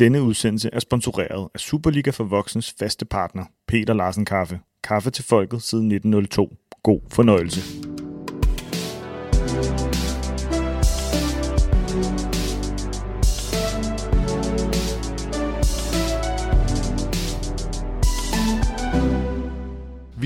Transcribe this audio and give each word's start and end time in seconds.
Denne 0.00 0.22
udsendelse 0.22 0.70
er 0.72 0.80
sponsoreret 0.80 1.48
af 1.54 1.60
Superliga 1.60 2.10
for 2.10 2.24
Voksens 2.24 2.74
faste 2.78 3.04
partner, 3.04 3.44
Peter 3.68 3.94
Larsen 3.94 4.24
Kaffe. 4.24 4.60
Kaffe 4.84 5.10
til 5.10 5.24
folket 5.24 5.62
siden 5.62 5.92
1902. 5.92 6.56
God 6.82 7.00
fornøjelse. 7.10 7.89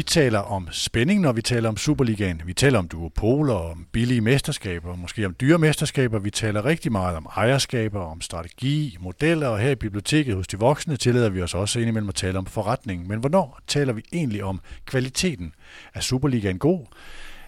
Taler 0.06 0.38
om 0.38 0.68
spænding, 0.70 1.20
når 1.20 1.32
vi 1.32 1.42
taler 1.42 1.68
om 1.68 1.76
Superligaen. 1.76 2.42
Vi 2.46 2.52
taler 2.52 2.78
om 2.78 2.88
duopoler, 2.88 3.54
om 3.54 3.86
billige 3.92 4.20
mesterskaber, 4.20 4.96
måske 4.96 5.26
om 5.26 5.36
dyre 5.40 5.58
mesterskaber. 5.58 6.18
Vi 6.18 6.30
taler 6.30 6.64
rigtig 6.64 6.92
meget 6.92 7.16
om 7.16 7.26
ejerskaber, 7.36 8.00
om 8.00 8.20
strategi, 8.20 8.96
modeller, 9.00 9.48
og 9.48 9.58
her 9.58 9.70
i 9.70 9.74
biblioteket 9.74 10.34
hos 10.34 10.46
de 10.46 10.58
voksne 10.58 10.96
tillader 10.96 11.28
vi 11.28 11.42
os 11.42 11.54
også 11.54 11.80
indimellem 11.80 12.08
at 12.08 12.14
tale 12.14 12.38
om 12.38 12.46
forretning. 12.46 13.08
Men 13.08 13.18
hvornår 13.18 13.60
taler 13.66 13.92
vi 13.92 14.02
egentlig 14.12 14.44
om 14.44 14.60
kvaliteten? 14.86 15.52
Er 15.94 16.00
Superligaen 16.00 16.58
god? 16.58 16.86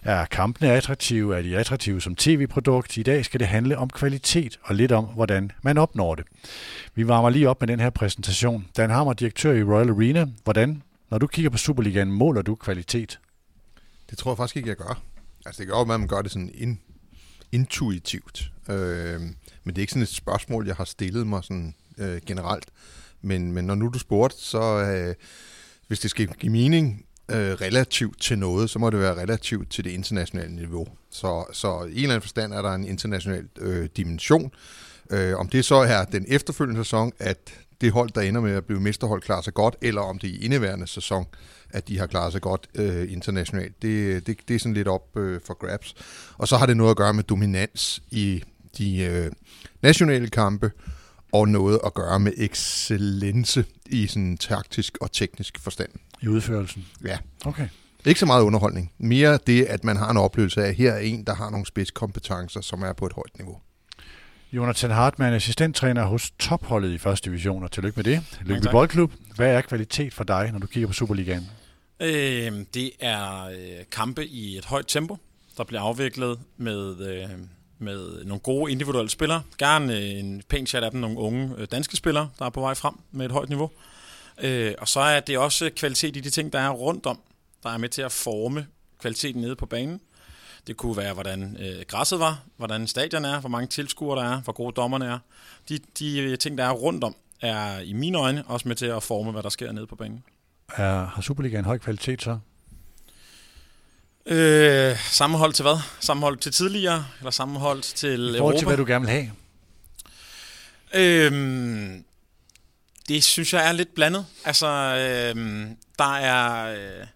Er 0.03 0.25
kampene 0.25 0.71
attraktive? 0.71 1.37
Er 1.37 1.41
de 1.41 1.57
attraktive 1.57 2.01
som 2.01 2.15
tv-produkt? 2.15 2.97
I 2.97 3.03
dag 3.03 3.25
skal 3.25 3.39
det 3.39 3.47
handle 3.47 3.77
om 3.77 3.89
kvalitet 3.89 4.59
og 4.63 4.75
lidt 4.75 4.91
om, 4.91 5.05
hvordan 5.05 5.51
man 5.61 5.77
opnår 5.77 6.15
det. 6.15 6.25
Vi 6.95 7.07
varmer 7.07 7.29
lige 7.29 7.49
op 7.49 7.61
med 7.61 7.67
den 7.67 7.79
her 7.79 7.89
præsentation. 7.89 8.65
Dan 8.77 8.89
Hammer, 8.89 9.13
direktør 9.13 9.51
i 9.51 9.63
Royal 9.63 9.89
Arena. 9.89 10.25
Hvordan 10.43 10.81
når 11.09 11.17
du 11.17 11.27
kigger 11.27 11.49
på 11.49 11.57
Superligaen, 11.57 12.11
måler 12.11 12.41
du 12.41 12.55
kvalitet? 12.55 13.19
Det 14.09 14.17
tror 14.17 14.31
jeg 14.31 14.37
faktisk 14.37 14.57
ikke, 14.57 14.69
jeg 14.69 14.77
gør. 14.77 15.01
Altså 15.45 15.61
det 15.61 15.67
gør 15.67 15.75
jo, 15.75 15.81
at 15.81 15.87
man 15.87 16.07
gør 16.07 16.21
det 16.21 16.31
sådan 16.31 16.51
in, 16.53 16.79
intuitivt. 17.51 18.51
Øh, 18.69 19.21
men 19.63 19.75
det 19.75 19.77
er 19.77 19.81
ikke 19.81 19.93
sådan 19.93 20.03
et 20.03 20.09
spørgsmål, 20.09 20.67
jeg 20.67 20.75
har 20.75 20.85
stillet 20.85 21.27
mig 21.27 21.43
sådan 21.43 21.75
øh, 21.97 22.21
generelt. 22.25 22.65
Men, 23.21 23.51
men 23.51 23.65
når 23.65 23.75
nu 23.75 23.87
du 23.87 23.99
spurgte, 23.99 24.37
så 24.37 24.61
øh, 24.61 25.15
hvis 25.87 25.99
det 25.99 26.11
skal 26.11 26.27
give 26.27 26.51
mening 26.51 27.05
øh, 27.31 27.51
relativt 27.53 28.21
til 28.21 28.39
noget, 28.39 28.69
så 28.69 28.79
må 28.79 28.89
det 28.89 28.99
være 28.99 29.15
relativt 29.15 29.71
til 29.71 29.83
det 29.83 29.91
internationale 29.91 30.55
niveau. 30.55 30.87
Så, 31.11 31.45
så 31.53 31.83
i 31.83 31.91
en 31.91 31.97
eller 31.97 32.09
anden 32.09 32.21
forstand 32.21 32.53
er 32.53 32.61
der 32.61 32.73
en 32.73 32.85
international 32.85 33.47
øh, 33.57 33.89
dimension. 33.97 34.51
Øh, 35.09 35.37
om 35.37 35.49
det 35.49 35.65
så 35.65 35.75
er 35.75 36.05
den 36.05 36.25
efterfølgende 36.27 36.83
sæson, 36.83 37.11
at 37.19 37.39
det 37.81 37.91
hold, 37.91 38.09
der 38.09 38.21
ender 38.21 38.41
med 38.41 38.51
at 38.51 38.65
blive 38.65 38.79
mesterhold, 38.79 39.21
klarer 39.21 39.41
sig 39.41 39.53
godt, 39.53 39.75
eller 39.81 40.01
om 40.01 40.19
det 40.19 40.27
i 40.27 40.45
indeværende 40.45 40.87
sæson, 40.87 41.25
at 41.69 41.87
de 41.87 41.99
har 41.99 42.07
klaret 42.07 42.31
sig 42.31 42.41
godt 42.41 42.67
øh, 42.75 43.11
internationalt. 43.11 43.81
Det, 43.81 44.27
det, 44.27 44.37
det 44.47 44.55
er 44.55 44.59
sådan 44.59 44.73
lidt 44.73 44.87
op 44.87 45.17
øh, 45.17 45.41
for 45.45 45.53
grabs. 45.53 45.95
Og 46.37 46.47
så 46.47 46.57
har 46.57 46.65
det 46.65 46.77
noget 46.77 46.91
at 46.91 46.97
gøre 46.97 47.13
med 47.13 47.23
dominans 47.23 48.03
i 48.09 48.43
de 48.77 48.99
øh, 48.99 49.31
nationale 49.81 50.27
kampe, 50.27 50.71
og 51.31 51.47
noget 51.47 51.79
at 51.85 51.93
gøre 51.93 52.19
med 52.19 52.33
excellence 52.37 53.65
i 53.85 54.07
sådan 54.07 54.37
taktisk 54.37 54.97
og 55.01 55.11
teknisk 55.11 55.59
forstand. 55.59 55.89
I 56.21 56.27
udførelsen? 56.27 56.85
Ja. 57.05 57.17
Okay. 57.45 57.67
Ikke 58.05 58.19
så 58.19 58.25
meget 58.25 58.43
underholdning. 58.43 58.91
Mere 58.97 59.39
det, 59.47 59.65
at 59.65 59.83
man 59.83 59.97
har 59.97 60.11
en 60.11 60.17
oplevelse 60.17 60.63
af, 60.63 60.69
at 60.69 60.75
her 60.75 60.91
er 60.91 60.99
en, 60.99 61.23
der 61.23 61.35
har 61.35 61.49
nogle 61.49 61.65
spidskompetencer, 61.65 62.61
som 62.61 62.81
er 62.81 62.93
på 62.93 63.05
et 63.05 63.13
højt 63.13 63.37
niveau. 63.37 63.57
Jonathan 64.51 64.91
Hartmann, 64.91 65.35
assistenttræner 65.35 66.05
hos 66.05 66.31
topholdet 66.39 66.91
i 66.91 66.97
første 66.97 67.29
division, 67.29 67.63
og 67.63 67.71
tillykke 67.71 67.95
med 67.95 68.03
det. 68.03 68.39
Lykke 68.45 68.69
Boldklub. 68.71 69.11
Hvad 69.35 69.47
er 69.47 69.61
kvalitet 69.61 70.13
for 70.13 70.23
dig, 70.23 70.49
når 70.51 70.59
du 70.59 70.67
kigger 70.67 70.87
på 70.87 70.93
Superligaen? 70.93 71.49
Øh, 71.99 72.51
det 72.73 72.91
er 72.99 73.45
øh, 73.45 73.85
kampe 73.91 74.25
i 74.25 74.57
et 74.57 74.65
højt 74.65 74.85
tempo, 74.87 75.17
der 75.57 75.63
bliver 75.63 75.81
afviklet 75.81 76.39
med, 76.57 77.07
øh, 77.07 77.29
med 77.79 78.25
nogle 78.25 78.39
gode 78.39 78.71
individuelle 78.71 79.09
spillere. 79.09 79.43
Gerne 79.57 79.97
øh, 79.97 80.19
en 80.19 80.43
pæn 80.49 80.67
chat 80.67 80.83
af 80.83 80.91
dem, 80.91 80.99
nogle 80.99 81.17
unge 81.17 81.53
øh, 81.57 81.67
danske 81.71 81.97
spillere, 81.97 82.29
der 82.39 82.45
er 82.45 82.49
på 82.49 82.61
vej 82.61 82.73
frem 82.73 82.93
med 83.11 83.25
et 83.25 83.31
højt 83.31 83.49
niveau. 83.49 83.71
Øh, 84.41 84.73
og 84.77 84.87
så 84.87 84.99
er 84.99 85.19
det 85.19 85.37
også 85.37 85.69
kvalitet 85.75 86.17
i 86.17 86.19
de 86.19 86.29
ting, 86.29 86.53
der 86.53 86.59
er 86.59 86.69
rundt 86.69 87.05
om, 87.05 87.19
der 87.63 87.69
er 87.69 87.77
med 87.77 87.89
til 87.89 88.01
at 88.01 88.11
forme 88.11 88.67
kvaliteten 88.99 89.41
nede 89.41 89.55
på 89.55 89.65
banen. 89.65 90.01
Det 90.67 90.77
kunne 90.77 90.97
være, 90.97 91.13
hvordan 91.13 91.57
øh, 91.59 91.85
græsset 91.87 92.19
var, 92.19 92.39
hvordan 92.57 92.87
stadion 92.87 93.25
er, 93.25 93.39
hvor 93.39 93.49
mange 93.49 93.67
tilskuere 93.67 94.19
der 94.19 94.31
er, 94.31 94.41
hvor 94.41 94.53
gode 94.53 94.73
dommerne 94.75 95.05
er. 95.05 95.19
De, 95.69 95.79
de 95.99 96.35
ting, 96.35 96.57
der 96.57 96.65
er 96.65 96.71
rundt 96.71 97.03
om, 97.03 97.15
er 97.41 97.79
i 97.79 97.93
mine 97.93 98.17
øjne 98.17 98.43
også 98.47 98.67
med 98.67 98.75
til 98.75 98.85
at 98.85 99.03
forme, 99.03 99.31
hvad 99.31 99.43
der 99.43 99.49
sker 99.49 99.71
nede 99.71 99.87
på 99.87 99.95
banen. 99.95 100.23
Er, 100.75 101.05
har 101.05 101.21
Superligaen 101.21 101.65
høj 101.65 101.77
kvalitet 101.77 102.21
så? 102.21 102.39
Øh, 104.25 104.97
sammenhold 104.99 105.53
til 105.53 105.63
hvad? 105.63 105.77
Sammenhold 105.99 106.37
til 106.37 106.51
tidligere, 106.51 107.05
eller 107.19 107.31
sammenhold 107.31 107.81
til 107.81 108.19
Europa? 108.19 108.35
I 108.35 108.37
forhold 108.37 108.57
til, 108.57 108.67
hvad 108.67 108.77
du 108.77 108.85
gerne 108.85 109.05
vil 109.05 109.11
have? 109.11 109.31
Øhm, 110.93 112.03
det 113.07 113.23
synes 113.23 113.53
jeg 113.53 113.67
er 113.67 113.71
lidt 113.71 113.95
blandet. 113.95 114.25
Altså, 114.45 114.67
øhm, 114.67 115.77
der 115.99 116.15
er... 116.15 116.75
Øh, 116.75 117.07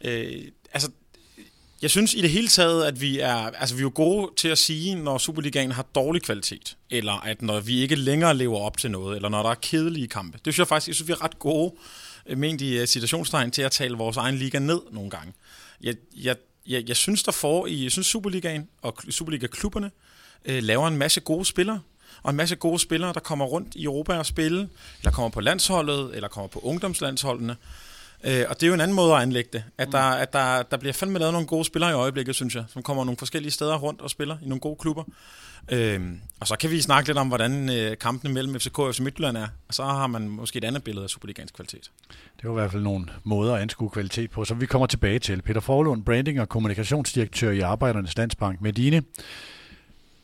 øh, 0.00 0.42
altså, 0.72 0.90
jeg 1.82 1.90
synes 1.90 2.14
i 2.14 2.20
det 2.22 2.30
hele 2.30 2.48
taget, 2.48 2.84
at 2.84 3.00
vi 3.00 3.18
er, 3.18 3.34
altså 3.34 3.74
vi 3.74 3.82
er 3.82 3.88
gode 3.88 4.30
til 4.36 4.48
at 4.48 4.58
sige, 4.58 4.94
når 4.94 5.18
Superligaen 5.18 5.72
har 5.72 5.82
dårlig 5.82 6.22
kvalitet, 6.22 6.76
eller 6.90 7.12
at 7.12 7.42
når 7.42 7.60
vi 7.60 7.80
ikke 7.80 7.94
længere 7.94 8.36
lever 8.36 8.58
op 8.58 8.78
til 8.78 8.90
noget, 8.90 9.16
eller 9.16 9.28
når 9.28 9.42
der 9.42 9.50
er 9.50 9.54
kedelige 9.54 10.08
kampe. 10.08 10.38
Det 10.44 10.54
synes 10.54 10.58
jeg 10.58 10.68
faktisk, 10.68 10.88
jeg 10.88 10.94
synes, 10.94 11.08
vi 11.08 11.12
er 11.12 11.24
ret 11.24 11.38
gode, 11.38 11.72
øh, 12.26 12.38
ment 12.38 12.60
i 12.60 12.78
øh, 12.78 12.86
situationstegn, 12.86 13.50
til 13.50 13.62
at 13.62 13.72
tale 13.72 13.96
vores 13.96 14.16
egen 14.16 14.34
liga 14.34 14.58
ned 14.58 14.80
nogle 14.90 15.10
gange. 15.10 15.32
Jeg, 15.82 15.94
jeg, 16.16 16.36
jeg, 16.66 16.88
jeg 16.88 16.96
synes, 16.96 17.22
der 17.22 17.32
får 17.32 17.66
i, 17.66 17.82
jeg 17.82 17.92
synes 17.92 18.06
Superligaen 18.06 18.68
og 18.82 18.96
Superliga-klubberne 19.10 19.90
øh, 20.44 20.62
laver 20.62 20.88
en 20.88 20.96
masse 20.96 21.20
gode 21.20 21.44
spillere, 21.44 21.80
og 22.22 22.30
en 22.30 22.36
masse 22.36 22.56
gode 22.56 22.78
spillere, 22.78 23.12
der 23.12 23.20
kommer 23.20 23.44
rundt 23.44 23.74
i 23.74 23.84
Europa 23.84 24.18
og 24.18 24.26
spille, 24.26 24.68
eller 24.98 25.12
kommer 25.12 25.28
på 25.28 25.40
landsholdet, 25.40 26.14
eller 26.14 26.28
kommer 26.28 26.48
på 26.48 26.58
ungdomslandsholdene, 26.58 27.56
Øh, 28.24 28.44
og 28.48 28.54
det 28.54 28.62
er 28.62 28.66
jo 28.66 28.74
en 28.74 28.80
anden 28.80 28.94
måde 28.94 29.14
at 29.14 29.22
anlægge 29.22 29.50
det. 29.52 29.64
At, 29.78 29.88
mm. 29.88 29.92
der, 29.92 30.00
at 30.00 30.32
der, 30.32 30.62
der 30.62 30.76
bliver 30.76 30.92
fandme 30.92 31.18
lavet 31.18 31.32
nogle 31.32 31.46
gode 31.46 31.64
spillere 31.64 31.90
i 31.90 31.94
øjeblikket, 31.94 32.34
synes 32.34 32.54
jeg, 32.54 32.64
som 32.68 32.82
kommer 32.82 33.04
nogle 33.04 33.18
forskellige 33.18 33.52
steder 33.52 33.78
rundt 33.78 34.00
og 34.00 34.10
spiller 34.10 34.36
i 34.42 34.48
nogle 34.48 34.60
gode 34.60 34.76
klubber. 34.76 35.04
Øh, 35.72 36.00
og 36.40 36.46
så 36.46 36.56
kan 36.56 36.70
vi 36.70 36.80
snakke 36.80 37.08
lidt 37.08 37.18
om, 37.18 37.28
hvordan 37.28 37.70
øh, 37.70 37.98
kampene 37.98 38.34
mellem 38.34 38.60
FCK 38.60 38.78
og 38.78 38.94
FC 38.94 39.00
Midtjylland 39.00 39.36
er. 39.36 39.46
Og 39.68 39.74
så 39.74 39.84
har 39.84 40.06
man 40.06 40.28
måske 40.28 40.56
et 40.56 40.64
andet 40.64 40.84
billede 40.84 41.04
af 41.04 41.10
Superligans 41.10 41.50
kvalitet. 41.50 41.90
Det 42.08 42.44
var 42.44 42.50
i 42.50 42.54
hvert 42.60 42.70
fald 42.70 42.82
nogle 42.82 43.06
måder 43.24 43.54
at 43.54 43.62
anskue 43.62 43.90
kvalitet 43.90 44.30
på, 44.30 44.44
som 44.44 44.60
vi 44.60 44.66
kommer 44.66 44.86
tilbage 44.86 45.18
til. 45.18 45.42
Peter 45.42 45.60
Forlund, 45.60 46.04
branding- 46.04 46.40
og 46.40 46.48
kommunikationsdirektør 46.48 47.50
i 47.50 47.60
Arbejdernes 47.60 48.16
Landsbank. 48.16 48.60
Med 48.60 48.72
dine 48.72 49.02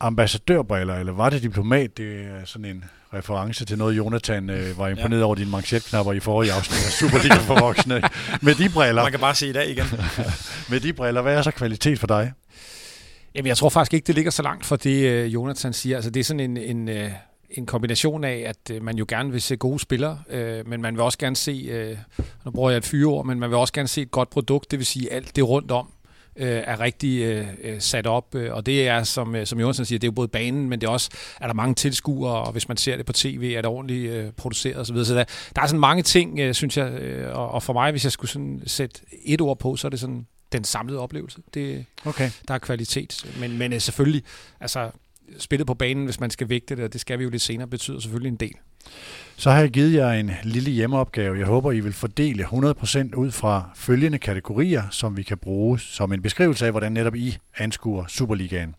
ambassadørbriller, 0.01 0.95
eller 0.95 1.13
var 1.13 1.31
det 1.31 1.43
diplomat? 1.43 1.97
Det 1.97 2.21
er 2.21 2.45
sådan 2.45 2.65
en 2.65 2.85
reference 3.15 3.65
til 3.65 3.79
noget, 3.79 3.97
Jonathan 3.97 4.51
øh, 4.51 4.79
var 4.79 4.89
imponeret 4.89 5.21
ja. 5.21 5.25
over 5.25 5.35
dine 5.35 5.51
manchetknapper 5.51 6.13
i 6.13 6.21
forrige 6.21 6.53
afsnit 6.53 6.87
af 6.87 6.93
Superliga 6.93 7.35
for 7.35 7.61
voksne. 7.61 8.03
Med 8.43 8.55
de 8.55 8.69
briller... 8.69 9.03
Man 9.03 9.11
kan 9.11 9.21
bare 9.21 9.35
se 9.35 9.49
i 9.49 9.53
dag 9.53 9.71
igen. 9.71 9.85
med 10.71 10.81
de 10.81 10.93
briller, 10.93 11.23
hvad 11.23 11.35
er 11.35 11.43
så 11.43 11.51
kvalitet 11.51 11.99
for 11.99 12.07
dig? 12.07 12.33
Jamen, 13.35 13.47
jeg 13.47 13.57
tror 13.57 13.69
faktisk 13.69 13.95
ikke, 13.95 14.07
det 14.07 14.15
ligger 14.15 14.31
så 14.31 14.43
langt 14.43 14.67
for 14.67 14.77
det, 14.77 15.05
øh, 15.05 15.35
Jonathan 15.35 15.73
siger. 15.73 15.97
Altså, 15.97 16.11
det 16.11 16.21
er 16.21 16.25
sådan 16.25 16.41
en, 16.41 16.57
en, 16.57 16.89
øh, 16.89 17.11
en 17.51 17.67
kombination 17.67 18.25
af, 18.25 18.45
at 18.47 18.77
øh, 18.77 18.83
man 18.83 18.97
jo 18.97 19.07
gerne 19.09 19.33
vil 19.33 19.43
se 19.43 19.57
gode 19.57 19.79
spillere, 19.79 20.19
men 20.67 20.83
man 20.83 20.95
vil 20.95 21.03
også 21.03 21.19
gerne 21.19 21.37
se, 21.37 21.97
nu 22.45 22.51
bruger 22.51 22.71
jeg 22.71 22.77
et 22.79 22.85
fyreord, 22.85 23.27
men 23.27 23.41
man 23.41 23.51
vil 23.51 23.59
også 23.59 23.73
gerne 23.73 23.89
se 23.89 24.03
et 24.03 24.11
godt 24.11 24.31
produkt, 24.31 24.71
det 24.71 24.79
vil 24.79 24.87
sige 24.87 25.13
alt 25.13 25.37
det 25.37 25.49
rundt 25.49 25.71
om, 25.71 25.93
øh, 26.37 26.63
er 26.67 26.81
rigtig 26.81 27.23
øh, 27.23 27.47
øh, 27.65 27.81
sat 27.81 28.07
op. 28.07 28.35
Øh, 28.35 28.55
og 28.55 28.67
det 28.67 28.89
er, 28.89 29.03
som, 29.03 29.35
øh, 29.35 29.47
som 29.47 29.59
Jørgensen 29.59 29.85
siger, 29.85 29.99
det 29.99 30.07
er 30.07 30.09
jo 30.09 30.13
både 30.13 30.29
banen, 30.29 30.69
men 30.69 30.81
det 30.81 30.87
er 30.87 30.91
også, 30.91 31.11
er 31.41 31.47
der 31.47 31.55
mange 31.55 31.75
tilskuere, 31.75 32.35
og 32.35 32.53
hvis 32.53 32.69
man 32.69 32.77
ser 32.77 32.97
det 32.97 33.07
på 33.07 33.13
tv, 33.13 33.53
er 33.57 33.63
det 33.63 33.71
ordentligt 33.71 34.13
øh, 34.13 34.33
produceret 34.33 34.77
osv. 34.77 35.05
Så 35.05 35.15
der, 35.15 35.25
der 35.57 35.63
er 35.63 35.67
sådan 35.67 35.81
mange 35.81 36.03
ting, 36.03 36.39
øh, 36.39 36.55
synes 36.55 36.77
jeg, 36.77 36.93
øh, 36.93 37.37
og, 37.39 37.51
og 37.51 37.63
for 37.63 37.73
mig, 37.73 37.91
hvis 37.91 38.05
jeg 38.05 38.13
skulle 38.13 38.31
sådan 38.31 38.63
sætte 38.67 39.01
et 39.25 39.41
ord 39.41 39.59
på, 39.59 39.77
så 39.77 39.89
er 39.89 39.91
det 39.91 40.01
sådan 40.01 40.27
den 40.53 40.65
samlede 40.65 40.99
oplevelse. 40.99 41.39
Det, 41.55 41.85
okay. 42.05 42.31
Der 42.49 42.55
er 42.55 42.59
kvalitet. 42.59 43.27
Men, 43.41 43.59
men 43.59 43.81
selvfølgelig, 43.81 44.23
altså 44.61 44.91
spillet 45.39 45.67
på 45.67 45.75
banen, 45.75 46.05
hvis 46.05 46.21
man 46.21 46.31
skal 46.31 46.49
vægte 46.49 46.77
det, 46.77 46.85
og 46.85 46.93
det 46.93 47.01
skal 47.01 47.19
vi 47.19 47.25
jo 47.25 47.31
lidt 47.31 47.43
senere, 47.43 47.69
betyder 47.69 48.01
selvfølgelig 48.01 48.31
en 48.31 48.37
del. 48.37 48.55
Så 49.37 49.51
har 49.51 49.61
jeg 49.61 49.71
givet 49.71 49.95
jer 49.95 50.11
en 50.11 50.31
lille 50.43 50.71
hjemmeopgave. 50.71 51.39
Jeg 51.39 51.47
håber, 51.47 51.73
I 51.73 51.81
vil 51.81 51.93
fordele 51.93 52.45
100% 52.45 53.15
ud 53.17 53.31
fra 53.31 53.71
følgende 53.75 54.19
kategorier, 54.19 54.83
som 54.91 55.17
vi 55.17 55.23
kan 55.23 55.39
bruge 55.39 55.81
som 55.81 56.13
en 56.13 56.23
beskrivelse 56.23 56.67
af, 56.67 56.71
hvordan 56.71 56.93
netop 56.93 57.15
I 57.15 57.37
anskuer 57.59 58.07
Superligaen. 58.07 58.75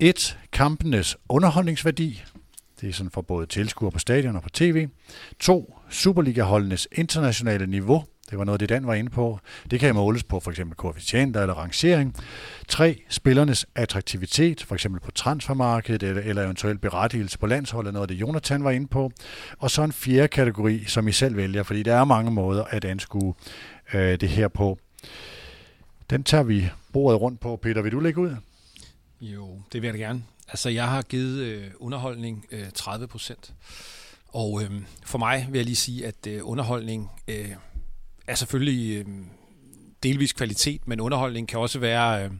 1. 0.00 0.38
Kampenes 0.52 1.16
underholdningsværdi. 1.28 2.22
Det 2.80 2.88
er 2.88 2.92
sådan 2.92 3.10
for 3.10 3.22
både 3.22 3.46
tilskuere 3.46 3.92
på 3.92 3.98
stadion 3.98 4.36
og 4.36 4.42
på 4.42 4.48
tv. 4.48 4.88
2. 5.40 5.78
Superliga-holdenes 5.90 6.88
internationale 6.92 7.66
niveau. 7.66 8.04
Det 8.32 8.38
var 8.38 8.44
noget, 8.44 8.60
det 8.60 8.68
Dan 8.68 8.86
var 8.86 8.94
inde 8.94 9.10
på. 9.10 9.38
Det 9.70 9.80
kan 9.80 9.94
måles 9.94 10.24
på 10.24 10.40
for 10.40 10.50
eksempel 10.50 10.76
koefficienter 10.76 11.40
eller 11.40 11.54
rangering. 11.54 12.16
3. 12.68 13.02
Spillernes 13.08 13.66
attraktivitet, 13.74 14.62
for 14.62 14.74
eksempel 14.74 15.00
på 15.00 15.10
transfermarkedet 15.10 16.02
eller, 16.02 16.22
eller 16.22 16.44
eventuelt 16.44 16.80
berettigelse 16.80 17.38
på 17.38 17.46
landsholdet, 17.46 17.94
noget 17.94 18.08
det 18.08 18.14
Jonathan 18.14 18.64
var 18.64 18.70
inde 18.70 18.86
på. 18.86 19.12
Og 19.58 19.70
så 19.70 19.82
en 19.82 19.92
fjerde 19.92 20.28
kategori, 20.28 20.84
som 20.84 21.08
I 21.08 21.12
selv 21.12 21.36
vælger, 21.36 21.62
fordi 21.62 21.82
der 21.82 21.94
er 21.94 22.04
mange 22.04 22.30
måder 22.30 22.64
at 22.64 22.84
anskue 22.84 23.34
øh, 23.94 24.20
det 24.20 24.28
her 24.28 24.48
på. 24.48 24.78
Den 26.10 26.24
tager 26.24 26.44
vi 26.44 26.70
bordet 26.92 27.20
rundt 27.20 27.40
på. 27.40 27.56
Peter, 27.56 27.82
vil 27.82 27.92
du 27.92 28.00
lægge 28.00 28.20
ud? 28.20 28.36
Jo, 29.20 29.62
det 29.72 29.82
vil 29.82 29.88
jeg 29.88 29.98
gerne. 29.98 30.22
Altså, 30.48 30.68
jeg 30.68 30.88
har 30.88 31.02
givet 31.02 31.38
øh, 31.42 31.64
underholdning 31.78 32.46
øh, 32.50 32.70
30 32.74 33.06
procent. 33.06 33.54
Og 34.28 34.62
øh, 34.62 34.70
for 35.04 35.18
mig 35.18 35.46
vil 35.50 35.58
jeg 35.58 35.64
lige 35.64 35.76
sige, 35.76 36.06
at 36.06 36.26
øh, 36.28 36.40
underholdning 36.42 37.10
øh, 37.28 37.52
er 38.26 38.34
selvfølgelig 38.34 38.98
øh, 38.98 39.06
delvis 40.02 40.32
kvalitet, 40.32 40.88
men 40.88 41.00
underholdning 41.00 41.48
kan 41.48 41.58
også 41.58 41.78
være... 41.78 42.24
Øh, 42.24 42.30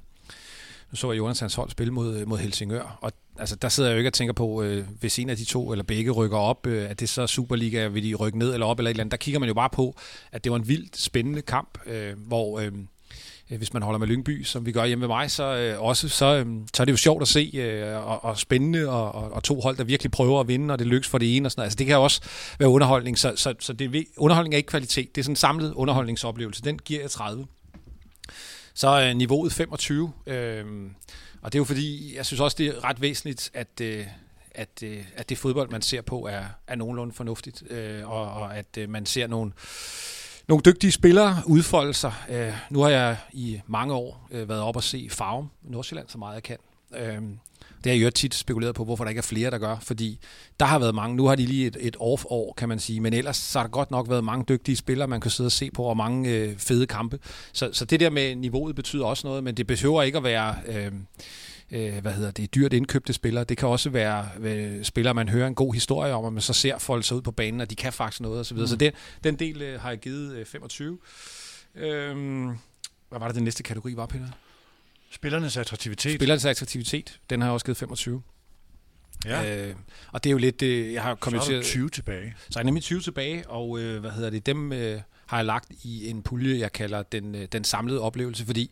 nu 0.91 0.97
så 0.97 1.13
jeg 1.13 1.19
Jonathans 1.19 1.55
hold 1.55 1.71
spille 1.71 1.93
mod, 1.93 2.27
mod 2.27 2.39
Helsingør, 2.39 2.99
og 3.01 3.13
altså, 3.39 3.57
der 3.57 3.69
sidder 3.69 3.91
jeg 3.91 3.95
jo 3.95 3.99
ikke 3.99 4.09
og 4.09 4.13
tænker 4.13 4.33
på, 4.33 4.63
øh, 4.63 4.87
hvis 5.01 5.19
en 5.19 5.31
af 5.31 5.37
de 5.37 5.45
to 5.45 5.73
eller 5.73 5.83
begge 5.83 6.11
rykker 6.11 6.39
op, 6.39 6.67
øh, 6.67 6.91
at 6.91 7.01
det 7.01 7.09
så 7.09 7.27
Superliga, 7.27 7.87
vil 7.87 8.03
de 8.03 8.15
rykke 8.15 8.39
ned 8.39 8.55
eller 8.55 8.67
op 8.67 8.79
eller 8.79 8.91
et 8.91 8.95
eller 8.95 9.03
andet. 9.03 9.11
Der 9.11 9.17
kigger 9.17 9.41
man 9.41 9.49
jo 9.49 9.55
bare 9.55 9.71
på, 9.71 9.97
at 10.33 10.45
det 10.45 10.53
var 10.53 10.59
en 10.59 10.69
vildt 10.69 10.97
spændende 10.97 11.43
kamp, 11.43 11.79
øh, 11.87 12.19
hvor 12.19 12.59
øh, 12.61 12.73
Øh, 13.53 13.59
hvis 13.59 13.73
man 13.73 13.83
holder 13.83 13.99
med 13.99 14.07
Lyngby, 14.07 14.45
som 14.45 14.67
vi 14.67 14.73
gør 14.73 14.85
hjemme 14.85 15.03
ved 15.03 15.09
mig, 15.09 15.31
så 15.31 15.57
øh, 15.57 15.83
også 15.83 16.09
så, 16.09 16.27
øh, 16.37 16.47
så 16.75 16.83
er 16.83 16.85
det 16.85 16.93
jo 16.93 16.97
sjovt 16.97 17.23
at 17.23 17.29
se 17.29 17.51
øh, 17.55 18.07
og, 18.07 18.25
og 18.25 18.39
spændende, 18.39 18.89
og, 18.89 19.15
og, 19.15 19.33
og 19.33 19.43
to 19.43 19.61
hold, 19.61 19.77
der 19.77 19.85
virkelig 19.85 20.13
prøver 20.13 20.41
at 20.41 20.49
vinde, 20.49 20.73
og 20.73 20.79
det 20.79 20.87
lykkes 20.87 21.09
for 21.09 21.19
det 21.19 21.37
ene 21.37 21.47
og 21.47 21.51
sådan 21.51 21.61
noget. 21.61 21.67
Altså, 21.67 21.77
det 21.77 21.87
kan 21.87 21.97
også 21.97 22.23
være 22.59 22.69
underholdning, 22.69 23.19
så, 23.19 23.33
så, 23.37 23.55
så 23.59 23.73
det, 23.73 24.07
underholdning 24.17 24.55
er 24.55 24.57
ikke 24.57 24.69
kvalitet, 24.69 25.15
det 25.15 25.21
er 25.21 25.25
sådan 25.25 25.33
en 25.33 25.37
samlet 25.37 25.73
underholdningsoplevelse. 25.73 26.63
Den 26.63 26.79
giver 26.79 27.01
jeg 27.01 27.11
30. 27.11 27.47
Så 28.75 28.89
er 28.89 29.13
niveauet 29.15 29.53
25, 29.53 30.13
øh, 30.27 30.65
og 31.43 31.53
det 31.53 31.59
er 31.59 31.61
jo 31.61 31.65
fordi, 31.65 32.17
jeg 32.17 32.27
synes 32.27 32.41
også, 32.41 32.57
det 32.59 32.67
er 32.67 32.85
ret 32.85 33.01
væsentligt, 33.01 33.51
at, 33.55 33.81
øh, 33.83 34.07
at, 34.55 34.83
øh, 34.85 35.05
at 35.17 35.29
det 35.29 35.39
fodbold, 35.39 35.71
man 35.71 35.83
ser 35.83 36.03
på, 36.03 36.27
er, 36.27 36.45
er 36.67 36.77
nogenlunde 36.77 37.13
fornuftigt, 37.13 37.63
øh, 37.71 38.11
og, 38.11 38.33
og 38.33 38.57
at 38.57 38.79
øh, 38.79 38.89
man 38.89 39.07
ser 39.07 39.27
nogle, 39.27 39.53
nogle 40.53 40.63
dygtige 40.63 40.93
spillere 40.93 41.43
udfolde 41.47 41.95
sig. 41.95 42.13
Øh, 42.31 42.53
nu 42.71 42.81
har 42.81 42.89
jeg 42.89 43.17
i 43.33 43.61
mange 43.67 43.95
år 43.95 44.29
øh, 44.31 44.49
været 44.49 44.61
op 44.61 44.77
og 44.77 44.83
se 44.83 45.09
Farm 45.11 45.51
Nordsjælland, 45.63 46.09
så 46.09 46.19
meget 46.19 46.35
jeg 46.35 46.43
kan. 46.43 46.57
Øh, 46.97 47.23
det 47.85 47.93
har 47.93 47.93
jeg 47.93 48.05
jo 48.05 48.11
tit 48.11 48.35
spekuleret 48.35 48.75
på, 48.75 48.85
hvorfor 48.85 49.05
der 49.05 49.09
ikke 49.09 49.19
er 49.19 49.23
flere, 49.23 49.51
der 49.51 49.59
gør, 49.59 49.77
fordi 49.81 50.19
der 50.61 50.67
har 50.67 50.79
været 50.79 50.95
mange. 50.95 51.17
Nu 51.17 51.27
har 51.27 51.35
de 51.35 51.47
lige 51.47 51.67
et, 51.67 51.77
et 51.81 51.97
off-år, 52.01 52.55
kan 52.57 52.69
man 52.69 52.79
sige, 52.79 53.01
men 53.01 53.13
ellers 53.13 53.37
så 53.37 53.59
har 53.59 53.67
der 53.67 53.71
godt 53.71 53.91
nok 53.91 54.09
været 54.09 54.25
mange 54.25 54.45
dygtige 54.49 54.77
spillere, 54.77 55.09
man 55.09 55.21
kan 55.21 55.31
sidde 55.31 55.49
og 55.49 55.53
se 55.53 55.71
på, 55.71 55.83
og 55.83 55.97
mange 55.97 56.31
øh, 56.31 56.59
fede 56.59 56.87
kampe. 56.87 57.19
Så, 57.53 57.71
så 57.73 57.85
det 57.85 58.01
der 58.01 58.11
med 58.11 58.37
niveauet 58.37 58.77
betyder 58.77 59.05
også 59.05 59.27
noget, 59.27 59.45
men 59.45 59.55
det 59.55 59.67
behøver 59.67 60.03
ikke 60.03 60.19
at 60.19 60.25
være... 60.25 60.55
Øh, 60.67 60.93
øh, 61.73 61.99
hvad 62.03 62.13
hedder 62.13 62.31
det, 62.31 62.55
dyrt 62.55 62.73
indkøbte 62.73 63.13
spillere. 63.13 63.45
Det 63.45 63.57
kan 63.57 63.69
også 63.69 63.91
være 63.91 64.29
øh, 64.41 64.85
spillere, 64.85 65.15
man 65.15 65.29
hører 65.29 65.47
en 65.47 65.55
god 65.55 65.75
historie 65.75 66.15
om, 66.15 66.25
og 66.25 66.33
man 66.33 66.43
så 66.43 66.53
ser 66.53 66.79
folde 66.79 67.03
sig 67.03 67.17
ud 67.17 67.23
på 67.23 67.31
banen, 67.31 67.61
og 67.61 67.71
de 67.71 67.77
kan 67.77 67.93
faktisk 67.93 68.21
noget 68.21 68.41
osv. 68.41 68.45
Så, 68.45 68.55
videre. 68.55 68.65
Mm. 68.65 68.69
så 68.69 68.77
det, 68.77 68.95
den 69.25 69.39
del 69.39 69.63
øh, 69.63 69.81
har 69.81 69.89
jeg 69.89 69.99
givet 69.99 70.35
øh, 70.35 70.47
25. 70.47 70.99
Øhm, 71.75 72.45
hvad 73.09 73.19
var 73.19 73.27
det, 73.27 73.35
den 73.35 73.45
næste 73.45 73.63
kategori 73.63 73.97
var, 73.97 74.07
Peter? 74.07 74.29
Spillernes 75.11 75.57
attraktivitet. 75.57 76.15
Spillernes 76.15 76.45
attraktivitet, 76.45 77.21
den 77.31 77.41
har 77.41 77.49
jeg 77.49 77.53
også 77.53 77.67
givet 77.67 77.77
25. 77.77 78.23
Ja. 79.25 79.69
Øh, 79.69 79.75
og 80.13 80.25
det 80.25 80.31
er 80.31 80.33
jo 80.33 80.39
lidt, 80.39 80.63
øh, 80.63 80.93
jeg 80.93 81.03
har 81.03 81.15
kommet 81.15 81.43
til... 81.43 81.63
20 81.63 81.91
tilbage. 81.91 82.35
Så 82.51 82.59
er 82.59 82.63
nemlig 82.63 82.83
20 82.83 83.01
tilbage, 83.01 83.49
og 83.49 83.81
øh, 83.81 84.01
hvad 84.01 84.11
hedder 84.11 84.31
det, 84.31 84.47
dem 84.47 84.73
øh, 84.73 85.01
har 85.27 85.37
jeg 85.37 85.45
lagt 85.45 85.73
i 85.83 86.09
en 86.09 86.23
pulje, 86.23 86.59
jeg 86.59 86.73
kalder 86.73 87.03
den, 87.03 87.35
øh, 87.35 87.49
den 87.53 87.65
samlede 87.65 88.01
oplevelse, 88.01 88.47
fordi 88.47 88.71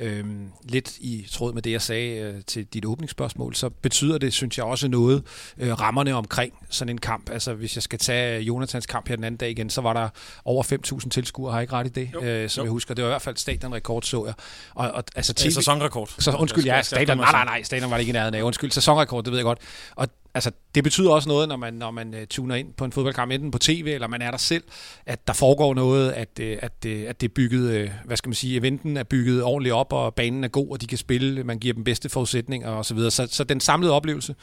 Øhm, 0.00 0.48
lidt 0.68 0.96
i 1.00 1.26
tråd 1.30 1.52
med 1.52 1.62
det, 1.62 1.70
jeg 1.70 1.82
sagde 1.82 2.20
øh, 2.20 2.34
til 2.46 2.64
dit 2.64 2.84
åbningsspørgsmål, 2.84 3.54
så 3.54 3.68
betyder 3.68 4.18
det, 4.18 4.32
synes 4.32 4.58
jeg, 4.58 4.64
også 4.64 4.88
noget 4.88 5.22
øh, 5.58 5.80
rammerne 5.80 6.14
omkring 6.14 6.52
sådan 6.70 6.88
en 6.88 6.98
kamp. 6.98 7.30
Altså, 7.30 7.54
hvis 7.54 7.76
jeg 7.76 7.82
skal 7.82 7.98
tage 7.98 8.40
Jonathans 8.40 8.86
kamp 8.86 9.08
her 9.08 9.16
den 9.16 9.24
anden 9.24 9.38
dag 9.38 9.50
igen, 9.50 9.70
så 9.70 9.80
var 9.80 9.92
der 9.92 10.08
over 10.44 10.62
5.000 11.02 11.08
tilskuere, 11.08 11.52
har 11.52 11.58
jeg 11.58 11.62
ikke 11.62 11.72
ret 11.72 11.86
i 11.86 11.90
det, 11.90 12.10
jo, 12.14 12.22
øh, 12.22 12.50
som 12.50 12.62
jo. 12.62 12.64
jeg 12.64 12.70
husker. 12.70 12.94
Det 12.94 13.04
var 13.04 13.10
i 13.10 13.12
hvert 13.12 13.22
fald 13.22 13.36
stadionrekord, 13.36 14.02
så 14.02 14.24
jeg. 14.24 14.34
Og, 14.74 14.90
og, 14.90 15.04
altså, 15.16 15.34
TV, 15.34 15.44
ja, 15.44 15.50
sæsonrekord. 15.50 16.14
Så, 16.18 16.36
undskyld, 16.38 16.64
ja, 16.64 16.82
stadion, 16.82 17.16
nej, 17.16 17.32
nej, 17.32 17.44
nej, 17.44 17.62
stadion 17.62 17.90
var 17.90 17.96
det 17.96 18.02
ikke 18.02 18.10
i 18.10 18.12
nærheden 18.12 18.34
af. 18.34 18.42
Undskyld, 18.42 18.70
sæsonrekord, 18.70 19.24
det 19.24 19.30
ved 19.30 19.38
jeg 19.38 19.44
godt. 19.44 19.58
Og 19.96 20.08
altså, 20.38 20.50
det 20.74 20.84
betyder 20.84 21.10
også 21.10 21.28
noget, 21.28 21.48
når 21.48 21.56
man, 21.56 21.74
når 21.74 21.90
man 21.90 22.14
uh, 22.14 22.20
tuner 22.30 22.54
ind 22.54 22.72
på 22.72 22.84
en 22.84 22.92
fodboldkamp, 22.92 23.32
enten 23.32 23.50
på 23.50 23.58
tv, 23.58 23.86
eller 23.94 24.06
man 24.06 24.22
er 24.22 24.30
der 24.30 24.38
selv, 24.38 24.64
at 25.06 25.26
der 25.26 25.32
foregår 25.32 25.74
noget, 25.74 26.12
at, 26.12 26.28
uh, 26.40 26.46
at, 26.46 26.72
uh, 26.86 26.92
at 27.08 27.20
det 27.20 27.28
er 27.28 27.32
bygget, 27.34 27.82
uh, 27.82 27.90
hvad 28.04 28.16
skal 28.16 28.28
man 28.28 28.34
sige, 28.34 28.56
eventen 28.56 28.96
er 28.96 29.02
bygget 29.02 29.42
ordentligt 29.42 29.74
op, 29.74 29.92
og 29.92 30.14
banen 30.14 30.44
er 30.44 30.48
god, 30.48 30.70
og 30.70 30.80
de 30.80 30.86
kan 30.86 30.98
spille, 30.98 31.44
man 31.44 31.58
giver 31.58 31.74
dem 31.74 31.84
bedste 31.84 32.08
forudsætninger 32.08 32.70
osv. 32.70 32.88
Så, 32.88 32.94
videre. 32.94 33.10
så, 33.10 33.28
så 33.30 33.44
den 33.44 33.60
samlede 33.60 33.92
oplevelse 33.92 34.34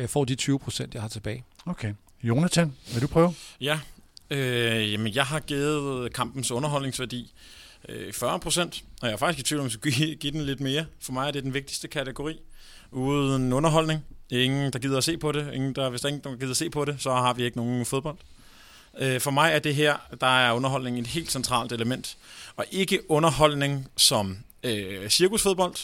uh, 0.00 0.06
får 0.06 0.24
de 0.24 0.34
20 0.34 0.58
procent, 0.58 0.94
jeg 0.94 1.02
har 1.02 1.08
tilbage. 1.08 1.44
Okay. 1.66 1.94
Jonathan, 2.22 2.72
vil 2.92 3.02
du 3.02 3.06
prøve? 3.06 3.34
Ja, 3.60 3.78
øh, 4.30 4.92
jamen 4.92 5.14
jeg 5.14 5.24
har 5.24 5.40
givet 5.40 6.12
kampens 6.12 6.50
underholdningsværdi 6.50 7.32
40 8.12 8.40
procent, 8.40 8.84
og 9.02 9.06
jeg 9.06 9.12
er 9.12 9.18
faktisk 9.18 9.40
i 9.40 9.48
tvivl 9.48 9.60
om, 9.60 9.66
at 9.66 9.72
jeg 9.84 9.92
skal 9.92 10.16
give 10.16 10.32
den 10.32 10.40
lidt 10.40 10.60
mere. 10.60 10.84
For 11.00 11.12
mig 11.12 11.28
er 11.28 11.30
det 11.30 11.44
den 11.44 11.54
vigtigste 11.54 11.88
kategori. 11.88 12.40
Uden 12.90 13.52
underholdning, 13.52 14.04
ingen, 14.30 14.72
der 14.72 14.78
gider 14.78 14.98
at 14.98 15.04
se 15.04 15.18
på 15.18 15.32
det. 15.32 15.54
Ingen, 15.54 15.74
der, 15.74 15.90
hvis 15.90 16.00
der 16.00 16.08
ingen, 16.08 16.24
der 16.24 16.36
gider 16.36 16.50
at 16.50 16.56
se 16.56 16.70
på 16.70 16.84
det, 16.84 16.96
så 16.98 17.10
har 17.10 17.32
vi 17.34 17.44
ikke 17.44 17.56
nogen 17.56 17.86
fodbold. 17.86 18.16
Øh, 18.98 19.20
for 19.20 19.30
mig 19.30 19.52
er 19.52 19.58
det 19.58 19.74
her, 19.74 19.96
der 20.20 20.26
er 20.26 20.52
underholdning 20.52 20.98
et 20.98 21.06
helt 21.06 21.32
centralt 21.32 21.72
element. 21.72 22.16
Og 22.56 22.64
ikke 22.70 23.10
underholdning 23.10 23.88
som 23.96 24.38
øh, 24.62 25.08
cirkusfodbold, 25.08 25.74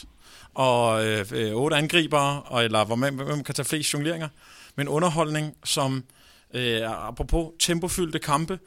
og 0.53 1.05
øh, 1.05 1.55
otte 1.55 1.77
angribere, 1.77 2.41
og, 2.41 2.63
eller 2.63 2.85
hvor 2.85 2.95
man, 2.95 3.15
man 3.15 3.43
kan 3.43 3.55
tage 3.55 3.65
flest 3.65 3.93
jongleringer, 3.93 4.27
men 4.75 4.87
underholdning 4.87 5.55
som, 5.63 6.03
øh, 6.53 6.81
apropos 7.07 7.51
tempofyldte 7.59 8.19
kampe, 8.19 8.59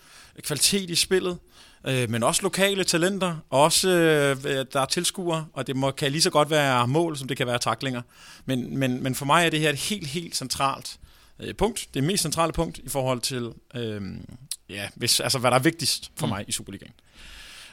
kvalitet 0.43 0.91
i 0.91 0.95
spillet, 0.95 1.39
øh, 1.87 2.11
men 2.11 2.23
også 2.23 2.43
lokale 2.43 2.85
talenter, 2.85 3.37
også 3.51 3.89
øh, 3.89 4.67
der 4.73 4.81
er 4.81 4.87
tilskuere, 4.87 5.47
og 5.53 5.67
det 5.67 5.77
må, 5.77 5.91
kan 5.91 6.13
lige 6.13 6.23
så 6.23 6.31
godt 6.31 6.51
være 6.51 6.89
mål, 6.89 7.17
som 7.17 7.29
det 7.29 7.37
kan 7.37 7.47
være 7.47 7.59
taklinger. 7.59 8.03
Men, 8.45 8.77
men, 8.77 9.03
men 9.03 9.15
for 9.15 9.27
mig 9.27 9.47
er 9.47 9.51
det 9.51 9.61
her 9.61 9.71
et 9.71 9.77
helt, 9.77 10.07
helt 10.07 10.37
centralt 10.37 10.99
øh, 11.41 11.55
punkt. 11.55 11.89
Det 11.95 12.05
mest 12.05 12.23
centrale 12.23 12.53
punkt 12.53 12.79
i 12.79 12.89
forhold 12.89 13.21
til, 13.21 13.53
øh, 13.75 14.03
ja, 14.69 14.89
hvis, 14.95 15.21
altså, 15.21 15.39
hvad 15.39 15.51
der 15.51 15.57
er 15.57 15.63
vigtigst 15.63 16.11
for 16.17 16.27
mm. 16.27 16.31
mig 16.31 16.45
i 16.49 16.53
Superligaen. 16.53 16.93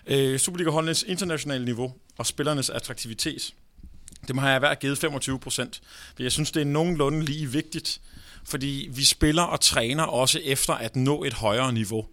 Øh, 0.07 0.39
Superliga-holdenes 0.39 1.03
internationale 1.03 1.65
niveau 1.65 1.93
og 2.17 2.25
spillernes 2.25 2.69
attraktivitet, 2.69 3.53
det 4.27 4.39
har 4.39 4.49
jeg 4.49 4.59
hver 4.59 4.75
givet 4.75 4.97
25 4.97 5.39
procent. 5.39 5.81
Jeg 6.19 6.31
synes, 6.31 6.51
det 6.51 6.61
er 6.61 6.65
nogenlunde 6.65 7.25
lige 7.25 7.51
vigtigt, 7.51 8.01
fordi 8.45 8.89
vi 8.91 9.03
spiller 9.03 9.43
og 9.43 9.61
træner 9.61 10.03
også 10.03 10.39
efter 10.43 10.73
at 10.73 10.95
nå 10.95 11.23
et 11.23 11.33
højere 11.33 11.73
niveau. 11.73 12.05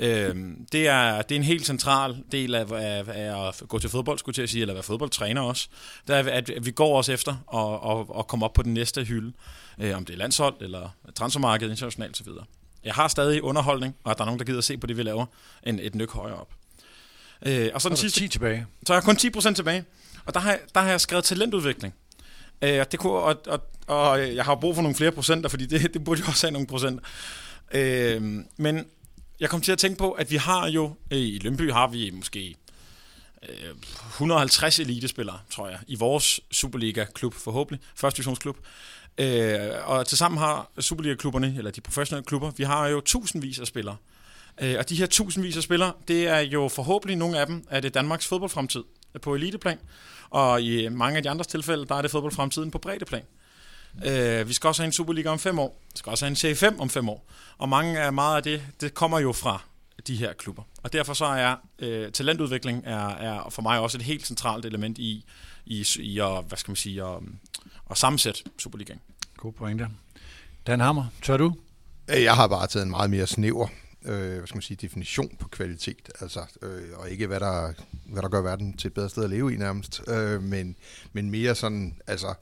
Øh, 0.00 0.36
det, 0.72 0.88
er, 0.88 1.22
det 1.22 1.34
er 1.34 1.38
en 1.38 1.44
helt 1.44 1.66
central 1.66 2.16
del 2.32 2.54
af, 2.54 2.72
af, 2.72 3.04
af 3.08 3.48
at 3.48 3.62
gå 3.68 3.78
til 3.78 3.90
fodbold, 3.90 4.18
skulle 4.18 4.40
jeg 4.40 4.48
sige, 4.48 4.60
eller 4.60 4.74
være 4.74 4.82
fodboldtræner 4.82 5.40
også. 5.40 5.68
Det 6.08 6.16
er, 6.16 6.32
at 6.32 6.50
vi 6.62 6.70
går 6.70 6.96
også 6.96 7.12
efter 7.12 7.32
at, 7.54 7.90
at, 7.90 8.18
at 8.18 8.26
komme 8.26 8.44
op 8.44 8.52
på 8.52 8.62
den 8.62 8.74
næste 8.74 9.04
hylde, 9.04 9.32
øh, 9.78 9.96
om 9.96 10.04
det 10.04 10.12
er 10.12 10.18
landshold 10.18 10.54
eller 10.60 10.88
transfermarkedet 11.14 11.70
internationalt 11.70 12.20
osv. 12.20 12.32
Jeg 12.84 12.94
har 12.94 13.08
stadig 13.08 13.42
underholdning, 13.42 13.96
og 14.04 14.10
at 14.10 14.18
der 14.18 14.24
er 14.24 14.26
nogen, 14.26 14.38
der 14.38 14.44
gider 14.44 14.60
se 14.60 14.78
på 14.78 14.86
det, 14.86 14.96
vi 14.96 15.02
laver, 15.02 15.26
en, 15.66 15.78
et 15.78 15.94
nyk 15.94 16.10
højere 16.10 16.36
op. 16.36 16.48
Øh, 17.46 17.70
og 17.74 17.82
så 17.82 17.88
den 17.88 17.96
sidste, 17.96 18.20
10 18.20 18.28
tilbage. 18.28 18.66
Så 18.86 18.92
er 18.92 18.96
jeg 18.96 19.04
kun 19.04 19.16
10% 19.16 19.54
tilbage. 19.54 19.84
Og 20.24 20.34
der 20.34 20.40
har, 20.40 20.50
jeg, 20.50 20.60
der 20.74 20.80
har 20.80 20.90
jeg 20.90 21.00
skrevet 21.00 21.24
talentudvikling. 21.24 21.94
Øh, 22.62 22.84
det 22.92 22.98
kunne, 22.98 23.12
og, 23.12 23.36
og, 23.46 23.60
og 23.86 24.34
jeg 24.34 24.44
har 24.44 24.54
brug 24.54 24.74
for 24.74 24.82
nogle 24.82 24.96
flere 24.96 25.12
procenter, 25.12 25.48
fordi 25.48 25.66
det, 25.66 25.94
det 25.94 26.04
burde 26.04 26.20
jo 26.20 26.26
også 26.26 26.46
have 26.46 26.52
nogle 26.52 26.66
procenter. 26.66 27.04
Øh, 27.74 28.22
men 28.56 28.86
jeg 29.40 29.50
kom 29.50 29.60
til 29.60 29.72
at 29.72 29.78
tænke 29.78 29.98
på, 29.98 30.10
at 30.10 30.30
vi 30.30 30.36
har 30.36 30.68
jo, 30.68 30.94
øh, 31.10 31.18
i 31.18 31.38
Lønby 31.38 31.72
har 31.72 31.86
vi 31.86 32.10
måske 32.10 32.56
øh, 33.48 33.74
150 34.08 34.78
elitespillere, 34.78 35.38
tror 35.50 35.68
jeg, 35.68 35.78
i 35.86 35.94
vores 35.94 36.40
Superliga-klub, 36.50 37.34
forhåbentlig, 37.34 37.80
første 37.94 38.16
divisionsklub. 38.16 38.58
Øh, 39.18 39.58
og 39.84 40.06
tilsammen 40.06 40.38
har 40.38 40.70
Superliga-klubberne, 40.80 41.54
eller 41.58 41.70
de 41.70 41.80
professionelle 41.80 42.24
klubber, 42.24 42.50
vi 42.56 42.64
har 42.64 42.88
jo 42.88 43.00
tusindvis 43.00 43.58
af 43.58 43.66
spillere. 43.66 43.96
Øh, 44.60 44.74
og 44.78 44.88
de 44.88 44.96
her 44.96 45.06
tusindvis 45.06 45.56
af 45.56 45.62
spillere, 45.62 45.92
det 46.08 46.28
er 46.28 46.38
jo 46.38 46.68
forhåbentlig 46.68 47.16
nogle 47.16 47.38
af 47.38 47.46
dem, 47.46 47.64
er 47.70 47.80
det 47.80 47.94
Danmarks 47.94 48.26
fodboldfremtid 48.26 48.84
på 49.22 49.34
eliteplan. 49.34 49.78
Og 50.30 50.62
i 50.62 50.88
mange 50.88 51.16
af 51.16 51.22
de 51.22 51.30
andre 51.30 51.44
tilfælde, 51.44 51.86
der 51.86 51.94
er 51.94 52.02
det 52.02 52.10
fodboldfremtiden 52.10 52.70
på 52.70 52.78
breddeplan. 52.78 53.22
Øh, 54.06 54.48
vi 54.48 54.52
skal 54.52 54.68
også 54.68 54.82
have 54.82 54.86
en 54.86 54.92
Superliga 54.92 55.28
om 55.28 55.38
fem 55.38 55.58
år. 55.58 55.80
Vi 55.92 55.98
skal 55.98 56.10
også 56.10 56.24
have 56.24 56.30
en 56.30 56.36
Serie 56.36 56.56
5 56.56 56.80
om 56.80 56.90
fem 56.90 57.08
år. 57.08 57.26
Og 57.58 57.68
mange 57.68 58.00
af 58.00 58.12
meget 58.12 58.36
af 58.36 58.42
det, 58.42 58.62
det 58.80 58.94
kommer 58.94 59.18
jo 59.18 59.32
fra 59.32 59.62
de 60.06 60.16
her 60.16 60.32
klubber. 60.32 60.62
Og 60.82 60.92
derfor 60.92 61.14
så 61.14 61.24
er 61.24 61.56
øh, 61.78 62.12
talentudvikling 62.12 62.82
er, 62.86 63.08
er 63.08 63.50
for 63.50 63.62
mig 63.62 63.80
også 63.80 63.98
et 63.98 64.02
helt 64.02 64.26
centralt 64.26 64.64
element 64.64 64.98
i, 64.98 65.24
i, 65.66 65.86
i 65.98 66.18
at, 66.18 66.44
hvad 66.48 66.58
skal 66.58 66.70
man 66.70 66.76
sige, 66.76 67.04
at, 67.04 67.18
at 67.90 67.98
sammensætte 67.98 68.40
Superligaen. 68.58 69.00
God 69.36 69.52
pointe. 69.52 69.88
Dan 70.66 70.80
Hammer, 70.80 71.04
tør 71.22 71.36
du? 71.36 71.54
Jeg 72.08 72.36
har 72.36 72.48
bare 72.48 72.66
taget 72.66 72.84
en 72.84 72.90
meget 72.90 73.10
mere 73.10 73.26
snæver 73.26 73.68
øh, 74.04 74.38
hvad 74.38 74.46
skal 74.46 74.56
man 74.56 74.62
sige, 74.62 74.76
definition 74.76 75.36
på 75.38 75.48
kvalitet, 75.48 76.10
altså, 76.20 76.40
øh, 76.62 76.82
og 76.94 77.10
ikke 77.10 77.26
hvad 77.26 77.40
der, 77.40 77.72
hvad 78.04 78.22
der 78.22 78.28
gør 78.28 78.42
verden 78.42 78.76
til 78.76 78.88
et 78.88 78.94
bedre 78.94 79.08
sted 79.08 79.24
at 79.24 79.30
leve 79.30 79.54
i 79.54 79.56
nærmest, 79.56 80.02
øh, 80.08 80.42
men, 80.42 80.76
men 81.12 81.30
mere 81.30 81.54
sådan, 81.54 81.96
altså, 82.06 82.34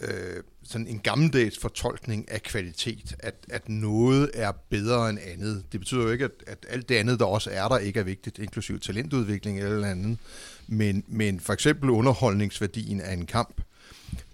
øh, 0.00 0.42
sådan 0.64 0.86
en 0.86 0.98
gammeldags 0.98 1.58
fortolkning 1.58 2.30
af 2.30 2.42
kvalitet, 2.42 3.16
at, 3.18 3.34
at 3.50 3.68
noget 3.68 4.30
er 4.34 4.52
bedre 4.70 5.10
end 5.10 5.18
andet. 5.32 5.64
Det 5.72 5.80
betyder 5.80 6.02
jo 6.02 6.10
ikke, 6.10 6.24
at, 6.24 6.30
at 6.46 6.66
alt 6.68 6.88
det 6.88 6.94
andet, 6.94 7.18
der 7.18 7.24
også 7.24 7.50
er 7.52 7.68
der, 7.68 7.78
ikke 7.78 8.00
er 8.00 8.04
vigtigt, 8.04 8.38
inklusiv 8.38 8.80
talentudvikling 8.80 9.58
eller 9.58 9.88
andet. 9.88 10.18
Men, 10.66 11.04
men 11.08 11.40
for 11.40 11.52
eksempel 11.52 11.90
underholdningsværdien 11.90 13.00
af 13.00 13.12
en 13.12 13.26
kamp, 13.26 13.60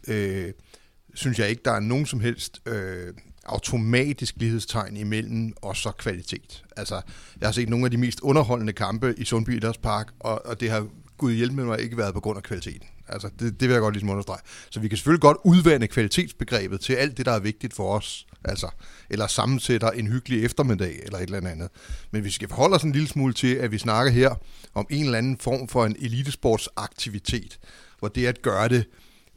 øh, 0.09 0.53
synes 1.15 1.39
jeg 1.39 1.51
ikke, 1.51 1.63
der 1.65 1.73
er 1.73 1.81
nogen 1.81 2.07
som 2.07 2.21
helst 2.21 2.63
øh, 2.67 3.15
automatisk 3.45 4.35
lighedstegn 4.37 4.97
imellem 4.97 5.53
og 5.57 5.77
så 5.77 5.91
kvalitet. 5.91 6.65
Altså, 6.77 7.01
jeg 7.41 7.49
har 7.49 7.53
set 7.53 7.69
nogle 7.69 7.85
af 7.85 7.91
de 7.91 7.97
mest 7.97 8.21
underholdende 8.21 8.73
kampe 8.73 9.15
i 9.19 9.25
Sundby 9.25 9.57
Idrætspark, 9.57 10.13
og, 10.21 10.47
og 10.47 10.61
det 10.61 10.71
har 10.71 10.87
Gud 11.19 11.33
hjælp 11.33 11.53
med 11.53 11.65
mig 11.65 11.81
ikke 11.81 11.97
været 11.97 12.15
på 12.15 12.21
grund 12.21 12.37
af 12.37 12.43
kvaliteten. 12.43 12.89
Altså, 13.13 13.29
det, 13.39 13.61
det 13.61 13.69
vil 13.69 13.75
jeg 13.75 13.81
godt 13.81 13.95
ligesom 13.95 14.11
understrege. 14.11 14.41
Så 14.71 14.81
vi 14.81 14.89
kan 14.89 14.99
selvfølgelig 14.99 15.21
godt 15.21 15.37
udvande 15.45 15.87
kvalitetsbegrebet 15.87 16.81
til 16.81 16.93
alt 16.93 17.17
det, 17.17 17.27
der 17.27 17.33
er 17.33 17.41
vigtigt 17.41 17.75
for 17.75 17.97
os. 17.97 18.27
Altså, 18.45 18.69
eller 19.11 19.27
sammensætter 19.27 19.91
en 19.91 20.07
hyggelig 20.07 20.45
eftermiddag, 20.45 21.01
eller 21.05 21.19
et 21.19 21.23
eller 21.23 21.51
andet. 21.51 21.69
Men 22.11 22.25
vi 22.25 22.31
skal 22.31 22.49
forholde 22.49 22.75
os 22.75 22.83
en 22.83 22.93
lille 22.93 23.09
smule 23.09 23.35
til, 23.35 23.55
at 23.55 23.73
vi 23.73 23.79
snakker 23.79 24.13
her 24.13 24.35
om 24.75 24.87
en 24.91 25.05
eller 25.05 25.19
anden 25.19 25.39
form 25.39 25.69
for 25.69 25.87
en 25.87 25.97
elitesportsaktivitet, 25.99 27.59
hvor 27.99 28.09
det 28.09 28.27
at 28.27 28.43
gøre 28.43 28.69
det 28.69 28.85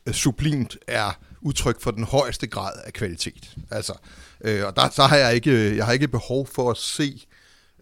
øh, 0.06 0.14
sublimt 0.14 0.78
er 0.88 1.20
udtryk 1.42 1.82
for 1.82 1.92
den 1.92 2.04
højeste 2.04 2.48
grad 2.48 2.74
af 2.86 2.94
kvalitet. 2.94 3.56
Altså, 3.72 3.94
øh, 4.42 4.66
og 4.66 4.76
der, 4.76 4.90
så 4.90 5.04
har 5.04 5.18
jeg 5.18 5.36
ikke, 5.36 5.52
øh, 5.52 5.78
jeg 5.78 5.86
har 5.86 5.94
ikke 5.94 6.08
behov 6.08 6.48
for 6.48 6.72
at 6.72 6.78
se, 6.78 7.26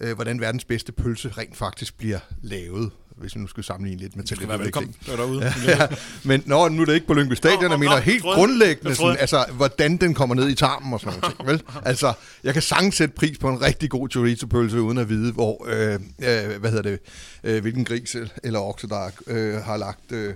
øh, 0.01 0.15
hvordan 0.15 0.41
verdens 0.41 0.65
bedste 0.65 0.91
pølse 0.91 1.33
rent 1.37 1.57
faktisk 1.57 1.97
bliver 1.97 2.19
lavet 2.41 2.91
hvis 3.21 3.35
vi 3.35 3.39
nu 3.39 3.47
skal 3.47 3.63
sammenligne 3.63 4.01
lidt 4.01 4.15
med 4.15 4.23
til 4.23 4.47
være 4.47 4.59
velkommen 4.59 4.95
derude. 5.05 5.53
Ja, 5.65 5.77
ja. 5.77 5.87
Men 6.23 6.43
nå, 6.45 6.67
nu 6.67 6.81
er 6.81 6.85
det 6.85 6.93
ikke 6.93 7.07
på 7.07 7.13
Lyngby 7.13 7.33
Stadion, 7.33 7.71
jeg 7.71 7.79
mener 7.79 7.97
helt 7.97 8.23
grundlæggende, 8.23 8.95
sådan, 8.95 9.17
altså, 9.19 9.45
hvordan 9.53 9.97
den 9.97 10.13
kommer 10.13 10.35
ned 10.35 10.49
i 10.49 10.55
tarmen 10.55 10.93
og 10.93 10.99
sådan 10.99 11.19
noget 11.19 11.35
ting. 11.35 11.47
Vel? 11.47 11.63
Altså, 11.91 12.13
jeg 12.43 12.53
kan 12.53 12.61
sagtens 12.61 12.95
sætte 12.95 13.15
pris 13.15 13.37
på 13.37 13.49
en 13.49 13.61
rigtig 13.61 13.89
god 13.89 14.09
chorizo-pølse, 14.09 14.81
uden 14.81 14.97
at 14.97 15.09
vide, 15.09 15.31
hvor, 15.31 15.67
øh, 15.69 15.93
øh, 15.93 16.59
hvad 16.59 16.69
hedder 16.69 16.89
det, 16.89 16.99
øh, 17.43 17.61
hvilken 17.61 17.85
gris 17.85 18.15
eller 18.43 18.59
okse, 18.59 18.87
der 18.87 19.09
øh, 19.27 19.55
har, 19.55 19.77
lagt, 19.77 20.11
øh, 20.11 20.33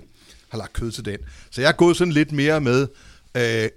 har 0.49 0.57
lagt 0.57 0.73
kød 0.73 0.91
til 0.91 1.05
den. 1.05 1.17
Så 1.51 1.61
jeg 1.61 1.67
er 1.67 1.75
gået 1.75 1.97
sådan 1.97 2.13
lidt 2.13 2.31
mere 2.31 2.61
med, 2.61 2.87
øh, 3.37 3.69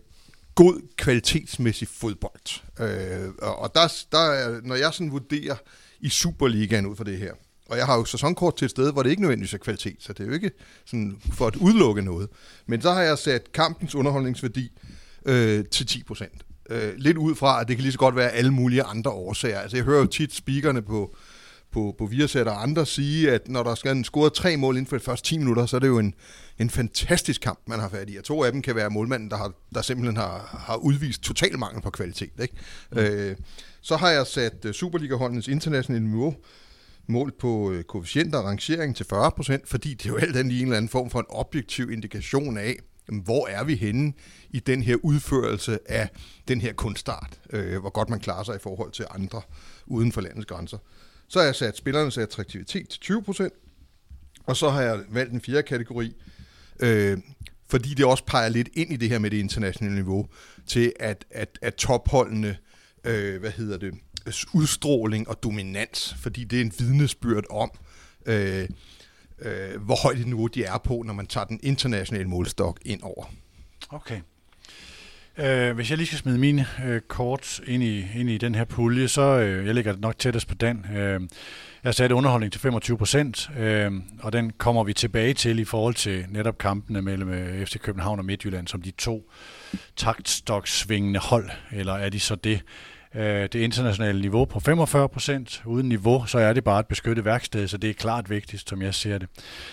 god 0.58 0.80
kvalitetsmæssig 0.96 1.88
fodbold. 1.88 2.62
Øh, 2.80 3.28
og 3.42 3.74
der, 3.74 3.94
der, 4.12 4.60
når 4.62 4.74
jeg 4.74 4.92
sådan 4.92 5.12
vurderer 5.12 5.56
i 6.00 6.08
Superligaen 6.08 6.86
ud 6.86 6.96
fra 6.96 7.04
det 7.04 7.18
her, 7.18 7.32
og 7.66 7.76
jeg 7.76 7.86
har 7.86 7.96
jo 7.96 8.04
sæsonkort 8.04 8.56
til 8.56 8.64
et 8.64 8.70
sted, 8.70 8.92
hvor 8.92 9.02
det 9.02 9.10
ikke 9.10 9.22
nødvendigvis 9.22 9.54
er 9.54 9.58
kvalitet, 9.58 9.96
så 9.98 10.12
det 10.12 10.20
er 10.20 10.26
jo 10.26 10.32
ikke 10.32 10.50
sådan 10.86 11.16
for 11.32 11.46
at 11.46 11.56
udelukke 11.56 12.02
noget. 12.02 12.28
Men 12.66 12.82
så 12.82 12.92
har 12.92 13.02
jeg 13.02 13.18
sat 13.18 13.52
kampens 13.52 13.94
underholdningsværdi 13.94 14.72
øh, 15.24 15.64
til 15.64 15.86
10 15.86 16.02
procent. 16.02 16.46
Øh, 16.70 16.92
lidt 16.96 17.16
ud 17.16 17.34
fra, 17.34 17.60
at 17.60 17.68
det 17.68 17.76
kan 17.76 17.82
lige 17.82 17.92
så 17.92 17.98
godt 17.98 18.16
være 18.16 18.30
alle 18.30 18.50
mulige 18.50 18.82
andre 18.82 19.10
årsager. 19.10 19.58
Altså 19.58 19.76
jeg 19.76 19.84
hører 19.84 20.00
jo 20.00 20.06
tit 20.06 20.34
speakerne 20.34 20.82
på, 20.82 21.16
på, 21.72 21.94
på 21.98 22.06
Viasat 22.06 22.48
og 22.48 22.62
andre 22.62 22.86
sige, 22.86 23.30
at 23.30 23.48
når 23.48 23.62
der 23.62 23.74
skal 23.74 24.04
score 24.04 24.30
tre 24.30 24.56
mål 24.56 24.76
inden 24.76 24.88
for 24.88 24.96
de 24.96 25.04
første 25.04 25.28
10 25.28 25.38
minutter, 25.38 25.66
så 25.66 25.76
er 25.76 25.80
det 25.80 25.88
jo 25.88 25.98
en, 25.98 26.14
en 26.58 26.70
fantastisk 26.70 27.40
kamp, 27.40 27.58
man 27.66 27.80
har 27.80 27.88
fat 27.88 28.10
i. 28.10 28.16
Og 28.16 28.24
to 28.24 28.44
af 28.44 28.52
dem 28.52 28.62
kan 28.62 28.74
være 28.74 28.90
målmanden, 28.90 29.30
der, 29.30 29.36
har, 29.36 29.52
der 29.74 29.82
simpelthen 29.82 30.16
har, 30.16 30.62
har 30.66 30.76
udvist 30.76 31.22
total 31.22 31.58
mangel 31.58 31.82
på 31.82 31.90
kvalitet. 31.90 32.32
Ikke? 32.42 32.54
Mm. 32.92 32.98
Øh, 32.98 33.36
så 33.80 33.96
har 33.96 34.10
jeg 34.10 34.26
sat 34.26 34.64
øh, 34.64 34.74
Superliga-holdenes 34.74 35.48
internationale 35.48 36.04
niveau 36.04 36.34
målt 37.06 37.38
på 37.38 37.72
øh, 37.72 37.84
koefficienter 37.84 38.38
og 38.38 38.44
rangering 38.44 38.96
til 38.96 39.04
40%, 39.04 39.58
fordi 39.64 39.94
det 39.94 40.06
er 40.06 40.10
jo 40.10 40.16
alt 40.16 40.36
andet 40.36 40.52
i 40.52 40.58
en 40.58 40.64
eller 40.64 40.76
anden 40.76 40.88
form 40.88 41.10
for 41.10 41.18
en 41.18 41.26
objektiv 41.28 41.90
indikation 41.90 42.58
af, 42.58 42.76
hvor 43.24 43.46
er 43.46 43.64
vi 43.64 43.74
henne 43.74 44.12
i 44.50 44.60
den 44.60 44.82
her 44.82 44.96
udførelse 45.02 45.78
af 45.86 46.08
den 46.48 46.60
her 46.60 46.72
kunstart, 46.72 47.40
øh, 47.50 47.80
hvor 47.80 47.90
godt 47.90 48.08
man 48.08 48.20
klarer 48.20 48.44
sig 48.44 48.56
i 48.56 48.58
forhold 48.62 48.92
til 48.92 49.06
andre 49.10 49.42
uden 49.86 50.12
for 50.12 50.20
landets 50.20 50.46
grænser. 50.46 50.78
Så 51.28 51.38
har 51.38 51.46
jeg 51.46 51.54
sat 51.54 51.76
spillernes 51.76 52.18
attraktivitet 52.18 52.88
til 52.88 53.12
20%, 53.12 53.48
og 54.46 54.56
så 54.56 54.70
har 54.70 54.82
jeg 54.82 55.00
valgt 55.08 55.32
en 55.32 55.40
fjerde 55.40 55.62
kategori, 55.62 56.14
øh, 56.80 57.18
fordi 57.70 57.94
det 57.94 58.04
også 58.04 58.24
peger 58.24 58.48
lidt 58.48 58.68
ind 58.74 58.92
i 58.92 58.96
det 58.96 59.08
her 59.08 59.18
med 59.18 59.30
det 59.30 59.36
internationale 59.36 59.94
niveau, 59.94 60.28
til 60.66 60.92
at, 61.00 61.24
at, 61.30 61.58
at 61.62 61.74
topholdene, 61.74 62.56
øh, 63.04 63.40
hvad 63.40 63.50
hedder 63.50 63.78
det, 63.78 63.94
udstråling 64.54 65.28
og 65.28 65.42
dominans, 65.42 66.16
fordi 66.20 66.44
det 66.44 66.56
er 66.56 66.64
en 66.64 66.72
vidnesbyrd 66.78 67.44
om, 67.50 67.70
øh, 68.26 68.68
øh, 69.38 69.80
hvor 69.80 70.02
højt 70.02 70.18
et 70.18 70.26
niveau 70.26 70.46
de 70.46 70.64
er 70.64 70.78
på, 70.78 71.02
når 71.06 71.14
man 71.14 71.26
tager 71.26 71.44
den 71.44 71.60
internationale 71.62 72.28
målstok 72.28 72.78
ind 72.84 73.02
over. 73.02 73.34
Okay. 73.90 74.20
Uh, 75.38 75.74
hvis 75.74 75.90
jeg 75.90 75.98
lige 75.98 76.06
skal 76.06 76.18
smide 76.18 76.38
mine 76.38 76.66
øh, 76.84 77.00
kort 77.00 77.60
ind 77.66 77.82
i, 77.82 78.06
ind 78.16 78.30
i 78.30 78.38
den 78.38 78.54
her 78.54 78.64
pulje, 78.64 79.08
så 79.08 79.36
uh, 79.36 79.66
jeg 79.66 79.74
ligger 79.74 79.96
nok 79.96 80.18
tættest 80.18 80.48
på 80.48 80.54
den. 80.54 80.86
Uh, 80.90 81.28
jeg 81.88 81.94
satte 81.94 82.14
underholdning 82.14 82.52
til 82.52 82.60
25 82.60 82.98
procent, 82.98 83.50
øh, 83.58 83.92
og 84.22 84.32
den 84.32 84.52
kommer 84.58 84.84
vi 84.84 84.92
tilbage 84.92 85.34
til 85.34 85.58
i 85.58 85.64
forhold 85.64 85.94
til 85.94 86.24
netop 86.28 86.58
kampene 86.58 87.02
mellem 87.02 87.28
øh, 87.28 87.66
FC 87.66 87.78
København 87.78 88.18
og 88.18 88.24
Midtjylland, 88.24 88.68
som 88.68 88.82
de 88.82 88.90
to 88.90 89.30
taktstoksvingende 89.96 91.20
hold, 91.20 91.50
eller 91.72 91.92
er 91.92 92.08
de 92.08 92.20
så 92.20 92.34
det? 92.34 92.60
Øh, 93.18 93.42
det 93.42 93.54
internationale 93.54 94.20
niveau 94.20 94.44
på 94.44 94.60
45 94.60 95.08
procent. 95.08 95.62
Uden 95.66 95.88
niveau, 95.88 96.26
så 96.26 96.38
er 96.38 96.52
det 96.52 96.64
bare 96.64 96.80
et 96.80 96.86
beskyttet 96.86 97.24
værksted, 97.24 97.68
så 97.68 97.78
det 97.78 97.90
er 97.90 97.94
klart 97.94 98.30
vigtigst, 98.30 98.68
som 98.68 98.82
jeg 98.82 98.94
ser 98.94 99.18
det. 99.18 99.28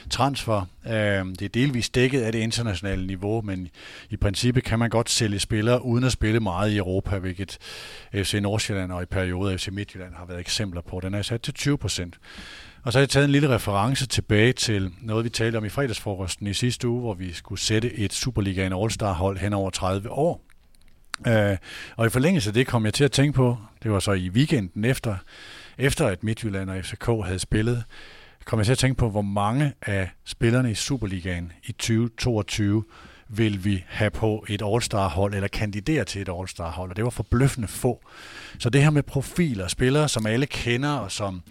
Transfer, 0.10 0.66
øh, 0.86 0.94
det 1.26 1.42
er 1.42 1.50
delvis 1.54 1.90
dækket 1.90 2.22
af 2.22 2.32
det 2.32 2.40
internationale 2.40 3.08
niveau, 3.08 3.42
men 3.42 3.68
i 4.10 4.18
princippet 4.18 4.64
kan 4.64 4.80
man 4.80 4.90
godt 4.90 5.10
sælge 5.10 5.40
spillere 5.40 5.86
uden 5.86 6.04
at 6.04 6.12
spille 6.12 6.40
meget 6.40 6.72
i 6.72 6.78
Europa, 6.78 7.18
hvilket 7.18 7.58
FC 8.14 8.34
Nordsjælland 8.42 8.92
og 8.92 9.04
i 9.04 9.06
perioder 9.06 9.58
FC 9.58 9.68
Midtjylland 9.72 10.14
har 10.16 10.26
været 10.26 10.40
eksempler 10.40 10.82
på. 10.82 11.00
Den 11.00 11.14
er 11.14 11.22
sat 11.22 11.42
til 11.42 11.54
20 11.54 11.78
procent. 11.78 12.16
Og 12.84 12.94
så 12.94 13.00
har 13.00 13.02
jeg 13.02 13.10
taget 13.10 13.26
en 13.26 13.32
lille 13.32 13.50
reference 13.50 14.08
tilbage 14.08 14.54
til 14.54 14.92
noget, 15.02 15.26
vi 15.26 15.30
talte 15.30 15.58
om 15.58 15.66
i 15.66 15.70
fredagsfrokosten 15.70 16.48
i 16.48 16.54
sidste 16.54 16.88
uge, 16.88 17.02
hvor 17.02 17.14
vi 17.14 17.34
skulle 17.34 17.62
sætte 17.62 17.94
et 17.94 18.14
Superligaen 18.14 18.74
All-Star-hold 18.74 19.38
hen 19.38 19.54
over 19.54 19.70
30 19.70 20.12
år. 20.12 20.55
Øh, 21.28 21.58
og 21.96 22.06
i 22.06 22.10
forlængelse 22.10 22.50
af 22.50 22.54
det 22.54 22.68
kom 22.68 22.86
jeg 22.86 22.94
til 22.94 23.04
at 23.04 23.12
tænke 23.12 23.34
på, 23.34 23.58
det 23.84 23.92
var 23.92 24.00
så 24.00 24.12
i 24.12 24.30
weekenden 24.30 24.86
efter, 24.86 25.16
efter 25.78 26.08
at 26.08 26.24
Midtjylland 26.24 26.70
og 26.70 26.86
FCK 26.86 27.06
havde 27.06 27.40
spillet, 27.40 27.84
kom 28.46 28.60
jeg 28.60 28.66
til 28.66 28.72
at 28.72 28.78
tænke 28.78 28.98
på, 28.98 29.10
hvor 29.10 29.22
mange 29.22 29.74
af 29.82 30.10
spillerne 30.26 30.72
i 30.72 30.76
Superligaen 30.76 31.52
i 31.64 31.72
2022 31.72 32.84
vil 33.38 33.66
vi 33.66 33.84
have 33.88 34.12
på 34.12 34.46
et 34.50 34.62
All-Star-hold, 34.66 35.34
eller 35.34 35.48
kandidere 35.48 36.04
til 36.04 36.22
et 36.22 36.30
All-Star-hold, 36.30 36.90
og 36.90 36.96
det 36.96 37.04
var 37.04 37.10
forbløffende 37.10 37.68
få. 37.68 38.02
Så 38.60 38.70
det 38.70 38.84
her 38.84 38.90
med 38.90 39.04
profiler, 39.04 39.68
spillere, 39.68 40.10
som 40.10 40.26
alle 40.26 40.46
kender, 40.46 40.94
og 40.94 41.12
som 41.12 41.42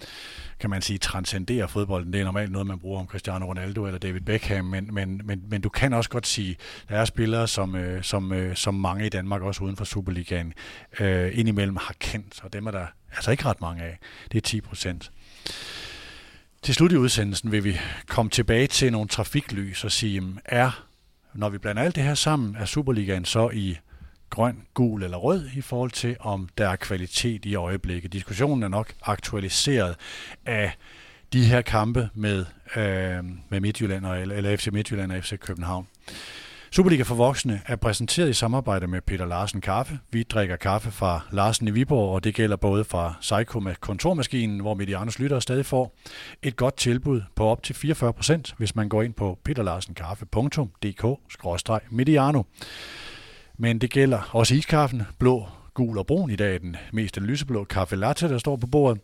kan 0.60 0.70
man 0.70 0.82
sige, 0.82 0.98
transcenderer 0.98 1.66
fodbolden. 1.66 2.12
Det 2.12 2.20
er 2.20 2.24
normalt 2.24 2.52
noget, 2.52 2.66
man 2.66 2.78
bruger 2.78 3.00
om 3.00 3.06
Cristiano 3.06 3.46
Ronaldo 3.46 3.86
eller 3.86 3.98
David 3.98 4.20
Beckham, 4.20 4.64
men, 4.64 4.94
men, 4.94 5.20
men, 5.24 5.42
men 5.48 5.60
du 5.60 5.68
kan 5.68 5.92
også 5.92 6.10
godt 6.10 6.26
sige, 6.26 6.56
der 6.88 6.96
er 6.96 7.04
spillere, 7.04 7.48
som, 7.48 7.74
øh, 7.74 8.02
som, 8.02 8.32
øh, 8.32 8.56
som 8.56 8.74
mange 8.74 9.06
i 9.06 9.08
Danmark, 9.08 9.42
også 9.42 9.64
uden 9.64 9.76
for 9.76 9.84
Superligaen, 9.84 10.52
øh, 11.00 11.38
indimellem 11.38 11.76
har 11.76 11.94
kendt, 11.98 12.40
og 12.42 12.52
dem 12.52 12.66
er 12.66 12.70
der 12.70 12.86
altså 13.12 13.30
ikke 13.30 13.44
ret 13.44 13.60
mange 13.60 13.82
af. 13.82 13.98
Det 14.32 14.38
er 14.38 14.42
10 14.42 14.60
procent. 14.60 15.10
Til 16.62 16.74
slut 16.74 16.92
i 16.92 16.96
udsendelsen 16.96 17.52
vil 17.52 17.64
vi 17.64 17.80
komme 18.08 18.30
tilbage 18.30 18.66
til 18.66 18.92
nogle 18.92 19.08
trafiklys 19.08 19.84
og 19.84 19.92
sige, 19.92 20.22
er, 20.44 20.84
når 21.34 21.48
vi 21.48 21.58
blander 21.58 21.82
alt 21.82 21.96
det 21.96 22.02
her 22.02 22.14
sammen, 22.14 22.56
er 22.56 22.64
Superligaen 22.64 23.24
så 23.24 23.50
i 23.50 23.78
grøn, 24.30 24.62
gul 24.74 25.02
eller 25.02 25.16
rød 25.16 25.48
i 25.56 25.60
forhold 25.60 25.90
til, 25.90 26.16
om 26.20 26.48
der 26.58 26.68
er 26.68 26.76
kvalitet 26.76 27.44
i 27.44 27.54
øjeblikket. 27.54 28.12
Diskussionen 28.12 28.62
er 28.62 28.68
nok 28.68 28.92
aktualiseret 29.02 29.96
af 30.46 30.72
de 31.32 31.44
her 31.44 31.62
kampe 31.62 32.08
med, 32.14 32.46
øh, 32.76 33.24
med 33.48 33.60
Midtjylland 33.60 34.06
og, 34.06 34.20
eller 34.22 34.56
FC 34.56 34.68
Midtjylland 34.72 35.12
og 35.12 35.24
FC 35.24 35.38
København. 35.38 35.86
Superliga 36.74 37.02
for 37.02 37.14
Voksne 37.14 37.60
er 37.66 37.76
præsenteret 37.76 38.30
i 38.30 38.32
samarbejde 38.32 38.86
med 38.86 39.00
Peter 39.00 39.26
Larsen 39.26 39.60
Kaffe. 39.60 39.98
Vi 40.10 40.22
drikker 40.22 40.56
kaffe 40.56 40.90
fra 40.90 41.20
Larsen 41.30 41.68
i 41.68 41.70
Viborg, 41.70 42.14
og 42.14 42.24
det 42.24 42.34
gælder 42.34 42.56
både 42.56 42.84
fra 42.84 43.14
Seiko 43.20 43.60
med 43.60 43.74
kontormaskinen, 43.80 44.60
hvor 44.60 44.74
Medianos 44.74 45.18
lyttere 45.18 45.40
stadig 45.40 45.66
får 45.66 45.96
et 46.42 46.56
godt 46.56 46.76
tilbud 46.76 47.22
på 47.36 47.46
op 47.46 47.62
til 47.62 47.74
44 47.74 48.12
procent, 48.12 48.54
hvis 48.58 48.76
man 48.76 48.88
går 48.88 49.02
ind 49.02 49.14
på 49.14 49.38
peterlarsenkaffe.dk-mediano. 49.44 52.42
Men 53.58 53.78
det 53.78 53.90
gælder 53.90 54.30
også 54.32 54.54
iskaffen, 54.54 55.02
blå, 55.18 55.48
gul 55.74 55.98
og 55.98 56.06
brun. 56.06 56.30
I 56.30 56.36
dag 56.36 56.60
den 56.60 56.76
mest 56.92 57.20
lyseblå 57.20 57.64
kaffe 57.64 57.96
latte, 57.96 58.28
der 58.28 58.38
står 58.38 58.56
på 58.56 58.66
bordet. 58.66 59.00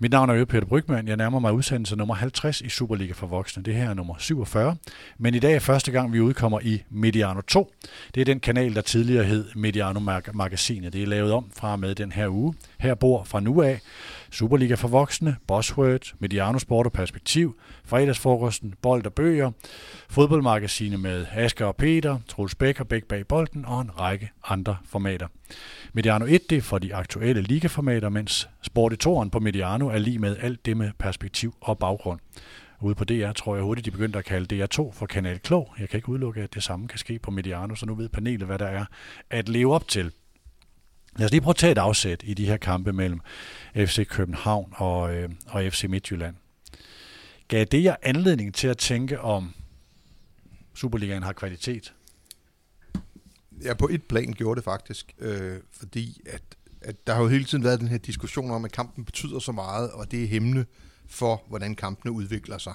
Mit 0.00 0.10
navn 0.10 0.30
er 0.30 0.34
jo 0.34 0.44
Peter 0.44 0.66
Brygman. 0.66 1.08
Jeg 1.08 1.16
nærmer 1.16 1.38
mig 1.38 1.52
udsendelse 1.52 1.96
nummer 1.96 2.14
50 2.14 2.60
i 2.60 2.68
Superliga 2.68 3.12
for 3.12 3.26
Voksne. 3.26 3.62
Det 3.62 3.74
her 3.74 3.90
er 3.90 3.94
nummer 3.94 4.14
47. 4.18 4.76
Men 5.18 5.34
i 5.34 5.38
dag 5.38 5.54
er 5.54 5.58
første 5.58 5.92
gang, 5.92 6.12
vi 6.12 6.20
udkommer 6.20 6.60
i 6.62 6.82
Mediano 6.90 7.40
2. 7.40 7.72
Det 8.14 8.20
er 8.20 8.24
den 8.24 8.40
kanal, 8.40 8.74
der 8.74 8.80
tidligere 8.80 9.24
hed 9.24 9.44
Mediano 9.54 10.00
Magasinet. 10.32 10.92
Det 10.92 11.02
er 11.02 11.06
lavet 11.06 11.32
om 11.32 11.50
fra 11.56 11.76
med 11.76 11.94
den 11.94 12.12
her 12.12 12.28
uge. 12.28 12.54
Her 12.78 12.94
bor 12.94 13.24
fra 13.24 13.40
nu 13.40 13.62
af 13.62 13.80
Superliga 14.30 14.74
for 14.74 14.88
Voksne, 14.88 15.36
Bosworth, 15.46 16.10
Mediano 16.18 16.58
Sport 16.58 16.86
og 16.86 16.92
Perspektiv, 16.92 17.60
Fredagsfrokosten, 17.84 18.74
Bold 18.82 19.06
og 19.06 19.12
Bøger, 19.12 19.50
Fodboldmagasinet 20.08 21.00
med 21.00 21.26
Asger 21.32 21.66
og 21.66 21.76
Peter, 21.76 22.18
Troels 22.28 22.54
Bæk 22.54 22.80
og 22.80 22.88
Bæk 22.88 23.04
bag 23.04 23.26
bolden 23.26 23.64
og 23.64 23.80
en 23.80 24.00
række 24.00 24.30
andre 24.48 24.76
formater. 24.84 25.26
Mediano 25.92 26.24
1 26.24 26.50
det 26.50 26.58
er 26.58 26.62
for 26.62 26.78
de 26.78 26.94
aktuelle 26.94 27.42
ligaformater, 27.42 28.08
mens 28.08 28.48
Sport 28.62 28.92
i 28.92 28.96
Toren 28.96 29.30
på 29.30 29.38
Mediano 29.38 29.88
er 29.88 29.98
lige 29.98 30.18
med 30.18 30.36
alt 30.40 30.66
det 30.66 30.76
med 30.76 30.90
perspektiv 30.98 31.54
og 31.60 31.78
baggrund. 31.78 32.20
Ude 32.82 32.94
på 32.94 33.04
DR 33.04 33.32
tror 33.32 33.54
jeg 33.54 33.64
hurtigt, 33.64 33.84
de 33.84 33.90
begyndte 33.90 34.18
at 34.18 34.24
kalde 34.24 34.64
DR2 34.64 34.92
for 34.92 35.06
Kanal 35.06 35.38
Klog. 35.38 35.74
Jeg 35.78 35.88
kan 35.88 35.98
ikke 35.98 36.08
udelukke, 36.08 36.42
at 36.42 36.54
det 36.54 36.62
samme 36.62 36.88
kan 36.88 36.98
ske 36.98 37.18
på 37.18 37.30
Mediano, 37.30 37.74
så 37.74 37.86
nu 37.86 37.94
ved 37.94 38.08
panelet, 38.08 38.46
hvad 38.46 38.58
der 38.58 38.66
er 38.66 38.84
at 39.30 39.48
leve 39.48 39.74
op 39.74 39.88
til. 39.88 40.12
Lad 41.16 41.24
os 41.24 41.30
lige 41.30 41.40
prøve 41.40 41.52
at 41.52 41.56
tage 41.56 41.72
et 41.72 41.78
afsæt 41.78 42.22
i 42.24 42.34
de 42.34 42.46
her 42.46 42.56
kampe 42.56 42.92
mellem 42.92 43.20
FC 43.74 44.06
København 44.08 44.72
og, 44.76 45.14
øh, 45.14 45.28
og 45.46 45.72
FC 45.72 45.84
Midtjylland. 45.88 46.36
Gav 47.48 47.64
det 47.64 47.84
jer 47.84 47.96
anledning 48.02 48.54
til 48.54 48.68
at 48.68 48.78
tænke 48.78 49.20
om 49.20 49.54
Superligaen 50.74 51.22
har 51.22 51.32
kvalitet? 51.32 51.94
Ja, 53.62 53.74
på 53.74 53.88
et 53.88 54.02
plan 54.02 54.32
gjorde 54.32 54.56
det 54.58 54.64
faktisk, 54.64 55.14
øh, 55.18 55.60
fordi 55.72 56.20
at, 56.26 56.42
at 56.80 57.06
der 57.06 57.14
har 57.14 57.22
jo 57.22 57.28
hele 57.28 57.44
tiden 57.44 57.64
været 57.64 57.80
den 57.80 57.88
her 57.88 57.98
diskussion 57.98 58.50
om, 58.50 58.64
at 58.64 58.72
kampen 58.72 59.04
betyder 59.04 59.38
så 59.38 59.52
meget, 59.52 59.90
og 59.90 60.10
det 60.10 60.24
er 60.24 60.26
hemmende 60.26 60.64
for, 61.06 61.42
hvordan 61.48 61.74
kampene 61.74 62.12
udvikler 62.12 62.58
sig. 62.58 62.74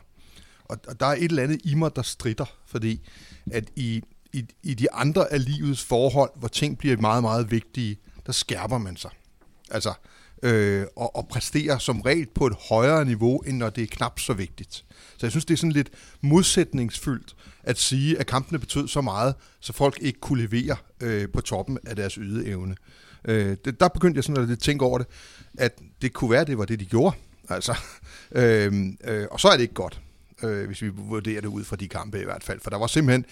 Og, 0.66 0.78
og 0.88 1.00
der 1.00 1.06
er 1.06 1.14
et 1.14 1.24
eller 1.24 1.44
andet 1.44 1.62
i 1.64 1.76
mig, 1.76 1.96
der 1.96 2.02
stritter, 2.02 2.46
fordi 2.66 3.08
at 3.52 3.70
i, 3.76 4.04
i, 4.34 4.46
i 4.64 4.74
de 4.74 4.92
andre 4.92 5.34
af 5.34 5.46
livets 5.46 5.84
forhold, 5.84 6.32
hvor 6.36 6.48
ting 6.48 6.78
bliver 6.78 6.98
meget, 6.98 7.24
meget 7.24 7.52
vigtige, 7.52 7.98
der 8.26 8.32
skærper 8.32 8.78
man 8.78 8.98
sig. 8.98 9.12
Altså, 9.72 9.94
øh, 10.44 10.86
og, 10.96 11.16
og 11.16 11.28
præsterer 11.28 11.78
som 11.78 12.02
regel 12.02 12.28
på 12.36 12.48
et 12.48 12.54
højere 12.70 13.06
niveau, 13.06 13.40
end 13.40 13.58
når 13.58 13.70
det 13.70 13.84
er 13.84 13.88
knap 13.88 14.20
så 14.20 14.34
vigtigt. 14.34 14.86
Så 15.18 15.26
jeg 15.26 15.32
synes, 15.32 15.46
det 15.46 15.54
er 15.54 15.58
sådan 15.58 15.72
lidt 15.72 15.90
modsætningsfyldt 16.22 17.36
at 17.64 17.80
sige, 17.80 18.20
at 18.20 18.28
kampene 18.28 18.60
betød 18.60 18.88
så 18.88 19.02
meget, 19.02 19.36
så 19.60 19.74
folk 19.74 19.98
ikke 20.02 20.20
kunne 20.20 20.48
levere 20.48 20.78
øh, 21.02 21.30
på 21.34 21.42
toppen 21.42 21.78
af 21.88 21.96
deres 21.96 22.14
ydeevne. 22.14 22.76
Øh, 23.26 23.58
det, 23.66 23.80
der 23.80 23.88
begyndte 23.88 24.18
jeg 24.18 24.24
sådan 24.24 24.52
at 24.52 24.60
tænke 24.60 24.86
over 24.86 24.98
det, 24.98 25.08
at 25.58 25.80
det 26.02 26.14
kunne 26.14 26.32
være, 26.32 26.42
at 26.42 26.48
det 26.48 26.58
var 26.58 26.66
det, 26.66 26.80
de 26.80 26.86
gjorde. 26.86 27.16
Altså, 27.50 27.76
øh, 28.32 28.74
øh, 29.04 29.28
og 29.32 29.40
så 29.40 29.48
er 29.48 29.52
det 29.52 29.62
ikke 29.62 29.74
godt, 29.74 30.02
øh, 30.44 30.68
hvis 30.68 30.82
vi 30.82 30.88
vurderer 30.88 31.42
det 31.42 31.48
ud 31.48 31.64
fra 31.64 31.76
de 31.76 31.88
kampe 31.88 32.22
i 32.22 32.24
hvert 32.24 32.44
fald. 32.44 32.60
For 32.60 32.70
der 32.70 32.78
var 32.78 32.88
simpelthen, 32.88 33.26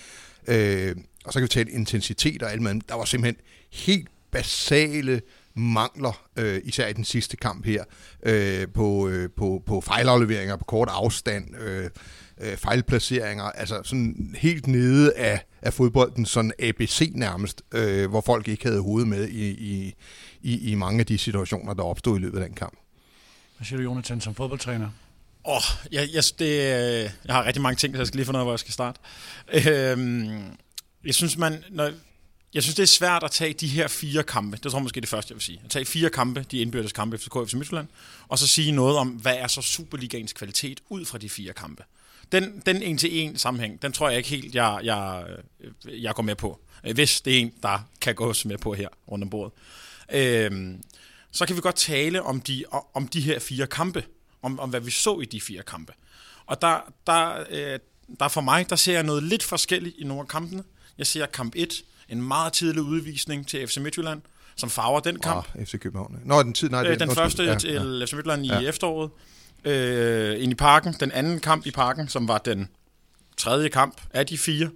øh, 0.47 0.95
og 1.25 1.33
så 1.33 1.39
kan 1.39 1.43
vi 1.43 1.47
tale 1.47 1.71
intensitet 1.71 2.43
og 2.43 2.51
alt 2.51 2.61
muligt, 2.61 2.89
der 2.89 2.95
var 2.95 3.05
simpelthen 3.05 3.45
helt 3.71 4.09
basale 4.33 5.21
mangler, 5.55 6.27
øh, 6.35 6.61
især 6.63 6.87
i 6.87 6.93
den 6.93 7.03
sidste 7.03 7.37
kamp 7.37 7.65
her, 7.65 7.83
øh, 8.25 8.67
på, 8.73 9.07
øh, 9.07 9.29
på, 9.37 9.63
på 9.65 9.81
fejlafleveringer 9.81 10.55
på 10.55 10.63
kort 10.65 10.89
afstand, 10.91 11.55
øh, 11.57 11.89
øh, 12.41 12.57
fejlplaceringer, 12.57 13.43
altså 13.43 13.81
sådan 13.83 14.35
helt 14.39 14.67
nede 14.67 15.13
af, 15.15 15.45
af 15.61 15.73
fodbolden, 15.73 16.25
sådan 16.25 16.53
ABC 16.59 17.11
nærmest, 17.15 17.61
øh, 17.73 18.09
hvor 18.09 18.21
folk 18.21 18.47
ikke 18.47 18.65
havde 18.65 18.81
hovedet 18.81 19.07
med 19.07 19.27
i, 19.27 19.49
i, 19.49 19.95
i, 20.41 20.71
i 20.71 20.75
mange 20.75 20.99
af 20.99 21.05
de 21.05 21.17
situationer, 21.17 21.73
der 21.73 21.83
opstod 21.83 22.17
i 22.17 22.21
løbet 22.21 22.39
af 22.39 22.45
den 22.45 22.55
kamp. 22.55 22.77
Hvad 23.57 23.65
siger 23.65 23.77
du, 23.77 23.83
Jonathan, 23.83 24.21
som 24.21 24.35
fodboldtræner? 24.35 24.89
Åh, 25.45 25.55
oh, 25.55 25.61
jeg, 25.91 26.09
jeg, 26.13 26.23
det, 26.39 26.45
øh, 26.45 27.09
jeg 27.25 27.35
har 27.35 27.45
rigtig 27.45 27.61
mange 27.61 27.75
ting, 27.75 27.95
så 27.95 27.99
jeg 27.99 28.07
skal 28.07 28.17
lige 28.17 28.25
finde 28.25 28.37
ud 28.37 28.41
af, 28.41 28.45
hvor 28.45 28.53
jeg 28.53 28.59
skal 28.59 28.73
starte. 28.73 28.99
Øh, 29.53 30.27
jeg 31.05 31.15
synes, 31.15 31.37
man, 31.37 31.63
når, 31.71 31.91
jeg 32.53 32.63
synes, 32.63 32.75
det 32.75 32.83
er 32.83 32.87
svært 32.87 33.23
at 33.23 33.31
tage 33.31 33.53
de 33.53 33.67
her 33.67 33.87
fire 33.87 34.23
kampe. 34.23 34.57
Det 34.63 34.71
tror 34.71 34.79
jeg 34.79 34.83
måske 34.83 35.01
det 35.01 35.09
første, 35.09 35.31
jeg 35.31 35.35
vil 35.35 35.41
sige. 35.41 35.61
At 35.63 35.69
tage 35.69 35.85
fire 35.85 36.09
kampe, 36.09 36.45
de 36.51 36.57
indbyrdes 36.57 36.91
kampe 36.91 37.17
FCK 37.17 37.35
og 37.35 37.49
FC 37.49 37.53
Midtjylland, 37.53 37.87
og 38.27 38.39
så 38.39 38.47
sige 38.47 38.71
noget 38.71 38.97
om, 38.97 39.07
hvad 39.09 39.35
er 39.37 39.47
så 39.47 39.61
Superligaens 39.61 40.33
kvalitet 40.33 40.79
ud 40.89 41.05
fra 41.05 41.17
de 41.17 41.29
fire 41.29 41.53
kampe. 41.53 41.83
Den, 42.31 42.61
den 42.65 42.81
en-til-en 42.81 43.37
sammenhæng, 43.37 43.81
den 43.81 43.91
tror 43.91 44.09
jeg 44.09 44.17
ikke 44.17 44.29
helt, 44.29 44.55
jeg, 44.55 44.79
jeg, 44.83 45.25
øh, 45.85 46.03
jeg 46.03 46.15
går 46.15 46.23
med 46.23 46.35
på. 46.35 46.59
Øh, 46.83 46.93
hvis 46.93 47.21
det 47.21 47.35
er 47.35 47.39
en, 47.39 47.53
der 47.63 47.79
kan 48.01 48.15
gås 48.15 48.45
med 48.45 48.57
på 48.57 48.73
her 48.73 48.87
rundt 49.07 49.23
om 49.23 49.29
bordet. 49.29 49.53
Øhm, 50.11 50.83
så 51.31 51.45
kan 51.45 51.55
vi 51.55 51.61
godt 51.61 51.75
tale 51.75 52.21
om 52.21 52.41
de, 52.41 52.65
om 52.93 53.07
de 53.07 53.21
her 53.21 53.39
fire 53.39 53.67
kampe. 53.67 54.03
Om, 54.41 54.59
om 54.59 54.69
hvad 54.69 54.79
vi 54.79 54.91
så 54.91 55.19
i 55.19 55.25
de 55.25 55.41
fire 55.41 55.63
kampe. 55.63 55.93
Og 56.45 56.61
der, 56.61 56.93
der, 57.07 57.43
øh, 57.49 57.79
der 58.19 58.27
for 58.27 58.41
mig, 58.41 58.69
der 58.69 58.75
ser 58.75 58.93
jeg 58.93 59.03
noget 59.03 59.23
lidt 59.23 59.43
forskelligt 59.43 59.95
i 59.97 60.03
nogle 60.03 60.21
af 60.21 60.27
kampene. 60.27 60.63
Jeg 60.97 61.07
ser 61.07 61.25
kamp 61.25 61.53
1, 61.55 61.83
en 62.09 62.21
meget 62.21 62.53
tidlig 62.53 62.81
udvisning 62.81 63.47
til 63.47 63.67
FC 63.67 63.77
Midtjylland, 63.77 64.21
som 64.55 64.69
farver 64.69 64.99
den 64.99 65.19
kamp. 65.19 65.47
Ah, 65.55 65.65
FC 65.65 65.79
København. 65.79 66.19
Nå, 66.25 66.43
den 66.43 66.53
tid, 66.53 66.69
nej, 66.69 66.87
øh, 66.87 66.99
den 66.99 67.15
første 67.15 67.43
ja, 67.43 67.55
til 67.55 67.69
ja. 67.69 68.05
FC 68.05 68.13
Midtjylland 68.13 68.45
i 68.45 68.49
ja. 68.49 68.59
efteråret. 68.59 69.11
Øh, 69.65 70.43
ind 70.43 70.51
i 70.51 70.55
parken. 70.55 70.95
Den 70.99 71.11
anden 71.11 71.39
kamp 71.39 71.65
i 71.65 71.71
parken, 71.71 72.07
som 72.07 72.27
var 72.27 72.37
den 72.37 72.69
tredje 73.37 73.69
kamp 73.69 74.01
af 74.11 74.25
de 74.25 74.37
fire. 74.37 74.69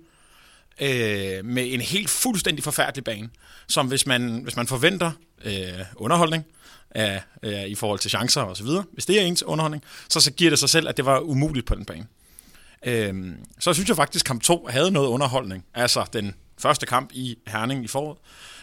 Øh, 0.81 1.45
med 1.45 1.73
en 1.73 1.81
helt 1.81 2.09
fuldstændig 2.09 2.63
forfærdelig 2.63 3.03
bane, 3.03 3.29
som 3.67 3.87
hvis 3.87 4.05
man, 4.05 4.39
hvis 4.43 4.55
man 4.55 4.67
forventer 4.67 5.11
øh, 5.45 5.53
underholdning, 5.95 6.45
af, 6.91 7.23
øh, 7.43 7.63
i 7.63 7.75
forhold 7.75 7.99
til 7.99 8.11
chancer 8.11 8.41
og 8.41 8.57
så 8.57 8.63
videre, 8.63 8.83
hvis 8.93 9.05
det 9.05 9.21
er 9.21 9.25
ens 9.25 9.43
underholdning, 9.43 9.83
så, 10.09 10.19
så 10.19 10.31
giver 10.31 10.49
det 10.51 10.59
sig 10.59 10.69
selv, 10.69 10.89
at 10.89 10.97
det 10.97 11.05
var 11.05 11.19
umuligt 11.19 11.65
på 11.65 11.75
den 11.75 11.85
bane. 11.85 12.07
Øh, 12.85 13.35
så 13.59 13.73
synes 13.73 13.89
jeg 13.89 13.95
faktisk, 13.95 14.23
at 14.23 14.27
kamp 14.27 14.43
2 14.43 14.67
havde 14.69 14.91
noget 14.91 15.07
underholdning. 15.07 15.65
Altså 15.73 16.05
den 16.13 16.35
første 16.59 16.85
kamp 16.85 17.11
i 17.13 17.37
Herning 17.47 17.83
i 17.83 17.87
foråret. 17.87 18.17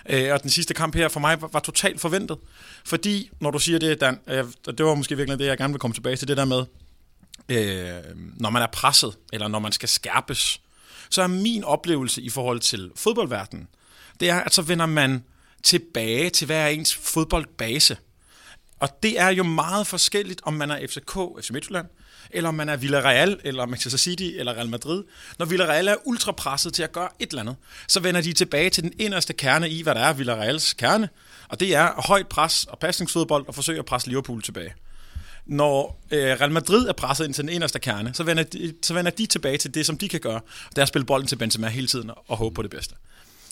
Øh, 0.09 0.33
og 0.33 0.43
den 0.43 0.51
sidste 0.51 0.75
kamp 0.75 0.95
her 0.95 1.09
for 1.09 1.21
mig 1.21 1.43
var, 1.43 1.49
var 1.53 1.61
totalt 1.61 2.01
forventet. 2.01 2.39
Fordi, 2.85 3.31
når 3.41 3.51
du 3.51 3.59
siger 3.59 3.79
det, 3.79 4.01
Dan, 4.01 4.21
øh, 4.27 4.45
det 4.79 4.85
var 4.85 4.95
måske 4.95 5.17
virkelig 5.17 5.39
det, 5.39 5.47
jeg 5.47 5.59
gerne 5.59 5.73
vil 5.73 5.81
komme 5.81 5.95
tilbage 5.95 6.17
til, 6.17 6.29
det 6.29 6.37
der 6.37 6.45
med, 6.45 6.65
øh, 7.49 8.03
når 8.17 8.51
man 8.51 8.63
er 8.63 8.67
presset, 8.73 9.17
eller 9.33 9.49
når 9.49 9.59
man 9.59 9.73
skal 9.73 9.89
skærpes, 9.89 10.61
så 11.11 11.23
er 11.23 11.27
min 11.27 11.65
oplevelse 11.65 12.23
i 12.23 12.29
forhold 12.29 12.61
til 12.61 12.91
fodboldverdenen, 12.97 13.69
det 14.21 14.31
er, 14.31 14.41
at 14.41 14.55
så 14.55 14.63
vender 14.63 14.87
man 14.87 15.25
tilbage 15.63 16.31
til, 16.31 16.47
hver 16.47 16.69
ens 16.69 16.95
fodboldbase. 16.95 17.97
Og 18.81 18.89
det 19.03 19.21
er 19.21 19.29
jo 19.29 19.43
meget 19.43 19.87
forskelligt, 19.87 20.41
om 20.45 20.55
man 20.55 20.71
er 20.71 20.87
FCK, 20.87 21.19
FC 21.43 21.51
Midtjylland, 21.51 21.87
eller 22.35 22.49
om 22.49 22.55
man 22.55 22.69
er 22.69 22.77
Villarreal, 22.77 23.41
eller 23.45 23.67
Manchester 23.67 23.99
City, 23.99 24.31
eller 24.37 24.53
Real 24.53 24.69
Madrid. 24.69 25.05
Når 25.39 25.47
Villarreal 25.47 25.89
er 25.89 25.95
ultrapresset 26.05 26.75
til 26.75 26.83
at 26.83 26.93
gøre 26.93 27.09
et 27.19 27.31
eller 27.31 27.43
andet, 27.43 27.57
så 27.89 28.01
vender 28.01 28.21
de 28.21 28.33
tilbage 28.33 28.71
til 28.71 28.83
den 28.83 28.93
inderste 28.99 29.33
kerne 29.33 29.71
i, 29.71 29.83
hvad 29.83 29.95
der 29.95 30.01
er 30.01 30.13
Villarreals 30.13 30.73
kerne, 30.73 31.09
og 31.49 31.61
det 31.61 31.75
er 31.75 32.07
højt 32.07 32.27
pres 32.27 32.65
og 32.65 32.79
pasningsfodbold 32.79 33.49
og 33.49 33.55
forsøge 33.55 33.79
at 33.79 33.85
presse 33.85 34.09
Liverpool 34.09 34.43
tilbage. 34.43 34.75
Når 35.47 36.03
øh, 36.11 36.19
Real 36.21 36.53
Madrid 36.53 36.89
er 36.89 36.93
presset 36.93 37.25
ind 37.25 37.35
til 37.35 37.45
den 37.45 37.53
inderste 37.53 37.79
kerne, 37.79 38.15
så 38.15 38.23
vender, 38.23 38.43
de, 38.43 38.75
så 38.83 38.95
vender 38.95 39.11
de 39.11 39.27
tilbage 39.27 39.59
til 39.59 39.75
det, 39.75 39.87
som 39.87 39.99
de 39.99 40.09
kan 40.09 40.21
gøre. 40.21 40.41
Det 40.71 40.79
er 40.79 40.83
at 40.83 40.89
spille 40.89 41.07
bolden 41.07 41.29
til 41.29 41.37
Benzema 41.37 41.69
hele 41.69 41.87
tiden 41.87 42.11
og 42.29 42.37
håbe 42.37 42.55
på 42.55 42.63
det 42.63 42.71
bedste. 42.71 42.95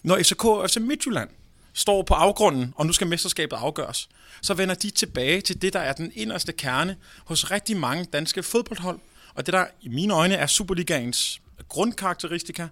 Når 0.03 0.19
FCK 0.23 0.45
og 0.45 0.71
FC 0.71 0.77
Midtjylland 0.77 1.29
står 1.73 2.03
på 2.03 2.15
afgrunden, 2.15 2.75
og 2.77 2.87
nu 2.87 2.93
skal 2.93 3.07
mesterskabet 3.07 3.57
afgøres, 3.57 4.09
så 4.43 4.55
vender 4.55 4.75
de 4.75 4.91
tilbage 4.91 5.41
til 5.41 5.63
det, 5.63 5.73
der 5.73 5.81
er 5.81 5.93
den 5.93 6.13
inderste 6.15 6.53
kerne 6.53 6.97
hos 7.25 7.51
rigtig 7.51 7.77
mange 7.77 8.05
danske 8.05 8.43
fodboldhold, 8.43 8.99
og 9.35 9.47
det 9.47 9.53
der 9.53 9.67
i 9.81 9.89
mine 9.89 10.15
øjne 10.15 10.35
er 10.35 10.47
Superligaens 10.47 11.41
grundkarakteristika, 11.69 12.69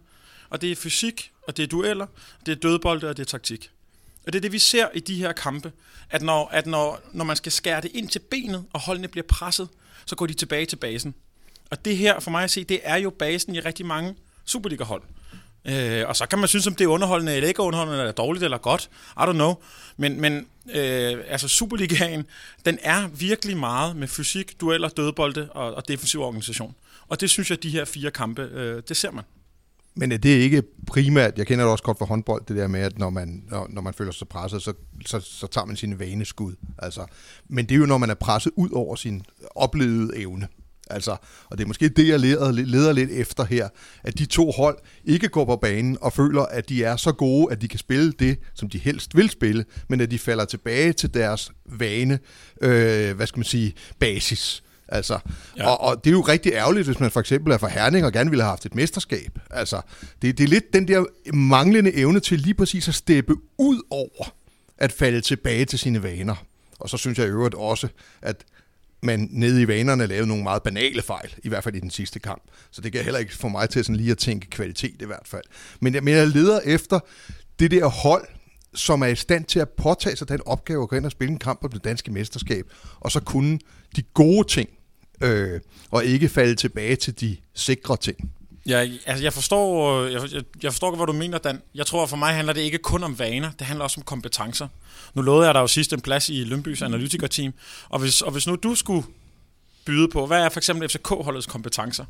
og 0.50 0.60
det 0.60 0.72
er 0.72 0.76
fysik, 0.76 1.32
og 1.42 1.56
det 1.56 1.62
er 1.62 1.66
dueller, 1.66 2.06
det 2.46 2.52
er 2.52 2.56
dødbolde, 2.56 3.08
og 3.08 3.16
det 3.16 3.22
er 3.22 3.30
taktik. 3.30 3.70
Og 4.26 4.32
det 4.32 4.38
er 4.38 4.40
det, 4.40 4.52
vi 4.52 4.58
ser 4.58 4.88
i 4.94 5.00
de 5.00 5.14
her 5.14 5.32
kampe, 5.32 5.72
at 6.10 6.22
når, 6.22 6.48
at 6.48 6.66
når, 6.66 7.00
når 7.12 7.24
man 7.24 7.36
skal 7.36 7.52
skære 7.52 7.80
det 7.80 7.90
ind 7.94 8.08
til 8.08 8.18
benet, 8.18 8.64
og 8.72 8.80
holdene 8.80 9.08
bliver 9.08 9.26
presset, 9.28 9.68
så 10.06 10.16
går 10.16 10.26
de 10.26 10.34
tilbage 10.34 10.66
til 10.66 10.76
basen. 10.76 11.14
Og 11.70 11.84
det 11.84 11.96
her, 11.96 12.20
for 12.20 12.30
mig 12.30 12.44
at 12.44 12.50
se, 12.50 12.64
det 12.64 12.80
er 12.82 12.96
jo 12.96 13.10
basen 13.10 13.54
i 13.54 13.60
rigtig 13.60 13.86
mange 13.86 14.14
Superliga-hold. 14.44 15.02
Øh, 15.64 16.08
og 16.08 16.16
så 16.16 16.26
kan 16.26 16.38
man 16.38 16.48
synes, 16.48 16.66
om 16.66 16.74
det 16.74 16.84
er 16.84 16.88
underholdende 16.88 17.34
eller 17.34 17.48
ikke 17.48 17.62
underholdende, 17.62 18.00
eller 18.00 18.12
dårligt 18.12 18.44
eller 18.44 18.58
godt. 18.58 18.90
I 19.16 19.20
don't 19.20 19.32
know. 19.32 19.54
Men, 19.96 20.20
men 20.20 20.46
øh, 20.74 21.18
altså 21.28 21.48
Superligaen, 21.48 22.24
den 22.64 22.78
er 22.82 23.08
virkelig 23.08 23.56
meget 23.56 23.96
med 23.96 24.08
fysik, 24.08 24.60
dueller, 24.60 24.88
dødbolde 24.88 25.48
og, 25.50 25.74
og 25.74 25.88
defensiv 25.88 26.20
organisation. 26.20 26.74
Og 27.08 27.20
det 27.20 27.30
synes 27.30 27.50
jeg, 27.50 27.62
de 27.62 27.70
her 27.70 27.84
fire 27.84 28.10
kampe, 28.10 28.42
øh, 28.42 28.82
det 28.88 28.96
ser 28.96 29.10
man. 29.10 29.24
Men 29.94 30.12
øh, 30.12 30.14
er 30.14 30.18
det 30.18 30.28
ikke 30.28 30.62
primært, 30.86 31.38
jeg 31.38 31.46
kender 31.46 31.64
det 31.64 31.72
også 31.72 31.84
godt 31.84 31.98
fra 31.98 32.06
håndbold, 32.06 32.42
det 32.48 32.56
der 32.56 32.66
med, 32.66 32.80
at 32.80 32.98
når 32.98 33.10
man, 33.10 33.44
når, 33.50 33.66
når 33.70 33.82
man 33.82 33.94
føler 33.94 34.12
sig 34.12 34.28
presset, 34.28 34.62
så, 34.62 34.72
så, 35.06 35.20
så 35.20 35.46
tager 35.46 35.64
man 35.64 35.76
sine 35.76 35.98
vaneskud. 35.98 36.54
Altså, 36.78 37.06
men 37.48 37.66
det 37.66 37.74
er 37.74 37.78
jo, 37.78 37.86
når 37.86 37.98
man 37.98 38.10
er 38.10 38.14
presset 38.14 38.52
ud 38.56 38.70
over 38.70 38.96
sin 38.96 39.22
oplevede 39.54 40.16
evne. 40.16 40.48
Altså, 40.90 41.16
og 41.50 41.58
det 41.58 41.64
er 41.64 41.68
måske 41.68 41.88
det, 41.88 42.08
jeg 42.08 42.20
leder, 42.20 42.52
leder 42.52 42.92
lidt 42.92 43.10
efter 43.10 43.44
her, 43.44 43.68
at 44.02 44.18
de 44.18 44.26
to 44.26 44.50
hold 44.50 44.78
ikke 45.04 45.28
går 45.28 45.44
på 45.44 45.56
banen 45.56 45.98
og 46.00 46.12
føler, 46.12 46.42
at 46.42 46.68
de 46.68 46.84
er 46.84 46.96
så 46.96 47.12
gode, 47.12 47.52
at 47.52 47.62
de 47.62 47.68
kan 47.68 47.78
spille 47.78 48.12
det, 48.12 48.38
som 48.54 48.68
de 48.68 48.78
helst 48.78 49.16
vil 49.16 49.30
spille, 49.30 49.64
men 49.88 50.00
at 50.00 50.10
de 50.10 50.18
falder 50.18 50.44
tilbage 50.44 50.92
til 50.92 51.14
deres 51.14 51.50
vane, 51.66 52.18
øh, 52.60 53.16
hvad 53.16 53.26
skal 53.26 53.38
man 53.38 53.44
sige, 53.44 53.74
basis. 53.98 54.62
Altså, 54.88 55.18
ja. 55.56 55.68
og, 55.68 55.80
og 55.80 56.04
det 56.04 56.10
er 56.10 56.14
jo 56.14 56.20
rigtig 56.20 56.52
ærgerligt, 56.52 56.86
hvis 56.86 57.00
man 57.00 57.10
for 57.10 57.20
eksempel 57.20 57.52
er 57.52 57.58
for 57.58 57.66
Herning 57.66 58.06
og 58.06 58.12
gerne 58.12 58.30
ville 58.30 58.42
have 58.42 58.50
haft 58.50 58.66
et 58.66 58.74
mesterskab. 58.74 59.38
Altså, 59.50 59.80
det, 60.22 60.38
det 60.38 60.44
er 60.44 60.48
lidt 60.48 60.72
den 60.72 60.88
der 60.88 61.04
manglende 61.34 61.94
evne 61.94 62.20
til 62.20 62.40
lige 62.40 62.54
præcis 62.54 62.88
at 62.88 62.94
steppe 62.94 63.34
ud 63.58 63.82
over 63.90 64.34
at 64.78 64.92
falde 64.92 65.20
tilbage 65.20 65.64
til 65.64 65.78
sine 65.78 66.02
vaner. 66.02 66.34
Og 66.78 66.88
så 66.88 66.96
synes 66.96 67.18
jeg 67.18 67.26
i 67.26 67.30
øvrigt 67.30 67.54
også, 67.54 67.88
at 68.22 68.44
man 69.02 69.28
nede 69.30 69.62
i 69.62 69.68
vanerne 69.68 70.06
lavede 70.06 70.26
nogle 70.26 70.42
meget 70.42 70.62
banale 70.62 71.02
fejl, 71.02 71.34
i 71.44 71.48
hvert 71.48 71.64
fald 71.64 71.76
i 71.76 71.80
den 71.80 71.90
sidste 71.90 72.18
kamp. 72.18 72.42
Så 72.70 72.80
det 72.80 72.92
kan 72.92 73.04
heller 73.04 73.20
ikke 73.20 73.36
få 73.36 73.48
mig 73.48 73.70
til 73.70 73.84
sådan 73.84 73.96
lige 73.96 74.10
at 74.10 74.18
tænke 74.18 74.50
kvalitet 74.50 75.02
i 75.02 75.04
hvert 75.04 75.26
fald. 75.26 75.44
Men 75.80 75.94
jeg, 75.94 76.04
men 76.04 76.14
jeg 76.14 76.28
leder 76.28 76.60
efter 76.60 77.00
det 77.58 77.70
der 77.70 77.86
hold, 77.86 78.28
som 78.74 79.02
er 79.02 79.06
i 79.06 79.16
stand 79.16 79.44
til 79.44 79.60
at 79.60 79.68
påtage 79.68 80.16
sig 80.16 80.28
den 80.28 80.40
opgave 80.46 80.82
at 80.82 80.88
gå 80.88 80.96
ind 80.96 81.06
og 81.06 81.12
spille 81.12 81.32
en 81.32 81.38
kamp 81.38 81.60
på 81.60 81.68
det 81.68 81.84
danske 81.84 82.12
mesterskab, 82.12 82.64
og 83.00 83.12
så 83.12 83.20
kunne 83.20 83.58
de 83.96 84.02
gode 84.02 84.48
ting, 84.48 84.68
øh, 85.22 85.60
og 85.90 86.04
ikke 86.04 86.28
falde 86.28 86.54
tilbage 86.54 86.96
til 86.96 87.20
de 87.20 87.36
sikre 87.54 87.96
ting. 87.96 88.32
Ja, 88.66 88.86
altså 89.06 89.22
jeg 89.24 89.32
forstår, 89.32 90.02
jeg, 90.04 90.32
jeg, 90.32 90.42
jeg 90.62 90.72
forstår 90.72 90.96
hvad 90.96 91.06
du 91.06 91.12
mener, 91.12 91.38
Dan. 91.38 91.62
Jeg 91.74 91.86
tror, 91.86 92.06
for 92.06 92.16
mig 92.16 92.34
handler 92.34 92.52
det 92.52 92.60
ikke 92.60 92.78
kun 92.78 93.04
om 93.04 93.18
vaner, 93.18 93.50
det 93.58 93.66
handler 93.66 93.82
også 93.84 94.00
om 94.00 94.04
kompetencer. 94.04 94.68
Nu 95.14 95.22
lovede 95.22 95.46
jeg 95.46 95.54
dig 95.54 95.60
jo 95.60 95.66
sidst 95.66 95.92
en 95.92 96.00
plads 96.00 96.28
i 96.28 96.44
Lønbys 96.44 96.82
analytikerteam, 96.82 97.52
og 97.88 97.98
hvis, 98.00 98.22
og 98.22 98.32
hvis 98.32 98.46
nu 98.46 98.56
du 98.56 98.74
skulle 98.74 99.06
byde 99.84 100.08
på, 100.08 100.26
hvad 100.26 100.38
er 100.44 100.48
for 100.48 100.60
eksempel 100.60 100.88
FCK-holdets 100.88 101.46
kompetencer? 101.46 102.04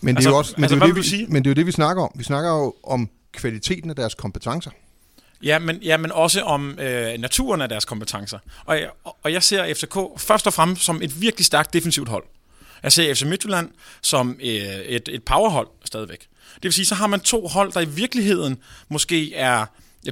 Men 0.00 0.14
det, 0.14 0.18
Altså- 0.18 0.30
er 0.30 0.32
jo 0.32 0.38
også, 0.38 0.54
men, 0.56 0.64
altså, 0.64 0.74
det 0.76 0.82
er 0.82 0.86
jo 0.86 0.94
det, 0.94 1.02
vi, 1.02 1.08
sige? 1.08 1.26
men 1.26 1.44
det 1.44 1.50
er 1.50 1.50
jo 1.50 1.54
det, 1.54 1.66
vi 1.66 1.72
snakker 1.72 2.02
om. 2.02 2.10
Vi 2.14 2.24
snakker 2.24 2.50
jo 2.50 2.74
om 2.84 3.08
kvaliteten 3.32 3.90
af 3.90 3.96
deres 3.96 4.14
kompetencer. 4.14 4.70
Ja, 5.42 5.58
men, 5.58 5.76
ja, 5.82 5.96
men 5.96 6.12
også 6.12 6.40
om 6.42 6.78
øh, 6.78 7.18
naturen 7.18 7.60
af 7.60 7.68
deres 7.68 7.84
kompetencer. 7.84 8.38
Og, 8.64 8.76
jeg- 8.80 8.90
og 9.22 9.32
jeg 9.32 9.42
ser 9.42 9.74
FCK 9.74 9.96
først 10.20 10.46
og 10.46 10.52
fremmest 10.52 10.82
som 10.84 11.02
et 11.02 11.20
virkelig 11.20 11.46
stærkt 11.46 11.72
defensivt 11.72 12.08
hold. 12.08 12.24
Jeg 12.86 12.92
ser 12.92 13.14
FC 13.14 13.22
Midtjylland 13.22 13.70
som 14.02 14.36
øh, 14.40 14.46
et, 14.46 15.08
et 15.12 15.22
powerhold 15.24 15.68
stadigvæk. 15.84 16.20
Det 16.54 16.62
vil 16.62 16.72
sige, 16.72 16.86
så 16.86 16.94
har 16.94 17.06
man 17.06 17.20
to 17.20 17.46
hold, 17.46 17.72
der 17.72 17.80
i 17.80 17.88
virkeligheden 17.88 18.58
måske 18.88 19.34
er 19.34 19.66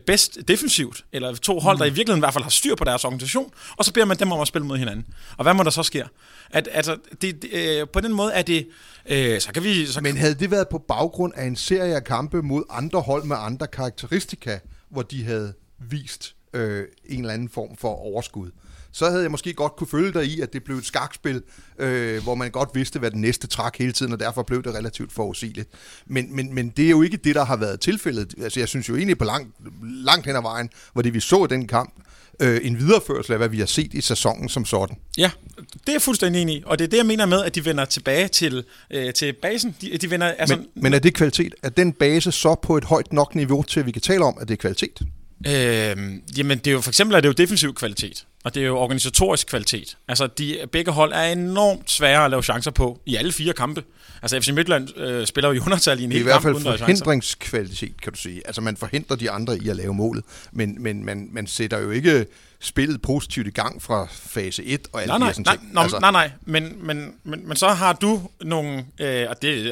bedst 0.06 0.38
defensivt, 0.48 1.04
eller 1.12 1.34
to 1.34 1.58
hold, 1.58 1.78
der 1.78 1.84
i 1.84 1.88
virkeligheden 1.88 2.18
i 2.18 2.24
hvert 2.24 2.32
fald 2.32 2.44
har 2.44 2.50
styr 2.50 2.74
på 2.74 2.84
deres 2.84 3.04
organisation, 3.04 3.52
og 3.76 3.84
så 3.84 3.92
beder 3.92 4.06
man 4.06 4.16
dem 4.16 4.32
om 4.32 4.40
at 4.40 4.48
spille 4.48 4.66
mod 4.66 4.78
hinanden. 4.78 5.06
Og 5.36 5.42
hvad 5.42 5.54
må 5.54 5.62
der 5.62 5.70
så 5.70 5.82
ske? 5.82 6.04
At, 6.50 6.68
altså, 6.72 6.96
det, 7.22 7.42
det, 7.42 7.52
øh, 7.52 7.88
på 7.88 8.00
den 8.00 8.12
måde 8.12 8.32
er 8.32 8.42
det, 8.42 8.68
øh, 9.06 9.40
så 9.40 9.52
kan 9.52 9.64
vi... 9.64 9.86
Så 9.86 10.00
Men 10.00 10.16
havde 10.16 10.34
det 10.34 10.50
været 10.50 10.68
på 10.68 10.78
baggrund 10.78 11.32
af 11.36 11.44
en 11.44 11.56
serie 11.56 11.94
af 11.94 12.04
kampe 12.04 12.42
mod 12.42 12.62
andre 12.70 13.00
hold 13.00 13.24
med 13.24 13.36
andre 13.38 13.66
karakteristika, 13.66 14.58
hvor 14.90 15.02
de 15.02 15.24
havde 15.24 15.54
vist 15.78 16.34
øh, 16.52 16.84
en 17.04 17.20
eller 17.20 17.34
anden 17.34 17.48
form 17.48 17.76
for 17.76 17.88
overskud, 17.88 18.50
så 18.94 19.10
havde 19.10 19.22
jeg 19.22 19.30
måske 19.30 19.52
godt 19.52 19.76
kunne 19.76 19.86
følge 19.86 20.12
dig 20.12 20.24
i, 20.24 20.40
at 20.40 20.52
det 20.52 20.64
blev 20.64 20.76
et 20.76 20.86
skakspil, 20.86 21.42
øh, 21.78 22.22
hvor 22.22 22.34
man 22.34 22.50
godt 22.50 22.68
vidste, 22.74 22.98
hvad 22.98 23.10
den 23.10 23.20
næste 23.20 23.46
trak 23.46 23.76
hele 23.78 23.92
tiden, 23.92 24.12
og 24.12 24.20
derfor 24.20 24.42
blev 24.42 24.62
det 24.62 24.74
relativt 24.74 25.12
forudsigeligt. 25.12 25.68
Men, 26.06 26.36
men, 26.36 26.54
men 26.54 26.68
det 26.68 26.84
er 26.84 26.90
jo 26.90 27.02
ikke 27.02 27.16
det, 27.16 27.34
der 27.34 27.44
har 27.44 27.56
været 27.56 27.80
tilfældet. 27.80 28.34
Altså, 28.42 28.60
jeg 28.60 28.68
synes 28.68 28.88
jo 28.88 28.96
egentlig 28.96 29.18
på 29.18 29.24
langt, 29.24 29.48
langt 29.82 30.26
hen 30.26 30.36
ad 30.36 30.42
vejen, 30.42 30.70
hvor 30.92 31.02
det 31.02 31.14
vi 31.14 31.20
så 31.20 31.44
i 31.44 31.46
den 31.50 31.66
kamp, 31.66 31.94
øh, 32.40 32.60
en 32.62 32.78
videreførsel 32.78 33.32
af, 33.32 33.38
hvad 33.38 33.48
vi 33.48 33.58
har 33.58 33.66
set 33.66 33.94
i 33.94 34.00
sæsonen 34.00 34.48
som 34.48 34.64
sådan. 34.64 34.96
Ja, 35.18 35.30
det 35.56 35.88
er 35.88 35.92
jeg 35.92 36.02
fuldstændig 36.02 36.42
enig 36.42 36.56
i. 36.56 36.62
Og 36.66 36.78
det 36.78 36.84
er 36.84 36.88
det, 36.88 36.96
jeg 36.96 37.06
mener 37.06 37.26
med, 37.26 37.44
at 37.44 37.54
de 37.54 37.64
vender 37.64 37.84
tilbage 37.84 38.28
til, 38.28 38.64
øh, 38.90 39.12
til 39.12 39.32
basen. 39.42 39.76
De, 39.80 39.98
de 39.98 40.10
vender, 40.10 40.26
altså, 40.26 40.56
Men, 40.56 40.66
men 40.74 40.94
er 40.94 40.98
det 40.98 41.14
kvalitet? 41.14 41.54
Er 41.62 41.68
den 41.68 41.92
base 41.92 42.32
så 42.32 42.54
på 42.54 42.76
et 42.76 42.84
højt 42.84 43.12
nok 43.12 43.34
niveau 43.34 43.62
til, 43.62 43.80
at 43.80 43.86
vi 43.86 43.90
kan 43.90 44.02
tale 44.02 44.24
om, 44.24 44.38
at 44.40 44.48
det 44.48 44.54
er 44.54 44.58
kvalitet? 44.58 45.00
Øh, 45.46 45.96
jamen, 46.38 46.58
det 46.58 46.66
er 46.66 46.72
jo, 46.72 46.80
for 46.80 46.90
eksempel 46.90 47.16
er 47.16 47.20
det 47.20 47.28
jo 47.28 47.32
defensiv 47.32 47.74
kvalitet, 47.74 48.26
og 48.44 48.54
det 48.54 48.62
er 48.62 48.66
jo 48.66 48.78
organisatorisk 48.78 49.46
kvalitet. 49.46 49.96
Altså, 50.08 50.26
de, 50.26 50.58
begge 50.72 50.90
hold 50.90 51.12
er 51.12 51.22
enormt 51.22 51.90
svære 51.90 52.24
at 52.24 52.30
lave 52.30 52.42
chancer 52.42 52.70
på 52.70 53.00
i 53.06 53.16
alle 53.16 53.32
fire 53.32 53.52
kampe. 53.52 53.82
Altså, 54.22 54.40
FC 54.40 54.48
Midtjylland 54.48 54.98
øh, 54.98 55.26
spiller 55.26 55.48
jo 55.48 55.54
i 55.54 55.58
undertal 55.58 56.00
i 56.00 56.04
en 56.04 56.10
Det 56.10 56.16
er 56.16 56.18
i 56.18 56.18
hel 56.18 56.24
hvert 56.24 56.32
kamp 56.34 56.42
fald 56.42 56.54
uden 56.54 56.66
at 56.66 56.70
lave 56.70 56.78
chancer. 56.78 57.04
forhindringskvalitet, 57.04 58.00
kan 58.02 58.12
du 58.12 58.18
sige. 58.18 58.46
Altså 58.46 58.60
man 58.60 58.76
forhindrer 58.76 59.16
de 59.16 59.30
andre 59.30 59.58
i 59.58 59.68
at 59.68 59.76
lave 59.76 59.94
målet, 59.94 60.24
men, 60.52 60.82
men 60.82 61.04
man, 61.04 61.28
man 61.32 61.46
sætter 61.46 61.78
jo 61.78 61.90
ikke 61.90 62.26
spillet 62.60 63.02
positivt 63.02 63.46
i 63.46 63.50
gang 63.50 63.82
fra 63.82 64.06
fase 64.10 64.64
1 64.64 64.80
og 64.92 65.00
alle 65.02 65.08
Nej, 65.08 65.16
de 65.16 65.20
nej, 65.20 65.28
her 65.28 65.32
sådan 65.34 65.44
nej, 65.46 65.56
ting. 65.56 65.72
nej, 65.74 65.82
altså. 65.82 65.98
nej, 65.98 66.10
nej, 66.10 66.30
men, 66.42 66.86
men, 66.86 67.12
men, 67.24 67.48
men 67.48 67.56
så 67.56 67.68
har 67.68 67.92
du 67.92 68.22
nogle, 68.40 68.84
øh, 69.00 69.26
og 69.30 69.42
det, 69.42 69.48
øh, 69.48 69.70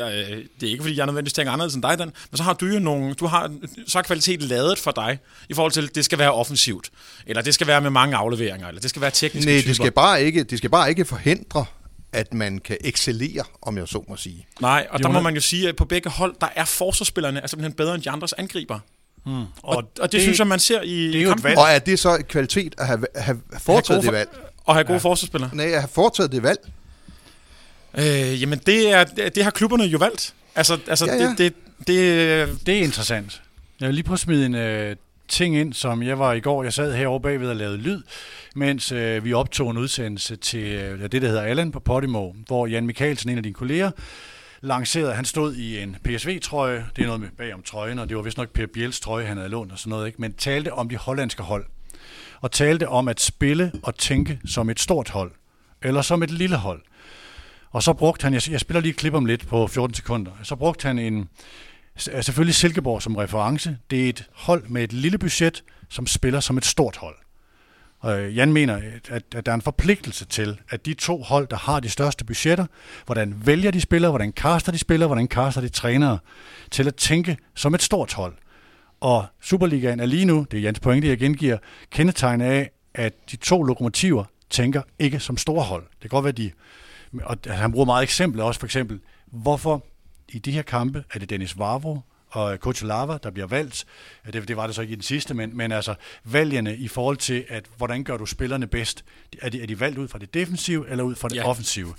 det 0.61 0.67
er 0.67 0.71
ikke 0.71 0.83
fordi 0.83 0.97
jeg 0.97 1.07
nødvendigvis 1.07 1.33
tænker 1.33 1.53
anderledes 1.53 1.75
end 1.75 1.83
dig, 1.83 1.99
Dan, 1.99 2.13
men 2.31 2.37
så 2.37 2.43
har 2.43 2.53
du 2.53 2.67
jo 2.67 2.79
nogle, 2.79 3.15
du 3.15 3.27
har, 3.27 3.51
så 3.87 3.99
er 3.99 4.03
kvalitet 4.03 4.43
lavet 4.43 4.79
for 4.79 4.91
dig, 4.91 5.19
i 5.49 5.55
forhold 5.55 5.73
til, 5.73 5.83
at 5.89 5.95
det 5.95 6.05
skal 6.05 6.19
være 6.19 6.33
offensivt, 6.33 6.91
eller 7.27 7.43
det 7.43 7.55
skal 7.55 7.67
være 7.67 7.81
med 7.81 7.91
mange 7.91 8.17
afleveringer, 8.17 8.69
eller 8.69 8.81
det 8.81 8.91
skal 8.91 9.03
være 9.03 9.11
tekniske 9.11 9.51
Nej, 9.51 9.61
typer. 9.61 9.69
det 9.69 9.77
skal, 9.77 9.93
bare 9.93 10.23
ikke, 10.23 10.43
det 10.43 10.59
skal 10.59 10.71
bare 10.71 10.89
ikke 10.91 11.05
forhindre, 11.05 11.65
at 12.13 12.35
man 12.35 12.59
kan 12.59 12.77
excellere, 12.81 13.45
om 13.63 13.79
jeg 13.79 13.89
så 13.89 14.05
må 14.09 14.17
sige. 14.17 14.47
Nej, 14.61 14.87
og 14.91 14.99
der 15.03 15.09
Jonas- 15.09 15.13
må 15.13 15.21
man 15.21 15.35
jo 15.35 15.41
sige, 15.41 15.69
at 15.69 15.77
på 15.77 15.85
begge 15.85 16.11
hold, 16.11 16.35
der 16.41 16.49
er 16.57 16.65
forsvarsspillerne 16.65 17.41
er 17.43 17.47
simpelthen 17.47 17.73
bedre 17.77 17.95
end 17.95 18.03
de 18.03 18.11
andres 18.11 18.33
angriber. 18.33 18.79
Mm. 19.27 19.33
Og, 19.33 19.47
og 19.63 19.85
det, 20.03 20.13
det 20.13 20.21
synes 20.21 20.39
jeg, 20.39 20.47
man 20.47 20.59
ser 20.59 20.83
i 20.83 21.07
det 21.07 21.17
er 21.17 21.23
jo 21.23 21.29
et 21.29 21.33
kampen. 21.33 21.45
valg. 21.45 21.59
Og 21.59 21.69
er 21.69 21.79
det 21.79 21.99
så 21.99 22.15
et 22.15 22.29
kvalitet 22.29 22.75
at 22.79 22.87
have, 22.87 23.05
have 23.17 23.41
foretaget 23.59 23.99
gode 23.99 24.07
det 24.07 24.13
valg? 24.13 24.31
Og 24.65 24.75
have 24.75 24.85
gode 24.85 24.95
ja. 24.95 24.99
forsvarsspillere. 24.99 25.51
Nej, 25.55 25.67
at 25.67 25.81
have 25.81 25.89
foretaget 25.93 26.33
det 26.33 26.43
valg. 26.43 26.59
Øh, 27.99 28.43
jamen, 28.43 28.59
det, 28.67 28.93
er, 28.93 29.05
det, 29.05 29.45
har 29.45 29.51
klubberne 29.51 29.85
jo 29.85 29.99
valgt. 29.99 30.35
Altså, 30.55 30.79
altså 30.87 31.07
Ja, 31.07 31.15
ja. 31.15 31.29
Det, 31.29 31.39
det, 31.39 31.55
det, 31.87 32.67
Det 32.67 32.79
er 32.79 32.83
interessant. 32.83 33.43
Jeg 33.81 33.89
vil 33.89 33.95
lige 33.95 34.05
prøve 34.05 34.15
at 34.15 34.21
smide 34.21 34.47
en 34.47 34.55
øh, 34.55 34.97
ting 35.29 35.57
ind, 35.57 35.73
som 35.73 36.03
jeg 36.03 36.19
var 36.19 36.33
i 36.33 36.41
går. 36.41 36.63
Jeg 36.63 36.73
sad 36.73 36.95
herovre 36.95 37.21
bagved 37.21 37.49
og 37.49 37.57
lavede 37.57 37.77
lyd, 37.77 38.03
mens 38.55 38.93
øh, 38.93 39.25
vi 39.25 39.33
optog 39.33 39.71
en 39.71 39.79
udsendelse 39.79 40.37
til 40.37 40.65
øh, 40.65 41.03
det, 41.13 41.23
der 41.23 41.29
hedder 41.29 41.43
Allen 41.43 41.73
på 41.73 41.81
Podimo, 41.81 42.33
hvor 42.47 42.67
Jan 42.67 42.87
Mikkelsen, 42.87 43.31
en 43.31 43.37
af 43.37 43.43
dine 43.43 43.55
kolleger, 43.55 43.91
lancerede, 44.63 45.15
han 45.15 45.25
stod 45.25 45.55
i 45.55 45.79
en 45.79 45.97
PSV-trøje, 46.05 46.87
det 46.97 47.03
er 47.03 47.07
noget 47.07 47.21
med 47.21 47.29
bag 47.39 47.55
om 47.55 47.63
trøjen, 47.63 47.99
og 47.99 48.09
det 48.09 48.17
var 48.17 48.23
vist 48.23 48.39
nok 48.39 48.51
Per 48.51 48.67
Biels 48.67 49.01
trøje, 49.01 49.27
han 49.27 49.37
havde 49.37 49.49
lånt 49.49 49.73
og 49.73 49.79
sådan 49.79 49.91
noget, 49.91 50.07
ikke? 50.07 50.21
men 50.21 50.33
talte 50.33 50.73
om 50.73 50.89
de 50.89 50.97
hollandske 50.97 51.43
hold, 51.43 51.67
og 52.41 52.53
talte 52.53 52.89
om 52.89 53.09
at 53.09 53.21
spille 53.21 53.73
og 53.83 53.95
tænke 53.95 54.41
som 54.45 54.71
et 54.71 54.81
stort 54.81 55.09
hold, 55.09 55.33
eller 55.83 56.03
som 56.03 56.23
et 56.23 56.31
lille 56.31 56.57
hold. 56.57 56.83
Og 57.71 57.83
så 57.83 57.93
brugte 57.93 58.25
han, 58.25 58.35
jeg, 58.35 58.61
spiller 58.61 58.81
lige 58.81 58.91
et 58.91 58.97
klip 58.97 59.15
om 59.15 59.27
lidt 59.27 59.47
på 59.47 59.67
14 59.67 59.95
sekunder, 59.95 60.33
så 60.43 60.57
brugte 60.57 60.87
han 60.87 60.99
en, 60.99 61.29
selvfølgelig 61.97 62.55
Silkeborg 62.55 63.03
som 63.03 63.17
reference. 63.17 63.79
Det 63.91 64.05
er 64.05 64.09
et 64.09 64.29
hold 64.33 64.69
med 64.69 64.85
et 64.85 64.93
lille 64.93 65.19
budget, 65.19 65.65
som 65.89 66.07
spiller 66.07 66.41
som 66.41 66.59
et 66.59 66.65
stort 66.65 66.97
hold. 66.97 67.17
Og 68.03 68.21
øh, 68.21 68.37
Jan 68.37 68.53
mener, 68.53 68.81
at, 69.11 69.35
at 69.35 69.47
der 69.47 69.53
er 69.53 69.57
en 69.57 69.63
forpligtelse 69.63 70.25
til, 70.25 70.61
at 70.71 70.87
de 70.87 70.95
to 70.95 71.23
hold, 71.23 71.49
der 71.49 71.57
har 71.57 71.81
de 71.81 71.89
største 71.89 72.25
budgetter, 72.25 72.67
hvordan 73.07 73.35
vælger 73.47 73.71
de 73.71 73.81
spillere, 73.81 74.11
hvordan 74.11 74.33
kaster 74.33 74.73
de 74.73 74.79
spillere, 74.79 75.07
hvordan 75.07 75.29
kaster 75.29 75.61
de 75.61 75.69
trænere, 75.69 76.19
til 76.71 76.89
at 76.89 76.95
tænke 76.95 77.37
som 77.55 77.75
et 77.75 77.83
stort 77.83 78.13
hold. 78.13 78.35
Og 79.01 79.27
Superligaen 79.41 80.01
er 80.01 80.07
lige 80.07 80.25
nu, 80.25 80.47
det 80.51 80.59
er 80.59 80.63
Jans 80.63 80.81
pointe, 80.81 81.09
jeg 81.09 81.19
gengiver, 81.19 81.59
kendetegnet 81.91 82.45
af, 82.45 82.71
at 82.95 83.31
de 83.31 83.37
to 83.37 83.63
lokomotiver 83.63 84.25
tænker 84.51 84.83
ikke 84.99 85.21
som 85.21 85.37
store 85.37 85.65
hold. 85.65 85.83
Det 85.83 86.01
kan 86.01 86.11
godt 86.11 86.25
være, 86.25 86.33
de... 86.33 86.51
Og 87.25 87.37
han 87.47 87.73
bruger 87.73 87.87
meget 87.87 88.03
eksempler 88.03 88.45
også, 88.45 88.61
for 88.61 88.67
eksempel, 88.67 89.01
hvorfor 89.27 89.87
i 90.29 90.39
de 90.39 90.53
her 90.53 90.63
kampe 90.63 91.05
er 91.15 91.19
det 91.19 91.31
Dennis 91.31 91.59
Vavro 91.59 92.01
og 92.33 92.57
Coach 92.57 92.85
Lava, 92.85 93.19
der 93.23 93.31
bliver 93.31 93.47
valgt. 93.47 93.85
Det, 94.33 94.49
det 94.49 94.57
var 94.57 94.67
det 94.67 94.75
så 94.75 94.83
ikke 94.83 94.93
i 94.93 94.95
den 94.95 95.03
sidste, 95.03 95.35
men, 95.35 95.57
men 95.57 95.73
altså 95.73 95.95
valgene 96.25 96.77
i 96.77 96.89
forhold 96.89 97.17
til, 97.17 97.45
at 97.49 97.65
hvordan 97.77 98.05
gør 98.05 98.17
du 98.17 98.27
spillerne 98.27 98.67
bedst? 98.67 99.05
Er 99.43 99.49
de, 99.49 99.63
er 99.63 99.67
de 99.67 99.81
valgt 99.81 99.99
ud 99.99 100.09
fra 100.09 100.19
det 100.19 100.35
defensive 100.35 100.91
eller 100.91 101.05
ud 101.05 101.15
fra 101.15 101.29
det 101.29 101.37
Ja. 101.37 101.49
offensive? 101.49 101.87
Uh, 101.87 101.95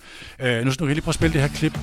nu, 0.45 0.45
kan 0.45 0.65
jeg 0.79 0.87
lige 0.87 1.01
prøve 1.01 1.09
at 1.11 1.15
spille 1.15 1.33
det 1.33 1.41
her 1.41 1.47
klip. 1.57 1.79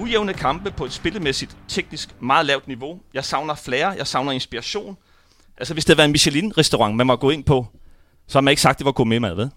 Ujævne 0.00 0.34
kampe 0.34 0.70
på 0.70 0.84
et 0.84 0.92
spillemæssigt, 0.92 1.56
teknisk 1.68 2.22
meget 2.22 2.46
lavt 2.46 2.68
niveau. 2.68 3.00
Jeg 3.14 3.24
savner 3.24 3.54
flere, 3.54 3.88
jeg 3.88 4.06
savner 4.06 4.32
inspiration. 4.32 4.96
Altså 5.58 5.74
hvis 5.74 5.84
det 5.84 5.88
havde 5.90 5.98
været 5.98 6.08
en 6.08 6.12
Michelin-restaurant, 6.12 6.96
man 6.96 7.08
var 7.08 7.16
gået 7.16 7.34
ind 7.34 7.44
på, 7.44 7.66
så 8.28 8.38
har 8.38 8.40
man 8.40 8.52
ikke 8.52 8.62
sagt, 8.62 8.78
det 8.78 8.84
var 8.84 8.92
gourmetmad, 8.92 9.34
ved? 9.34 9.48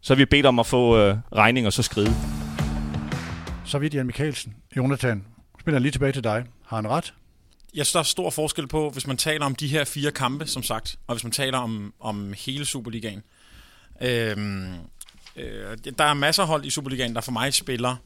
Så 0.00 0.14
har 0.14 0.16
vi 0.16 0.24
bedt 0.24 0.46
om 0.46 0.58
at 0.58 0.66
få 0.66 0.98
øh, 0.98 1.16
regning 1.32 1.66
og 1.66 1.72
så 1.72 1.82
skride. 1.82 2.14
Så 3.64 3.78
vidt 3.78 3.94
Jan 3.94 4.06
Mikkelsen. 4.06 4.54
Jonathan, 4.76 5.24
spiller 5.62 5.78
lige 5.78 5.92
tilbage 5.92 6.12
til 6.12 6.24
dig. 6.24 6.44
Har 6.66 6.76
han 6.76 6.88
ret? 6.88 7.14
jeg 7.74 7.86
synes, 7.86 7.92
der 7.92 7.98
er 7.98 8.04
stor 8.04 8.30
forskel 8.30 8.66
på, 8.66 8.90
hvis 8.90 9.06
man 9.06 9.16
taler 9.16 9.46
om 9.46 9.54
de 9.54 9.68
her 9.68 9.84
fire 9.84 10.10
kampe, 10.10 10.46
som 10.46 10.62
sagt, 10.62 10.96
og 11.06 11.14
hvis 11.14 11.24
man 11.24 11.32
taler 11.32 11.58
om, 11.58 11.94
om 12.00 12.32
hele 12.32 12.64
Superligaen. 12.64 13.22
Øhm, 14.00 14.74
øh, 15.36 15.78
der 15.98 16.04
er 16.04 16.14
masser 16.14 16.42
af 16.42 16.48
hold 16.48 16.64
i 16.64 16.70
Superligaen, 16.70 17.14
der 17.14 17.20
for 17.20 17.32
mig 17.32 17.54
spiller, 17.54 17.96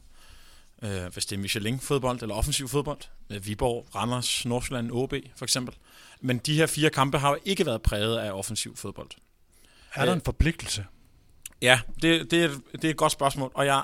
øh, 0.83 1.07
hvis 1.13 1.27
det 1.27 1.37
er 1.37 1.41
Michelin-fodbold 1.41 2.23
eller 2.23 2.35
offensiv 2.35 2.69
fodbold, 2.69 3.01
øh, 3.31 3.47
Viborg, 3.47 3.87
Randers, 3.95 4.47
Nordsjælland, 4.47 4.91
OB 4.93 5.15
for 5.37 5.45
eksempel. 5.45 5.75
Men 6.21 6.39
de 6.39 6.55
her 6.55 6.67
fire 6.67 6.91
kampe 6.91 7.19
har 7.19 7.31
jo 7.31 7.39
ikke 7.45 7.67
været 7.67 7.83
præget 7.83 8.19
af 8.19 8.33
offensiv 8.33 8.77
fodbold. 8.77 9.11
Er 9.95 10.05
der 10.05 10.13
Øh. 10.13 10.17
en 10.17 10.23
forpligtelse? 10.25 10.87
Ja, 11.63 11.81
det, 12.03 12.31
det, 12.31 12.45
er, 12.45 12.51
det 12.73 12.85
er 12.85 12.91
et 12.91 12.97
godt 12.97 13.13
spørgsmål, 13.13 13.51
og 13.55 13.67
jeg, 13.67 13.83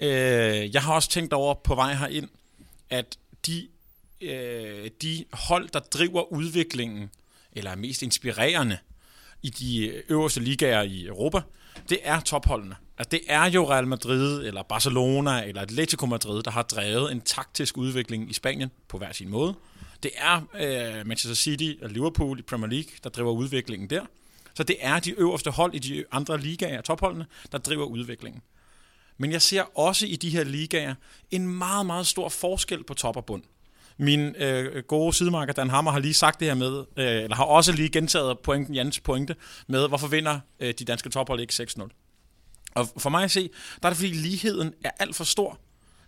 øh, 0.00 0.74
jeg 0.74 0.82
har 0.82 0.94
også 0.94 1.08
tænkt 1.10 1.32
over 1.32 1.54
på 1.54 1.74
vej 1.74 1.94
herind, 1.94 2.28
at 2.90 3.18
de, 3.46 3.68
øh, 4.20 4.90
de 5.02 5.24
hold, 5.32 5.68
der 5.68 5.80
driver 5.80 6.32
udviklingen, 6.32 7.10
eller 7.52 7.70
er 7.70 7.76
mest 7.76 8.02
inspirerende 8.02 8.78
i 9.42 9.50
de 9.50 10.02
øverste 10.08 10.40
ligaer 10.40 10.82
i 10.82 11.06
Europa, 11.06 11.40
det 11.88 11.98
er 12.02 12.20
topholdene. 12.20 12.76
Altså, 12.98 13.08
det 13.10 13.20
er 13.28 13.44
jo 13.44 13.70
Real 13.70 13.86
Madrid, 13.86 14.46
eller 14.46 14.62
Barcelona, 14.62 15.44
eller 15.44 15.62
Atletico 15.62 16.06
Madrid, 16.06 16.42
der 16.42 16.50
har 16.50 16.62
drevet 16.62 17.12
en 17.12 17.20
taktisk 17.20 17.76
udvikling 17.76 18.30
i 18.30 18.32
Spanien 18.32 18.70
på 18.88 18.98
hver 18.98 19.12
sin 19.12 19.28
måde. 19.28 19.54
Det 20.02 20.10
er 20.16 20.40
øh, 20.54 21.06
Manchester 21.06 21.34
City 21.34 21.72
og 21.82 21.90
Liverpool 21.90 22.38
i 22.38 22.42
Premier 22.42 22.70
League, 22.70 22.90
der 23.04 23.10
driver 23.10 23.32
udviklingen 23.32 23.90
der. 23.90 24.02
Så 24.54 24.62
det 24.62 24.76
er 24.80 24.98
de 24.98 25.10
øverste 25.10 25.50
hold 25.50 25.74
i 25.74 25.78
de 25.78 26.04
andre 26.12 26.40
ligaer, 26.40 26.80
topholdene, 26.80 27.26
der 27.52 27.58
driver 27.58 27.84
udviklingen. 27.84 28.42
Men 29.18 29.32
jeg 29.32 29.42
ser 29.42 29.78
også 29.78 30.06
i 30.06 30.16
de 30.16 30.30
her 30.30 30.44
ligaer 30.44 30.94
en 31.30 31.46
meget, 31.46 31.86
meget 31.86 32.06
stor 32.06 32.28
forskel 32.28 32.84
på 32.84 32.94
top 32.94 33.16
og 33.16 33.24
bund. 33.24 33.42
Min 33.98 34.20
øh, 34.36 34.82
gode 34.82 35.12
sidemarker 35.12 35.52
Dan 35.52 35.70
Hammer 35.70 35.90
har 35.90 35.98
lige 35.98 36.14
sagt 36.14 36.40
det 36.40 36.48
her 36.48 36.54
med, 36.54 36.84
øh, 36.96 37.22
eller 37.22 37.36
har 37.36 37.44
også 37.44 37.72
lige 37.72 37.88
gentaget 37.88 38.38
pointen, 38.38 38.74
Jans 38.74 39.00
pointe, 39.00 39.36
med 39.66 39.88
hvorfor 39.88 40.08
vinder 40.08 40.40
øh, 40.60 40.74
de 40.78 40.84
danske 40.84 41.08
tophold 41.08 41.40
ikke 41.40 41.52
6-0. 41.52 41.88
Og 42.74 42.88
for 42.98 43.10
mig 43.10 43.24
at 43.24 43.30
se, 43.30 43.50
der 43.82 43.88
er 43.88 43.90
det 43.90 43.96
fordi 43.96 44.12
ligheden 44.12 44.74
er 44.84 44.90
alt 44.98 45.16
for 45.16 45.24
stor 45.24 45.58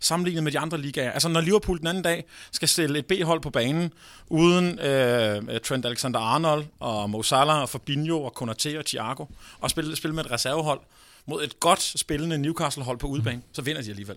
sammenlignet 0.00 0.44
med 0.44 0.52
de 0.52 0.58
andre 0.58 0.78
ligaer. 0.78 1.12
Altså 1.12 1.28
når 1.28 1.40
Liverpool 1.40 1.78
den 1.78 1.86
anden 1.86 2.04
dag 2.04 2.24
skal 2.52 2.68
stille 2.68 2.98
et 2.98 3.06
B-hold 3.06 3.40
på 3.40 3.50
banen, 3.50 3.92
uden 4.26 4.78
øh, 4.78 5.60
Trent 5.60 5.86
Alexander-Arnold 5.86 6.64
og 6.80 7.10
Mo 7.10 7.22
Salah 7.22 7.62
og 7.62 7.68
Fabinho 7.68 8.22
og 8.22 8.42
Konaté 8.42 8.78
og 8.78 8.86
Thiago, 8.86 9.24
og 9.60 9.70
spille, 9.70 9.96
spille 9.96 10.14
med 10.14 10.24
et 10.24 10.30
reservehold 10.30 10.80
mod 11.28 11.44
et 11.44 11.60
godt 11.60 11.82
spillende 11.82 12.38
Newcastle-hold 12.38 12.98
på 12.98 13.06
udebane, 13.06 13.42
så 13.52 13.62
vinder 13.62 13.82
de 13.82 13.90
alligevel. 13.90 14.16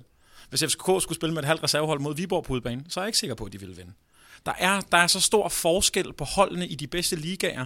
Hvis 0.50 0.64
FCK 0.64 0.74
skulle 0.74 1.16
spille 1.16 1.34
med 1.34 1.42
et 1.42 1.48
halvt 1.48 1.64
reservehold 1.64 2.00
mod 2.00 2.16
Viborg 2.16 2.44
på 2.44 2.54
udebane, 2.54 2.84
så 2.90 3.00
er 3.00 3.04
jeg 3.04 3.08
ikke 3.08 3.18
sikker 3.18 3.36
på, 3.36 3.46
at 3.46 3.54
de 3.54 3.60
ville 3.60 3.76
vinde. 3.76 3.92
Der 4.46 4.54
er, 4.60 4.82
der 4.82 4.98
er 4.98 5.08
så 5.08 5.20
stor 5.20 5.50
forskel 5.50 6.14
på 6.14 6.24
holdene 6.24 6.68
i 6.68 6.76
de 6.76 6.88
bedste 6.88 7.16
ligaer, 7.16 7.66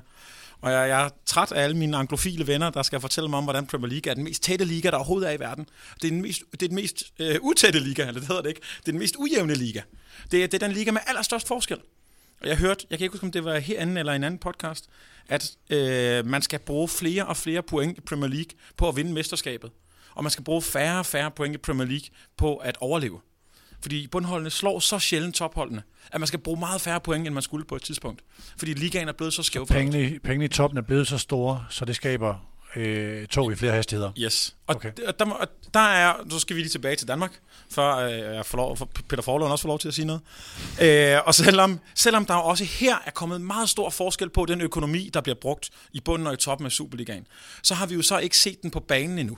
og 0.61 0.71
jeg, 0.71 0.89
jeg 0.89 1.05
er 1.05 1.09
træt 1.25 1.51
af 1.51 1.63
alle 1.63 1.77
mine 1.77 1.97
anglofile 1.97 2.47
venner, 2.47 2.69
der 2.69 2.83
skal 2.83 2.99
fortælle 2.99 3.29
mig 3.29 3.37
om, 3.37 3.43
hvordan 3.43 3.67
Premier 3.67 3.89
League 3.89 4.09
er 4.09 4.13
den 4.13 4.23
mest 4.23 4.43
tætte 4.43 4.65
liga, 4.65 4.91
der 4.91 4.97
overhovedet 4.97 5.29
er 5.29 5.33
i 5.33 5.39
verden. 5.39 5.69
Det 6.01 6.07
er 6.07 6.11
den 6.11 6.21
mest, 6.21 6.41
det 6.51 6.63
er 6.63 6.67
den 6.67 6.75
mest 6.75 7.03
øh, 7.19 7.35
utætte 7.41 7.79
liga, 7.79 8.01
eller 8.01 8.19
det 8.19 8.27
hedder 8.27 8.41
det 8.41 8.49
ikke. 8.49 8.61
Det 8.79 8.87
er 8.87 8.91
den 8.91 8.99
mest 8.99 9.15
ujævne 9.19 9.53
liga. 9.53 9.81
Det 10.31 10.43
er, 10.43 10.47
det 10.47 10.63
er 10.63 10.67
den 10.67 10.75
liga 10.75 10.91
med 10.91 11.01
allerstørst 11.07 11.47
forskel. 11.47 11.77
Jeg 12.45 12.57
hørte, 12.57 12.87
jeg 12.89 12.97
kan 12.99 13.05
ikke 13.05 13.13
huske, 13.13 13.25
om 13.25 13.31
det 13.31 13.45
var 13.45 13.57
herinde 13.57 13.99
eller 13.99 14.13
en 14.13 14.23
anden 14.23 14.39
podcast, 14.39 14.89
at 15.27 15.51
øh, 15.69 16.25
man 16.25 16.41
skal 16.41 16.59
bruge 16.59 16.87
flere 16.87 17.25
og 17.25 17.37
flere 17.37 17.63
point 17.63 17.97
i 17.97 18.01
Premier 18.01 18.29
League 18.29 18.51
på 18.77 18.89
at 18.89 18.95
vinde 18.95 19.13
mesterskabet. 19.13 19.71
Og 20.15 20.23
man 20.23 20.31
skal 20.31 20.43
bruge 20.43 20.61
færre 20.61 20.99
og 20.99 21.05
færre 21.05 21.31
point 21.31 21.55
i 21.55 21.57
Premier 21.57 21.87
League 21.87 22.07
på 22.37 22.55
at 22.55 22.77
overleve. 22.79 23.19
Fordi 23.81 24.07
bundholdene 24.07 24.49
slår 24.49 24.79
så 24.79 24.99
sjældent 24.99 25.35
topholdene, 25.35 25.83
at 26.11 26.19
man 26.19 26.27
skal 26.27 26.39
bruge 26.39 26.59
meget 26.59 26.81
færre 26.81 26.99
point, 26.99 27.27
end 27.27 27.33
man 27.33 27.43
skulle 27.43 27.65
på 27.65 27.75
et 27.75 27.81
tidspunkt. 27.81 28.21
Fordi 28.57 28.73
ligaen 28.73 29.07
er 29.07 29.13
blevet 29.13 29.33
så 29.33 29.43
skæv. 29.43 29.67
Pengene, 29.67 30.19
pengene 30.19 30.45
i 30.45 30.47
toppen 30.47 30.77
er 30.77 30.81
blevet 30.81 31.07
så 31.07 31.17
store, 31.17 31.65
så 31.69 31.85
det 31.85 31.95
skaber 31.95 32.54
øh, 32.75 33.27
tog 33.27 33.51
i 33.51 33.55
flere 33.55 33.73
hastigheder. 33.73 34.11
Yes. 34.19 34.55
Og, 34.67 34.75
okay. 34.75 34.91
og 35.07 35.19
der, 35.19 35.25
og 35.25 35.47
der 35.73 35.79
er, 35.79 36.13
så 36.29 36.39
skal 36.39 36.55
vi 36.55 36.61
lige 36.61 36.69
tilbage 36.69 36.95
til 36.95 37.07
Danmark, 37.07 37.39
før 37.71 37.95
øh, 37.95 38.35
jeg 38.35 38.45
får 38.45 38.57
lov, 38.57 38.77
for 38.77 38.89
Peter 39.09 39.23
Forlund 39.23 39.51
også 39.51 39.61
får 39.61 39.69
lov 39.69 39.79
til 39.79 39.87
at 39.87 39.93
sige 39.93 40.05
noget. 40.05 40.21
Øh, 40.81 41.19
og 41.25 41.35
selvom, 41.35 41.79
selvom 41.95 42.25
der 42.25 42.33
også 42.33 42.63
her 42.63 42.95
er 43.05 43.11
kommet 43.11 43.41
meget 43.41 43.69
stor 43.69 43.89
forskel 43.89 44.29
på 44.29 44.45
den 44.45 44.61
økonomi, 44.61 45.09
der 45.13 45.21
bliver 45.21 45.35
brugt 45.41 45.69
i 45.93 45.99
bunden 45.99 46.27
og 46.27 46.33
i 46.33 46.37
toppen 46.37 46.65
af 46.65 46.71
Superligaen, 46.71 47.27
så 47.63 47.73
har 47.73 47.85
vi 47.85 47.95
jo 47.95 48.01
så 48.01 48.17
ikke 48.17 48.37
set 48.37 48.63
den 48.63 48.71
på 48.71 48.79
banen 48.79 49.19
endnu. 49.19 49.37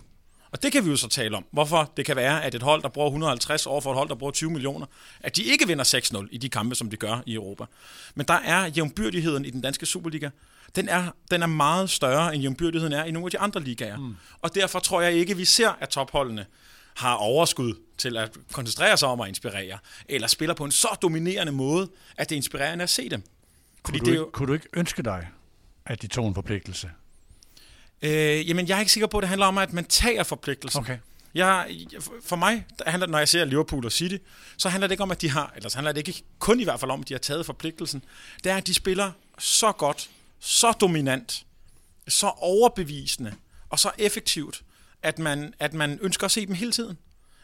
Og 0.51 0.63
det 0.63 0.71
kan 0.71 0.85
vi 0.85 0.89
jo 0.89 0.95
så 0.95 1.07
tale 1.07 1.37
om. 1.37 1.45
Hvorfor 1.51 1.91
det 1.97 2.05
kan 2.05 2.15
være, 2.15 2.43
at 2.43 2.55
et 2.55 2.63
hold, 2.63 2.81
der 2.81 2.89
bruger 2.89 3.07
150 3.07 3.65
over 3.65 3.81
for 3.81 3.91
et 3.91 3.97
hold, 3.97 4.09
der 4.09 4.15
bruger 4.15 4.31
20 4.31 4.51
millioner, 4.51 4.85
at 5.19 5.35
de 5.35 5.43
ikke 5.43 5.67
vinder 5.67 5.83
6-0 5.83 6.27
i 6.31 6.37
de 6.37 6.49
kampe, 6.49 6.75
som 6.75 6.89
de 6.89 6.97
gør 6.97 7.23
i 7.25 7.33
Europa. 7.33 7.63
Men 8.15 8.25
der 8.25 8.33
er 8.33 8.65
jævnbyrdigheden 8.65 9.45
i 9.45 9.49
den 9.49 9.61
danske 9.61 9.85
Superliga, 9.85 10.29
den 10.75 10.89
er, 10.89 11.11
den 11.31 11.41
er 11.41 11.47
meget 11.47 11.89
større, 11.89 12.33
end 12.33 12.41
jævnbyrdigheden 12.41 12.93
er 12.93 13.03
i 13.03 13.11
nogle 13.11 13.27
af 13.27 13.31
de 13.31 13.39
andre 13.39 13.63
ligaer. 13.63 13.97
Mm. 13.97 14.15
Og 14.41 14.55
derfor 14.55 14.79
tror 14.79 15.01
jeg 15.01 15.13
ikke, 15.13 15.31
at 15.31 15.37
vi 15.37 15.45
ser, 15.45 15.69
at 15.69 15.89
topholdene 15.89 16.45
har 16.95 17.13
overskud 17.13 17.75
til 17.97 18.17
at 18.17 18.37
koncentrere 18.51 18.97
sig 18.97 19.07
om 19.07 19.21
at 19.21 19.27
inspirere, 19.27 19.77
eller 20.09 20.27
spiller 20.27 20.53
på 20.53 20.65
en 20.65 20.71
så 20.71 20.87
dominerende 21.01 21.51
måde, 21.51 21.89
at 22.17 22.29
det 22.29 22.35
er 22.35 22.37
inspirerende 22.37 22.83
at 22.83 22.89
se 22.89 23.09
dem. 23.09 23.23
Fordi 23.85 23.99
kunne, 23.99 24.05
du, 24.05 24.11
det 24.11 24.17
er 24.17 24.19
jo... 24.19 24.29
kunne 24.33 24.47
du 24.47 24.53
ikke 24.53 24.67
ønske 24.73 25.03
dig, 25.03 25.27
at 25.85 26.01
de 26.01 26.07
tog 26.07 26.27
en 26.27 26.33
forpligtelse? 26.33 26.89
Øh, 28.01 28.49
jamen, 28.49 28.67
jeg 28.67 28.75
er 28.75 28.79
ikke 28.79 28.91
sikker 28.91 29.07
på, 29.07 29.17
at 29.17 29.21
det 29.21 29.29
handler 29.29 29.45
om, 29.45 29.57
at 29.57 29.73
man 29.73 29.85
tager 29.85 30.23
forpligtelsen. 30.23 30.79
Okay. 30.79 30.97
Jeg, 31.35 31.67
for 32.23 32.35
mig, 32.35 32.65
der 32.79 32.91
handler, 32.91 33.07
når 33.07 33.17
jeg 33.17 33.29
ser 33.29 33.45
Liverpool 33.45 33.85
og 33.85 33.91
City, 33.91 34.17
så 34.57 34.69
handler 34.69 34.87
det 34.87 34.91
ikke 34.91 35.03
om, 35.03 35.11
at 35.11 35.21
de 35.21 35.29
har, 35.29 35.53
eller 35.55 35.69
så 35.69 35.77
handler 35.77 35.91
det 35.91 36.07
ikke 36.07 36.23
kun 36.39 36.59
i 36.59 36.63
hvert 36.63 36.79
fald 36.79 36.91
om, 36.91 37.01
at 37.01 37.09
de 37.09 37.13
har 37.13 37.19
taget 37.19 37.45
forpligtelsen. 37.45 38.03
Det 38.43 38.51
er, 38.51 38.57
at 38.57 38.67
de 38.67 38.73
spiller 38.73 39.11
så 39.39 39.71
godt, 39.71 40.09
så 40.39 40.71
dominant, 40.71 41.45
så 42.07 42.27
overbevisende 42.27 43.33
og 43.69 43.79
så 43.79 43.91
effektivt, 43.97 44.63
at 45.03 45.19
man, 45.19 45.53
at 45.59 45.73
man 45.73 45.99
ønsker 46.01 46.25
at 46.25 46.31
se 46.31 46.45
dem 46.45 46.55
hele 46.55 46.71
tiden. 46.71 46.97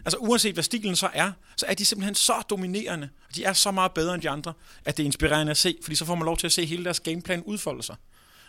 Altså 0.05 0.17
uanset 0.17 0.53
hvad 0.53 0.63
stilen 0.63 0.95
så 0.95 1.09
er, 1.13 1.31
så 1.57 1.65
er 1.69 1.73
de 1.73 1.85
simpelthen 1.85 2.15
så 2.15 2.33
dominerende, 2.49 3.09
og 3.29 3.35
de 3.35 3.43
er 3.43 3.53
så 3.53 3.71
meget 3.71 3.91
bedre 3.91 4.13
end 4.13 4.21
de 4.21 4.29
andre, 4.29 4.53
at 4.85 4.97
det 4.97 5.03
er 5.03 5.05
inspirerende 5.05 5.51
at 5.51 5.57
se, 5.57 5.77
fordi 5.83 5.95
så 5.95 6.05
får 6.05 6.15
man 6.15 6.25
lov 6.25 6.37
til 6.37 6.47
at 6.47 6.51
se 6.51 6.65
hele 6.65 6.83
deres 6.83 6.99
gameplan 6.99 7.43
udfolde 7.43 7.83
sig. 7.83 7.95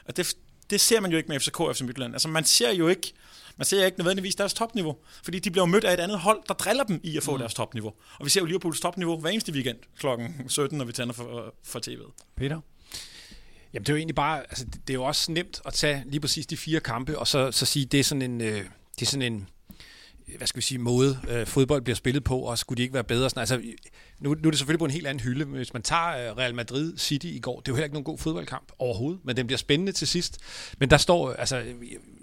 Og 0.05 0.17
det, 0.17 0.37
det 0.71 0.81
ser 0.81 1.01
man 1.01 1.11
jo 1.11 1.17
ikke 1.17 1.29
med 1.29 1.41
FCK 1.41 1.61
og 1.61 1.77
FC 1.77 1.81
Midtjylland. 1.81 2.15
Altså 2.15 2.29
man 2.29 2.45
ser 2.45 2.73
jo 2.73 2.89
ikke, 2.89 3.13
man 3.57 3.65
ser 3.65 3.87
ikke 3.87 3.99
nødvendigvis 3.99 4.35
deres 4.35 4.55
topniveau, 4.55 4.97
fordi 5.25 5.39
de 5.39 5.51
bliver 5.51 5.67
mødt 5.67 5.85
af 5.85 5.95
et 5.95 6.01
andet 6.01 6.19
hold, 6.19 6.43
der 6.49 6.55
driller 6.55 6.85
dem 6.85 7.01
i 7.03 7.17
at 7.17 7.23
få 7.23 7.33
mm. 7.33 7.39
deres 7.39 7.55
topniveau. 7.55 7.93
Og 8.19 8.25
vi 8.25 8.31
ser 8.31 8.41
jo 8.41 8.47
Liverpools 8.47 8.81
topniveau 8.81 9.21
hver 9.21 9.31
eneste 9.31 9.53
weekend 9.53 9.79
kl. 9.99 10.07
17, 10.49 10.79
når 10.79 10.85
vi 10.85 10.93
tænder 10.93 11.15
for, 11.15 11.55
for 11.63 11.81
tv'et. 11.89 12.25
Peter? 12.37 12.61
Jamen 13.75 13.85
det 13.85 13.89
er 13.89 13.95
jo 13.95 13.99
egentlig 13.99 14.15
bare, 14.15 14.41
altså 14.41 14.65
det 14.65 14.91
er 14.91 14.95
jo 14.95 15.05
også 15.05 15.33
nemt 15.33 15.61
at 15.67 15.73
tage 15.73 16.03
lige 16.07 16.21
præcis 16.21 16.47
de 16.47 16.57
fire 16.57 16.81
kampe, 16.81 17.19
og 17.19 17.27
så, 17.27 17.53
så 17.53 17.67
sige, 17.67 17.87
det 17.87 18.01
er 18.01 18.05
sådan 18.05 18.23
en, 18.23 18.41
øh, 18.41 18.65
det 18.99 19.03
er 19.03 19.07
sådan 19.07 19.33
en, 19.33 19.49
hvad 20.37 20.47
skal 20.47 20.57
vi 20.57 20.63
sige, 20.63 20.79
måde 20.79 21.19
øh, 21.29 21.47
fodbold 21.47 21.83
bliver 21.83 21.97
spillet 21.97 22.25
på, 22.25 22.39
og 22.39 22.59
skulle 22.59 22.77
de 22.77 22.83
ikke 22.83 22.95
være 22.95 23.05
bedre? 23.05 23.31
Sådan, 23.31 23.41
altså, 23.41 23.63
nu, 24.21 24.35
nu 24.35 24.47
er 24.47 24.51
det 24.51 24.59
selvfølgelig 24.59 24.79
på 24.79 24.85
en 24.85 24.91
helt 24.91 25.07
anden 25.07 25.25
hylde, 25.25 25.45
men 25.45 25.57
hvis 25.57 25.73
man 25.73 25.83
tager 25.83 26.31
øh, 26.31 26.37
Real 26.37 26.55
Madrid 26.55 26.99
City 26.99 27.27
i 27.27 27.39
går, 27.39 27.61
det 27.61 27.69
er 27.69 27.73
jo 27.73 27.77
heller 27.77 27.85
ikke 27.85 27.95
nogen 27.95 28.05
god 28.05 28.19
fodboldkamp 28.19 28.73
overhovedet, 28.79 29.21
men 29.25 29.37
den 29.37 29.47
bliver 29.47 29.59
spændende 29.59 29.93
til 29.93 30.09
sidst. 30.09 30.39
Men 30.79 30.91
der 30.91 30.97
står, 30.97 31.33
altså, 31.33 31.63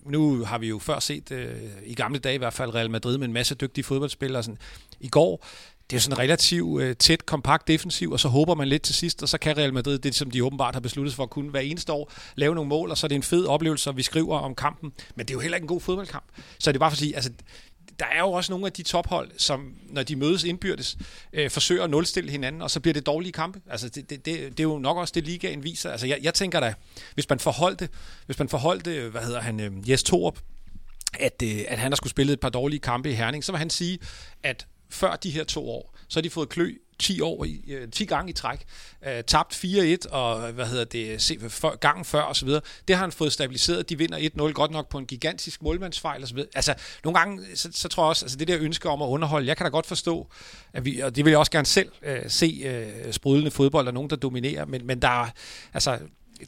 nu 0.05 0.43
har 0.43 0.57
vi 0.57 0.67
jo 0.67 0.79
før 0.79 0.99
set, 0.99 1.31
øh, 1.31 1.55
i 1.85 1.93
gamle 1.93 2.19
dage 2.19 2.35
i 2.35 2.37
hvert 2.37 2.53
fald, 2.53 2.75
Real 2.75 2.91
Madrid 2.91 3.17
med 3.17 3.27
en 3.27 3.33
masse 3.33 3.55
dygtige 3.55 3.83
fodboldspillere. 3.83 4.43
Sådan. 4.43 4.57
I 4.99 5.07
går, 5.07 5.45
det 5.91 5.97
er 5.97 6.01
sådan 6.01 6.17
relativt 6.17 6.81
øh, 6.81 6.95
tæt, 6.95 7.25
kompakt 7.25 7.67
defensiv, 7.67 8.11
og 8.11 8.19
så 8.19 8.27
håber 8.27 8.55
man 8.55 8.67
lidt 8.67 8.81
til 8.81 8.95
sidst, 8.95 9.23
og 9.23 9.29
så 9.29 9.37
kan 9.37 9.57
Real 9.57 9.73
Madrid 9.73 9.99
det, 9.99 10.15
som 10.15 10.31
de 10.31 10.43
åbenbart 10.43 10.75
har 10.75 10.79
besluttet 10.79 11.15
for 11.15 11.23
at 11.23 11.29
kunne 11.29 11.49
hver 11.49 11.59
eneste 11.59 11.93
år, 11.93 12.11
lave 12.35 12.55
nogle 12.55 12.69
mål, 12.69 12.89
og 12.89 12.97
så 12.97 13.05
er 13.05 13.07
det 13.07 13.15
en 13.15 13.23
fed 13.23 13.45
oplevelse, 13.45 13.89
og 13.89 13.97
vi 13.97 14.03
skriver 14.03 14.39
om 14.39 14.55
kampen. 14.55 14.93
Men 15.15 15.25
det 15.25 15.33
er 15.33 15.35
jo 15.35 15.39
heller 15.39 15.55
ikke 15.55 15.63
en 15.63 15.67
god 15.67 15.81
fodboldkamp. 15.81 16.25
Så 16.59 16.71
det 16.71 16.77
er 16.77 16.79
bare 16.79 16.91
for 16.91 16.95
at 16.95 16.99
sige, 16.99 17.15
altså, 17.15 17.31
der 17.99 18.05
er 18.05 18.19
jo 18.19 18.31
også 18.31 18.51
nogle 18.51 18.65
af 18.65 18.71
de 18.71 18.83
tophold, 18.83 19.31
som 19.37 19.73
når 19.89 20.03
de 20.03 20.15
mødes 20.15 20.43
indbyrdes, 20.43 20.97
øh, 21.33 21.49
forsøger 21.49 21.83
at 21.83 21.89
nulstille 21.89 22.31
hinanden, 22.31 22.61
og 22.61 22.71
så 22.71 22.79
bliver 22.79 22.93
det 22.93 23.05
dårlige 23.05 23.31
kampe. 23.31 23.61
Altså 23.69 23.89
det, 23.89 24.09
det, 24.09 24.25
det, 24.25 24.49
det 24.49 24.59
er 24.59 24.63
jo 24.63 24.77
nok 24.77 24.97
også 24.97 25.11
det, 25.15 25.25
ligaen 25.25 25.63
viser. 25.63 25.91
Altså 25.91 26.07
jeg, 26.07 26.19
jeg 26.21 26.33
tænker 26.33 26.59
da, 26.59 26.73
hvis 27.13 27.29
man 27.29 27.39
forholdte, 27.39 27.89
hvis 28.25 28.39
man 28.39 28.49
forholdte, 28.49 29.09
hvad 29.09 29.21
hedder 29.21 29.41
han, 29.41 29.59
øh, 29.59 29.89
Jes 29.89 30.03
Torup, 30.03 30.39
at, 31.19 31.43
øh, 31.43 31.59
at 31.67 31.77
han 31.77 31.91
har 31.91 31.95
skulle 31.95 32.11
spille 32.11 32.33
et 32.33 32.39
par 32.39 32.49
dårlige 32.49 32.79
kampe 32.79 33.11
i 33.11 33.13
Herning, 33.13 33.43
så 33.43 33.51
vil 33.51 33.59
han 33.59 33.69
sige, 33.69 33.99
at 34.43 34.67
før 34.91 35.15
de 35.15 35.29
her 35.29 35.43
to 35.43 35.69
år, 35.69 35.95
så 36.07 36.19
har 36.19 36.21
de 36.21 36.29
fået 36.29 36.49
klø 36.49 36.73
10 37.01 37.21
år 37.21 37.43
i, 37.45 37.63
øh, 37.67 37.89
10 37.91 38.05
gange 38.05 38.29
i 38.29 38.33
træk. 38.33 38.65
Øh, 39.07 39.23
tabt 39.23 39.53
4-1 39.53 40.05
og 40.11 40.51
hvad 40.51 40.65
hedder 40.65 40.85
det, 40.85 41.21
se, 41.21 41.37
for, 41.49 41.75
gangen 41.75 42.05
før 42.05 42.21
og 42.21 42.35
så 42.35 42.45
videre. 42.45 42.61
Det 42.87 42.95
har 42.95 43.03
han 43.03 43.11
fået 43.11 43.33
stabiliseret. 43.33 43.89
De 43.89 43.97
vinder 43.97 44.17
1-0 44.17 44.51
godt 44.53 44.71
nok 44.71 44.89
på 44.89 44.97
en 44.97 45.05
gigantisk 45.05 45.61
målmandsfejl 45.61 46.21
og 46.21 46.27
så 46.27 46.35
videre. 46.35 46.49
Altså 46.55 46.73
nogle 47.03 47.19
gange 47.19 47.41
så, 47.55 47.69
så 47.71 47.89
tror 47.89 48.03
jeg 48.03 48.09
også 48.09 48.25
altså 48.25 48.37
det 48.37 48.47
der 48.47 48.57
ønske 48.59 48.89
om 48.89 49.01
at 49.01 49.07
underholde. 49.07 49.47
Jeg 49.47 49.57
kan 49.57 49.63
da 49.63 49.69
godt 49.69 49.85
forstå 49.85 50.27
at 50.73 50.85
vi 50.85 50.99
og 50.99 51.15
det 51.15 51.25
vil 51.25 51.31
jeg 51.31 51.39
også 51.39 51.51
gerne 51.51 51.65
selv 51.65 51.91
øh, 52.01 52.21
se 52.27 52.61
øh, 52.65 53.13
sprudlende 53.13 53.51
fodbold 53.51 53.87
og 53.87 53.93
nogen 53.93 54.09
der 54.09 54.15
dominerer, 54.15 54.65
men 54.65 54.87
men 54.87 55.01
der 55.01 55.31
altså 55.73 55.99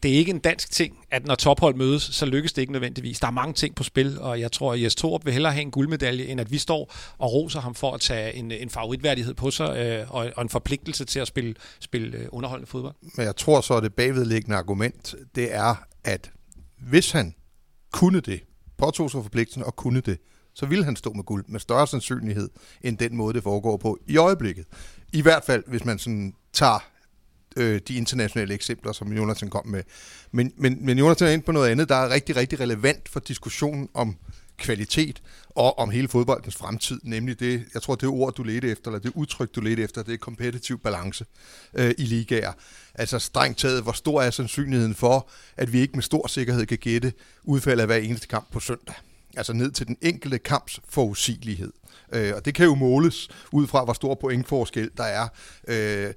det 0.03 0.13
er 0.13 0.15
ikke 0.15 0.29
en 0.29 0.39
dansk 0.39 0.71
ting, 0.71 0.97
at 1.11 1.25
når 1.25 1.35
tophold 1.35 1.75
mødes, 1.75 2.03
så 2.03 2.25
lykkes 2.25 2.53
det 2.53 2.61
ikke 2.61 2.73
nødvendigvis. 2.73 3.19
Der 3.19 3.27
er 3.27 3.31
mange 3.31 3.53
ting 3.53 3.75
på 3.75 3.83
spil, 3.83 4.19
og 4.19 4.39
jeg 4.39 4.51
tror, 4.51 4.73
at 4.73 4.81
Jes 4.81 4.95
Torup 4.95 5.25
vil 5.25 5.33
hellere 5.33 5.53
have 5.53 5.61
en 5.61 5.71
guldmedalje, 5.71 6.25
end 6.25 6.41
at 6.41 6.51
vi 6.51 6.57
står 6.57 6.93
og 7.17 7.33
roser 7.33 7.61
ham 7.61 7.75
for 7.75 7.91
at 7.91 8.01
tage 8.01 8.33
en, 8.35 8.51
en 8.51 8.69
favoritværdighed 8.69 9.33
på 9.33 9.51
sig, 9.51 9.77
øh, 9.77 10.13
og, 10.13 10.31
og 10.35 10.41
en 10.41 10.49
forpligtelse 10.49 11.05
til 11.05 11.19
at 11.19 11.27
spille, 11.27 11.55
spille 11.79 12.17
øh, 12.17 12.27
underholdende 12.31 12.69
fodbold. 12.69 12.95
Men 13.17 13.25
jeg 13.25 13.35
tror 13.35 13.61
så, 13.61 13.73
at 13.73 13.83
det 13.83 13.93
bagvedliggende 13.93 14.57
argument, 14.57 15.15
det 15.35 15.55
er, 15.55 15.75
at 16.03 16.31
hvis 16.77 17.11
han 17.11 17.35
kunne 17.91 18.19
det, 18.19 18.43
påtog 18.77 19.11
sig 19.11 19.23
forpligtelsen 19.23 19.63
og 19.63 19.75
kunne 19.75 20.01
det, 20.01 20.17
så 20.55 20.65
ville 20.65 20.85
han 20.85 20.95
stå 20.95 21.13
med 21.13 21.23
guld 21.23 21.45
med 21.47 21.59
større 21.59 21.87
sandsynlighed, 21.87 22.49
end 22.81 22.97
den 22.97 23.17
måde, 23.17 23.33
det 23.33 23.43
foregår 23.43 23.77
på 23.77 23.97
i 24.07 24.17
øjeblikket. 24.17 24.65
I 25.13 25.21
hvert 25.21 25.43
fald, 25.43 25.63
hvis 25.67 25.85
man 25.85 25.99
sådan 25.99 26.33
tager 26.53 26.92
øh, 27.57 27.81
de 27.87 27.95
internationale 27.95 28.53
eksempler, 28.53 28.91
som 28.91 29.13
Jonathan 29.13 29.49
kom 29.49 29.67
med. 29.67 29.83
Men, 30.31 30.53
men, 30.57 30.77
men 30.81 30.97
Jonathan 30.97 31.27
er 31.27 31.31
inde 31.31 31.45
på 31.45 31.51
noget 31.51 31.69
andet, 31.69 31.89
der 31.89 31.95
er 31.95 32.09
rigtig, 32.09 32.35
rigtig 32.35 32.59
relevant 32.59 33.09
for 33.09 33.19
diskussionen 33.19 33.89
om 33.93 34.17
kvalitet 34.57 35.21
og 35.49 35.79
om 35.79 35.89
hele 35.89 36.07
fodboldens 36.07 36.55
fremtid, 36.55 36.99
nemlig 37.03 37.39
det, 37.39 37.65
jeg 37.73 37.81
tror 37.81 37.95
det 37.95 38.09
ord, 38.09 38.33
du 38.33 38.43
ledte 38.43 38.71
efter, 38.71 38.91
eller 38.91 38.99
det 38.99 39.11
udtryk, 39.15 39.55
du 39.55 39.61
ledte 39.61 39.83
efter, 39.83 40.03
det 40.03 40.13
er 40.13 40.17
kompetitiv 40.17 40.79
balance 40.79 41.25
øh, 41.73 41.93
i 41.97 42.03
ligaer. 42.03 42.51
Altså 42.95 43.19
strengt 43.19 43.57
taget, 43.57 43.83
hvor 43.83 43.91
stor 43.91 44.21
er 44.21 44.31
sandsynligheden 44.31 44.95
for, 44.95 45.29
at 45.57 45.73
vi 45.73 45.79
ikke 45.79 45.93
med 45.93 46.03
stor 46.03 46.27
sikkerhed 46.27 46.65
kan 46.65 46.77
gætte 46.77 47.13
udfaldet 47.43 47.81
af 47.81 47.87
hver 47.87 47.95
eneste 47.95 48.27
kamp 48.27 48.51
på 48.51 48.59
søndag. 48.59 48.95
Altså 49.37 49.53
ned 49.53 49.71
til 49.71 49.87
den 49.87 49.97
enkelte 50.01 50.37
kamps 50.37 50.79
forudsigelighed. 50.89 51.71
Øh, 52.13 52.33
og 52.35 52.45
det 52.45 52.55
kan 52.55 52.65
jo 52.65 52.75
måles 52.75 53.29
ud 53.51 53.67
fra, 53.67 53.83
hvor 53.83 53.93
stor 53.93 54.15
pointforskel 54.15 54.89
der 54.97 55.03
er. 55.03 55.27
Øh, 55.67 56.13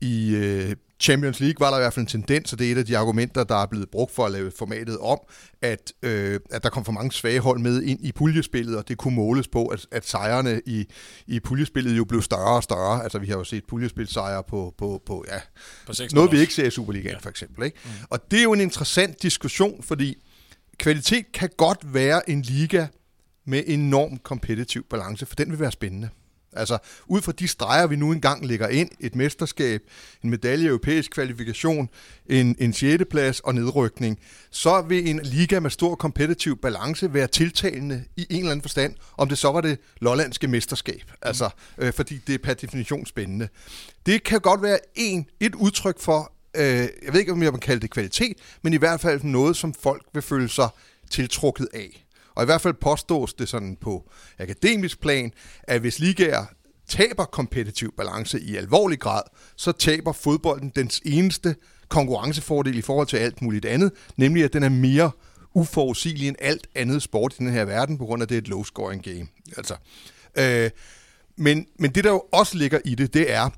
i 0.00 0.34
øh, 0.34 0.76
Champions 1.00 1.40
League 1.40 1.56
var 1.58 1.70
der 1.70 1.76
i 1.76 1.80
hvert 1.80 1.92
fald 1.92 2.04
en 2.04 2.10
tendens, 2.10 2.52
og 2.52 2.58
det 2.58 2.68
er 2.68 2.72
et 2.72 2.78
af 2.78 2.86
de 2.86 2.98
argumenter, 2.98 3.44
der 3.44 3.54
er 3.54 3.66
blevet 3.66 3.90
brugt 3.90 4.14
for 4.14 4.26
at 4.26 4.32
lave 4.32 4.52
formatet 4.58 4.98
om, 4.98 5.18
at, 5.62 5.92
øh, 6.02 6.40
at 6.50 6.62
der 6.62 6.68
kom 6.68 6.84
for 6.84 6.92
mange 6.92 7.12
svage 7.12 7.40
hold 7.40 7.58
med 7.58 7.82
ind 7.82 7.98
i 8.02 8.12
puljespillet, 8.12 8.76
og 8.76 8.88
det 8.88 8.98
kunne 8.98 9.14
måles 9.14 9.48
på, 9.48 9.66
at, 9.66 9.86
at 9.92 10.08
sejrene 10.08 10.60
i, 10.66 10.86
i 11.26 11.40
puljespillet 11.40 11.96
jo 11.96 12.04
blev 12.04 12.22
større 12.22 12.56
og 12.56 12.62
større. 12.62 13.02
Altså 13.02 13.18
vi 13.18 13.26
har 13.26 13.36
jo 13.36 13.44
set 13.44 13.64
puljespilsejre 13.68 14.42
på, 14.48 14.74
på, 14.78 15.02
på, 15.06 15.24
ja, 15.28 15.38
på 15.86 15.92
noget 16.12 16.32
vi 16.32 16.38
ikke 16.40 16.54
ser 16.54 16.66
i 16.66 16.70
Superligaen 16.70 17.14
ja. 17.14 17.18
for 17.18 17.30
eksempel. 17.30 17.64
Ikke? 17.64 17.78
Mm. 17.84 17.90
Og 18.10 18.30
det 18.30 18.38
er 18.38 18.42
jo 18.42 18.52
en 18.52 18.60
interessant 18.60 19.22
diskussion, 19.22 19.82
fordi 19.82 20.16
kvalitet 20.78 21.32
kan 21.32 21.50
godt 21.56 21.94
være 21.94 22.30
en 22.30 22.42
liga 22.42 22.86
med 23.44 23.62
enorm 23.66 24.18
kompetitiv 24.18 24.84
balance, 24.90 25.26
for 25.26 25.34
den 25.34 25.50
vil 25.50 25.60
være 25.60 25.72
spændende. 25.72 26.08
Altså, 26.52 26.78
ud 27.06 27.22
fra 27.22 27.32
de 27.32 27.48
streger, 27.48 27.86
vi 27.86 27.96
nu 27.96 28.12
engang 28.12 28.46
lægger 28.46 28.68
ind, 28.68 28.90
et 29.00 29.14
mesterskab, 29.14 29.82
en 30.24 30.30
medalje 30.30 30.68
europæisk 30.68 31.10
kvalifikation, 31.10 31.88
en, 32.26 32.56
en 32.58 32.72
6. 32.72 33.04
plads 33.10 33.40
og 33.40 33.54
nedrykning, 33.54 34.18
så 34.50 34.82
vil 34.82 35.08
en 35.08 35.20
liga 35.22 35.60
med 35.60 35.70
stor 35.70 35.94
kompetitiv 35.94 36.56
balance 36.56 37.14
være 37.14 37.26
tiltalende 37.26 38.04
i 38.16 38.26
en 38.30 38.38
eller 38.38 38.50
anden 38.50 38.62
forstand, 38.62 38.94
om 39.16 39.28
det 39.28 39.38
så 39.38 39.52
var 39.52 39.60
det 39.60 39.78
lollandske 40.00 40.48
mesterskab. 40.48 41.12
Altså, 41.22 41.50
øh, 41.78 41.92
fordi 41.92 42.18
det 42.26 42.34
er 42.34 42.38
per 42.38 42.54
definition 42.54 43.06
spændende. 43.06 43.48
Det 44.06 44.24
kan 44.24 44.40
godt 44.40 44.62
være 44.62 44.78
en, 44.94 45.26
et 45.40 45.54
udtryk 45.54 46.00
for, 46.00 46.32
øh, 46.56 46.62
jeg 46.62 47.12
ved 47.12 47.20
ikke, 47.20 47.32
om 47.32 47.42
jeg 47.42 47.52
kan 47.52 47.60
kalde 47.60 47.80
det 47.80 47.90
kvalitet, 47.90 48.36
men 48.62 48.72
i 48.72 48.76
hvert 48.76 49.00
fald 49.00 49.22
noget, 49.22 49.56
som 49.56 49.74
folk 49.74 50.06
vil 50.12 50.22
føle 50.22 50.48
sig 50.48 50.68
tiltrukket 51.10 51.68
af. 51.74 52.06
Og 52.40 52.44
i 52.44 52.46
hvert 52.46 52.60
fald 52.60 52.74
påstås 52.74 53.34
det 53.34 53.48
sådan 53.48 53.76
på 53.80 54.10
akademisk 54.38 55.00
plan, 55.00 55.32
at 55.62 55.80
hvis 55.80 55.98
ligaer 55.98 56.44
taber 56.88 57.24
kompetitiv 57.24 57.94
balance 57.96 58.40
i 58.40 58.56
alvorlig 58.56 58.98
grad, 58.98 59.22
så 59.56 59.72
taber 59.72 60.12
fodbolden 60.12 60.72
dens 60.76 61.00
eneste 61.04 61.56
konkurrencefordel 61.88 62.78
i 62.78 62.80
forhold 62.80 63.06
til 63.06 63.16
alt 63.16 63.42
muligt 63.42 63.64
andet, 63.64 63.92
nemlig 64.16 64.44
at 64.44 64.52
den 64.52 64.62
er 64.62 64.68
mere 64.68 65.10
uforudsigelig 65.54 66.28
end 66.28 66.36
alt 66.40 66.66
andet 66.74 67.02
sport 67.02 67.34
i 67.34 67.36
den 67.38 67.52
her 67.52 67.64
verden, 67.64 67.98
på 67.98 68.04
grund 68.04 68.22
af, 68.22 68.24
at 68.24 68.28
det 68.28 68.34
er 68.34 68.40
et 68.40 68.48
low-scoring 68.48 69.02
game. 69.02 69.28
Altså, 69.56 69.74
øh, 70.38 70.70
men, 71.36 71.66
men 71.78 71.90
det, 71.90 72.04
der 72.04 72.10
jo 72.10 72.22
også 72.32 72.56
ligger 72.56 72.78
i 72.84 72.94
det, 72.94 73.14
det 73.14 73.32
er, 73.32 73.50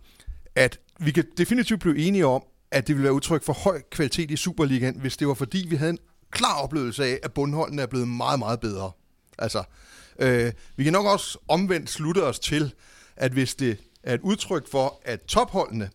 at 0.55 0.79
vi 1.01 1.11
kan 1.11 1.25
definitivt 1.37 1.81
blive 1.81 1.99
enige 1.99 2.27
om, 2.27 2.43
at 2.71 2.87
det 2.87 2.95
ville 2.95 3.05
være 3.05 3.15
udtryk 3.15 3.45
for 3.45 3.53
høj 3.53 3.83
kvalitet 3.91 4.31
i 4.31 4.37
Superligaen, 4.37 5.01
hvis 5.01 5.17
det 5.17 5.29
var 5.29 5.35
fordi, 5.35 5.67
vi 5.71 5.77
havde 5.77 5.91
en 5.91 5.99
klar 6.33 6.55
oplevelse 6.55 7.05
af, 7.05 7.19
at 7.23 7.33
bundholdene 7.33 7.83
er 7.83 7.87
blevet 7.87 8.09
meget, 8.09 8.39
meget 8.39 8.61
bedre. 8.61 8.91
Altså, 9.39 9.65
øh, 10.19 10.53
vi 10.77 10.85
kan 10.85 10.93
nok 10.93 11.07
også 11.07 11.39
omvendt 11.49 11.91
slutte 11.91 12.25
os 12.25 12.39
til, 12.39 12.75
at 13.17 13.33
hvis 13.33 13.55
det 13.55 13.79
er 14.03 14.15
et 14.15 14.21
udtryk 14.21 14.71
for, 14.71 15.01
at 15.05 15.23
topholdene 15.23 15.91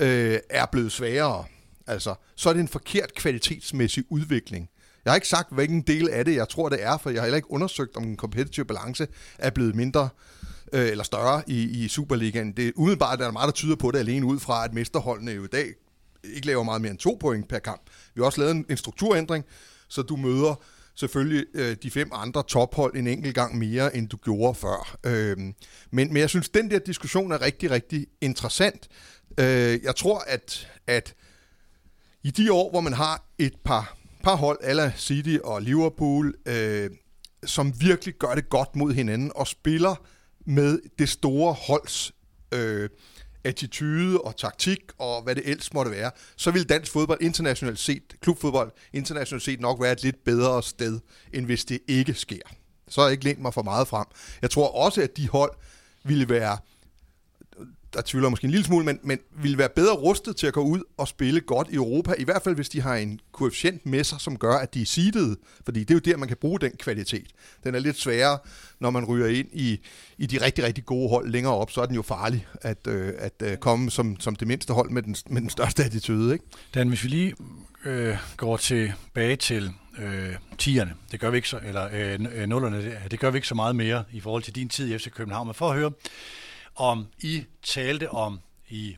øh, 0.00 0.38
er 0.50 0.66
blevet 0.66 0.92
sværere, 0.92 1.44
altså, 1.86 2.14
så 2.36 2.48
er 2.48 2.52
det 2.52 2.60
en 2.60 2.68
forkert 2.68 3.14
kvalitetsmæssig 3.14 4.04
udvikling. 4.10 4.68
Jeg 5.04 5.10
har 5.10 5.14
ikke 5.14 5.28
sagt, 5.28 5.52
hvilken 5.52 5.82
del 5.82 6.08
af 6.08 6.24
det 6.24 6.34
jeg 6.34 6.48
tror, 6.48 6.68
det 6.68 6.82
er, 6.82 6.98
for 6.98 7.10
jeg 7.10 7.20
har 7.20 7.26
heller 7.26 7.36
ikke 7.36 7.50
undersøgt, 7.50 7.96
om 7.96 8.02
den 8.02 8.16
kompetitive 8.16 8.66
balance 8.66 9.06
er 9.38 9.50
blevet 9.50 9.74
mindre 9.74 10.08
øh, 10.72 10.88
eller 10.88 11.04
større 11.04 11.42
i, 11.46 11.84
i 11.84 11.88
Superligaen. 11.88 12.52
Det 12.52 12.68
er 12.68 12.72
umiddelbart 12.76 13.18
der 13.18 13.26
er 13.26 13.30
meget, 13.30 13.46
der 13.46 13.52
tyder 13.52 13.76
på 13.76 13.90
det 13.90 13.98
alene 13.98 14.26
ud 14.26 14.38
fra, 14.38 14.64
at 14.64 14.74
mesterholdene 14.74 15.30
jo 15.30 15.44
i 15.44 15.48
dag 15.52 15.66
ikke 16.24 16.46
laver 16.46 16.62
meget 16.62 16.80
mere 16.82 16.90
end 16.90 16.98
to 16.98 17.18
point 17.20 17.48
per 17.48 17.58
kamp. 17.58 17.82
Vi 18.14 18.20
har 18.20 18.26
også 18.26 18.40
lavet 18.40 18.54
en, 18.54 18.64
en 18.70 18.76
strukturændring, 18.76 19.44
så 19.92 20.02
du 20.02 20.16
møder 20.16 20.54
selvfølgelig 20.94 21.46
øh, 21.54 21.76
de 21.82 21.90
fem 21.90 22.10
andre 22.12 22.42
tophold 22.42 22.96
en 22.96 23.06
enkelt 23.06 23.34
gang 23.34 23.58
mere, 23.58 23.96
end 23.96 24.08
du 24.08 24.16
gjorde 24.16 24.54
før. 24.54 24.96
Øh, 25.06 25.36
men, 25.36 25.54
men 25.90 26.16
jeg 26.16 26.30
synes, 26.30 26.48
den 26.48 26.70
der 26.70 26.78
diskussion 26.78 27.32
er 27.32 27.40
rigtig, 27.40 27.70
rigtig 27.70 28.06
interessant. 28.20 28.88
Øh, 29.38 29.82
jeg 29.82 29.96
tror, 29.96 30.18
at, 30.26 30.68
at 30.86 31.14
i 32.22 32.30
de 32.30 32.52
år, 32.52 32.70
hvor 32.70 32.80
man 32.80 32.92
har 32.92 33.24
et 33.38 33.54
par, 33.64 33.96
par 34.22 34.36
hold, 34.36 34.58
ala 34.62 34.92
City 34.96 35.36
og 35.44 35.62
Liverpool, 35.62 36.34
øh, 36.46 36.90
som 37.44 37.72
virkelig 37.80 38.14
gør 38.14 38.34
det 38.34 38.48
godt 38.48 38.76
mod 38.76 38.92
hinanden 38.92 39.32
og 39.34 39.46
spiller 39.46 39.94
med 40.46 40.78
det 40.98 41.08
store 41.08 41.52
holds 41.52 42.12
øh, 42.54 42.88
attitude 43.44 44.20
og 44.20 44.36
taktik 44.36 44.80
og 44.98 45.22
hvad 45.22 45.34
det 45.34 45.42
ellers 45.48 45.72
måtte 45.72 45.90
være, 45.90 46.10
så 46.36 46.50
vil 46.50 46.68
dansk 46.68 46.92
fodbold 46.92 47.18
internationalt 47.20 47.78
set, 47.78 48.02
klubfodbold 48.20 48.72
internationalt 48.92 49.42
set 49.42 49.60
nok 49.60 49.82
være 49.82 49.92
et 49.92 50.02
lidt 50.02 50.24
bedre 50.24 50.62
sted, 50.62 51.00
end 51.32 51.46
hvis 51.46 51.64
det 51.64 51.78
ikke 51.88 52.14
sker. 52.14 52.42
Så 52.88 53.00
har 53.00 53.08
jeg 53.08 53.12
ikke 53.12 53.24
lænt 53.24 53.40
mig 53.40 53.54
for 53.54 53.62
meget 53.62 53.88
frem. 53.88 54.06
Jeg 54.42 54.50
tror 54.50 54.68
også, 54.68 55.02
at 55.02 55.16
de 55.16 55.28
hold 55.28 55.52
ville 56.04 56.28
være 56.28 56.58
der 57.94 58.02
tvivler 58.04 58.28
måske 58.28 58.44
en 58.44 58.50
lille 58.50 58.64
smule, 58.64 58.84
men, 58.84 58.98
men 59.02 59.18
ville 59.42 59.58
være 59.58 59.68
bedre 59.68 59.94
rustet 59.94 60.36
til 60.36 60.46
at 60.46 60.52
gå 60.52 60.60
ud 60.62 60.82
og 60.96 61.08
spille 61.08 61.40
godt 61.40 61.68
i 61.70 61.74
Europa, 61.74 62.14
i 62.18 62.24
hvert 62.24 62.42
fald 62.42 62.54
hvis 62.54 62.68
de 62.68 62.80
har 62.80 62.96
en 62.96 63.20
koefficient 63.32 63.86
med 63.86 64.04
sig, 64.04 64.20
som 64.20 64.36
gør, 64.36 64.54
at 64.54 64.74
de 64.74 64.82
er 64.82 64.86
seedet, 64.86 65.36
fordi 65.64 65.80
det 65.80 65.90
er 65.90 65.94
jo 65.94 66.12
der, 66.12 66.16
man 66.16 66.28
kan 66.28 66.36
bruge 66.36 66.60
den 66.60 66.72
kvalitet. 66.78 67.26
Den 67.64 67.74
er 67.74 67.78
lidt 67.78 67.98
sværere, 67.98 68.38
når 68.80 68.90
man 68.90 69.04
ryger 69.04 69.26
ind 69.26 69.48
i, 69.52 69.80
i 70.18 70.26
de 70.26 70.44
rigtig, 70.44 70.64
rigtig 70.64 70.84
gode 70.84 71.08
hold 71.08 71.30
længere 71.30 71.54
op, 71.54 71.70
så 71.70 71.80
er 71.80 71.86
den 71.86 71.94
jo 71.94 72.02
farlig 72.02 72.46
at, 72.62 72.86
øh, 72.88 73.12
at 73.18 73.42
øh, 73.42 73.56
komme 73.56 73.90
som, 73.90 74.20
som 74.20 74.36
det 74.36 74.48
mindste 74.48 74.72
hold 74.72 74.90
med 74.90 75.02
den, 75.02 75.16
med 75.30 75.40
den 75.40 75.50
største 75.50 75.84
attitude. 75.84 76.32
Ikke? 76.32 76.44
Dan, 76.74 76.88
hvis 76.88 77.04
vi 77.04 77.08
lige 77.08 77.34
øh, 77.84 78.16
går 78.36 78.56
tilbage 78.56 79.36
til 79.36 79.72
øh, 79.98 80.34
tierne, 80.58 80.94
det 81.12 81.20
gør 81.20 81.30
vi 81.30 81.36
ikke 81.36 81.48
så, 81.48 81.60
eller 81.64 81.88
øh, 81.92 82.20
øh 82.34 82.48
nullerne, 82.48 82.84
det, 82.84 82.98
det 83.10 83.20
gør 83.20 83.30
vi 83.30 83.36
ikke 83.36 83.48
så 83.48 83.54
meget 83.54 83.76
mere 83.76 84.04
i 84.12 84.20
forhold 84.20 84.42
til 84.42 84.54
din 84.54 84.68
tid 84.68 84.94
i 84.94 84.98
FC 84.98 85.10
København, 85.10 85.46
men 85.46 85.54
for 85.54 85.70
at 85.70 85.76
høre, 85.76 85.90
om 86.76 87.06
I 87.18 87.44
talte 87.62 88.10
om 88.10 88.40
i 88.68 88.96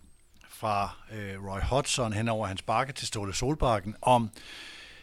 fra 0.49 0.97
øh, 1.13 1.47
Roy 1.47 1.61
Hodgson 1.61 2.13
hen 2.13 2.29
over 2.29 2.47
hans 2.47 2.63
bakke 2.63 2.93
til 2.93 3.07
Ståle 3.07 3.35
Solbakken, 3.35 3.95
om 4.03 4.31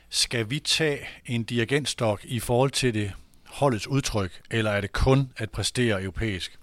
skal 0.10 0.50
vi 0.50 0.60
tage 0.60 1.08
en 1.26 1.44
dirigentstok 1.44 2.26
i 2.26 2.40
forhold 2.40 2.72
til 2.72 2.94
det 2.94 3.12
holdets 3.46 3.88
udtryk, 3.88 4.42
eller 4.52 4.72
er 4.72 4.82
det 4.82 4.92
kun 4.92 5.32
at 5.38 5.52
præstere 5.52 6.02
europæisk? 6.02 6.58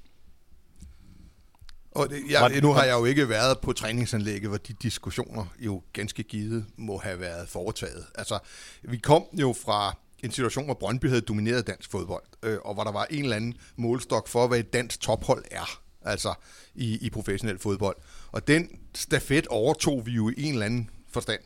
Og 1.90 2.10
det, 2.10 2.22
jeg, 2.30 2.60
nu 2.60 2.72
har 2.72 2.84
jeg 2.84 2.94
jo 2.94 3.04
ikke 3.04 3.28
været 3.28 3.58
på 3.58 3.72
træningsanlægget, 3.72 4.48
hvor 4.48 4.58
de 4.58 4.72
diskussioner 4.72 5.46
jo 5.58 5.82
ganske 5.92 6.22
givet 6.22 6.66
må 6.76 6.98
have 6.98 7.20
været 7.20 7.48
foretaget. 7.48 8.06
Altså, 8.14 8.38
vi 8.82 8.96
kom 8.96 9.24
jo 9.32 9.54
fra 9.64 9.96
en 10.24 10.30
situation, 10.30 10.64
hvor 10.64 10.74
Brøndby 10.74 11.08
havde 11.08 11.20
domineret 11.20 11.66
dansk 11.66 11.90
fodbold, 11.90 12.24
øh, 12.42 12.58
og 12.64 12.74
hvor 12.74 12.84
der 12.84 12.92
var 12.92 13.04
en 13.10 13.22
eller 13.22 13.36
anden 13.36 13.54
målstok 13.76 14.28
for, 14.28 14.46
hvad 14.46 14.58
et 14.58 14.72
dansk 14.72 15.00
tophold 15.00 15.44
er 15.50 15.80
altså 16.08 16.34
i, 16.74 16.98
i 17.06 17.10
professionel 17.10 17.58
fodbold. 17.58 17.96
Og 18.32 18.48
den 18.48 18.68
stafet 18.94 19.46
overtog 19.46 20.06
vi 20.06 20.12
jo 20.12 20.28
i 20.36 20.42
en 20.42 20.52
eller 20.52 20.66
anden 20.66 20.90
forstand. 21.10 21.40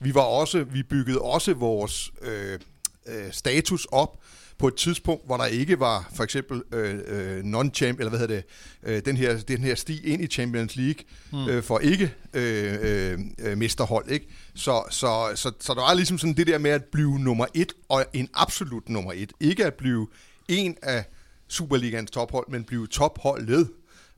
Vi 0.00 0.14
var 0.14 0.22
også, 0.22 0.64
vi 0.64 0.82
byggede 0.82 1.18
også 1.18 1.54
vores 1.54 2.12
øh, 2.22 2.58
øh, 3.06 3.32
status 3.32 3.86
op 3.92 4.18
på 4.58 4.68
et 4.68 4.74
tidspunkt, 4.74 5.26
hvor 5.26 5.36
der 5.36 5.44
ikke 5.44 5.80
var 5.80 6.10
for 6.14 6.24
eksempel 6.24 6.62
øh, 6.72 6.98
øh, 7.06 7.44
non-champ, 7.44 7.98
eller 7.98 8.08
hvad 8.08 8.18
hedder 8.18 8.34
det, 8.34 8.44
øh, 8.82 9.04
den, 9.04 9.16
her, 9.16 9.36
den 9.36 9.64
her 9.64 9.74
sti 9.74 10.06
ind 10.06 10.22
i 10.22 10.26
Champions 10.26 10.76
League 10.76 11.04
mm. 11.32 11.48
øh, 11.48 11.62
for 11.62 11.78
ikke 11.78 12.14
øh, 12.34 13.18
øh, 13.38 13.58
mesterhold. 13.58 14.10
Ikke? 14.10 14.26
Så, 14.54 14.82
så, 14.90 15.32
så, 15.34 15.52
så 15.60 15.74
der 15.74 15.80
var 15.80 15.94
ligesom 15.94 16.18
sådan 16.18 16.34
det 16.34 16.46
der 16.46 16.58
med 16.58 16.70
at 16.70 16.84
blive 16.84 17.18
nummer 17.18 17.46
et, 17.54 17.72
og 17.88 18.04
en 18.12 18.28
absolut 18.34 18.88
nummer 18.88 19.12
et. 19.12 19.32
Ikke 19.40 19.66
at 19.66 19.74
blive 19.74 20.08
en 20.48 20.76
af 20.82 21.04
Superligans 21.48 22.10
tophold, 22.10 22.46
men 22.48 22.64
blive 22.64 22.86
topholdet. 22.86 23.70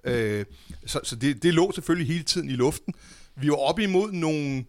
Øh, 0.05 0.45
så 0.87 1.01
så 1.05 1.17
det, 1.17 1.43
det 1.43 1.55
lå 1.55 1.73
selvfølgelig 1.73 2.09
hele 2.09 2.25
tiden 2.25 2.51
i 2.51 2.53
luften. 2.53 2.95
Vi 3.37 3.49
var 3.49 3.57
oppe 3.57 3.83
imod 3.83 4.13
nogle 4.13 4.65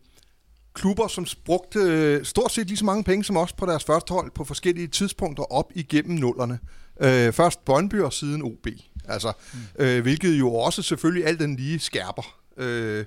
klubber, 0.74 1.08
som 1.08 1.26
brugte 1.45 1.80
øh, 1.80 2.26
stort 2.26 2.52
set 2.52 2.67
lige 2.67 2.78
så 2.78 2.86
mange 2.86 3.04
penge 3.04 3.24
som 3.24 3.38
os 3.38 3.54
på 3.54 3.65
deres 3.65 3.84
første 3.84 4.13
hold 4.13 4.32
på 4.32 4.43
forskellige 4.43 4.88
tidspunkter 4.88 5.54
op 5.54 5.71
igennem 5.76 6.17
nullerne. 6.17 6.60
Øh, 7.02 7.34
først 7.34 7.65
Brøndby 7.65 7.95
og 7.95 8.13
siden 8.13 8.41
OB. 8.41 8.67
Altså, 9.08 9.34
mm. 9.54 9.60
øh, 9.84 10.02
hvilket 10.02 10.39
jo 10.39 10.54
også 10.54 10.82
selvfølgelig 10.82 11.28
alt 11.28 11.39
den 11.39 11.56
lige 11.56 11.80
skærper. 11.80 12.39
Øh, 12.58 13.06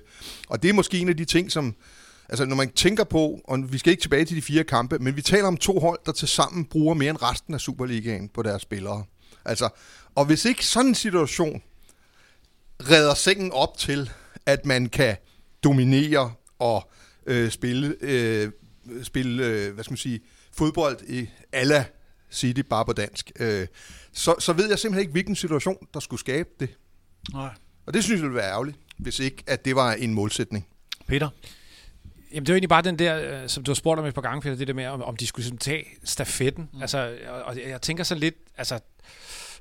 og 0.49 0.63
det 0.63 0.69
er 0.69 0.73
måske 0.73 0.99
en 0.99 1.09
af 1.09 1.17
de 1.17 1.25
ting, 1.25 1.51
som... 1.51 1.75
Altså, 2.29 2.45
når 2.45 2.55
man 2.55 2.69
tænker 2.69 3.03
på, 3.03 3.41
og 3.43 3.73
vi 3.73 3.77
skal 3.77 3.91
ikke 3.91 4.01
tilbage 4.01 4.25
til 4.25 4.37
de 4.37 4.41
fire 4.41 4.63
kampe, 4.63 4.99
men 4.99 5.15
vi 5.15 5.21
taler 5.21 5.47
om 5.47 5.57
to 5.57 5.79
hold, 5.79 5.99
der 6.05 6.11
til 6.11 6.27
sammen 6.27 6.65
bruger 6.65 6.93
mere 6.93 7.09
end 7.09 7.23
resten 7.23 7.53
af 7.53 7.59
Superligaen 7.59 8.29
på 8.29 8.41
deres 8.41 8.61
spillere. 8.61 9.03
Altså, 9.45 9.69
og 10.15 10.25
hvis 10.25 10.45
ikke 10.45 10.65
sådan 10.65 10.87
en 10.87 10.95
situation 10.95 11.61
redder 12.83 13.13
sengen 13.13 13.51
op 13.51 13.77
til, 13.77 14.09
at 14.45 14.65
man 14.65 14.89
kan 14.89 15.17
dominere 15.63 16.33
og 16.59 16.89
øh, 17.25 17.51
spille, 17.51 17.95
øh, 18.01 18.51
spille 19.03 19.45
øh, 19.45 19.73
hvad 19.73 19.83
skal 19.83 19.91
man 19.91 19.97
sige, 19.97 20.19
fodbold 20.53 20.97
i 21.07 21.29
alla 21.51 21.85
City 22.31 22.61
bare 22.61 22.85
på 22.85 22.93
dansk. 22.93 23.31
Øh, 23.39 23.67
så, 24.13 24.35
så 24.39 24.53
ved 24.53 24.69
jeg 24.69 24.79
simpelthen 24.79 25.01
ikke, 25.01 25.11
hvilken 25.11 25.35
situation, 25.35 25.87
der 25.93 25.99
skulle 25.99 26.19
skabe 26.19 26.49
det. 26.59 26.69
Nej. 27.33 27.49
Og 27.85 27.93
det 27.93 28.03
synes 28.03 28.17
jeg 28.17 28.23
ville 28.23 28.35
være 28.35 28.51
ærgerligt, 28.51 28.77
hvis 28.97 29.19
ikke, 29.19 29.43
at 29.47 29.65
det 29.65 29.75
var 29.75 29.93
en 29.93 30.13
målsætning. 30.13 30.67
Peter? 31.07 31.29
Jamen, 32.31 32.45
det 32.45 32.49
er 32.49 32.53
jo 32.53 32.55
egentlig 32.55 32.69
bare 32.69 32.81
den 32.81 32.99
der, 32.99 33.41
øh, 33.43 33.49
som 33.49 33.63
du 33.63 33.71
har 33.71 33.75
spurgt 33.75 33.99
om 33.99 34.05
et 34.05 34.13
par 34.13 34.21
gange, 34.21 34.41
Peter, 34.41 34.55
det 34.55 34.67
der 34.67 34.73
med, 34.73 34.85
om, 34.85 35.03
om 35.03 35.17
de 35.17 35.27
skulle 35.27 35.45
sådan 35.45 35.57
tage 35.57 35.85
stafetten. 36.03 36.69
Mm. 36.73 36.81
Altså, 36.81 37.17
og, 37.27 37.43
og 37.43 37.57
jeg 37.57 37.81
tænker 37.81 38.03
så 38.03 38.15
lidt, 38.15 38.35
altså, 38.57 38.79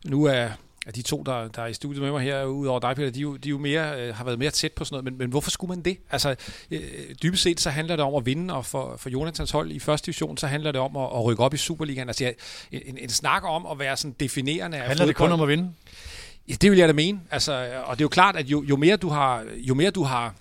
nu 0.04 0.24
er 0.24 0.48
at 0.88 0.96
de 0.96 1.02
to, 1.02 1.22
der, 1.22 1.48
der 1.48 1.62
er 1.62 1.66
i 1.66 1.74
studiet 1.74 2.02
med 2.02 2.10
mig 2.10 2.22
her, 2.22 2.44
udover 2.44 2.80
dig, 2.80 2.96
Peter, 2.96 3.10
de, 3.10 3.20
jo, 3.20 3.36
de 3.36 3.48
jo 3.48 3.58
mere, 3.58 4.00
øh, 4.00 4.14
har 4.14 4.24
været 4.24 4.38
mere 4.38 4.50
tæt 4.50 4.72
på 4.72 4.84
sådan 4.84 4.94
noget. 4.94 5.04
Men, 5.04 5.18
men 5.18 5.30
hvorfor 5.30 5.50
skulle 5.50 5.68
man 5.68 5.82
det? 5.82 5.98
Altså, 6.10 6.34
øh, 6.70 6.80
dybest 7.22 7.42
set 7.42 7.60
så 7.60 7.70
handler 7.70 7.96
det 7.96 8.04
om 8.04 8.14
at 8.14 8.26
vinde, 8.26 8.54
og 8.54 8.66
for, 8.66 8.96
for 8.96 9.10
Jonathans 9.10 9.50
hold 9.50 9.70
i 9.70 9.78
første 9.78 10.06
division, 10.06 10.36
så 10.36 10.46
handler 10.46 10.72
det 10.72 10.80
om 10.80 10.96
at, 10.96 11.02
at 11.02 11.24
rykke 11.24 11.42
op 11.42 11.54
i 11.54 11.56
Superligaen. 11.56 12.08
Altså, 12.08 12.32
en, 12.72 12.98
en 12.98 13.08
snak 13.08 13.42
om 13.44 13.66
at 13.66 13.78
være 13.78 13.96
sådan 13.96 14.16
definerende 14.20 14.78
af 14.78 14.86
Handler 14.86 15.06
det 15.06 15.16
kun 15.16 15.32
om 15.32 15.40
at 15.40 15.48
vinde? 15.48 15.72
Ja, 16.48 16.54
det 16.54 16.70
vil 16.70 16.78
jeg 16.78 16.88
da 16.88 16.92
mene. 16.92 17.20
Altså, 17.30 17.52
og 17.84 17.96
det 17.96 18.00
er 18.00 18.04
jo 18.04 18.08
klart, 18.08 18.36
at 18.36 18.46
jo, 18.46 18.62
jo 18.62 18.76
mere 18.76 18.96
du 18.96 19.08
har, 19.08 19.44
jo 19.56 19.74
mere 19.74 19.90
du 19.90 20.02
har 20.02 20.34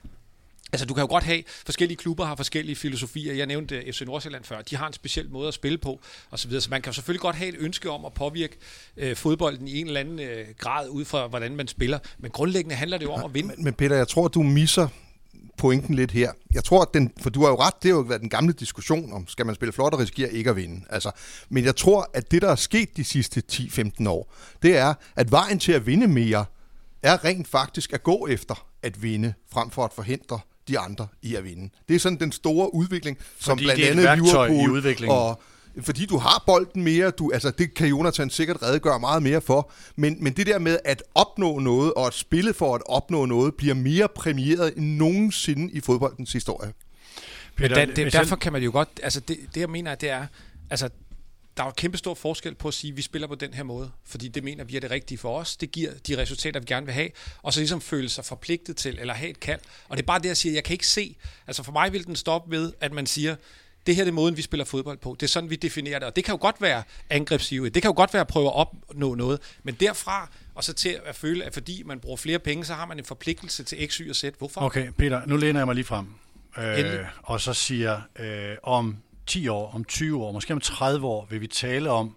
Altså, 0.72 0.86
du 0.86 0.94
kan 0.94 1.02
jo 1.02 1.08
godt 1.08 1.24
have, 1.24 1.44
forskellige 1.66 1.98
klubber 1.98 2.26
har 2.26 2.36
forskellige 2.36 2.76
filosofier. 2.76 3.34
Jeg 3.34 3.46
nævnte 3.46 3.94
FC 3.94 4.02
Nordsjælland 4.02 4.44
før. 4.44 4.62
De 4.62 4.76
har 4.76 4.88
en 4.88 4.94
speciel 4.94 5.30
måde 5.30 5.48
at 5.48 5.54
spille 5.54 5.78
på, 5.78 6.00
og 6.30 6.40
så 6.40 6.48
videre. 6.48 6.62
Så 6.62 6.70
man 6.70 6.82
kan 6.82 6.94
selvfølgelig 6.94 7.22
godt 7.22 7.36
have 7.36 7.50
et 7.50 7.56
ønske 7.60 7.90
om 7.90 8.06
at 8.06 8.14
påvirke 8.14 8.58
øh, 8.98 9.16
fodbolden 9.16 9.68
i 9.68 9.80
en 9.80 9.88
eller 9.88 10.00
anden 10.00 10.20
øh, 10.20 10.46
grad, 10.58 10.90
ud 10.90 11.06
fra 11.06 11.28
hvordan 11.28 11.56
man 11.56 11.68
spiller. 11.68 12.00
Men 12.18 12.32
grundlæggende 12.32 12.76
handler 12.76 12.98
det 12.98 13.06
jo 13.06 13.12
om 13.12 13.26
at 13.26 13.34
vinde. 13.34 13.48
Men, 13.56 13.64
men 13.64 13.74
Peter, 13.74 13.96
jeg 13.96 14.08
tror, 14.08 14.28
du 14.28 14.44
misser 14.44 14.88
pointen 15.58 15.96
lidt 15.96 16.12
her. 16.12 16.32
Jeg 16.54 16.64
tror, 16.64 16.82
at 16.82 16.88
den, 16.94 17.12
for 17.22 17.30
du 17.30 17.42
har 17.42 17.50
jo 17.50 17.56
ret, 17.56 17.74
det 17.84 17.92
har 17.92 17.98
jo 17.98 18.04
været 18.04 18.22
den 18.22 18.30
gamle 18.30 18.54
diskussion 18.54 19.14
om, 19.14 19.28
skal 19.28 19.46
man 19.46 19.56
spille 19.56 19.74
flot 19.74 19.94
og 19.94 20.00
risikere 20.00 20.32
ikke 20.32 20.50
at 20.50 20.56
vinde. 20.56 20.86
Altså, 20.90 21.12
men 21.50 21.66
jeg 21.66 21.76
tror, 21.76 22.10
at 22.14 22.32
det, 22.32 22.42
der 22.42 22.52
er 22.52 22.56
sket 22.56 22.98
de 22.98 23.04
sidste 23.04 23.44
10-15 23.52 24.10
år, 24.10 24.34
det 24.62 24.78
er, 24.78 24.94
at 25.16 25.32
vejen 25.32 25.60
til 25.60 25.72
at 25.72 25.86
vinde 25.86 26.08
mere, 26.08 26.46
er 27.04 27.26
rent 27.26 27.48
faktisk 27.48 27.94
at 27.94 28.04
gå 28.04 28.28
efter 28.28 28.68
at 28.84 29.04
vinde, 29.04 29.34
frem 29.52 29.70
for 29.70 29.86
at 29.86 29.94
forhindre 29.94 30.40
de 30.68 30.80
andre 30.80 31.08
i 31.22 31.36
at 31.36 31.44
vinde. 31.44 31.70
Det 31.88 31.96
er 31.96 32.00
sådan 32.00 32.20
den 32.20 32.32
store 32.32 32.74
udvikling, 32.74 33.18
som 33.40 33.58
Fordi 33.58 33.64
blandt 33.66 33.78
det 33.78 33.88
er 33.88 34.02
et 34.02 34.08
andet 34.08 34.26
Liverpool 34.26 34.72
udviklingen. 34.72 35.18
og 35.18 35.42
fordi 35.82 36.06
du 36.06 36.18
har 36.18 36.44
bolden 36.46 36.84
mere, 36.84 37.12
du, 37.12 37.32
altså 37.34 37.52
det 37.52 37.74
kan 37.74 37.88
Jonathan 37.88 38.30
sikkert 38.30 38.64
redegøre 38.64 39.00
meget 39.00 39.24
mere 39.24 39.42
for, 39.42 39.72
men, 39.96 40.24
men 40.24 40.34
det 40.34 40.48
der 40.48 40.60
med 40.60 40.80
at 40.86 41.04
opnå 41.16 41.60
noget, 41.60 41.94
og 41.94 42.08
at 42.08 42.14
spille 42.14 42.54
for 42.54 42.76
at 42.76 42.82
opnå 42.86 43.26
noget, 43.26 43.56
bliver 43.56 43.74
mere 43.74 44.08
præmieret 44.16 44.74
end 44.78 44.96
nogensinde 44.96 45.74
i 45.74 45.82
fodboldens 45.82 46.34
historie. 46.34 46.74
Men 47.60 47.70
Peter, 47.70 47.76
da, 47.76 47.86
det, 47.86 48.04
hvis 48.04 48.14
derfor 48.14 48.36
kan 48.36 48.54
man 48.54 48.64
jo 48.64 48.72
godt, 48.72 48.90
altså 49.04 49.20
det, 49.20 49.38
det 49.54 49.62
jeg 49.62 49.70
mener, 49.70 49.96
det 49.96 50.10
er, 50.10 50.26
altså 50.70 50.90
der 51.58 51.64
er 51.64 51.68
jo 51.68 51.72
kæmpe 51.72 51.98
stor 51.98 52.14
forskel 52.14 52.56
på 52.56 52.68
at 52.68 52.74
sige, 52.74 52.92
at 52.92 52.98
vi 52.98 53.02
spiller 53.02 53.28
på 53.28 53.36
den 53.36 53.54
her 53.54 53.64
måde, 53.64 53.92
fordi 54.06 54.28
det 54.28 54.44
mener 54.44 54.64
vi 54.64 54.76
er 54.76 54.80
det 54.80 54.92
rigtige 54.92 55.18
for 55.18 55.40
os. 55.40 55.58
Det 55.58 55.72
giver 55.72 55.92
de 56.08 56.18
resultater, 56.18 56.60
vi 56.60 56.66
gerne 56.66 56.86
vil 56.86 56.94
have, 56.94 57.10
og 57.42 57.54
så 57.54 57.60
ligesom 57.60 57.82
føle 57.82 58.10
sig 58.10 58.26
forpligtet 58.26 58.78
til, 58.78 58.98
eller 59.00 59.14
have 59.14 59.30
et 59.30 59.40
kald. 59.40 59.60
Og 59.90 59.98
det 59.98 60.04
er 60.04 60.08
bare 60.08 60.20
det, 60.20 60.28
jeg 60.28 60.38
siger, 60.38 60.54
jeg 60.54 60.64
kan 60.64 60.74
ikke 60.74 60.88
se, 60.88 61.16
altså 61.48 61.64
for 61.64 61.72
mig 61.72 61.94
vil 61.94 62.06
den 62.06 62.16
stoppe 62.16 62.52
ved, 62.52 62.74
at 62.80 62.92
man 62.92 63.06
siger, 63.06 63.36
det 63.88 63.96
her 63.96 64.06
er 64.06 64.12
måden, 64.12 64.38
vi 64.38 64.42
spiller 64.42 64.66
fodbold 64.66 64.98
på. 64.98 65.16
Det 65.20 65.26
er 65.26 65.28
sådan, 65.28 65.50
vi 65.50 65.56
definerer 65.56 66.00
det. 66.00 66.08
Og 66.08 66.16
det 66.16 66.24
kan 66.24 66.34
jo 66.34 66.42
godt 66.42 66.62
være 66.62 66.84
angrebsive. 67.10 67.70
Det 67.70 67.82
kan 67.82 67.90
jo 67.90 67.96
godt 67.96 68.14
være 68.14 68.22
at 68.22 68.28
prøve 68.28 68.48
at 68.48 68.56
opnå 68.56 69.16
noget. 69.16 69.40
Men 69.64 69.76
derfra, 69.76 70.30
og 70.56 70.64
så 70.64 70.74
til 70.74 71.00
at 71.06 71.16
føle, 71.16 71.44
at 71.44 71.54
fordi 71.54 71.84
man 71.86 72.00
bruger 72.00 72.18
flere 72.18 72.40
penge, 72.40 72.66
så 72.66 72.74
har 72.74 72.86
man 72.86 73.00
en 73.00 73.06
forpligtelse 73.06 73.64
til 73.64 73.90
X, 73.90 73.96
Y 73.96 74.10
og 74.10 74.16
Z. 74.16 74.24
Hvorfor? 74.38 74.62
Okay, 74.62 74.92
Peter, 74.98 75.22
nu 75.26 75.38
læner 75.38 75.60
jeg 75.60 75.68
mig 75.68 75.76
lige 75.76 75.86
frem. 75.86 76.08
Endelig. 76.58 77.00
Øh, 77.00 77.06
og 77.24 77.42
så 77.42 77.54
siger, 77.54 78.02
øh, 78.20 78.56
om 78.64 78.98
10 79.28 79.48
år, 79.48 79.72
om 79.76 79.86
20 79.86 80.24
år, 80.24 80.32
måske 80.32 80.54
om 80.54 80.60
30 80.60 81.08
år, 81.08 81.28
vil 81.30 81.42
vi 81.42 81.48
tale 81.48 81.90
om, 81.90 82.16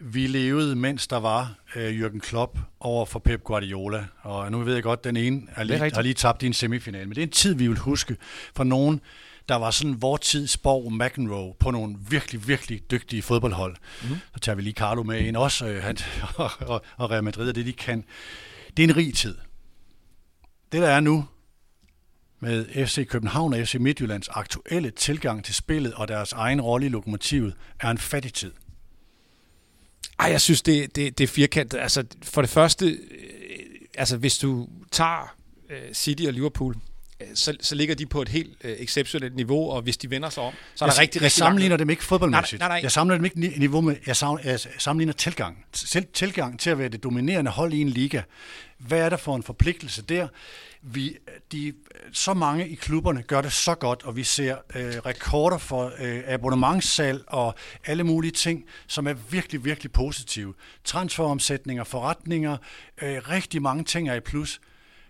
vi 0.00 0.26
levede, 0.26 0.76
mens 0.76 1.06
der 1.06 1.16
var 1.16 1.54
øh, 1.76 2.00
Jürgen 2.00 2.18
Klopp 2.18 2.58
over 2.80 3.06
for 3.06 3.18
Pep 3.18 3.44
Guardiola. 3.44 4.04
Og 4.20 4.52
nu 4.52 4.58
ved 4.58 4.74
jeg 4.74 4.82
godt, 4.82 5.04
den 5.04 5.16
ene 5.16 5.42
er 5.56 5.64
lige, 5.64 5.74
rigtigt. 5.74 5.94
har 5.94 6.02
lige 6.02 6.14
tabt 6.14 6.42
i 6.42 6.46
en 6.46 6.52
semifinal. 6.52 7.08
Men 7.08 7.14
det 7.14 7.18
er 7.18 7.26
en 7.26 7.32
tid, 7.32 7.54
vi 7.54 7.68
vil 7.68 7.78
huske 7.78 8.16
for 8.56 8.64
nogen, 8.64 9.00
der 9.48 9.54
var 9.54 9.70
sådan 9.70 10.02
vor 10.02 10.16
tids 10.16 10.56
Borg 10.56 10.92
McEnroe 10.92 11.54
på 11.60 11.70
nogle 11.70 11.96
virkelig, 12.08 12.48
virkelig 12.48 12.90
dygtige 12.90 13.22
fodboldhold. 13.22 13.76
Mm. 14.02 14.08
Så 14.34 14.40
tager 14.40 14.56
vi 14.56 14.62
lige 14.62 14.74
Carlo 14.74 15.02
med 15.02 15.20
ind 15.20 15.36
også, 15.36 15.66
øh, 15.66 15.82
han, 15.82 15.96
og, 16.36 16.50
og, 16.72 16.82
og 16.96 17.10
Real 17.10 17.24
Madrid 17.24 17.48
og 17.48 17.54
det, 17.54 17.66
de 17.66 17.72
kan. 17.72 18.04
Det 18.76 18.84
er 18.84 18.88
en 18.88 18.96
rig 18.96 19.14
tid. 19.14 19.36
Det, 20.72 20.82
der 20.82 20.88
er 20.88 21.00
nu, 21.00 21.24
med 22.40 22.86
FC 22.86 23.06
København 23.08 23.54
og 23.54 23.66
FC 23.66 23.74
Midtjyllands 23.74 24.28
aktuelle 24.28 24.90
tilgang 24.90 25.44
til 25.44 25.54
spillet 25.54 25.94
og 25.94 26.08
deres 26.08 26.32
egen 26.32 26.60
rolle 26.60 26.86
i 26.86 26.88
lokomotivet, 26.88 27.54
er 27.80 27.90
en 27.90 27.98
fattig 27.98 28.34
tid. 28.34 28.52
Ej, 30.18 30.30
jeg 30.30 30.40
synes, 30.40 30.62
det, 30.62 30.96
det, 30.96 31.18
det 31.18 31.24
er 31.24 31.28
firkantet. 31.28 31.78
Altså, 31.78 32.04
for 32.22 32.42
det 32.42 32.50
første, 32.50 32.86
øh, 32.86 32.98
altså, 33.94 34.16
hvis 34.16 34.38
du 34.38 34.68
tager 34.90 35.36
øh, 35.70 35.94
City 35.94 36.22
og 36.26 36.32
Liverpool, 36.32 36.76
så, 37.34 37.56
så 37.60 37.74
ligger 37.74 37.94
de 37.94 38.06
på 38.06 38.22
et 38.22 38.28
helt 38.28 38.56
øh, 38.64 38.72
exceptionelt 38.78 39.36
niveau, 39.36 39.70
og 39.70 39.82
hvis 39.82 39.96
de 39.96 40.10
vender 40.10 40.30
sig 40.30 40.42
om, 40.42 40.52
så 40.74 40.84
er 40.84 40.88
der 40.88 40.94
jeg, 40.94 41.00
rigtig, 41.02 41.20
jeg 41.20 41.24
rigtig 41.24 41.38
sammenligner 41.38 41.70
langt. 41.72 41.80
dem 41.80 41.90
ikke 41.90 42.04
fodboldmæssigt. 42.04 42.60
Nej, 42.60 42.68
nej, 42.68 42.76
nej. 42.76 42.82
Jeg 42.82 42.92
sammenligner 42.92 43.18
dem 43.18 43.24
ikke 43.24 43.40
ni- 43.40 43.58
niveau 43.58 43.80
med, 43.80 43.96
jeg, 44.06 44.16
sam, 44.16 44.38
jeg 44.44 44.60
sammenligner 44.78 45.12
tilgang. 45.12 45.64
Selv 45.72 46.06
tilgang 46.12 46.60
til 46.60 46.70
at 46.70 46.78
være 46.78 46.88
det 46.88 47.02
dominerende 47.02 47.50
hold 47.50 47.72
i 47.72 47.80
en 47.80 47.88
liga. 47.88 48.22
Hvad 48.78 48.98
er 49.00 49.08
der 49.08 49.16
for 49.16 49.36
en 49.36 49.42
forpligtelse 49.42 50.02
der? 50.02 50.28
Vi, 50.82 51.16
de, 51.52 51.72
så 52.12 52.34
mange 52.34 52.68
i 52.68 52.74
klubberne 52.74 53.22
gør 53.22 53.40
det 53.40 53.52
så 53.52 53.74
godt, 53.74 54.02
og 54.02 54.16
vi 54.16 54.24
ser 54.24 54.56
øh, 54.74 54.94
rekorder 55.06 55.58
for 55.58 55.92
øh, 55.98 56.20
abonnementssalg 56.26 57.22
og 57.26 57.54
alle 57.86 58.04
mulige 58.04 58.30
ting, 58.30 58.64
som 58.86 59.06
er 59.06 59.12
virkelig, 59.30 59.64
virkelig 59.64 59.92
positive. 59.92 60.54
Transferomsætninger, 60.84 61.84
forretninger, 61.84 62.56
øh, 63.02 63.16
rigtig 63.30 63.62
mange 63.62 63.84
ting 63.84 64.08
er 64.08 64.14
i 64.14 64.20
plus. 64.20 64.60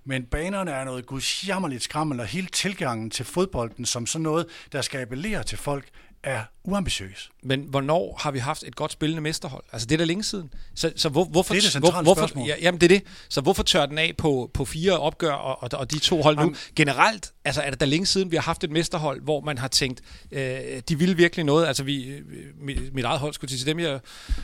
Men 0.08 0.24
banerne 0.24 0.70
er 0.70 0.84
noget 0.84 1.06
gudsjammerligt 1.06 1.82
skrammel, 1.82 2.20
og 2.20 2.26
hele 2.26 2.46
tilgangen 2.46 3.10
til 3.10 3.24
fodbolden 3.24 3.84
som 3.84 4.06
sådan 4.06 4.22
noget, 4.22 4.46
der 4.72 4.80
skal 4.80 5.00
appellere 5.00 5.42
til 5.42 5.58
folk, 5.58 5.84
er 6.24 6.42
uambitiøs. 6.64 7.30
Men 7.42 7.60
hvornår 7.68 8.18
har 8.20 8.30
vi 8.30 8.38
haft 8.38 8.62
et 8.66 8.76
godt 8.76 8.92
spillende 8.92 9.22
mesterhold? 9.22 9.64
Altså, 9.72 9.86
det 9.86 9.94
er 9.94 9.98
da 9.98 10.04
længe 10.04 10.24
siden. 10.24 10.50
Så, 10.74 10.92
så 10.96 11.08
hvor, 11.08 11.24
hvorfor, 11.24 11.54
Det 11.54 11.60
er 11.60 11.62
det 11.64 11.72
centrale 11.72 12.02
hvor, 12.04 12.14
hvorfor. 12.14 12.46
Ja, 12.46 12.54
jamen, 12.60 12.80
det 12.80 12.92
er 12.92 12.98
det. 12.98 13.06
Så 13.28 13.40
hvorfor 13.40 13.62
tør 13.62 13.86
den 13.86 13.98
af 13.98 14.14
på, 14.18 14.50
på 14.54 14.64
fire 14.64 14.98
opgør 14.98 15.32
og, 15.32 15.62
og, 15.62 15.78
og 15.80 15.90
de 15.90 15.98
to 15.98 16.22
hold 16.22 16.36
nu? 16.36 16.42
Jamen- 16.42 16.56
Generelt, 16.76 17.32
altså 17.44 17.60
er 17.62 17.70
det 17.70 17.80
da 17.80 17.84
længe 17.84 18.06
siden, 18.06 18.30
vi 18.30 18.36
har 18.36 18.42
haft 18.42 18.64
et 18.64 18.70
mesterhold, 18.70 19.22
hvor 19.22 19.40
man 19.40 19.58
har 19.58 19.68
tænkt, 19.68 20.00
øh, 20.30 20.58
de 20.88 20.98
vil 20.98 21.18
virkelig 21.18 21.44
noget. 21.44 21.66
Altså, 21.66 21.82
vi, 21.84 22.04
øh, 22.06 22.22
mit, 22.60 22.94
mit 22.94 23.04
eget 23.04 23.20
hold 23.20 23.32
skulle 23.34 23.56
til 23.56 23.66
dem, 23.66 23.78
jeg 23.80 24.00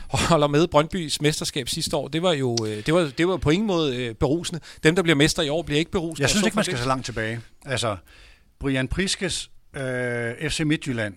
holder 0.09 0.47
med 0.47 0.67
Brøndbys 0.67 1.21
mesterskab 1.21 1.69
sidste 1.69 1.97
år. 1.97 2.07
Det 2.07 2.21
var 2.21 2.33
jo 2.33 2.57
øh, 2.65 2.85
det 2.85 2.93
var, 2.93 3.11
det 3.17 3.27
var 3.27 3.37
på 3.37 3.49
ingen 3.49 3.67
måde 3.67 3.95
øh, 3.95 4.15
berusende. 4.15 4.61
Dem, 4.83 4.95
der 4.95 5.01
bliver 5.03 5.15
mester 5.15 5.43
i 5.43 5.49
år, 5.49 5.61
bliver 5.61 5.79
ikke 5.79 5.91
berusende. 5.91 6.21
Jeg 6.21 6.29
synes 6.29 6.45
ikke, 6.45 6.55
man 6.55 6.63
skal 6.63 6.73
det- 6.75 6.83
så 6.83 6.87
langt 6.87 7.05
tilbage. 7.05 7.39
Altså, 7.65 7.97
Brian 8.59 8.87
Priskes 8.87 9.49
øh, 9.75 10.49
FC 10.49 10.59
Midtjylland 10.65 11.13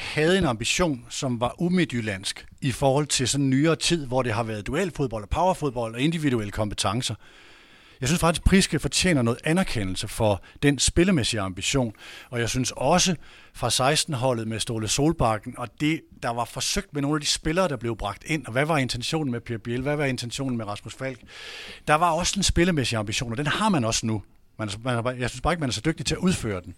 havde 0.00 0.38
en 0.38 0.44
ambition, 0.44 1.06
som 1.08 1.40
var 1.40 1.54
umidtjyllandsk 1.62 2.46
i 2.60 2.72
forhold 2.72 3.06
til 3.06 3.28
sådan 3.28 3.44
en 3.44 3.50
nyere 3.50 3.76
tid, 3.76 4.06
hvor 4.06 4.22
det 4.22 4.32
har 4.32 4.42
været 4.42 4.66
duelfodbold 4.66 5.22
og 5.22 5.28
powerfodbold 5.28 5.94
og 5.94 6.00
individuelle 6.00 6.50
kompetencer. 6.52 7.14
Jeg 8.00 8.08
synes 8.08 8.20
faktisk, 8.20 8.40
at 8.40 8.44
Priske 8.44 8.78
fortjener 8.78 9.22
noget 9.22 9.38
anerkendelse 9.44 10.08
for 10.08 10.42
den 10.62 10.78
spillemæssige 10.78 11.40
ambition, 11.40 11.92
og 12.30 12.40
jeg 12.40 12.48
synes 12.48 12.72
også 12.76 13.14
fra 13.54 13.68
16-holdet 13.92 14.48
med 14.48 14.60
Ståle 14.60 14.88
Solbakken, 14.88 15.54
og 15.58 15.68
det, 15.80 16.00
der 16.22 16.28
var 16.30 16.44
forsøgt 16.44 16.94
med 16.94 17.02
nogle 17.02 17.16
af 17.16 17.20
de 17.20 17.26
spillere, 17.26 17.68
der 17.68 17.76
blev 17.76 17.96
bragt 17.96 18.24
ind, 18.26 18.46
og 18.46 18.52
hvad 18.52 18.64
var 18.66 18.78
intentionen 18.78 19.32
med 19.32 19.40
Pierre 19.40 19.60
Biel, 19.60 19.82
hvad 19.82 19.96
var 19.96 20.04
intentionen 20.04 20.56
med 20.56 20.66
Rasmus 20.66 20.94
Falk, 20.94 21.20
der 21.88 21.94
var 21.94 22.10
også 22.10 22.34
en 22.36 22.42
spillemæssig 22.42 22.98
ambition, 22.98 23.30
og 23.32 23.36
den 23.38 23.46
har 23.46 23.68
man 23.68 23.84
også 23.84 24.06
nu. 24.06 24.22
Man, 24.58 24.68
er- 24.68 25.02
man, 25.02 25.06
er 25.06 25.10
jeg 25.20 25.30
synes 25.30 25.40
bare 25.40 25.52
ikke, 25.52 25.60
man 25.60 25.68
er 25.68 25.72
så 25.74 25.82
dygtig 25.84 26.06
til 26.06 26.14
at 26.14 26.18
udføre 26.18 26.60
den. 26.60 26.74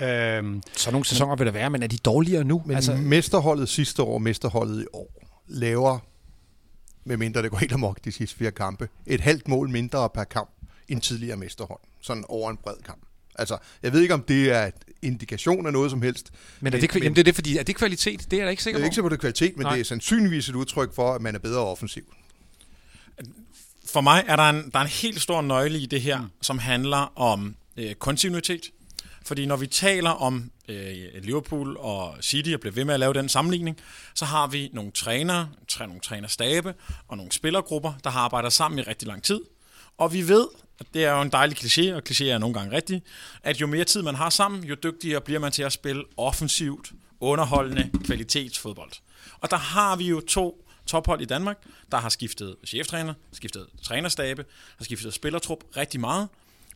Øhm, 0.00 0.62
Så 0.76 0.90
nogle 0.90 1.04
sæsoner 1.04 1.36
vil 1.36 1.46
der 1.46 1.52
være, 1.52 1.70
men 1.70 1.82
er 1.82 1.86
de 1.86 1.96
dårligere 1.96 2.44
nu? 2.44 2.62
Men 2.66 2.76
altså, 2.76 2.94
mesterholdet 2.96 3.68
sidste 3.68 4.02
år, 4.02 4.18
mesterholdet 4.18 4.82
i 4.82 4.86
år, 4.92 5.22
laver, 5.48 5.98
medmindre 7.04 7.42
det 7.42 7.50
går 7.50 7.58
helt 7.58 7.72
amok 7.72 8.04
de 8.04 8.12
sidste 8.12 8.36
fire 8.36 8.50
kampe, 8.50 8.88
et 9.06 9.20
halvt 9.20 9.48
mål 9.48 9.68
mindre 9.68 10.10
per 10.14 10.24
kamp 10.24 10.50
end 10.88 11.00
tidligere 11.00 11.36
mesterhold. 11.36 11.80
Sådan 12.00 12.24
over 12.28 12.50
en 12.50 12.56
bred 12.56 12.76
kamp. 12.86 13.02
Altså, 13.34 13.58
jeg 13.82 13.92
ved 13.92 14.00
ikke, 14.00 14.14
om 14.14 14.22
det 14.22 14.50
er 14.52 14.70
indikation 15.02 15.66
af 15.66 15.72
noget 15.72 15.90
som 15.90 16.02
helst. 16.02 16.30
men 16.60 16.72
er 16.72 16.80
det, 16.80 16.94
men, 16.94 17.02
jamen, 17.02 17.16
det 17.16 17.20
er 17.20 17.24
det, 17.24 17.34
fordi, 17.34 17.56
er 17.56 17.62
det 17.62 17.76
kvalitet? 17.76 18.20
Det 18.30 18.32
er 18.32 18.36
jeg 18.36 18.46
da 18.46 18.50
ikke 18.50 18.62
sikker 18.62 18.78
jeg 18.78 18.82
er 18.82 18.84
på. 18.84 18.86
ikke 18.86 18.94
sikker 18.94 19.08
på, 19.08 19.08
det 19.08 19.16
er 19.16 19.20
kvalitet, 19.20 19.56
men 19.56 19.64
Nej. 19.64 19.72
det 19.72 19.80
er 19.80 19.84
sandsynligvis 19.84 20.48
et 20.48 20.54
udtryk 20.54 20.94
for, 20.94 21.14
at 21.14 21.22
man 21.22 21.34
er 21.34 21.38
bedre 21.38 21.60
offensiv. 21.60 22.02
For 23.86 24.00
mig 24.00 24.24
er 24.26 24.36
der 24.36 24.50
en, 24.50 24.70
der 24.72 24.78
er 24.78 24.82
en 24.82 24.88
helt 24.88 25.20
stor 25.20 25.42
nøgle 25.42 25.78
i 25.78 25.86
det 25.86 26.00
her, 26.02 26.20
mm. 26.20 26.26
som 26.42 26.58
handler 26.58 27.18
om 27.18 27.56
øh, 27.76 27.94
kontinuitet. 27.94 28.62
Fordi 29.24 29.46
når 29.46 29.56
vi 29.56 29.66
taler 29.66 30.10
om 30.10 30.50
øh, 30.68 30.94
Liverpool 31.22 31.76
og 31.76 32.16
City 32.20 32.50
og 32.50 32.60
bliver 32.60 32.74
ved 32.74 32.84
med 32.84 32.94
at 32.94 33.00
lave 33.00 33.14
den 33.14 33.28
sammenligning, 33.28 33.78
så 34.14 34.24
har 34.24 34.46
vi 34.46 34.70
nogle 34.72 34.92
trænere, 34.92 35.48
træ, 35.68 35.86
nogle 35.86 36.00
trænerstabe 36.00 36.74
og 37.08 37.16
nogle 37.16 37.32
spillergrupper, 37.32 37.92
der 38.04 38.10
har 38.10 38.20
arbejdet 38.20 38.52
sammen 38.52 38.78
i 38.78 38.82
rigtig 38.82 39.08
lang 39.08 39.22
tid. 39.22 39.40
Og 39.98 40.12
vi 40.12 40.28
ved, 40.28 40.46
og 40.80 40.86
det 40.94 41.04
er 41.04 41.12
jo 41.12 41.22
en 41.22 41.32
dejlig 41.32 41.58
kliché, 41.58 41.94
og 41.94 42.02
kliché 42.10 42.24
er 42.24 42.38
nogle 42.38 42.54
gange 42.54 42.76
rigtig, 42.76 43.02
at 43.42 43.60
jo 43.60 43.66
mere 43.66 43.84
tid 43.84 44.02
man 44.02 44.14
har 44.14 44.30
sammen, 44.30 44.64
jo 44.64 44.76
dygtigere 44.82 45.20
bliver 45.20 45.40
man 45.40 45.52
til 45.52 45.62
at 45.62 45.72
spille 45.72 46.04
offensivt, 46.16 46.92
underholdende 47.20 47.90
kvalitetsfodbold. 48.04 48.92
Og 49.40 49.50
der 49.50 49.56
har 49.56 49.96
vi 49.96 50.08
jo 50.08 50.20
to 50.20 50.68
tophold 50.86 51.20
i 51.20 51.24
Danmark, 51.24 51.56
der 51.92 51.98
har 51.98 52.08
skiftet 52.08 52.56
cheftræner, 52.66 53.14
skiftet 53.32 53.66
trænerstabe, 53.82 54.44
har 54.78 54.84
skiftet 54.84 55.14
spillertrup 55.14 55.58
rigtig 55.76 56.00
meget. 56.00 56.28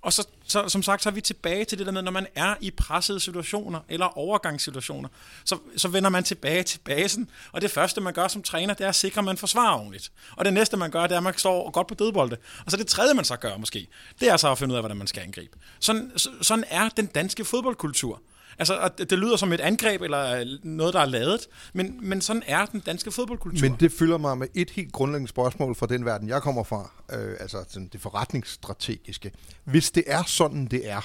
Og 0.03 0.13
så, 0.13 0.27
så, 0.47 0.69
som 0.69 0.83
sagt, 0.83 1.03
så 1.03 1.09
er 1.09 1.13
vi 1.13 1.21
tilbage 1.21 1.65
til 1.65 1.79
det 1.79 1.87
der 1.87 1.93
med, 1.93 2.03
når 2.03 2.11
man 2.13 2.27
er 2.35 2.55
i 2.61 2.71
pressede 2.71 3.21
situationer 3.21 3.81
eller 3.89 4.19
overgangssituationer, 4.19 5.09
så, 5.45 5.59
så 5.77 5.89
vender 5.89 6.11
man 6.11 6.25
tilbage 6.25 6.63
til 6.63 6.79
basen, 6.79 7.31
og 7.53 7.61
det 7.61 7.71
første, 7.71 8.01
man 8.01 8.13
gør 8.13 8.29
som 8.29 8.43
træner, 8.43 8.75
det 8.75 8.85
er 8.85 8.89
at 8.89 8.95
sikre, 8.95 9.19
at 9.19 9.25
man 9.25 9.37
forsvarer 9.37 9.79
ordentligt. 9.79 10.13
Og 10.37 10.45
det 10.45 10.53
næste, 10.53 10.77
man 10.77 10.91
gør, 10.91 11.03
det 11.03 11.13
er, 11.13 11.17
at 11.17 11.23
man 11.23 11.39
står 11.39 11.71
godt 11.71 11.87
på 11.87 11.95
dødbolde. 11.95 12.37
Og 12.65 12.71
så 12.71 12.77
det 12.77 12.87
tredje, 12.87 13.15
man 13.15 13.25
så 13.25 13.37
gør 13.37 13.57
måske, 13.57 13.87
det 14.21 14.29
er 14.29 14.37
så 14.37 14.53
at 14.53 14.59
finde 14.59 14.73
ud 14.73 14.77
af, 14.77 14.83
hvordan 14.83 14.97
man 14.97 15.07
skal 15.07 15.23
angribe. 15.23 15.59
Sådan, 15.81 16.13
så- 16.17 16.31
sådan 16.43 16.65
er 16.69 16.89
den 16.89 17.07
danske 17.07 17.45
fodboldkultur. 17.45 18.21
Altså, 18.59 18.75
og 18.77 18.99
det 18.99 19.11
det 19.11 19.19
lyder 19.19 19.37
som 19.37 19.53
et 19.53 19.61
angreb 19.61 20.03
eller 20.03 20.45
noget, 20.63 20.95
der 20.95 21.01
er 21.01 21.07
lavet, 21.07 21.41
men, 21.73 21.99
men 22.03 22.21
sådan 22.21 22.43
er 22.47 22.67
den 22.67 22.81
danske 22.81 23.11
fodboldkultur. 23.11 23.69
Men 23.69 23.77
det 23.81 23.93
fylder 23.93 24.19
mig 24.19 24.39
med 24.39 24.47
et 24.55 24.71
helt 24.71 24.93
grundlæggende 24.93 25.29
spørgsmål 25.29 25.75
fra 25.75 25.87
den 25.87 26.05
verden, 26.05 26.29
jeg 26.29 26.43
kommer 26.43 26.65
fra, 26.65 26.91
øh, 27.13 27.37
altså 27.41 27.65
sådan 27.69 27.89
det 27.93 28.01
forretningsstrategiske. 28.01 29.33
Hvis 29.65 29.91
det 29.91 30.05
er 30.07 30.23
sådan, 30.27 30.67
det 30.67 30.91
er, 30.91 31.01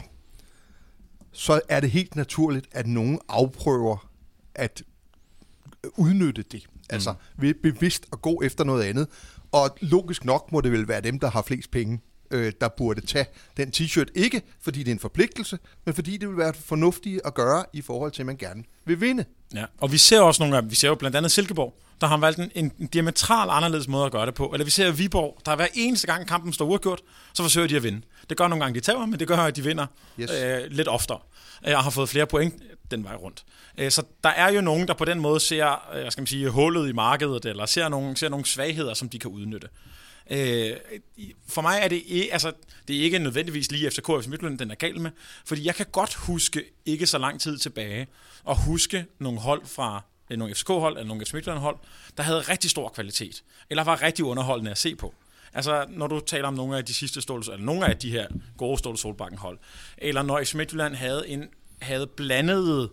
så 1.32 1.62
er 1.70 1.80
det 1.80 1.92
helt 1.92 2.16
naturligt, 2.16 2.68
at 2.72 2.88
nogen 2.88 3.20
afprøver 3.30 4.10
at 4.56 4.84
udnytte 5.98 6.44
det. 6.52 6.68
Altså 6.90 7.12
Mm. 7.12 7.42
ved 7.42 7.54
bevidst 7.54 8.06
at 8.14 8.22
gå 8.22 8.42
efter 8.44 8.64
noget 8.64 8.84
andet. 8.84 9.08
Og 9.52 9.78
logisk 9.82 10.26
nok 10.26 10.52
må 10.52 10.62
det 10.62 10.72
vel 10.72 10.88
være 10.88 11.02
dem, 11.02 11.20
der 11.20 11.30
har 11.30 11.42
flest 11.42 11.72
penge, 11.72 12.00
øh, 12.32 12.54
der 12.62 12.68
burde 12.68 13.02
tage 13.06 13.26
den 13.58 13.70
t-shirt. 13.76 14.06
Ikke 14.16 14.42
fordi 14.62 14.80
det 14.80 14.88
er 14.88 14.92
en 14.92 15.00
forpligtelse, 15.00 15.60
men 15.86 15.96
fordi 15.96 16.18
det 16.18 16.30
vil 16.30 16.38
være 16.38 16.54
fornuftigt 16.54 17.22
at 17.26 17.34
gøre 17.34 17.66
i 17.74 17.82
forhold 17.82 18.12
til, 18.12 18.22
at 18.22 18.26
man 18.26 18.38
gerne 18.38 18.64
vil 18.86 19.02
vinde. 19.02 19.26
Ja, 19.56 19.66
og 19.78 19.92
vi 19.92 19.98
ser 19.98 20.22
også 20.22 20.44
nogle 20.44 20.58
af 20.58 20.70
Vi 20.70 20.76
ser 20.76 20.88
jo 20.88 20.96
blandt 20.96 21.18
andet 21.18 21.32
Silkeborg, 21.32 21.74
der 22.02 22.08
har 22.08 22.18
valgt 22.18 22.40
en, 22.40 22.72
en 22.80 22.88
diametral 22.88 23.50
anderledes 23.50 23.88
måde 23.88 24.06
at 24.06 24.12
gøre 24.12 24.26
det 24.26 24.34
på. 24.34 24.46
Eller 24.46 24.66
vi 24.66 24.72
ser 24.72 24.92
Viborg, 24.92 25.42
der 25.46 25.56
hver 25.56 25.68
eneste 25.74 26.08
gang 26.08 26.28
kampen 26.28 26.54
står 26.54 26.66
uafgjort, 26.66 27.02
så 27.34 27.44
forsøger 27.44 27.68
de 27.68 27.76
at 27.76 27.84
vinde. 27.84 28.02
Det 28.30 28.38
gør 28.38 28.48
nogle 28.48 28.64
gange, 28.64 28.80
de 28.80 28.86
taber, 28.86 29.06
men 29.06 29.20
det 29.20 29.28
gør, 29.28 29.38
at 29.38 29.56
de 29.56 29.64
vinder 29.64 29.86
Yes. 30.20 30.32
øh, 30.32 30.60
lidt 30.72 30.88
oftere. 30.88 31.20
Øh, 31.68 31.76
og 31.78 31.84
har 31.84 31.90
fået 31.90 32.10
flere 32.10 32.28
point 32.28 32.54
den 32.92 33.04
vej 33.04 33.16
rundt. 33.16 33.44
Øh, 33.78 33.92
så 33.92 34.04
der 34.24 34.30
er 34.30 34.52
jo 34.52 34.62
nogen, 34.62 34.88
der 34.88 34.94
på 34.94 35.06
den 35.06 35.20
måde 35.20 35.40
ser 35.40 35.96
øh, 35.96 36.12
skal 36.12 36.22
man 36.22 36.28
sige, 36.28 36.50
hullet 36.50 36.90
i 36.90 36.92
markedet, 36.92 37.46
eller 37.46 37.66
ser 37.66 37.90
nogle, 37.90 38.18
ser 38.18 38.30
nogle 38.30 38.46
svagheder, 38.46 38.94
som 38.94 39.10
de 39.10 39.20
kan 39.20 39.32
udnytte. 39.32 39.68
Øh, 40.30 40.78
for 41.48 41.62
mig 41.62 41.80
er 41.84 41.88
det, 41.88 42.04
ikke, 42.06 42.34
altså, 42.34 42.52
det 42.88 42.96
er 42.96 43.02
ikke 43.02 43.20
nødvendigvis 43.20 43.72
lige 43.72 43.92
FCK 43.92 44.10
og 44.10 44.24
Midtjylland, 44.28 44.60
den 44.60 44.72
er 44.72 44.76
gal 44.76 45.00
med, 45.00 45.12
fordi 45.46 45.66
jeg 45.66 45.76
kan 45.76 45.86
godt 45.92 46.14
huske 46.14 46.64
ikke 46.86 47.08
så 47.08 47.18
lang 47.18 47.42
tid 47.42 47.58
tilbage, 47.58 48.08
og 48.44 48.64
huske 48.64 49.06
nogle 49.20 49.40
hold 49.40 49.66
fra 49.66 50.04
øh, 50.30 50.38
nogle 50.38 50.56
FCK-hold 50.56 50.98
eller 50.98 51.08
nogle 51.08 51.26
FC 51.26 51.34
Midtjylland-hold, 51.34 51.78
der 52.18 52.24
havde 52.24 52.40
rigtig 52.40 52.70
stor 52.70 52.90
kvalitet, 52.90 53.44
eller 53.70 53.84
var 53.84 54.02
rigtig 54.02 54.26
underholdende 54.26 54.72
at 54.72 54.78
se 54.78 54.96
på. 54.96 55.14
Altså, 55.54 55.86
når 55.90 56.08
du 56.08 56.20
taler 56.20 56.48
om 56.48 56.54
nogle 56.54 56.78
af 56.78 56.86
de 56.86 56.94
sidste 56.94 57.22
Ståle, 57.22 57.44
eller 57.52 57.66
nogle 57.66 57.86
af 57.86 57.98
de 57.98 58.12
her 58.12 58.28
gode 58.58 58.78
Ståle 58.78 58.98
Solbakken 58.98 59.38
hold, 59.38 59.60
eller 59.98 60.22
når 60.22 60.44
FC 60.44 60.54
Midtjylland 60.54 60.96
havde, 60.96 61.30
en, 61.30 61.50
havde 61.82 62.08
blandede 62.08 62.90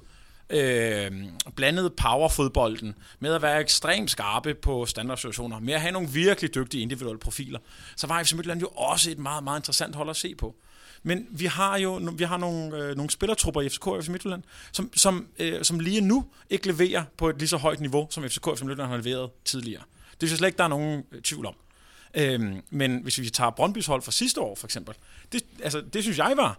øh, 0.51 1.11
blandet 1.57 1.93
powerfodbolden 1.93 2.95
med 3.21 3.35
at 3.35 3.43
være 3.43 3.61
ekstremt 3.61 4.11
skarpe 4.11 4.55
på 4.55 4.87
standardsituationer, 4.87 5.59
med 5.59 5.75
at 5.75 5.81
have 5.81 5.93
nogle 5.93 6.09
virkelig 6.09 6.55
dygtige 6.55 6.83
individuelle 6.83 7.19
profiler, 7.19 7.59
så 7.97 8.07
var 8.07 8.23
FC 8.23 8.33
Midtjylland 8.33 8.61
jo 8.61 8.69
også 8.69 9.11
et 9.11 9.19
meget, 9.19 9.45
meget 9.45 9.59
interessant 9.59 9.95
hold 9.95 10.11
at 10.11 10.17
se 10.17 10.35
på. 10.35 10.57
Men 11.03 11.27
vi 11.31 11.47
har 11.47 11.77
jo 11.77 12.01
vi 12.15 12.25
har 12.25 12.37
nogle, 12.37 12.77
øh, 12.77 12.97
nogle 12.97 13.11
spillertrupper 13.11 13.61
i 13.61 13.69
FCK 13.69 13.87
og 13.87 14.05
FC 14.05 14.09
Midtjylland, 14.09 14.43
som, 14.73 14.91
som, 14.97 15.29
øh, 15.39 15.65
som 15.65 15.81
lige 15.81 16.01
nu 16.01 16.27
ikke 16.51 16.67
leverer 16.67 17.05
på 17.17 17.29
et 17.29 17.39
lige 17.39 17.49
så 17.49 17.57
højt 17.57 17.81
niveau, 17.81 18.07
som 18.11 18.29
FCK 18.29 18.47
og 18.47 18.59
FC 18.59 18.63
Midtjylland 18.63 18.91
har 18.91 18.97
leveret 18.97 19.31
tidligere. 19.45 19.83
Det 20.11 20.29
synes 20.29 20.31
jeg 20.31 20.39
slet 20.39 20.49
ikke, 20.49 20.59
der 20.59 20.65
er 20.65 20.69
nogen 20.69 21.05
øh, 21.13 21.23
tvivl 21.23 21.47
om. 21.47 21.55
Øhm, 22.15 22.63
men 22.71 23.03
hvis 23.03 23.21
vi 23.21 23.31
tager 23.31 23.51
Brøndbys 23.51 23.87
hold 23.87 24.03
fra 24.03 24.13
sidste 24.13 24.41
år, 24.41 24.55
for 24.55 24.67
eksempel, 24.67 24.95
det, 25.33 25.43
altså, 25.63 25.81
det 25.81 26.03
synes 26.03 26.19
jeg 26.19 26.33
var 26.37 26.59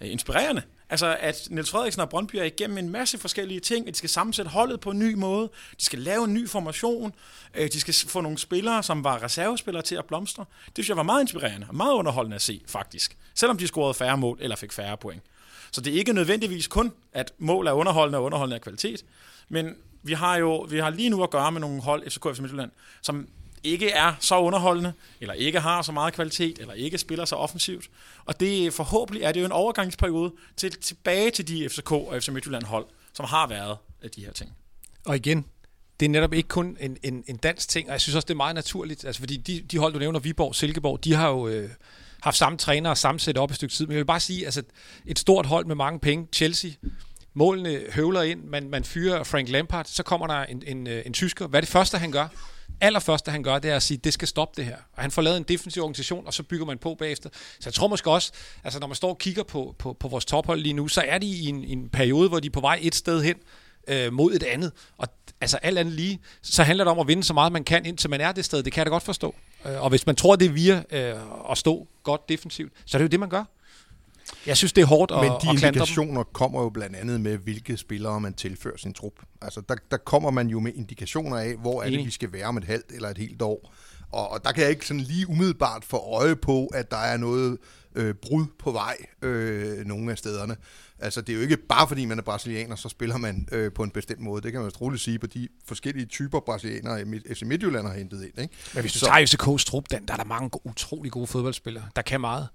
øh, 0.00 0.12
inspirerende. 0.12 0.62
Altså, 0.90 1.16
at 1.20 1.48
Niels 1.50 1.70
Frederiksen 1.70 2.02
og 2.02 2.08
Brøndby 2.08 2.36
er 2.36 2.44
igennem 2.44 2.78
en 2.78 2.90
masse 2.90 3.18
forskellige 3.18 3.60
ting, 3.60 3.88
at 3.88 3.94
de 3.94 3.98
skal 3.98 4.10
sammensætte 4.10 4.50
holdet 4.50 4.80
på 4.80 4.90
en 4.90 4.98
ny 4.98 5.14
måde, 5.14 5.50
de 5.78 5.84
skal 5.84 5.98
lave 5.98 6.24
en 6.24 6.34
ny 6.34 6.48
formation, 6.48 7.14
øh, 7.54 7.68
de 7.72 7.80
skal 7.80 7.94
få 7.94 8.20
nogle 8.20 8.38
spillere, 8.38 8.82
som 8.82 9.04
var 9.04 9.22
reservespillere 9.22 9.82
til 9.82 9.94
at 9.94 10.04
blomstre. 10.04 10.44
Det 10.66 10.74
synes 10.74 10.88
jeg 10.88 10.96
var 10.96 11.02
meget 11.02 11.20
inspirerende 11.20 11.66
og 11.68 11.74
meget 11.74 11.92
underholdende 11.92 12.34
at 12.34 12.42
se, 12.42 12.62
faktisk. 12.66 13.16
Selvom 13.34 13.58
de 13.58 13.66
scorede 13.66 13.94
færre 13.94 14.16
mål 14.16 14.38
eller 14.40 14.56
fik 14.56 14.72
færre 14.72 14.96
point. 14.96 15.22
Så 15.70 15.80
det 15.80 15.94
er 15.94 15.98
ikke 15.98 16.12
nødvendigvis 16.12 16.68
kun, 16.68 16.92
at 17.12 17.32
mål 17.38 17.66
er 17.66 17.72
underholdende 17.72 18.18
og 18.18 18.24
underholdende 18.24 18.56
er 18.56 18.60
kvalitet, 18.60 19.04
men 19.48 19.74
vi 20.02 20.12
har 20.12 20.36
jo 20.36 20.66
vi 20.70 20.78
har 20.78 20.90
lige 20.90 21.10
nu 21.10 21.22
at 21.22 21.30
gøre 21.30 21.52
med 21.52 21.60
nogle 21.60 21.82
hold, 21.82 22.10
FCK 22.10 22.26
og 22.26 22.36
FC 22.36 22.40
Midtjylland, 22.40 22.70
som 23.02 23.28
ikke 23.68 23.90
er 23.90 24.14
så 24.20 24.38
underholdende, 24.38 24.92
eller 25.20 25.34
ikke 25.34 25.60
har 25.60 25.82
så 25.82 25.92
meget 25.92 26.14
kvalitet, 26.14 26.58
eller 26.58 26.74
ikke 26.74 26.98
spiller 26.98 27.24
så 27.24 27.36
offensivt. 27.36 27.90
Og 28.24 28.40
det 28.40 28.72
forhåbentlig 28.72 29.22
er 29.22 29.32
det 29.32 29.40
jo 29.40 29.46
en 29.46 29.52
overgangsperiode 29.52 30.32
til, 30.56 30.70
tilbage 30.70 31.30
til 31.30 31.48
de 31.48 31.68
FCK 31.68 31.92
og 31.92 32.22
FC 32.22 32.28
Midtjylland 32.28 32.64
hold, 32.64 32.86
som 33.14 33.26
har 33.26 33.46
været 33.46 33.76
af 34.02 34.10
de 34.10 34.24
her 34.24 34.32
ting. 34.32 34.52
Og 35.06 35.16
igen, 35.16 35.44
det 36.00 36.06
er 36.06 36.10
netop 36.10 36.32
ikke 36.32 36.48
kun 36.48 36.76
en, 36.80 36.96
en, 37.02 37.24
en 37.26 37.36
dansk 37.36 37.68
ting, 37.68 37.88
og 37.88 37.92
jeg 37.92 38.00
synes 38.00 38.16
også, 38.16 38.26
det 38.26 38.34
er 38.34 38.36
meget 38.36 38.54
naturligt, 38.54 39.04
altså 39.04 39.20
fordi 39.20 39.36
de, 39.36 39.60
de 39.60 39.78
hold, 39.78 39.92
du 39.92 39.98
nævner, 39.98 40.20
Viborg, 40.20 40.54
Silkeborg, 40.54 41.04
de 41.04 41.14
har 41.14 41.28
jo 41.28 41.48
øh, 41.48 41.70
haft 42.22 42.36
samme 42.36 42.58
træner 42.58 42.90
og 42.90 42.98
samme 42.98 43.20
setup 43.20 43.50
et 43.50 43.56
stykke 43.56 43.74
tid, 43.74 43.86
men 43.86 43.92
jeg 43.92 43.98
vil 43.98 44.04
bare 44.04 44.20
sige, 44.20 44.44
altså 44.44 44.62
et 45.06 45.18
stort 45.18 45.46
hold 45.46 45.66
med 45.66 45.74
mange 45.74 46.00
penge, 46.00 46.26
Chelsea, 46.32 46.70
målene 47.34 47.80
høvler 47.92 48.22
ind, 48.22 48.44
man, 48.44 48.70
man 48.70 48.84
fyrer 48.84 49.24
Frank 49.24 49.48
Lampard, 49.48 49.84
så 49.84 50.02
kommer 50.02 50.26
der 50.26 50.44
en, 50.44 50.62
en, 50.66 50.86
øh, 50.86 51.02
en 51.06 51.12
tysker. 51.12 51.46
Hvad 51.46 51.60
er 51.60 51.60
det 51.60 51.70
første, 51.70 51.98
han 51.98 52.12
gør? 52.12 52.28
Allerførste, 52.80 53.30
han 53.30 53.42
gør, 53.42 53.58
det 53.58 53.70
er 53.70 53.76
at 53.76 53.82
sige, 53.82 53.98
det 53.98 54.12
skal 54.12 54.28
stoppe 54.28 54.56
det 54.56 54.64
her. 54.64 54.76
Og 54.92 55.02
han 55.02 55.10
får 55.10 55.22
lavet 55.22 55.36
en 55.36 55.42
defensiv 55.42 55.82
organisation, 55.82 56.26
og 56.26 56.34
så 56.34 56.42
bygger 56.42 56.66
man 56.66 56.78
på 56.78 56.94
bagefter. 56.94 57.30
Så 57.32 57.62
jeg 57.64 57.74
tror 57.74 57.88
måske 57.88 58.10
også, 58.10 58.32
altså 58.64 58.80
når 58.80 58.86
man 58.86 58.94
står 58.94 59.08
og 59.08 59.18
kigger 59.18 59.42
på, 59.42 59.74
på, 59.78 59.92
på 59.92 60.08
vores 60.08 60.24
tophold 60.24 60.60
lige 60.60 60.72
nu, 60.72 60.88
så 60.88 61.04
er 61.06 61.18
de 61.18 61.26
i 61.26 61.46
en, 61.46 61.64
en 61.64 61.88
periode, 61.88 62.28
hvor 62.28 62.40
de 62.40 62.46
er 62.46 62.50
på 62.50 62.60
vej 62.60 62.78
et 62.82 62.94
sted 62.94 63.22
hen 63.22 63.36
øh, 63.88 64.12
mod 64.12 64.32
et 64.34 64.42
andet. 64.42 64.72
Og 64.98 65.08
altså 65.40 65.56
alt 65.56 65.78
andet 65.78 65.94
lige, 65.94 66.20
så 66.42 66.62
handler 66.62 66.84
det 66.84 66.90
om 66.90 66.98
at 66.98 67.08
vinde 67.08 67.24
så 67.24 67.34
meget 67.34 67.52
man 67.52 67.64
kan, 67.64 67.86
indtil 67.86 68.10
man 68.10 68.20
er 68.20 68.32
det 68.32 68.44
sted. 68.44 68.62
Det 68.62 68.72
kan 68.72 68.80
jeg 68.80 68.86
da 68.86 68.90
godt 68.90 69.02
forstå. 69.02 69.34
Øh, 69.66 69.82
og 69.82 69.88
hvis 69.88 70.06
man 70.06 70.16
tror, 70.16 70.36
det 70.36 70.46
er 70.46 70.50
via 70.50 70.82
øh, 70.90 71.20
at 71.50 71.58
stå 71.58 71.86
godt 72.02 72.28
defensivt, 72.28 72.72
så 72.86 72.96
er 72.96 72.98
det 72.98 73.04
jo 73.04 73.10
det, 73.10 73.20
man 73.20 73.28
gør. 73.28 73.44
Jeg 74.46 74.56
synes, 74.56 74.72
det 74.72 74.82
er 74.82 74.86
hårdt 74.86 75.10
at, 75.12 75.20
Men 75.20 75.32
at 75.32 75.38
de 75.42 75.46
dem. 75.46 75.54
indikationer 75.56 76.22
kommer 76.22 76.62
jo 76.62 76.68
blandt 76.70 76.96
andet 76.96 77.20
med, 77.20 77.36
hvilke 77.38 77.76
spillere 77.76 78.20
man 78.20 78.34
tilfører 78.34 78.76
sin 78.76 78.92
trup. 78.94 79.12
Altså, 79.42 79.60
der, 79.68 79.74
der 79.90 79.96
kommer 79.96 80.30
man 80.30 80.48
jo 80.48 80.60
med 80.60 80.72
indikationer 80.74 81.36
af, 81.36 81.54
hvor 81.56 81.82
er 81.82 81.90
det, 81.90 82.06
vi 82.06 82.10
skal 82.10 82.32
være 82.32 82.44
om 82.46 82.56
et 82.56 82.64
halvt 82.64 82.92
eller 82.92 83.08
et 83.08 83.18
helt 83.18 83.42
år. 83.42 83.74
Og, 84.12 84.30
og 84.30 84.44
der 84.44 84.52
kan 84.52 84.62
jeg 84.62 84.70
ikke 84.70 84.86
sådan 84.86 85.00
lige 85.00 85.28
umiddelbart 85.28 85.84
få 85.84 85.96
øje 85.96 86.36
på, 86.36 86.66
at 86.66 86.90
der 86.90 86.96
er 86.96 87.16
noget 87.16 87.58
øh, 87.94 88.14
brud 88.14 88.44
på 88.58 88.72
vej 88.72 88.96
øh, 89.22 89.86
nogle 89.86 90.10
af 90.12 90.18
stederne. 90.18 90.56
Altså, 90.98 91.20
det 91.20 91.32
er 91.32 91.36
jo 91.36 91.42
ikke 91.42 91.56
bare 91.56 91.88
fordi, 91.88 92.04
man 92.04 92.18
er 92.18 92.22
brasilianer, 92.22 92.76
så 92.76 92.88
spiller 92.88 93.16
man 93.16 93.48
øh, 93.52 93.72
på 93.72 93.82
en 93.82 93.90
bestemt 93.90 94.20
måde. 94.20 94.42
Det 94.42 94.52
kan 94.52 94.60
man 94.60 94.70
jo 94.70 94.76
roligt 94.80 95.02
sige 95.02 95.18
på 95.18 95.26
de 95.26 95.48
forskellige 95.66 96.06
typer 96.06 96.40
brasilianere, 96.40 97.04
FC 97.34 97.42
Midtjylland 97.42 97.86
har 97.86 97.94
hentet 97.94 98.22
ind. 98.24 98.38
Ikke? 98.38 98.54
Men 98.74 98.80
hvis 98.80 98.92
du 98.92 98.98
Så- 98.98 99.06
tager 99.06 99.26
FCK's 99.26 99.64
trup, 99.64 99.84
Dan, 99.90 100.06
der 100.06 100.12
er 100.12 100.16
der 100.16 100.24
mange 100.24 100.48
go- 100.50 100.58
utrolig 100.64 101.12
gode 101.12 101.26
fodboldspillere, 101.26 101.84
der 101.96 102.02
kan 102.02 102.20
meget. 102.20 102.48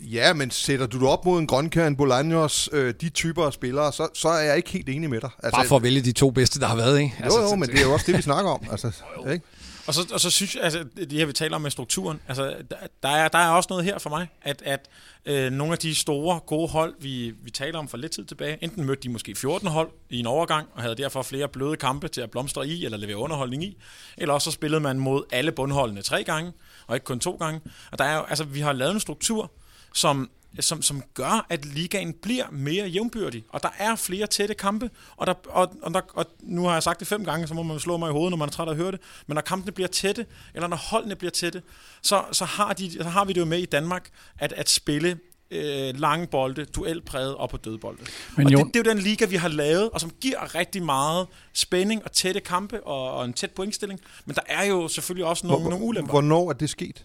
Ja, 0.00 0.32
men 0.32 0.50
sætter 0.50 0.86
du 0.86 0.98
det 1.00 1.08
op 1.08 1.24
mod 1.24 1.38
en 1.38 1.46
Grønkær, 1.46 1.86
en 1.86 1.96
Bolaños, 2.00 2.68
øh, 2.72 2.94
de 3.00 3.08
typer 3.08 3.44
af 3.46 3.52
spillere, 3.52 3.92
så, 3.92 4.08
så 4.14 4.28
er 4.28 4.42
jeg 4.42 4.56
ikke 4.56 4.70
helt 4.70 4.88
enig 4.88 5.10
med 5.10 5.20
dig. 5.20 5.30
Altså, 5.42 5.56
Bare 5.56 5.66
for 5.66 5.76
at 5.76 5.82
vælge 5.82 6.00
de 6.00 6.12
to 6.12 6.30
bedste, 6.30 6.60
der 6.60 6.66
har 6.66 6.76
været, 6.76 7.00
ikke? 7.00 7.14
Jo, 7.26 7.42
jo, 7.42 7.54
men 7.54 7.68
det 7.68 7.80
er 7.80 7.84
jo 7.84 7.92
også 7.92 8.06
det, 8.06 8.16
vi 8.16 8.22
snakker 8.22 8.50
om. 8.50 8.66
Altså, 8.70 8.92
ikke? 9.32 9.44
Og 9.86 9.94
så, 9.94 10.08
og 10.12 10.20
så 10.20 10.30
synes 10.30 10.54
jeg, 10.54 10.62
altså 10.62 10.84
det 10.96 11.12
her 11.12 11.26
vi 11.26 11.32
taler 11.32 11.56
om 11.56 11.62
med 11.62 11.70
strukturen, 11.70 12.20
altså 12.28 12.56
der, 12.70 12.76
der, 13.02 13.08
er, 13.08 13.28
der 13.28 13.38
er 13.38 13.48
også 13.48 13.66
noget 13.70 13.84
her 13.84 13.98
for 13.98 14.10
mig, 14.10 14.28
at, 14.42 14.62
at 14.64 14.88
øh, 15.26 15.52
nogle 15.52 15.72
af 15.72 15.78
de 15.78 15.94
store, 15.94 16.40
gode 16.40 16.68
hold, 16.68 16.94
vi, 17.00 17.34
vi 17.42 17.50
taler 17.50 17.78
om 17.78 17.88
for 17.88 17.96
lidt 17.96 18.12
tid 18.12 18.24
tilbage, 18.24 18.58
enten 18.60 18.84
mødte 18.84 19.02
de 19.02 19.08
måske 19.08 19.34
14 19.34 19.68
hold 19.68 19.90
i 20.10 20.18
en 20.18 20.26
overgang, 20.26 20.68
og 20.74 20.82
havde 20.82 20.94
derfor 20.94 21.22
flere 21.22 21.48
bløde 21.48 21.76
kampe 21.76 22.08
til 22.08 22.20
at 22.20 22.30
blomstre 22.30 22.66
i, 22.68 22.84
eller 22.84 22.98
levere 22.98 23.16
underholdning 23.16 23.64
i, 23.64 23.76
eller 24.18 24.34
også 24.34 24.44
så 24.44 24.50
spillede 24.50 24.80
man 24.80 24.98
mod 24.98 25.24
alle 25.32 25.52
bundholdene 25.52 26.02
tre 26.02 26.24
gange, 26.24 26.52
og 26.86 26.96
ikke 26.96 27.04
kun 27.04 27.20
to 27.20 27.36
gange. 27.40 27.60
Og 27.92 27.98
der 27.98 28.04
er 28.04 28.16
jo, 28.16 28.24
altså 28.28 28.44
vi 28.44 28.60
har 28.60 28.72
lavet 28.72 28.94
en 28.94 29.00
struktur, 29.00 29.52
som 29.94 30.30
som, 30.60 30.82
som 30.82 31.02
gør, 31.14 31.46
at 31.48 31.64
ligaen 31.64 32.12
bliver 32.22 32.44
mere 32.50 32.86
jævnbyrdig, 32.86 33.44
og 33.48 33.62
der 33.62 33.68
er 33.78 33.96
flere 33.96 34.26
tætte 34.26 34.54
kampe, 34.54 34.90
og, 35.16 35.26
der, 35.26 35.34
og, 35.48 35.74
og, 35.82 35.94
der, 35.94 36.00
og 36.14 36.26
nu 36.42 36.64
har 36.64 36.72
jeg 36.72 36.82
sagt 36.82 37.00
det 37.00 37.08
fem 37.08 37.24
gange, 37.24 37.46
så 37.46 37.54
må 37.54 37.62
man 37.62 37.80
slå 37.80 37.96
mig 37.96 38.08
i 38.08 38.12
hovedet, 38.12 38.30
når 38.30 38.36
man 38.36 38.48
er 38.48 38.52
træt 38.52 38.68
af 38.68 38.72
at 38.72 38.76
høre 38.76 38.92
det, 38.92 39.00
men 39.26 39.34
når 39.34 39.42
kampene 39.42 39.72
bliver 39.72 39.88
tætte, 39.88 40.26
eller 40.54 40.68
når 40.68 40.76
holdene 40.76 41.16
bliver 41.16 41.30
tætte, 41.30 41.62
så, 42.02 42.24
så, 42.32 42.44
har, 42.44 42.72
de, 42.72 42.92
så 42.92 43.04
har 43.04 43.24
vi 43.24 43.32
det 43.32 43.40
jo 43.40 43.44
med 43.44 43.58
i 43.58 43.66
Danmark, 43.66 44.10
at, 44.38 44.52
at 44.52 44.70
spille 44.70 45.18
øh, 45.50 46.00
lange 46.00 46.26
bolde, 46.26 46.64
duelpræget 46.64 47.34
og 47.34 47.50
på 47.50 47.56
dødbolde. 47.56 48.02
Men 48.36 48.46
og 48.46 48.50
det, 48.50 48.58
det 48.58 48.76
er 48.76 48.90
jo 48.90 48.94
den 48.94 49.02
liga, 49.02 49.24
vi 49.24 49.36
har 49.36 49.48
lavet, 49.48 49.90
og 49.90 50.00
som 50.00 50.10
giver 50.20 50.54
rigtig 50.54 50.82
meget 50.82 51.26
spænding 51.52 52.04
og 52.04 52.12
tætte 52.12 52.40
kampe 52.40 52.86
og, 52.86 53.12
og 53.12 53.24
en 53.24 53.32
tæt 53.32 53.50
pointstilling, 53.50 54.00
men 54.24 54.34
der 54.34 54.42
er 54.46 54.64
jo 54.64 54.88
selvfølgelig 54.88 55.26
også 55.26 55.46
nogle, 55.46 55.68
nogle 55.68 55.84
ulemper. 55.84 56.10
Hvornår 56.10 56.48
er 56.48 56.52
det 56.52 56.70
sket? 56.70 57.04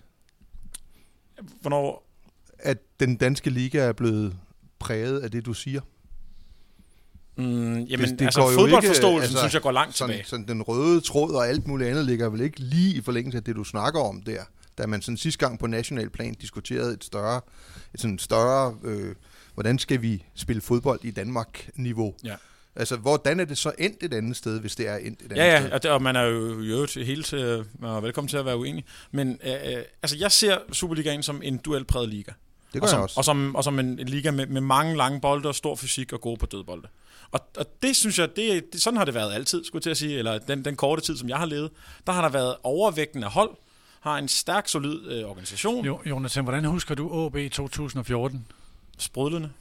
Hvornår 1.61 2.08
At 2.59 2.77
den 2.99 3.15
danske 3.15 3.49
liga 3.49 3.79
er 3.79 3.93
blevet 3.93 4.35
præget 4.79 5.19
af 5.19 5.31
det, 5.31 5.45
du 5.45 5.53
siger? 5.53 5.81
Mm, 7.37 7.43
jamen, 7.79 8.09
Det- 8.09 8.19
det, 8.19 8.25
altså 8.25 8.41
fodboldforståelsen 8.55 9.07
ikke, 9.11 9.21
altså, 9.21 9.37
synes 9.37 9.53
jeg 9.53 9.61
går 9.61 9.71
langt 9.71 9.95
Sådan, 9.97 10.13
tilbage. 10.13 10.27
sådan 10.29 10.47
den 10.47 10.61
røde 10.61 11.01
tråd 11.01 11.31
og 11.33 11.47
alt 11.47 11.67
muligt 11.67 11.89
andet 11.89 12.05
ligger 12.05 12.29
vel 12.29 12.41
ikke 12.41 12.59
lige 12.59 12.95
i 12.95 13.01
forlængelse 13.01 13.37
af 13.37 13.43
det, 13.43 13.55
du 13.55 13.63
snakker 13.63 13.99
om 14.01 14.21
der. 14.21 14.41
Da 14.77 14.85
man 14.87 15.01
sådan 15.01 15.17
sidste 15.17 15.45
gang 15.45 15.59
på 15.59 15.67
national 15.67 16.09
plan 16.09 16.33
diskuterede 16.33 16.93
et 16.93 17.03
større, 17.03 17.41
et 17.93 18.01
sådan 18.01 18.19
større 18.19 18.75
øh, 18.83 19.15
hvordan 19.53 19.79
skal 19.79 20.01
vi 20.01 20.23
spille 20.35 20.61
fodbold 20.61 20.99
i 21.03 21.11
Danmark-niveau. 21.11 22.13
Ja. 22.23 22.35
Altså, 22.75 22.95
hvordan 22.95 23.39
er 23.39 23.45
det 23.45 23.57
så 23.57 23.71
endt 23.77 24.03
et 24.03 24.13
andet 24.13 24.35
sted, 24.37 24.59
hvis 24.59 24.75
det 24.75 24.87
er 24.87 24.95
endt 24.95 25.21
et 25.21 25.31
andet 25.31 25.35
Ja, 25.45 25.57
sted? 25.59 25.67
ja, 25.69 25.75
og, 25.75 25.83
det, 25.83 25.91
og 25.91 26.01
man 26.01 26.15
er 26.15 26.21
jo 26.21 26.61
i 26.61 26.67
øvrigt 26.67 26.93
helt 27.05 27.25
til, 27.25 27.65
man 27.79 27.89
er 27.91 27.99
velkommen 28.01 28.27
til 28.29 28.37
at 28.37 28.45
være 28.45 28.57
uenig. 28.57 28.85
Men 29.11 29.39
øh, 29.45 29.51
øh, 29.53 29.83
altså, 30.03 30.17
jeg 30.19 30.31
ser 30.31 30.57
Superligaen 30.71 31.23
som 31.23 31.41
en 31.43 31.57
duelpræget 31.57 32.09
liga. 32.09 32.31
Det 32.73 32.81
gør 32.81 32.85
og 32.85 32.89
som, 32.89 32.97
jeg 32.97 33.03
også. 33.03 33.19
Og 33.19 33.25
som, 33.25 33.55
og 33.55 33.63
som 33.63 33.79
en, 33.79 33.99
en 33.99 34.09
liga 34.09 34.31
med, 34.31 34.47
med 34.47 34.61
mange 34.61 34.97
lange 34.97 35.21
bolde 35.21 35.49
og 35.49 35.55
stor 35.55 35.75
fysik 35.75 36.13
og 36.13 36.21
gode 36.21 36.37
på 36.37 36.45
dødbolde. 36.45 36.87
Og, 37.31 37.39
og 37.57 37.65
det 37.81 37.95
synes 37.95 38.19
jeg, 38.19 38.35
det, 38.35 38.73
det, 38.73 38.81
sådan 38.81 38.97
har 38.97 39.05
det 39.05 39.13
været 39.13 39.33
altid, 39.33 39.63
skulle 39.65 39.79
jeg 39.79 39.83
til 39.83 39.89
at 39.89 39.97
sige, 39.97 40.17
eller 40.17 40.39
den, 40.39 40.65
den 40.65 40.75
korte 40.75 41.01
tid, 41.01 41.17
som 41.17 41.29
jeg 41.29 41.37
har 41.37 41.45
levet. 41.45 41.71
Der 42.07 42.13
har 42.13 42.21
der 42.21 42.29
været 42.29 42.55
overvægten 42.63 43.23
af 43.23 43.31
hold, 43.31 43.51
har 43.99 44.17
en 44.17 44.27
stærk, 44.27 44.67
solid 44.67 45.11
øh, 45.11 45.29
organisation, 45.29 45.85
jo. 45.85 46.01
Jo, 46.05 46.09
Jonathan, 46.09 46.43
hvordan 46.43 46.65
husker 46.65 46.95
du 46.95 47.25
AB 47.25 47.51
2014? 47.51 48.45
sprudlende. 48.99 49.51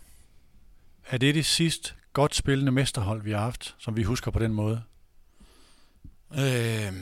Er 1.06 1.18
det 1.18 1.34
det 1.34 1.46
sidste 1.46 1.92
godt 2.12 2.34
spillende 2.34 2.72
mesterhold, 2.72 3.22
vi 3.22 3.30
har 3.30 3.40
haft, 3.40 3.74
som 3.78 3.96
vi 3.96 4.02
husker 4.02 4.30
på 4.30 4.38
den 4.38 4.52
måde? 4.52 4.82
Øh, 6.32 6.92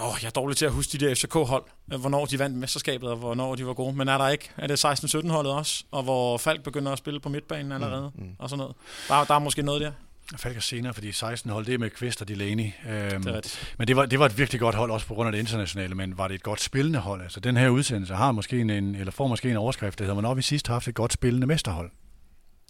åh, 0.00 0.14
jeg 0.22 0.26
er 0.26 0.30
dårlig 0.32 0.56
til 0.56 0.66
at 0.66 0.72
huske 0.72 0.98
de 0.98 1.06
der 1.06 1.14
FCK-hold, 1.14 1.64
øh, 1.92 2.00
hvornår 2.00 2.26
de 2.26 2.38
vandt 2.38 2.56
mesterskabet, 2.56 3.08
og 3.10 3.16
hvornår 3.16 3.54
de 3.54 3.66
var 3.66 3.72
gode. 3.74 3.96
Men 3.96 4.08
er 4.08 4.18
der 4.18 4.28
ikke? 4.28 4.50
Er 4.56 4.66
det 4.66 4.84
16-17-holdet 4.84 5.52
også? 5.52 5.84
Og 5.90 6.02
hvor 6.02 6.38
Falk 6.38 6.62
begynder 6.62 6.92
at 6.92 6.98
spille 6.98 7.20
på 7.20 7.28
midtbanen 7.28 7.72
allerede, 7.72 8.10
mm, 8.14 8.24
mm. 8.24 8.30
og 8.38 8.50
sådan 8.50 8.58
noget. 8.58 8.74
Der, 9.08 9.24
der 9.24 9.34
er 9.34 9.38
måske 9.38 9.62
noget 9.62 9.80
der. 9.80 9.92
Falk 10.36 10.56
er 10.56 10.60
senere, 10.60 10.94
fordi 10.94 11.12
16 11.12 11.50
hold, 11.50 11.66
det 11.66 11.74
er 11.74 11.78
med 11.78 11.90
Kvist 11.90 12.20
og 12.22 12.28
Delaney. 12.28 12.64
Øhm, 12.88 13.22
Det 13.22 13.30
er 13.30 13.36
rigtigt. 13.36 13.74
men 13.78 13.88
det 13.88 13.96
var, 13.96 14.06
det 14.06 14.18
var 14.18 14.26
et 14.26 14.38
virkelig 14.38 14.60
godt 14.60 14.74
hold, 14.74 14.90
også 14.90 15.06
på 15.06 15.14
grund 15.14 15.26
af 15.26 15.32
det 15.32 15.38
internationale, 15.38 15.94
men 15.94 16.18
var 16.18 16.28
det 16.28 16.34
et 16.34 16.42
godt 16.42 16.60
spillende 16.60 16.98
hold? 16.98 17.22
Altså, 17.22 17.40
den 17.40 17.56
her 17.56 17.68
udsendelse 17.68 18.14
har 18.14 18.32
måske 18.32 18.60
en, 18.60 18.70
en 18.70 18.94
eller 18.94 19.12
får 19.12 19.26
måske 19.26 19.50
en 19.50 19.56
overskrift, 19.56 19.98
der 19.98 20.04
hedder, 20.04 20.14
hvornår 20.14 20.28
har 20.28 20.34
vi 20.34 20.42
sidst 20.42 20.68
haft 20.68 20.88
et 20.88 20.94
godt 20.94 21.12
spillende 21.12 21.46
mesterhold? 21.46 21.90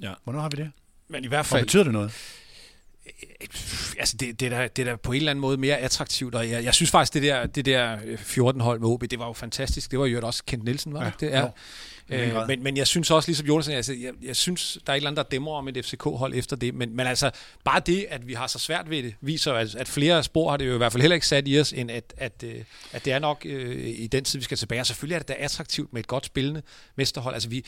Ja. 0.02 0.12
Hvornår 0.24 0.40
har 0.40 0.48
vi 0.48 0.56
det? 0.56 0.70
Men 1.08 1.24
i 1.24 1.26
hvert 1.26 1.46
fald, 1.46 1.62
betyder 1.62 1.84
det 1.84 1.92
noget? 1.92 2.12
Altså 3.98 4.16
det, 4.16 4.40
det, 4.40 4.52
er 4.52 4.58
da, 4.58 4.68
det 4.76 4.88
er 4.88 4.90
da 4.90 4.96
på 4.96 5.12
en 5.12 5.16
eller 5.16 5.30
anden 5.30 5.40
måde 5.40 5.56
mere 5.56 5.76
attraktivt, 5.76 6.34
og 6.34 6.50
jeg, 6.50 6.64
jeg 6.64 6.74
synes 6.74 6.90
faktisk, 6.90 7.14
det 7.14 7.22
der, 7.22 7.46
det 7.46 7.64
der 7.64 7.96
14-hold 8.16 8.80
med 8.80 8.88
OB, 8.88 9.02
det 9.10 9.18
var 9.18 9.26
jo 9.26 9.32
fantastisk. 9.32 9.90
Det 9.90 9.98
var 9.98 10.06
jo 10.06 10.20
også 10.22 10.42
Kent 10.46 10.64
Nielsen, 10.64 10.94
var 10.94 11.14
det 11.20 11.26
Ja, 11.30 11.36
det? 11.36 11.42
jo. 11.42 11.50
Øh, 12.10 12.48
men, 12.48 12.62
men 12.62 12.76
jeg 12.76 12.86
synes 12.86 13.10
også, 13.10 13.28
ligesom 13.28 13.46
Jonas, 13.46 13.68
altså, 13.68 13.92
jeg, 13.92 14.12
jeg 14.22 14.36
synes, 14.36 14.78
der 14.86 14.92
er 14.92 14.94
et 14.94 14.96
eller 14.96 15.10
andet, 15.10 15.24
der 15.24 15.30
dæmmer 15.30 15.52
om 15.52 15.68
et 15.68 15.84
FCK-hold 15.84 16.34
efter 16.34 16.56
det. 16.56 16.74
Men, 16.74 16.96
men 16.96 17.06
altså, 17.06 17.30
bare 17.64 17.80
det, 17.86 18.06
at 18.10 18.26
vi 18.26 18.32
har 18.32 18.46
så 18.46 18.58
svært 18.58 18.90
ved 18.90 19.02
det, 19.02 19.14
viser 19.20 19.52
at, 19.52 19.74
at 19.74 19.88
flere 19.88 20.22
spor 20.22 20.50
har 20.50 20.56
det 20.56 20.66
jo 20.66 20.74
i 20.74 20.76
hvert 20.76 20.92
fald 20.92 21.00
heller 21.00 21.14
ikke 21.14 21.26
sat 21.26 21.48
i 21.48 21.60
os, 21.60 21.72
end 21.72 21.90
at, 21.90 22.14
at, 22.16 22.44
øh, 22.44 22.54
at 22.92 23.04
det 23.04 23.12
er 23.12 23.18
nok 23.18 23.42
øh, 23.44 23.86
i 23.86 24.06
den 24.06 24.24
tid, 24.24 24.38
vi 24.38 24.44
skal 24.44 24.56
tilbage. 24.56 24.80
Og 24.80 24.86
selvfølgelig 24.86 25.14
er 25.14 25.18
det 25.18 25.28
da 25.28 25.34
attraktivt 25.38 25.92
med 25.92 26.00
et 26.00 26.06
godt 26.06 26.26
spillende 26.26 26.62
mesterhold. 26.96 27.34
Altså, 27.34 27.48
vi, 27.48 27.64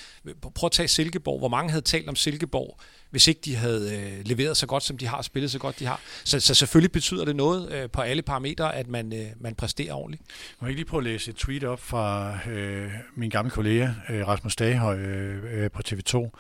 prøv 0.55 0.67
at 0.67 0.73
tage 0.73 0.89
Silkeborg. 0.89 1.39
Hvor 1.39 1.49
mange 1.49 1.71
havde 1.71 1.85
talt 1.85 2.09
om 2.09 2.17
Silkeborg, 2.17 2.79
hvis 3.11 3.29
ikke 3.29 3.41
de 3.45 3.57
havde 3.57 3.97
øh, 3.97 4.27
leveret 4.27 4.57
så 4.57 4.67
godt, 4.67 4.83
som 4.83 4.99
de 4.99 5.07
har, 5.07 5.23
spillet 5.23 5.51
så 5.51 5.59
godt, 5.59 5.79
de 5.79 5.87
har. 5.87 6.01
Så, 6.25 6.41
så 6.41 6.55
selvfølgelig 6.55 6.93
betyder 6.93 7.25
det 7.25 7.37
noget 7.37 7.73
øh, 7.73 7.91
på 7.91 8.01
alle 8.01 8.23
parametre, 8.23 8.77
at 8.77 8.89
man, 8.89 9.13
øh, 9.13 9.27
man 9.41 9.55
præsterer 9.55 9.95
ordentligt. 9.95 10.23
Må 10.61 10.67
jeg 10.67 10.71
ikke 10.71 10.81
lige 10.81 10.89
prøve 10.89 11.01
at 11.01 11.05
læse 11.05 11.31
et 11.31 11.37
tweet 11.37 11.65
op 11.65 11.81
fra 11.81 12.39
øh, 12.51 12.91
min 13.15 13.31
gamle 13.31 13.51
kollega, 13.51 13.89
øh, 14.11 14.28
Rasmus 14.29 14.57
Daghøj 14.57 14.99
øh, 14.99 15.63
øh 15.65 15.71
på 15.71 15.83
TV2. 15.89 16.31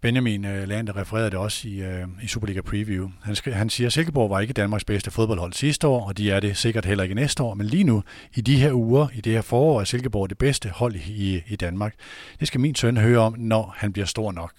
Benjamin 0.00 0.44
øh, 0.44 0.68
Lander 0.68 0.96
refererede 0.96 1.30
det 1.30 1.38
også 1.38 1.68
i, 1.68 1.82
øh, 1.82 2.06
i 2.22 2.26
Superliga 2.26 2.60
Preview. 2.60 3.08
Han, 3.22 3.34
skri- 3.34 3.50
han 3.50 3.70
siger, 3.70 3.86
at 3.86 3.92
Silkeborg 3.92 4.30
var 4.30 4.40
ikke 4.40 4.52
Danmarks 4.52 4.84
bedste 4.84 5.10
fodboldhold 5.10 5.52
sidste 5.52 5.86
år, 5.86 6.08
og 6.08 6.18
de 6.18 6.30
er 6.30 6.40
det 6.40 6.56
sikkert 6.56 6.84
heller 6.84 7.04
ikke 7.04 7.14
næste 7.14 7.42
år. 7.42 7.54
Men 7.54 7.66
lige 7.66 7.84
nu, 7.84 8.02
i 8.34 8.40
de 8.40 8.56
her 8.56 8.72
uger, 8.72 9.08
i 9.14 9.20
det 9.20 9.32
her 9.32 9.42
forår, 9.42 9.80
er 9.80 9.84
Silkeborg 9.84 10.30
det 10.30 10.38
bedste 10.38 10.68
hold 10.68 10.94
i, 10.94 11.42
i 11.48 11.56
Danmark. 11.56 11.94
Det 12.40 12.48
skal 12.48 12.60
min 12.60 12.74
søn 12.74 12.96
høre 12.96 13.18
om, 13.18 13.34
når 13.38 13.74
han 13.76 13.92
bliver 13.92 14.06
stor 14.06 14.32
nok. 14.32 14.52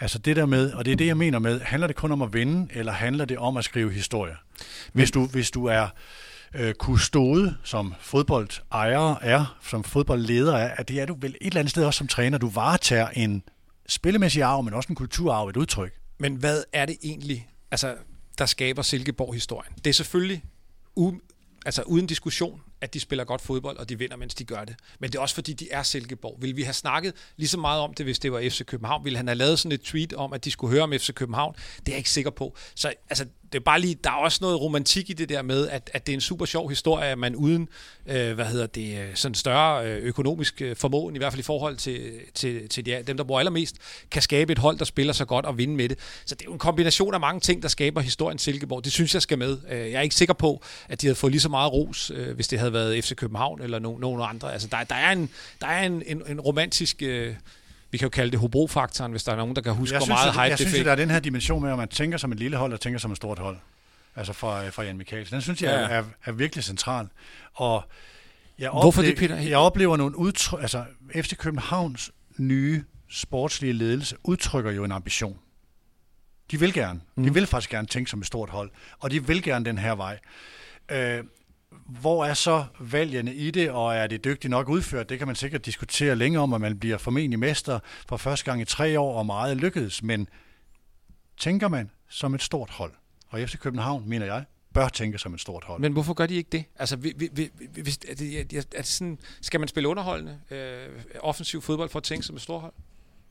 Altså 0.00 0.18
det 0.18 0.36
der 0.36 0.46
med, 0.46 0.72
og 0.72 0.84
det 0.84 0.92
er 0.92 0.96
det, 0.96 1.06
jeg 1.06 1.16
mener 1.16 1.38
med, 1.38 1.60
handler 1.60 1.86
det 1.86 1.96
kun 1.96 2.12
om 2.12 2.22
at 2.22 2.32
vinde, 2.32 2.68
eller 2.74 2.92
handler 2.92 3.24
det 3.24 3.38
om 3.38 3.56
at 3.56 3.64
skrive 3.64 3.92
historie? 3.92 4.34
Hvis 4.92 5.10
du, 5.10 5.26
hvis 5.26 5.50
du 5.50 5.66
er 5.66 5.88
øh, 6.54 6.74
kustode, 6.74 7.56
som 7.64 7.94
fodboldejer 8.00 9.14
er, 9.20 9.58
som 9.68 9.84
fodboldleder 9.84 10.56
er, 10.56 10.68
at 10.74 10.88
det 10.88 11.00
er 11.00 11.06
du 11.06 11.16
vel 11.20 11.30
et 11.40 11.46
eller 11.46 11.60
andet 11.60 11.70
sted 11.70 11.84
også 11.84 11.98
som 11.98 12.08
træner. 12.08 12.38
Du 12.38 12.48
varetager 12.48 13.08
en 13.08 13.42
spillemæssig 13.88 14.42
arv, 14.42 14.62
men 14.62 14.74
også 14.74 14.88
en 14.88 14.94
kulturarv, 14.94 15.48
et 15.48 15.56
udtryk. 15.56 15.92
Men 16.18 16.34
hvad 16.36 16.64
er 16.72 16.86
det 16.86 16.96
egentlig, 17.02 17.48
altså, 17.70 17.96
der 18.38 18.46
skaber 18.46 18.82
Silkeborg-historien? 18.82 19.72
Det 19.84 19.86
er 19.90 19.94
selvfølgelig 19.94 20.44
u- 21.00 21.60
altså, 21.66 21.82
uden 21.82 22.06
diskussion, 22.06 22.60
at 22.80 22.94
de 22.94 23.00
spiller 23.00 23.24
godt 23.24 23.40
fodbold, 23.40 23.76
og 23.76 23.88
de 23.88 23.98
vinder, 23.98 24.16
mens 24.16 24.34
de 24.34 24.44
gør 24.44 24.64
det. 24.64 24.76
Men 25.00 25.10
det 25.12 25.18
er 25.18 25.22
også 25.22 25.34
fordi, 25.34 25.52
de 25.52 25.68
er 25.70 25.82
Silkeborg. 25.82 26.36
Vil 26.40 26.56
vi 26.56 26.62
have 26.62 26.72
snakket 26.72 27.12
lige 27.36 27.48
så 27.48 27.58
meget 27.58 27.80
om 27.80 27.94
det, 27.94 28.06
hvis 28.06 28.18
det 28.18 28.32
var 28.32 28.40
FC 28.40 28.64
København? 28.64 29.04
Ville 29.04 29.16
han 29.16 29.26
have 29.28 29.36
lavet 29.38 29.58
sådan 29.58 29.72
et 29.72 29.80
tweet 29.80 30.12
om, 30.12 30.32
at 30.32 30.44
de 30.44 30.50
skulle 30.50 30.72
høre 30.72 30.82
om 30.82 30.92
FC 30.92 31.14
København? 31.14 31.54
Det 31.78 31.88
er 31.88 31.92
jeg 31.92 31.98
ikke 31.98 32.10
sikker 32.10 32.30
på. 32.30 32.56
Så 32.74 32.92
altså, 33.10 33.26
det 33.52 33.58
er 33.58 33.62
bare 33.62 33.80
lige, 33.80 33.94
der 34.04 34.10
er 34.10 34.14
også 34.14 34.38
noget 34.40 34.60
romantik 34.60 35.10
i 35.10 35.12
det 35.12 35.28
der 35.28 35.42
med, 35.42 35.68
at, 35.68 35.90
at 35.94 36.06
det 36.06 36.12
er 36.12 36.16
en 36.16 36.20
super 36.20 36.44
sjov 36.44 36.68
historie, 36.68 37.06
at 37.06 37.18
man 37.18 37.36
uden, 37.36 37.68
øh, 38.06 38.32
hvad 38.32 38.44
hedder 38.44 38.66
det, 38.66 38.98
øh, 38.98 39.08
sådan 39.14 39.34
større 39.34 39.86
øh, 39.86 40.02
økonomisk 40.02 40.62
øh, 40.62 40.76
formåen, 40.76 41.14
i 41.14 41.18
hvert 41.18 41.32
fald 41.32 41.40
i 41.40 41.42
forhold 41.42 41.76
til, 41.76 42.12
til, 42.34 42.68
til 42.68 42.86
de, 42.86 43.02
dem, 43.06 43.16
der 43.16 43.24
bor 43.24 43.38
allermest, 43.38 43.76
kan 44.10 44.22
skabe 44.22 44.52
et 44.52 44.58
hold, 44.58 44.78
der 44.78 44.84
spiller 44.84 45.12
så 45.12 45.24
godt 45.24 45.46
og 45.46 45.58
vinde 45.58 45.74
med 45.74 45.88
det. 45.88 45.98
Så 46.24 46.34
det 46.34 46.42
er 46.42 46.44
jo 46.44 46.52
en 46.52 46.58
kombination 46.58 47.14
af 47.14 47.20
mange 47.20 47.40
ting, 47.40 47.62
der 47.62 47.68
skaber 47.68 48.00
historien 48.00 48.38
Silkeborg. 48.38 48.84
Det 48.84 48.92
synes 48.92 49.14
jeg 49.14 49.22
skal 49.22 49.38
med. 49.38 49.58
Jeg 49.68 49.92
er 49.92 50.00
ikke 50.00 50.14
sikker 50.14 50.34
på, 50.34 50.62
at 50.88 51.00
de 51.00 51.06
havde 51.06 51.16
fået 51.16 51.30
lige 51.30 51.40
så 51.40 51.48
meget 51.48 51.72
ros, 51.72 52.12
hvis 52.34 52.48
det 52.48 52.58
havde 52.58 52.72
været 52.72 53.04
FC 53.04 53.14
København 53.14 53.62
eller 53.62 53.78
no, 53.78 53.98
nogen 53.98 54.22
andre. 54.28 54.52
Altså, 54.52 54.68
der, 54.68 54.84
der 54.84 54.94
er 54.94 55.12
en, 55.12 55.30
der 55.60 55.66
er 55.66 55.86
en, 55.86 56.02
en, 56.06 56.22
en 56.28 56.40
romantisk... 56.40 57.02
Øh, 57.02 57.34
vi 57.92 57.98
kan 57.98 58.06
jo 58.06 58.10
kalde 58.10 58.30
det 58.30 58.40
Hobro-faktoren, 58.40 59.10
hvis 59.10 59.24
der 59.24 59.32
er 59.32 59.36
nogen, 59.36 59.56
der 59.56 59.62
kan 59.62 59.72
huske, 59.74 59.94
Jeg 59.94 59.98
hvor 59.98 60.04
synes, 60.06 60.18
meget 60.18 60.32
hype 60.32 60.40
jeg 60.40 60.50
det 60.50 60.58
synes, 60.58 60.72
fik. 60.72 60.80
at 60.80 60.86
der 60.86 60.92
er 60.92 60.96
den 60.96 61.10
her 61.10 61.20
dimension 61.20 61.62
med, 61.62 61.70
at 61.72 61.78
man 61.78 61.88
tænker 61.88 62.18
som 62.18 62.32
et 62.32 62.38
lille 62.38 62.56
hold 62.56 62.72
og 62.72 62.80
tænker 62.80 62.98
som 62.98 63.10
et 63.10 63.16
stort 63.16 63.38
hold. 63.38 63.56
Altså 64.16 64.32
fra, 64.32 64.68
fra 64.68 64.82
Jan 64.82 64.96
Mikkelsen. 64.98 65.34
Den 65.34 65.42
synes 65.42 65.62
jeg 65.62 65.70
Ja. 65.90 65.96
er, 65.96 66.04
er 66.24 66.32
virkelig 66.32 66.64
central. 66.64 67.08
Og 67.54 67.84
jeg 68.58 68.70
Hvorfor 68.70 69.02
ople- 69.02 69.06
det, 69.06 69.16
Peter? 69.18 69.36
Jeg 69.36 69.58
oplever 69.58 69.96
nogle 69.96 70.18
udtryk... 70.18 70.60
Altså, 70.62 70.84
FC 71.14 71.36
Københavns 71.36 72.10
nye 72.38 72.84
sportslige 73.10 73.72
ledelse 73.72 74.16
udtrykker 74.24 74.70
jo 74.70 74.84
en 74.84 74.92
ambition. 74.92 75.38
De 76.50 76.60
vil 76.60 76.72
gerne. 76.72 77.00
Mm. 77.16 77.24
De 77.24 77.34
vil 77.34 77.46
faktisk 77.46 77.70
gerne 77.70 77.86
tænke 77.88 78.10
som 78.10 78.20
et 78.20 78.26
stort 78.26 78.50
hold. 78.50 78.70
Og 78.98 79.10
de 79.10 79.26
vil 79.26 79.42
gerne 79.42 79.64
den 79.64 79.78
her 79.78 79.94
vej. 79.94 80.18
Øh, 80.90 81.24
hvor 82.00 82.24
er 82.24 82.34
så 82.34 82.64
valgene 82.80 83.34
i 83.34 83.50
det, 83.50 83.70
og 83.70 83.94
er 83.94 84.06
det 84.06 84.24
dygtigt 84.24 84.50
nok 84.50 84.68
udført? 84.68 85.08
Det 85.08 85.18
kan 85.18 85.26
man 85.26 85.36
sikkert 85.36 85.66
diskutere 85.66 86.16
længe 86.16 86.38
om, 86.38 86.52
at 86.52 86.60
man 86.60 86.78
bliver 86.78 86.98
formentlig 86.98 87.38
mester 87.38 87.78
for 88.08 88.16
første 88.16 88.44
gang 88.44 88.60
i 88.60 88.64
tre 88.64 89.00
år, 89.00 89.18
og 89.18 89.26
meget 89.26 89.56
lykkedes. 89.56 90.02
Men 90.02 90.28
tænker 91.38 91.68
man 91.68 91.90
som 92.08 92.34
et 92.34 92.42
stort 92.42 92.70
hold, 92.70 92.92
og 93.28 93.40
FC 93.40 93.58
København, 93.58 94.08
mener 94.08 94.26
jeg, 94.26 94.44
bør 94.74 94.88
tænke 94.88 95.18
som 95.18 95.34
et 95.34 95.40
stort 95.40 95.64
hold. 95.64 95.80
Men 95.80 95.92
hvorfor 95.92 96.14
gør 96.14 96.26
de 96.26 96.34
ikke 96.34 96.50
det? 96.52 96.64
Altså, 96.76 96.96
vi, 96.96 97.12
vi, 97.16 97.28
vi, 97.32 97.50
hvis, 97.82 97.98
det, 97.98 98.10
er 98.10 98.44
det, 98.44 98.56
er 98.58 98.62
det 98.76 98.86
sådan, 98.86 99.18
skal 99.40 99.60
man 99.60 99.68
spille 99.68 99.88
underholdende 99.88 100.40
øh, 100.50 100.88
offensiv 101.20 101.62
fodbold 101.62 101.88
for 101.88 101.98
at 101.98 102.02
tænke 102.02 102.26
som 102.26 102.36
et 102.36 102.42
stort 102.42 102.60
hold? 102.60 102.72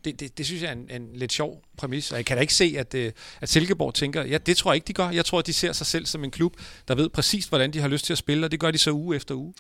Det, 0.06 0.20
det, 0.20 0.38
det 0.38 0.46
synes 0.46 0.62
jeg 0.62 0.68
er 0.68 0.74
en, 0.74 0.88
en 0.90 1.10
lidt 1.14 1.34
sjov 1.34 1.64
præmis, 1.78 2.12
og 2.12 2.18
jeg 2.18 2.26
kan 2.26 2.38
da 2.38 2.42
ikke 2.42 2.54
se, 2.54 2.76
at, 2.78 2.94
øh, 2.94 3.12
at 3.42 3.50
Silkeborg 3.50 3.94
tænker, 3.94 4.24
ja, 4.26 4.38
det 4.38 4.58
tror 4.58 4.72
jeg 4.72 4.76
ikke, 4.76 4.88
de 4.88 4.94
gør. 4.94 5.10
Jeg 5.10 5.26
tror, 5.26 5.40
at 5.40 5.48
de 5.48 5.54
ser 5.54 5.72
sig 5.72 5.88
selv 5.88 6.06
som 6.06 6.24
en 6.24 6.32
klub, 6.32 6.54
der 6.88 6.96
ved 6.96 7.10
præcis, 7.10 7.46
hvordan 7.46 7.72
de 7.74 7.80
har 7.80 7.88
lyst 7.88 8.06
til 8.06 8.14
at 8.14 8.18
spille, 8.18 8.46
og 8.48 8.52
det 8.52 8.60
gør 8.60 8.72
de 8.72 8.78
så 8.78 8.92
uge 8.92 9.16
efter 9.16 9.36
uge. 9.36 9.54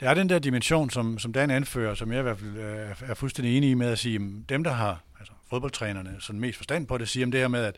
Der 0.00 0.10
er 0.10 0.14
den 0.14 0.28
der 0.28 0.38
dimension, 0.38 0.90
som, 0.90 1.18
som 1.18 1.32
Dan 1.32 1.50
anfører, 1.50 1.94
som 1.94 2.12
jeg 2.12 2.18
i 2.18 2.22
hvert 2.22 2.38
fald 2.38 2.56
øh, 2.56 3.10
er 3.10 3.14
fuldstændig 3.14 3.56
enig 3.56 3.70
i 3.70 3.74
med 3.74 3.86
at 3.86 3.98
sige, 3.98 4.20
dem 4.48 4.64
der 4.64 4.72
har, 4.72 5.02
altså 5.18 5.32
fodboldtrænerne, 5.50 6.16
sådan 6.20 6.40
mest 6.40 6.56
forstand 6.56 6.86
på 6.86 6.98
det, 6.98 7.08
siger 7.08 7.26
om 7.26 7.30
det 7.30 7.40
her 7.40 7.48
med, 7.48 7.64
at 7.64 7.76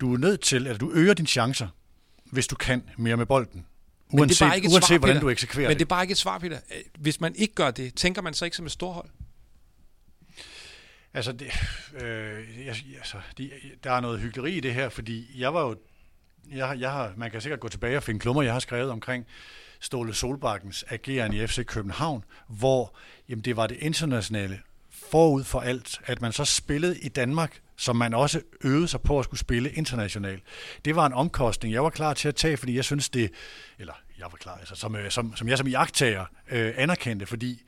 du 0.00 0.14
er 0.14 0.18
nødt 0.18 0.40
til, 0.40 0.66
at 0.66 0.80
du 0.80 0.92
øger 0.94 1.14
dine 1.14 1.28
chancer, 1.28 1.68
hvis 2.24 2.46
du 2.46 2.56
kan 2.56 2.82
mere 2.96 3.16
med 3.16 3.26
bolden. 3.26 3.66
Men 4.14 4.18
det 4.18 4.18
er 4.18 4.20
Uanset, 4.26 4.46
bare 4.46 4.56
ikke 4.56 4.66
et 4.66 4.72
uanset 4.72 4.88
svar, 4.88 4.98
hvordan 4.98 5.14
Peter. 5.16 5.20
du 5.20 5.30
eksekverer 5.30 5.68
Men 5.68 5.76
det. 5.78 5.82
er 5.84 5.88
bare 5.88 6.02
ikke 6.02 6.12
et 6.12 6.18
svar, 6.18 6.38
Peter. 6.38 6.58
Hvis 6.98 7.20
man 7.20 7.34
ikke 7.36 7.54
gør 7.54 7.70
det, 7.70 7.94
tænker 7.94 8.22
man 8.22 8.34
så 8.34 8.44
ikke 8.44 8.56
som 8.56 8.66
et 8.66 8.72
stort 8.72 8.94
hold? 8.94 9.08
Altså, 11.14 11.32
det, 11.32 11.46
øh, 11.94 12.66
jeg, 12.66 12.76
altså 12.96 13.16
de, 13.38 13.50
der 13.84 13.92
er 13.92 14.00
noget 14.00 14.20
hyggeleri 14.20 14.52
i 14.52 14.60
det 14.60 14.74
her, 14.74 14.88
fordi 14.88 15.40
jeg 15.40 15.54
var 15.54 15.62
jo, 15.62 15.76
jeg, 16.50 16.76
jeg 16.80 16.92
har, 16.92 17.12
man 17.16 17.30
kan 17.30 17.40
sikkert 17.40 17.60
gå 17.60 17.68
tilbage 17.68 17.96
og 17.96 18.02
finde 18.02 18.20
klummer, 18.20 18.42
jeg 18.42 18.52
har 18.52 18.60
skrevet 18.60 18.90
omkring 18.90 19.26
Ståle 19.80 20.14
Solbakkens 20.14 20.84
ageren 20.90 21.32
i 21.32 21.46
FC 21.46 21.66
København, 21.66 22.24
hvor 22.48 22.94
jamen, 23.28 23.44
det 23.44 23.56
var 23.56 23.66
det 23.66 23.76
internationale 23.80 24.60
forud 24.90 25.44
for 25.44 25.60
alt, 25.60 26.00
at 26.04 26.20
man 26.20 26.32
så 26.32 26.44
spillede 26.44 26.98
i 26.98 27.08
Danmark, 27.08 27.60
som 27.76 27.96
man 27.96 28.14
også 28.14 28.40
øvede 28.64 28.88
sig 28.88 29.00
på 29.00 29.18
at 29.18 29.24
skulle 29.24 29.40
spille 29.40 29.70
internationalt. 29.70 30.42
Det 30.84 30.96
var 30.96 31.06
en 31.06 31.12
omkostning, 31.12 31.74
jeg 31.74 31.84
var 31.84 31.90
klar 31.90 32.14
til 32.14 32.28
at 32.28 32.34
tage, 32.34 32.56
fordi 32.56 32.76
jeg 32.76 32.84
synes 32.84 33.08
det, 33.08 33.30
eller 33.78 33.94
jeg 34.18 34.26
var 34.30 34.36
klar, 34.36 34.56
altså 34.56 34.74
som, 34.74 34.96
øh, 34.96 35.10
som, 35.10 35.36
som 35.36 35.48
jeg 35.48 35.58
som 35.58 35.68
jagttager 35.68 36.24
øh, 36.50 36.74
anerkendte, 36.76 37.26
fordi 37.26 37.62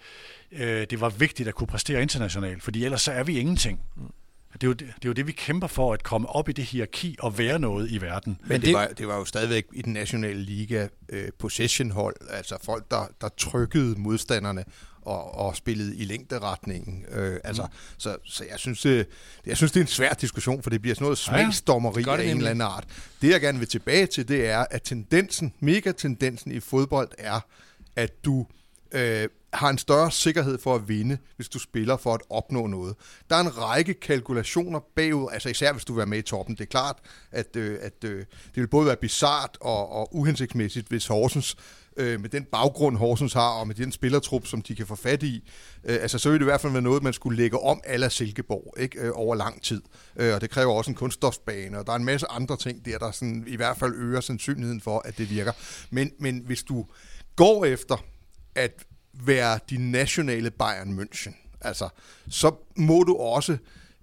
øh, 0.55 0.87
det 0.91 1.01
var 1.01 1.09
vigtigt 1.09 1.49
at 1.49 1.55
kunne 1.55 1.67
præstere 1.67 2.03
internationalt, 2.03 2.63
fordi 2.63 2.85
ellers 2.85 3.03
så 3.03 3.13
er 3.13 3.23
vi 3.23 3.39
ingenting. 3.39 3.81
Det 4.53 4.63
er, 4.63 4.67
jo 4.67 4.73
det, 4.73 4.87
det 4.87 5.05
er 5.05 5.09
jo 5.09 5.13
det, 5.13 5.27
vi 5.27 5.33
kæmper 5.33 5.67
for, 5.67 5.93
at 5.93 6.03
komme 6.03 6.29
op 6.29 6.49
i 6.49 6.53
det 6.53 6.65
hierarki 6.65 7.17
og 7.19 7.39
være 7.39 7.59
noget 7.59 7.91
i 7.91 8.01
verden. 8.01 8.39
Men 8.47 8.61
det, 8.61 8.67
det, 8.67 8.75
var, 8.75 8.87
det 8.87 9.09
var 9.09 9.17
jo 9.17 9.25
stadigvæk 9.25 9.65
i 9.73 9.83
den 9.83 9.93
nationale 9.93 10.43
liga 10.43 10.89
øh, 11.09 11.29
possession-hold, 11.39 12.17
altså 12.31 12.57
folk, 12.63 12.91
der, 12.91 13.07
der 13.21 13.29
trykkede 13.29 14.01
modstanderne 14.01 14.65
og, 15.03 15.35
og 15.35 15.57
spillede 15.57 15.97
i 15.97 16.05
længderetningen. 16.05 17.05
Øh, 17.11 17.41
altså, 17.45 17.63
mm. 17.63 17.69
så, 17.99 18.17
så 18.25 18.45
jeg 18.51 18.59
synes, 18.59 18.81
det, 18.81 19.07
jeg 19.47 19.57
synes, 19.57 19.73
det 19.73 19.81
er 19.81 19.85
en 19.85 19.89
svær 19.89 20.13
diskussion, 20.13 20.63
for 20.63 20.71
det 20.71 20.83
bliver 20.83 20.95
sådan 20.95 21.05
noget 21.05 21.29
Ja, 21.29 21.37
ja. 21.37 21.43
smagsdommeri 21.43 22.03
gør 22.03 22.13
af 22.13 22.25
en 22.25 22.37
eller 22.37 22.51
anden 22.51 22.63
art. 22.63 22.85
Det, 23.23 23.31
jeg 23.31 23.41
gerne 23.41 23.59
vil 23.59 23.69
tilbage 23.69 24.07
til, 24.07 24.29
det 24.29 24.47
er, 24.47 24.65
at 24.71 24.83
tendensen, 24.83 25.53
megatendensen 25.61 26.53
i 26.53 26.61
fodbold 26.61 27.09
er, 27.19 27.41
at 27.97 28.25
du 28.25 28.47
øh, 28.95 29.29
har 29.53 29.71
en 29.71 29.79
større 29.79 30.11
sikkerhed 30.11 30.59
for 30.59 30.75
at 30.75 30.89
vinde, 30.89 31.19
hvis 31.37 31.49
du 31.49 31.59
spiller 31.59 31.97
for 31.97 32.15
at 32.15 32.21
opnå 32.31 32.67
noget. 32.67 32.97
Der 33.31 33.37
er 33.37 33.41
en 33.41 33.59
række 33.59 33.95
kalkulationer 33.95 34.81
bagud, 34.97 35.29
altså 35.33 35.49
især 35.49 35.73
hvis 35.73 35.85
du 35.85 35.93
vil 35.93 35.99
være 35.99 36.07
med 36.07 36.19
i 36.19 36.23
toppen. 36.23 36.55
Det 36.55 36.61
er 36.61 36.69
klart, 36.69 36.97
at, 37.31 37.57
øh, 37.57 37.79
at 37.83 38.05
øh, 38.05 38.19
det 38.19 38.57
vil 38.57 38.67
både 38.67 38.87
være 38.87 38.97
bizart 38.97 39.59
og, 39.61 39.93
og 39.93 40.17
uhensigtsmæssigt, 40.17 40.89
hvis 40.89 41.07
Horsens 41.07 41.57
øh, 41.97 42.21
med 42.21 42.29
den 42.29 42.45
baggrund, 42.45 42.97
Horsens 42.97 43.33
har, 43.33 43.51
og 43.51 43.67
med 43.67 43.75
den 43.75 43.93
spillertrup, 43.93 44.47
som 44.47 44.63
de 44.63 44.75
kan 44.75 44.87
få 44.87 44.95
fat 44.95 45.23
i, 45.23 45.51
øh, 45.85 45.97
altså, 46.01 46.19
så 46.19 46.29
ville 46.29 46.39
det 46.39 46.45
i 46.45 46.51
hvert 46.51 46.61
fald 46.61 46.73
være 46.73 46.83
noget, 46.83 47.03
man 47.03 47.13
skulle 47.13 47.37
lægge 47.37 47.59
om 47.59 47.81
aller 47.85 48.09
Silkeborg 48.09 48.75
ikke? 48.81 49.01
Øh, 49.01 49.13
over 49.15 49.35
lang 49.35 49.63
tid. 49.63 49.83
Øh, 50.17 50.35
og 50.35 50.41
det 50.41 50.51
kræver 50.51 50.73
også 50.73 50.91
en 50.91 50.95
kunststofsbane, 50.95 51.79
og 51.79 51.87
der 51.87 51.93
er 51.93 51.97
en 51.97 52.05
masse 52.05 52.27
andre 52.31 52.57
ting 52.57 52.85
der, 52.85 52.99
der 52.99 53.11
sådan, 53.11 53.45
i 53.47 53.57
hvert 53.57 53.77
fald 53.77 53.95
øger 53.95 54.21
sandsynligheden 54.21 54.81
for, 54.81 55.03
at 55.05 55.19
det 55.19 55.31
virker. 55.31 55.53
Men, 55.91 56.11
men 56.19 56.43
hvis 56.47 56.63
du 56.63 56.87
går 57.37 57.65
efter 57.65 58.05
at 58.55 58.85
være 59.13 59.59
din 59.71 59.91
nationale 59.91 60.51
Bayern 60.51 61.01
München, 61.01 61.59
altså, 61.61 61.89
så 62.29 62.55
må 62.77 63.03
du 63.03 63.17
også 63.17 63.57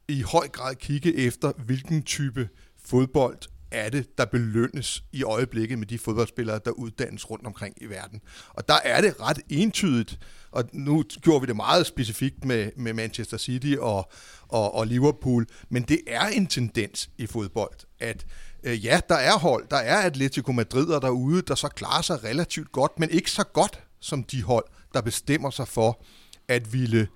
i 0.07 0.21
høj 0.21 0.47
grad 0.47 0.75
kigge 0.75 1.15
efter, 1.15 1.51
hvilken 1.57 2.03
type 2.03 2.49
fodbold 2.85 3.37
er 3.71 3.89
det, 3.89 4.17
der 4.17 4.25
belønnes 4.25 5.03
i 5.11 5.23
øjeblikket 5.23 5.79
med 5.79 5.87
de 5.87 5.99
fodboldspillere, 5.99 6.59
der 6.65 6.71
uddannes 6.71 7.29
rundt 7.29 7.47
omkring 7.47 7.75
i 7.81 7.85
verden. 7.85 8.21
Og 8.49 8.67
der 8.67 8.79
er 8.83 9.01
det 9.01 9.21
ret 9.21 9.39
entydigt, 9.49 10.19
og 10.51 10.63
nu 10.73 11.03
gjorde 11.21 11.41
vi 11.41 11.47
det 11.47 11.55
meget 11.55 11.85
specifikt 11.85 12.45
med, 12.45 12.71
med 12.75 12.93
Manchester 12.93 13.37
City 13.37 13.75
og, 13.79 14.11
og, 14.47 14.75
og 14.75 14.87
Liverpool, 14.87 15.45
men 15.69 15.83
det 15.83 15.99
er 16.07 16.25
en 16.27 16.47
tendens 16.47 17.09
i 17.17 17.27
fodbold, 17.27 17.77
at 17.99 18.25
øh, 18.63 18.85
ja, 18.85 18.99
der 19.09 19.15
er 19.15 19.37
hold, 19.37 19.67
der 19.71 19.77
er 19.77 19.97
Atletico 19.97 20.51
Madrid 20.51 20.87
derude, 20.87 21.41
der 21.41 21.55
så 21.55 21.67
klarer 21.67 22.01
sig 22.01 22.23
relativt 22.23 22.71
godt, 22.71 22.99
men 22.99 23.09
ikke 23.09 23.31
så 23.31 23.43
godt 23.43 23.83
som 24.01 24.23
de 24.23 24.43
hold, 24.43 24.65
der 24.93 25.01
bestemmer 25.01 25.49
sig 25.49 25.67
for 25.67 26.03
at 26.47 26.73
ville 26.73 27.07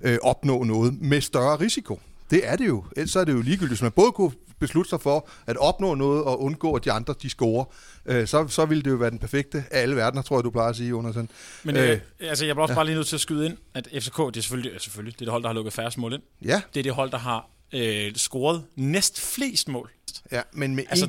øh, 0.00 0.18
opnå 0.22 0.64
noget 0.64 1.00
med 1.00 1.20
større 1.20 1.60
risiko. 1.60 2.00
Det 2.30 2.48
er 2.48 2.56
det 2.56 2.66
jo. 2.66 2.84
Ellers 2.96 3.16
er 3.16 3.24
det 3.24 3.32
jo 3.32 3.40
ligegyldigt. 3.40 3.70
Hvis 3.70 3.82
man 3.82 3.92
både 3.92 4.12
kunne 4.12 4.32
beslutte 4.58 4.88
sig 4.88 5.00
for 5.00 5.28
at 5.46 5.56
opnå 5.56 5.94
noget 5.94 6.24
og 6.24 6.42
undgå, 6.42 6.74
at 6.74 6.84
de 6.84 6.92
andre 6.92 7.14
de 7.22 7.30
scorer, 7.30 7.64
øh, 8.06 8.26
så, 8.26 8.48
så 8.48 8.64
ville 8.64 8.82
det 8.82 8.90
jo 8.90 8.96
være 8.96 9.10
den 9.10 9.18
perfekte 9.18 9.64
af 9.70 9.80
alle 9.80 9.96
verdener, 9.96 10.22
tror 10.22 10.36
jeg, 10.36 10.44
du 10.44 10.50
plejer 10.50 10.70
at 10.70 10.76
sige, 10.76 10.88
Jonathan. 10.88 11.28
Men 11.64 11.76
øh, 11.76 12.00
altså, 12.20 12.44
jeg 12.44 12.54
bliver 12.54 12.62
også 12.62 12.72
ja. 12.72 12.76
bare 12.76 12.86
lige 12.86 12.94
nødt 12.94 13.06
til 13.06 13.16
at 13.16 13.20
skyde 13.20 13.46
ind, 13.46 13.56
at 13.74 13.88
FCK, 13.98 14.18
det 14.18 14.36
er 14.36 14.40
selvfølgelig, 14.40 14.80
selvfølgelig 14.80 15.12
det, 15.12 15.20
er 15.20 15.24
det 15.24 15.32
hold, 15.32 15.42
der 15.42 15.48
har 15.48 15.54
lukket 15.54 15.72
færre 15.72 15.90
mål 15.96 16.12
ind. 16.12 16.22
Ja. 16.44 16.62
Det 16.74 16.80
er 16.80 16.82
det 16.82 16.92
hold, 16.92 17.10
der 17.10 17.18
har 17.18 17.50
øh, 17.74 18.14
scoret 18.14 18.64
næst 18.76 19.20
flest 19.20 19.68
mål. 19.68 19.90
Ja, 20.32 20.42
men 20.52 20.76
med 20.76 20.84
altså, 20.88 21.06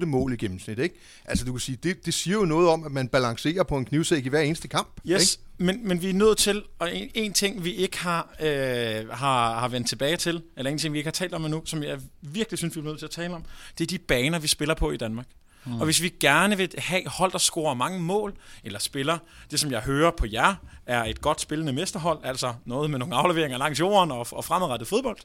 1,8 0.00 0.06
mål 0.06 0.32
i 0.32 0.36
gennemsnit, 0.36 0.78
ikke? 0.78 0.94
Altså, 1.24 1.44
du 1.44 1.52
kan 1.52 1.60
sige, 1.60 1.78
det, 1.82 2.06
det 2.06 2.14
siger 2.14 2.34
jo 2.34 2.44
noget 2.44 2.68
om, 2.68 2.84
at 2.84 2.92
man 2.92 3.08
balancerer 3.08 3.62
på 3.62 3.76
en 3.76 3.84
knivsæk 3.84 4.26
i 4.26 4.28
hver 4.28 4.40
eneste 4.40 4.68
kamp. 4.68 4.88
Yes, 5.06 5.34
ikke? 5.34 5.44
Men, 5.58 5.88
men 5.88 6.02
vi 6.02 6.10
er 6.10 6.14
nødt 6.14 6.38
til, 6.38 6.62
og 6.78 6.96
en, 6.96 7.10
en 7.14 7.32
ting, 7.32 7.64
vi 7.64 7.74
ikke 7.74 7.98
har, 7.98 8.34
øh, 8.40 9.08
har, 9.08 9.60
har 9.60 9.68
vendt 9.68 9.88
tilbage 9.88 10.16
til, 10.16 10.42
eller 10.56 10.70
en 10.70 10.78
ting, 10.78 10.92
vi 10.92 10.98
ikke 10.98 11.08
har 11.08 11.12
talt 11.12 11.34
om 11.34 11.44
endnu, 11.44 11.62
som 11.64 11.82
jeg 11.82 12.00
virkelig 12.22 12.58
synes, 12.58 12.76
vi 12.76 12.80
er 12.80 12.84
nødt 12.84 12.98
til 12.98 13.06
at 13.06 13.10
tale 13.10 13.34
om, 13.34 13.44
det 13.78 13.84
er 13.84 13.88
de 13.88 13.98
baner, 13.98 14.38
vi 14.38 14.48
spiller 14.48 14.74
på 14.74 14.90
i 14.90 14.96
Danmark. 14.96 15.26
Mm. 15.64 15.80
Og 15.80 15.84
hvis 15.84 16.02
vi 16.02 16.08
gerne 16.20 16.56
vil 16.56 16.70
have 16.78 17.02
hold, 17.06 17.32
der 17.32 17.38
scorer 17.38 17.74
mange 17.74 18.00
mål, 18.00 18.34
eller 18.64 18.78
spiller, 18.78 19.18
det 19.50 19.60
som 19.60 19.70
jeg 19.70 19.80
hører 19.80 20.10
på 20.10 20.26
jer, 20.32 20.54
er 20.86 21.04
et 21.04 21.20
godt 21.20 21.40
spillende 21.40 21.72
mesterhold, 21.72 22.18
altså 22.24 22.54
noget 22.64 22.90
med 22.90 22.98
nogle 22.98 23.14
afleveringer 23.14 23.58
langs 23.58 23.80
jorden 23.80 24.10
og, 24.10 24.26
og 24.32 24.44
fremadrettet 24.44 24.88
fodbold, 24.88 25.18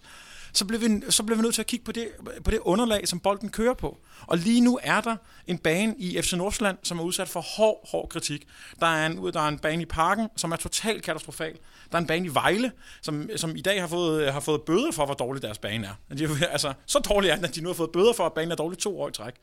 så 0.53 0.65
bliver, 0.65 0.79
vi, 0.79 1.11
så 1.11 1.23
bliver 1.23 1.37
vi 1.37 1.41
nødt 1.41 1.55
til 1.55 1.61
at 1.61 1.67
kigge 1.67 1.85
på 1.85 1.91
det, 1.91 2.07
på 2.43 2.51
det 2.51 2.59
underlag, 2.59 3.07
som 3.07 3.19
bolden 3.19 3.49
kører 3.49 3.73
på. 3.73 3.97
Og 4.27 4.37
lige 4.37 4.61
nu 4.61 4.79
er 4.83 5.01
der 5.01 5.15
en 5.47 5.57
bane 5.57 5.95
i 5.97 6.21
FC 6.21 6.33
Nordsjælland, 6.33 6.77
som 6.83 6.99
er 6.99 7.03
udsat 7.03 7.29
for 7.29 7.41
hård, 7.41 7.89
hård 7.91 8.09
kritik. 8.09 8.47
Der 8.79 8.87
er 8.87 9.05
en, 9.05 9.17
der 9.17 9.39
er 9.39 9.47
en 9.47 9.59
bane 9.59 9.81
i 9.81 9.85
Parken, 9.85 10.27
som 10.35 10.51
er 10.51 10.55
totalt 10.55 11.03
katastrofal. 11.03 11.57
Der 11.91 11.97
er 11.97 12.01
en 12.01 12.07
bane 12.07 12.25
i 12.25 12.33
Vejle, 12.33 12.71
som, 13.01 13.29
som 13.35 13.55
i 13.55 13.61
dag 13.61 13.81
har 13.81 13.87
fået, 13.87 14.33
har 14.33 14.39
fået 14.39 14.61
bøder 14.61 14.91
for, 14.91 15.05
hvor 15.05 15.15
dårlig 15.15 15.41
deres 15.41 15.57
bane 15.57 15.87
er. 15.87 16.15
De, 16.15 16.47
altså, 16.47 16.73
så 16.85 16.99
dårlig 16.99 17.29
er 17.29 17.35
den, 17.35 17.45
at 17.45 17.55
de 17.55 17.61
nu 17.61 17.69
har 17.69 17.73
fået 17.73 17.91
bøder 17.91 18.13
for, 18.13 18.25
at 18.25 18.33
banen 18.33 18.51
er 18.51 18.55
dårlig 18.55 18.79
to 18.79 19.01
år 19.01 19.09
i 19.09 19.11
træk. 19.11 19.33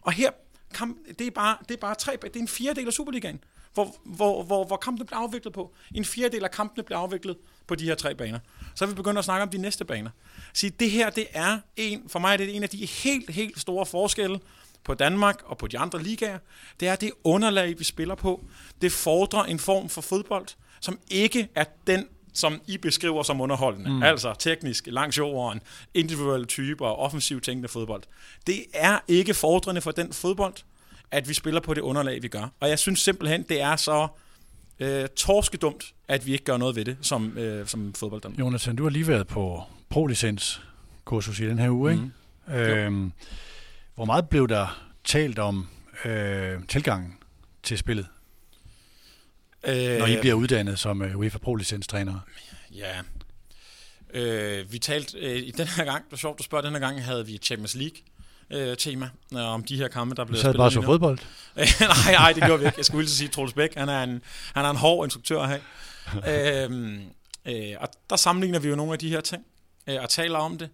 Og 0.00 0.12
her, 0.12 0.30
kamp, 0.74 0.98
det, 1.18 1.26
er 1.26 1.30
bare, 1.30 1.56
det 1.68 1.74
er 1.74 1.80
bare 1.80 1.94
tre, 1.94 2.16
det 2.22 2.36
er 2.36 2.40
en 2.40 2.48
fjerdedel 2.48 2.86
af 2.86 2.92
Superligaen, 2.92 3.40
hvor, 3.74 3.96
hvor, 4.04 4.42
hvor, 4.42 4.64
hvor 4.64 4.76
kampene 4.76 5.06
bliver 5.06 5.18
afviklet 5.18 5.52
på. 5.52 5.74
En 5.94 6.04
fjerdedel 6.04 6.44
af 6.44 6.50
kampene 6.50 6.82
bliver 6.82 6.98
afviklet 6.98 7.36
på 7.66 7.74
de 7.74 7.84
her 7.84 7.94
tre 7.94 8.14
baner. 8.14 8.38
Så 8.74 8.84
er 8.84 8.88
vi 8.88 8.94
begyndt 8.94 9.18
at 9.18 9.24
snakke 9.24 9.42
om 9.42 9.48
de 9.48 9.58
næste 9.58 9.84
baner. 9.84 10.10
Så 10.54 10.70
det 10.80 10.90
her, 10.90 11.10
det 11.10 11.26
er 11.32 11.58
en, 11.76 12.08
for 12.08 12.18
mig 12.18 12.32
er 12.32 12.36
det 12.36 12.56
en 12.56 12.62
af 12.62 12.68
de 12.68 12.86
helt, 12.86 13.30
helt 13.30 13.60
store 13.60 13.86
forskelle 13.86 14.40
på 14.84 14.94
Danmark 14.94 15.42
og 15.44 15.58
på 15.58 15.66
de 15.66 15.78
andre 15.78 16.02
ligaer. 16.02 16.38
Det 16.80 16.88
er 16.88 16.96
det 16.96 17.12
underlag, 17.24 17.78
vi 17.78 17.84
spiller 17.84 18.14
på. 18.14 18.44
Det 18.82 18.92
fordrer 18.92 19.44
en 19.44 19.58
form 19.58 19.88
for 19.88 20.00
fodbold, 20.00 20.46
som 20.80 20.98
ikke 21.10 21.48
er 21.54 21.64
den 21.86 22.06
som 22.32 22.60
I 22.66 22.78
beskriver 22.78 23.22
som 23.22 23.40
underholdende. 23.40 23.90
Mm. 23.90 24.02
Altså 24.02 24.34
teknisk, 24.38 24.86
langs 24.86 25.18
jorden, 25.18 25.60
individuelle 25.94 26.46
typer 26.46 26.86
og 26.86 26.98
offensivt 26.98 27.44
tænkende 27.44 27.68
fodbold. 27.68 28.02
Det 28.46 28.64
er 28.74 28.98
ikke 29.08 29.34
fordrende 29.34 29.80
for 29.80 29.90
den 29.90 30.12
fodbold, 30.12 30.54
at 31.10 31.28
vi 31.28 31.34
spiller 31.34 31.60
på 31.60 31.74
det 31.74 31.80
underlag, 31.80 32.22
vi 32.22 32.28
gør. 32.28 32.52
Og 32.60 32.68
jeg 32.68 32.78
synes 32.78 33.00
simpelthen, 33.00 33.42
det 33.42 33.60
er 33.60 33.76
så 33.76 34.08
øh, 34.78 35.08
torskedumt, 35.16 35.94
at 36.08 36.26
vi 36.26 36.32
ikke 36.32 36.44
gør 36.44 36.56
noget 36.56 36.76
ved 36.76 36.84
det 36.84 36.96
som, 37.00 37.38
øh, 37.38 37.66
som 37.66 37.94
fodbold. 37.94 38.38
Jonathan, 38.38 38.76
du 38.76 38.82
har 38.82 38.90
lige 38.90 39.06
været 39.06 39.26
på 39.26 39.62
pro-licens 39.88 40.60
kursus 41.04 41.40
i 41.40 41.46
den 41.46 41.58
her 41.58 41.70
uge, 41.70 41.92
ikke? 41.92 42.10
Øhm, 42.48 43.12
hvor 43.94 44.04
meget 44.04 44.28
blev 44.28 44.48
der 44.48 44.90
talt 45.04 45.38
om 45.38 45.68
øh, 46.04 46.58
tilgangen 46.68 47.16
til 47.62 47.78
spillet? 47.78 48.06
Øh, 49.64 49.98
når 49.98 50.06
I 50.06 50.20
bliver 50.20 50.34
uddannet 50.34 50.78
som 50.78 51.00
uh, 51.00 51.16
UEFA 51.16 51.38
Pro-licenstrænere? 51.38 52.20
Ja, 52.74 53.00
øh, 54.14 54.72
vi 54.72 54.78
talte 54.78 55.18
øh, 55.18 55.36
i 55.36 55.50
den 55.50 55.66
her 55.66 55.84
gang, 55.84 56.04
det 56.04 56.10
var 56.10 56.16
sjovt, 56.16 56.38
du 56.38 56.42
spørger, 56.42 56.64
den 56.64 56.72
her 56.72 56.80
gang 56.80 57.04
havde 57.04 57.26
vi 57.26 57.38
Champions 57.38 57.74
League 57.74 57.96
øh, 58.50 58.76
tema 58.76 59.10
øh, 59.34 59.40
om 59.40 59.64
de 59.64 59.76
her 59.76 59.88
kampe, 59.88 60.14
der 60.14 60.24
blev 60.24 60.38
spillet. 60.38 60.54
Du 60.54 60.58
bare 60.58 60.70
så 60.70 60.82
fodbold? 60.82 61.18
nej, 61.56 62.12
nej, 62.12 62.32
det 62.32 62.42
gjorde 62.42 62.60
vi 62.60 62.66
ikke. 62.66 62.78
Jeg 62.78 62.84
skulle 62.84 63.02
lige 63.02 63.10
sige, 63.10 63.28
Troels 63.28 63.52
Bæk, 63.52 63.74
han 63.76 63.88
er 63.88 64.02
en, 64.02 64.22
han 64.54 64.64
er 64.64 64.70
en 64.70 64.76
hård 64.76 65.06
instruktør 65.06 65.46
her. 65.46 65.60
øh, 66.30 67.00
øh, 67.46 67.76
og 67.80 67.88
der 68.10 68.16
sammenligner 68.16 68.58
vi 68.58 68.68
jo 68.68 68.76
nogle 68.76 68.92
af 68.92 68.98
de 68.98 69.08
her 69.08 69.20
ting 69.20 69.44
øh, 69.86 69.96
og 70.02 70.08
taler 70.08 70.38
om 70.38 70.58
det. 70.58 70.68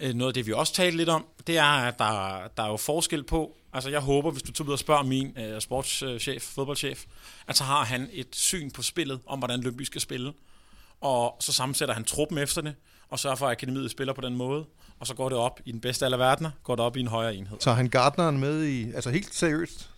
Øh, 0.00 0.14
noget 0.14 0.30
af 0.30 0.34
det, 0.34 0.46
vi 0.46 0.52
også 0.52 0.72
talte 0.72 0.96
lidt 0.96 1.08
om, 1.08 1.26
det 1.46 1.58
er, 1.58 1.64
at 1.64 1.98
der, 1.98 2.40
der 2.56 2.62
er 2.62 2.68
jo 2.68 2.76
forskel 2.76 3.22
på, 3.22 3.56
altså 3.72 3.90
jeg 3.90 4.00
håber, 4.00 4.30
hvis 4.30 4.42
du 4.42 4.52
tager 4.52 4.68
ud 4.68 4.72
og 4.72 4.78
spørger 4.78 5.02
min 5.02 5.38
øh, 5.38 5.60
sportschef, 5.60 6.42
fodboldchef, 6.42 7.04
at 7.46 7.56
så 7.56 7.64
har 7.64 7.84
han 7.84 8.08
et 8.12 8.28
syn 8.32 8.70
på 8.70 8.82
spillet, 8.82 9.20
om 9.26 9.38
hvordan 9.38 9.60
Lønby 9.60 9.82
skal 9.82 10.00
spille, 10.00 10.32
og 11.00 11.36
så 11.40 11.52
sammensætter 11.52 11.94
han 11.94 12.04
truppen 12.04 12.38
efter 12.38 12.62
det, 12.62 12.74
og 13.08 13.18
sørger 13.18 13.36
for, 13.36 13.46
at 13.46 13.52
akademiet 13.52 13.90
spiller 13.90 14.12
på 14.12 14.20
den 14.20 14.36
måde, 14.36 14.64
og 15.00 15.06
så 15.06 15.14
går 15.14 15.28
det 15.28 15.38
op 15.38 15.60
i 15.64 15.72
den 15.72 15.80
bedste 15.80 16.04
af 16.04 16.06
alle 16.06 16.18
verdener, 16.18 16.50
går 16.62 16.76
det 16.76 16.84
op 16.84 16.96
i 16.96 17.00
en 17.00 17.08
højere 17.08 17.34
enhed. 17.34 17.56
Så 17.60 17.72
han 17.72 17.88
Gardneren 17.88 18.38
med 18.38 18.64
i, 18.64 18.92
altså 18.92 19.10
helt 19.10 19.34
seriøst? 19.34 19.90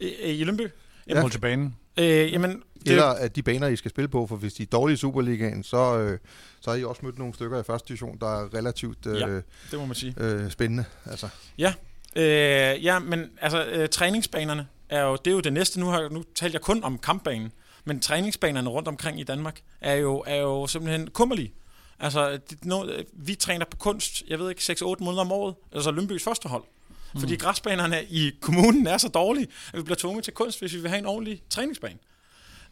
I, 0.00 0.08
i 0.08 0.44
Lønby? 0.44 0.68
Jamen, 1.08 1.22
ja. 1.22 1.28
til 1.28 1.38
banen? 1.38 1.76
Øh, 1.96 2.32
jamen, 2.32 2.62
det... 2.86 2.92
Eller 2.92 3.04
at 3.04 3.36
de 3.36 3.42
baner, 3.42 3.68
I 3.68 3.76
skal 3.76 3.90
spille 3.90 4.08
på, 4.08 4.26
for 4.26 4.36
hvis 4.36 4.54
de 4.54 4.62
er 4.62 4.66
dårlige 4.66 4.94
i 4.94 4.96
Superligaen, 4.96 5.64
så, 5.64 5.98
øh, 5.98 6.18
så 6.60 6.70
har 6.70 6.76
I 6.76 6.84
også 6.84 7.00
mødt 7.04 7.18
nogle 7.18 7.34
stykker 7.34 7.60
i 7.60 7.62
første 7.62 7.88
division, 7.88 8.18
der 8.20 8.40
er 8.40 8.54
relativt 8.54 9.06
øh, 9.06 9.20
ja, 9.20 9.26
det 9.26 9.44
må 9.72 9.86
man 9.86 9.94
sige. 9.94 10.14
Øh, 10.18 10.50
spændende. 10.50 10.84
Altså. 11.04 11.28
Ja, 11.58 11.74
øh, 12.16 12.84
ja, 12.84 12.98
men 12.98 13.24
altså 13.40 13.66
øh, 13.66 13.88
træningsbanerne 13.88 14.66
er 14.88 15.02
jo, 15.02 15.16
det 15.16 15.26
er 15.26 15.34
jo 15.34 15.40
det 15.40 15.52
næste. 15.52 15.80
Nu, 15.80 15.86
har, 15.86 16.08
nu 16.08 16.24
talte 16.34 16.54
jeg 16.54 16.62
kun 16.62 16.84
om 16.84 16.98
kampbanen, 16.98 17.52
men 17.84 18.00
træningsbanerne 18.00 18.70
rundt 18.70 18.88
omkring 18.88 19.20
i 19.20 19.24
Danmark 19.24 19.60
er 19.80 19.94
jo, 19.94 20.24
er 20.26 20.36
jo 20.36 20.66
simpelthen 20.66 21.10
kummerlige. 21.10 21.52
Altså, 22.00 22.38
det, 22.50 22.64
no, 22.64 22.86
vi 23.12 23.34
træner 23.34 23.64
på 23.64 23.76
kunst, 23.76 24.22
jeg 24.28 24.38
ved 24.38 24.50
ikke, 24.50 24.60
6-8 24.60 24.84
måneder 25.00 25.20
om 25.20 25.32
året, 25.32 25.54
altså 25.72 25.90
Lønbys 25.90 26.22
første 26.22 26.48
hold. 26.48 26.64
Mm. 27.14 27.20
Fordi 27.20 27.36
græsbanerne 27.36 28.04
i 28.04 28.30
kommunen 28.40 28.86
er 28.86 28.98
så 28.98 29.08
dårlige, 29.08 29.46
at 29.72 29.78
vi 29.78 29.82
bliver 29.82 29.96
tvunget 29.96 30.24
til 30.24 30.32
kunst, 30.32 30.60
hvis 30.60 30.74
vi 30.74 30.80
vil 30.80 30.88
have 30.88 30.98
en 30.98 31.06
ordentlig 31.06 31.42
træningsbane. 31.50 31.98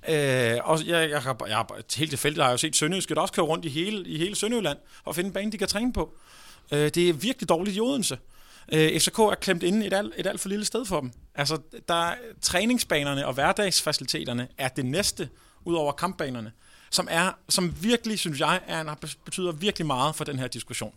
Øh, 0.09 0.59
og 0.65 0.87
jeg, 0.87 1.11
jeg, 1.11 1.23
har, 1.23 1.37
jeg 1.47 1.57
har, 1.57 1.81
helt 1.97 2.11
tilfældigt 2.11 2.43
har 2.43 2.49
jeg 2.49 2.53
jo 2.53 2.59
set 2.59 2.77
Sønderjyske, 2.77 3.15
der 3.15 3.21
også 3.21 3.35
kører 3.35 3.47
rundt 3.47 3.65
i 3.65 3.69
hele, 3.69 4.09
i 4.09 4.19
hele 4.19 4.37
Sønderjylland 4.37 4.79
og 5.05 5.15
finde 5.15 5.29
en 5.29 5.33
bane, 5.33 5.53
de 5.53 5.59
kan 5.59 5.69
træne 5.69 5.93
på. 5.93 6.17
Øh, 6.73 6.91
det 6.95 7.09
er 7.09 7.13
virkelig 7.13 7.49
dårligt 7.49 7.77
i 7.77 7.81
Odense. 7.81 8.19
Øh, 8.73 9.01
FCK 9.01 9.19
er 9.19 9.35
klemt 9.35 9.63
inde 9.63 9.87
et 9.87 9.93
alt, 9.93 10.15
et 10.17 10.27
alt 10.27 10.41
for 10.41 10.49
lille 10.49 10.65
sted 10.65 10.85
for 10.85 11.01
dem. 11.01 11.13
Altså, 11.35 11.59
der, 11.89 12.15
træningsbanerne 12.43 13.27
og 13.27 13.35
hverdagsfaciliteterne 13.35 14.49
er 14.59 14.69
det 14.69 14.87
næste, 14.87 15.29
ud 15.65 15.75
over 15.75 15.93
kampbanerne, 15.93 16.53
som, 16.95 17.09
er, 17.11 17.33
som 17.49 17.83
virkelig, 17.83 18.19
synes 18.19 18.41
jeg, 18.41 18.61
er, 18.67 18.95
betyder 19.25 19.53
virkelig 19.53 19.87
meget 19.87 20.17
for 20.17 20.25
den 20.25 20.39
her 20.39 20.49
diskussion. 20.49 20.95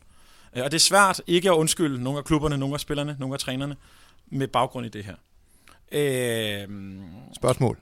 Øh, 0.56 0.64
og 0.64 0.72
det 0.72 0.78
er 0.78 0.80
svært 0.80 1.22
ikke 1.28 1.50
at 1.50 1.54
undskylde 1.54 2.04
nogle 2.04 2.20
af 2.20 2.26
klubberne, 2.26 2.58
nogle 2.58 2.74
af 2.74 2.80
spillerne, 2.80 3.16
nogle 3.20 3.34
af 3.34 3.39
trænerne 3.39 3.76
med 4.28 4.48
baggrund 4.48 4.86
i 4.86 4.89
det 4.89 5.04
her. 5.04 5.16
Øh, 5.91 6.68
Spørgsmål. 7.36 7.80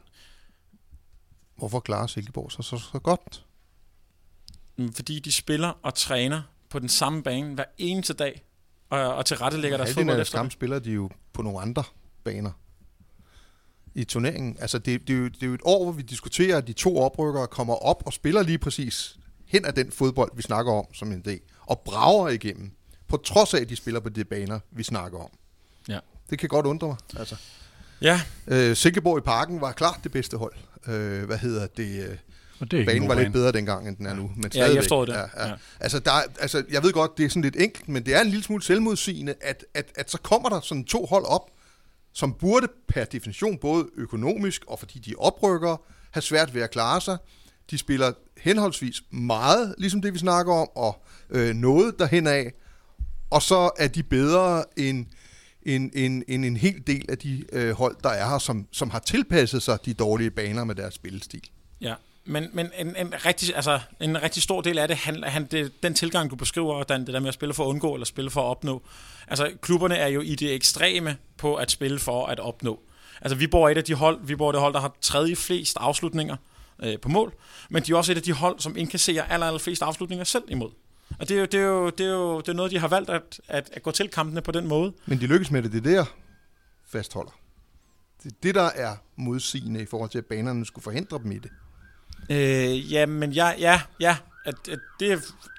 Hvorfor 1.56 1.80
klarer 1.80 2.08
Silkeborg 2.08 2.52
sig 2.52 2.64
så, 2.64 2.78
så 2.78 3.00
godt? 3.00 3.46
Mm, 4.78 4.94
fordi 4.94 5.20
de 5.20 5.32
spiller 5.32 5.80
og 5.82 5.96
træner 5.96 6.42
på 6.70 6.80
den 6.80 6.90
samme 6.90 7.24
bane 7.24 7.54
hver 7.54 7.66
eneste 7.78 8.14
dag, 8.14 8.44
og, 8.90 9.16
og 9.16 9.26
tilrettelægger 9.26 9.78
deres 9.78 9.94
fodbold 9.94 10.22
efter 10.22 10.44
det. 10.44 10.52
spiller 10.52 10.80
de 10.80 10.92
jo 10.92 11.10
på 11.34 11.42
nogle 11.42 11.62
andre 11.62 11.84
baner 12.24 12.52
i 13.96 14.04
turneringen. 14.04 14.58
Altså 14.60 14.78
det, 14.78 15.08
det, 15.08 15.14
er 15.14 15.18
jo, 15.18 15.26
det 15.28 15.44
er 15.44 15.48
jo 15.48 15.54
et 15.54 15.62
år, 15.64 15.84
hvor 15.84 15.92
vi 15.92 16.02
diskuterer, 16.02 16.58
at 16.58 16.68
de 16.68 16.74
to 16.74 16.98
oprykkere 16.98 17.48
kommer 17.48 17.74
op 17.86 18.04
og 18.06 18.14
spiller 18.14 18.44
lige 18.44 18.58
præcis 18.58 19.18
hen 19.48 19.66
af 19.66 19.74
den 19.74 19.92
fodbold, 19.92 20.32
vi 20.36 20.42
snakker 20.42 20.72
om 20.74 20.86
som 20.94 21.12
en 21.12 21.22
dag, 21.22 21.40
og 21.62 21.80
brager 21.86 22.30
igennem, 22.30 22.72
på 23.08 23.18
trods 23.18 23.54
af, 23.54 23.62
at 23.62 23.70
de 23.70 23.76
spiller 23.76 24.00
på 24.00 24.10
de 24.10 24.24
baner, 24.24 24.60
vi 24.72 24.84
snakker 24.84 25.20
om. 25.20 25.30
Ja. 25.90 26.00
Det 26.30 26.40
kan 26.40 26.50
godt 26.50 26.66
undre 26.66 26.88
mig. 26.88 26.98
Altså. 27.18 27.36
Ja. 28.02 28.22
Øh, 28.48 28.76
Silkeborg 28.76 29.18
i 29.18 29.22
parken 29.22 29.62
var 29.62 29.72
klart 29.72 30.00
det 30.04 30.12
bedste 30.12 30.38
hold. 30.38 30.54
Øh, 30.88 31.24
hvad 31.26 31.38
hedder 31.38 31.68
det? 31.68 32.04
Øh, 32.10 32.18
Og 32.60 32.72
det 32.72 32.82
er 32.82 32.86
banen 32.86 33.04
en 33.04 33.10
var 33.10 33.16
lidt 33.16 33.34
bedre 33.34 33.52
dengang, 33.52 33.88
end 33.88 33.98
den 33.98 34.06
er 34.06 34.14
nu. 34.14 34.32
Men 34.36 34.44
Ja, 34.44 34.50
stadigvæk. 34.50 34.84
efteråret, 34.84 35.08
det. 35.08 35.14
Ja, 35.14 35.44
ja. 35.44 35.48
Ja. 35.50 35.56
Altså, 35.80 36.00
der, 36.00 36.12
er- 36.12 36.24
altså, 36.40 36.64
jeg 36.72 36.84
ved 36.84 36.92
godt, 36.94 37.18
det 37.18 37.26
er 37.26 37.30
sådan 37.30 37.42
lidt 37.42 37.56
enkelt, 37.56 37.88
men 37.90 38.06
det 38.06 38.16
er 38.16 38.22
en 38.22 38.28
lille 38.28 38.44
smule 38.44 38.64
selvmodsigende, 38.64 39.34
at, 39.42 39.66
at, 39.74 39.86
at 39.96 40.12
så 40.12 40.18
kommer 40.18 40.50
der 40.50 40.62
sådan 40.62 40.84
to 40.84 41.06
hold 41.06 41.26
op, 41.26 41.50
som 42.16 42.34
burde 42.34 42.68
per 42.88 43.06
definition, 43.06 43.58
både 43.58 43.86
økonomisk 43.96 44.66
og 44.68 44.80
fordi 44.80 45.00
de 45.00 45.16
oprykker, 45.18 45.82
have 46.12 46.22
svært 46.22 46.54
ved 46.54 46.62
at 46.62 46.72
klare 46.72 47.02
sig. 47.02 47.18
De 47.72 47.78
spiller 47.78 48.12
henholdsvis 48.38 49.04
meget, 49.12 49.76
ligesom 49.78 50.02
det 50.02 50.14
vi 50.14 50.20
snakker 50.20 50.54
om, 50.54 50.70
og 50.76 51.04
øh, 51.30 51.56
noget 51.56 52.00
derhen 52.00 52.28
af, 52.28 52.54
og 53.30 53.42
så 53.42 53.70
er 53.78 53.88
de 53.88 54.04
bedre 54.04 54.64
end, 54.78 55.06
end, 55.62 55.92
end, 55.94 56.24
end 56.28 56.46
en 56.46 56.58
hel 56.58 56.84
del 56.88 57.06
af 57.10 57.18
de 57.18 57.46
øh, 57.54 57.72
hold, 57.72 57.96
der 58.04 58.10
er 58.10 58.30
her, 58.30 58.38
som, 58.38 58.68
som 58.72 58.90
har 58.90 59.00
tilpasset 59.00 59.64
sig 59.64 59.80
de 59.86 59.94
dårlige 59.94 60.32
baner 60.32 60.64
med 60.64 60.76
deres 60.76 60.94
spillestil. 60.94 61.50
Men, 62.26 62.50
men 62.54 62.72
en, 62.78 62.96
en, 62.96 63.14
rigtig, 63.26 63.56
altså, 63.56 63.80
en 64.00 64.22
rigtig 64.22 64.44
stor 64.44 64.62
del 64.62 64.78
af 64.78 64.88
det, 64.88 64.98
han, 64.98 65.24
han, 65.24 65.46
det, 65.46 65.84
den 65.84 65.94
tilgang, 65.94 66.30
du 66.30 66.36
beskriver, 66.36 66.84
Dan, 66.84 67.06
det 67.06 67.14
der 67.14 67.20
med 67.20 67.28
at 67.28 67.34
spille 67.34 67.54
for 67.54 67.64
at 67.64 67.68
undgå 67.68 67.94
eller 67.94 68.06
spille 68.06 68.30
for 68.30 68.42
at 68.42 68.46
opnå. 68.46 68.82
Altså, 69.28 69.52
klubberne 69.62 69.96
er 69.96 70.08
jo 70.08 70.22
i 70.22 70.36
det 70.36 70.54
ekstreme 70.54 71.18
på 71.38 71.56
at 71.56 71.72
spille 71.72 72.00
for 72.00 72.26
at 72.26 72.40
opnå. 72.40 72.80
Altså, 73.22 73.36
vi 73.36 73.48
bor 73.48 73.70
et 73.70 73.78
af 73.78 73.84
de 73.84 73.94
hold, 73.94 74.20
vi 74.24 74.36
bor 74.36 74.52
det 74.52 74.62
hold, 74.62 74.74
der 74.74 74.80
har 74.80 74.96
tredje 75.02 75.36
flest 75.36 75.78
afslutninger 75.80 76.36
øh, 76.84 77.00
på 77.00 77.10
mål, 77.10 77.34
men 77.70 77.84
de 77.84 77.92
er 77.92 77.96
også 77.96 78.12
et 78.12 78.16
af 78.16 78.24
de 78.24 78.34
hold, 78.34 78.60
som 78.60 78.78
indkasserer 78.78 79.24
aller, 79.24 79.48
aller 79.48 79.60
flest 79.60 79.82
afslutninger 79.82 80.24
selv 80.24 80.44
imod. 80.48 80.72
Og 81.20 81.30
det 81.30 81.36
er 81.36 81.40
jo, 81.40 81.46
det 81.46 81.60
er 81.60 81.64
jo, 81.64 81.90
det 81.90 82.06
er 82.06 82.12
jo 82.12 82.40
det 82.42 82.48
er 82.48 82.54
noget, 82.54 82.72
de 82.72 82.80
har 82.80 82.88
valgt 82.88 83.10
at, 83.10 83.42
at, 83.48 83.70
at 83.74 83.84
gå 83.84 83.92
til 83.92 84.10
kampene 84.10 84.42
på 84.42 84.52
den 84.52 84.68
måde. 84.68 84.94
Men 85.06 85.20
de 85.20 85.28
lykkes 85.28 85.52
med 85.52 85.64
det, 85.64 85.72
det 85.72 85.86
er 85.86 85.96
der 85.96 86.06
fastholder. 86.88 87.32
Det 88.24 88.32
er 88.32 88.36
det, 88.44 88.56
der 88.56 88.70
er 88.76 88.96
modsigende 89.16 89.82
i 89.82 89.86
forhold 89.86 90.10
til, 90.10 90.18
at 90.18 90.26
banerne 90.26 90.66
skulle 90.66 90.84
forhindre 90.84 91.20
dem 91.24 91.32
i 91.32 91.38
det. 91.38 91.52
Øh, 92.30 92.94
ja, 92.94 93.06
men 93.06 93.32
ja, 93.32 93.52
ja, 93.60 93.82
ja, 94.00 94.18
at, 94.46 94.56
at 94.72 94.80
det 95.00 95.12
er 95.12 95.18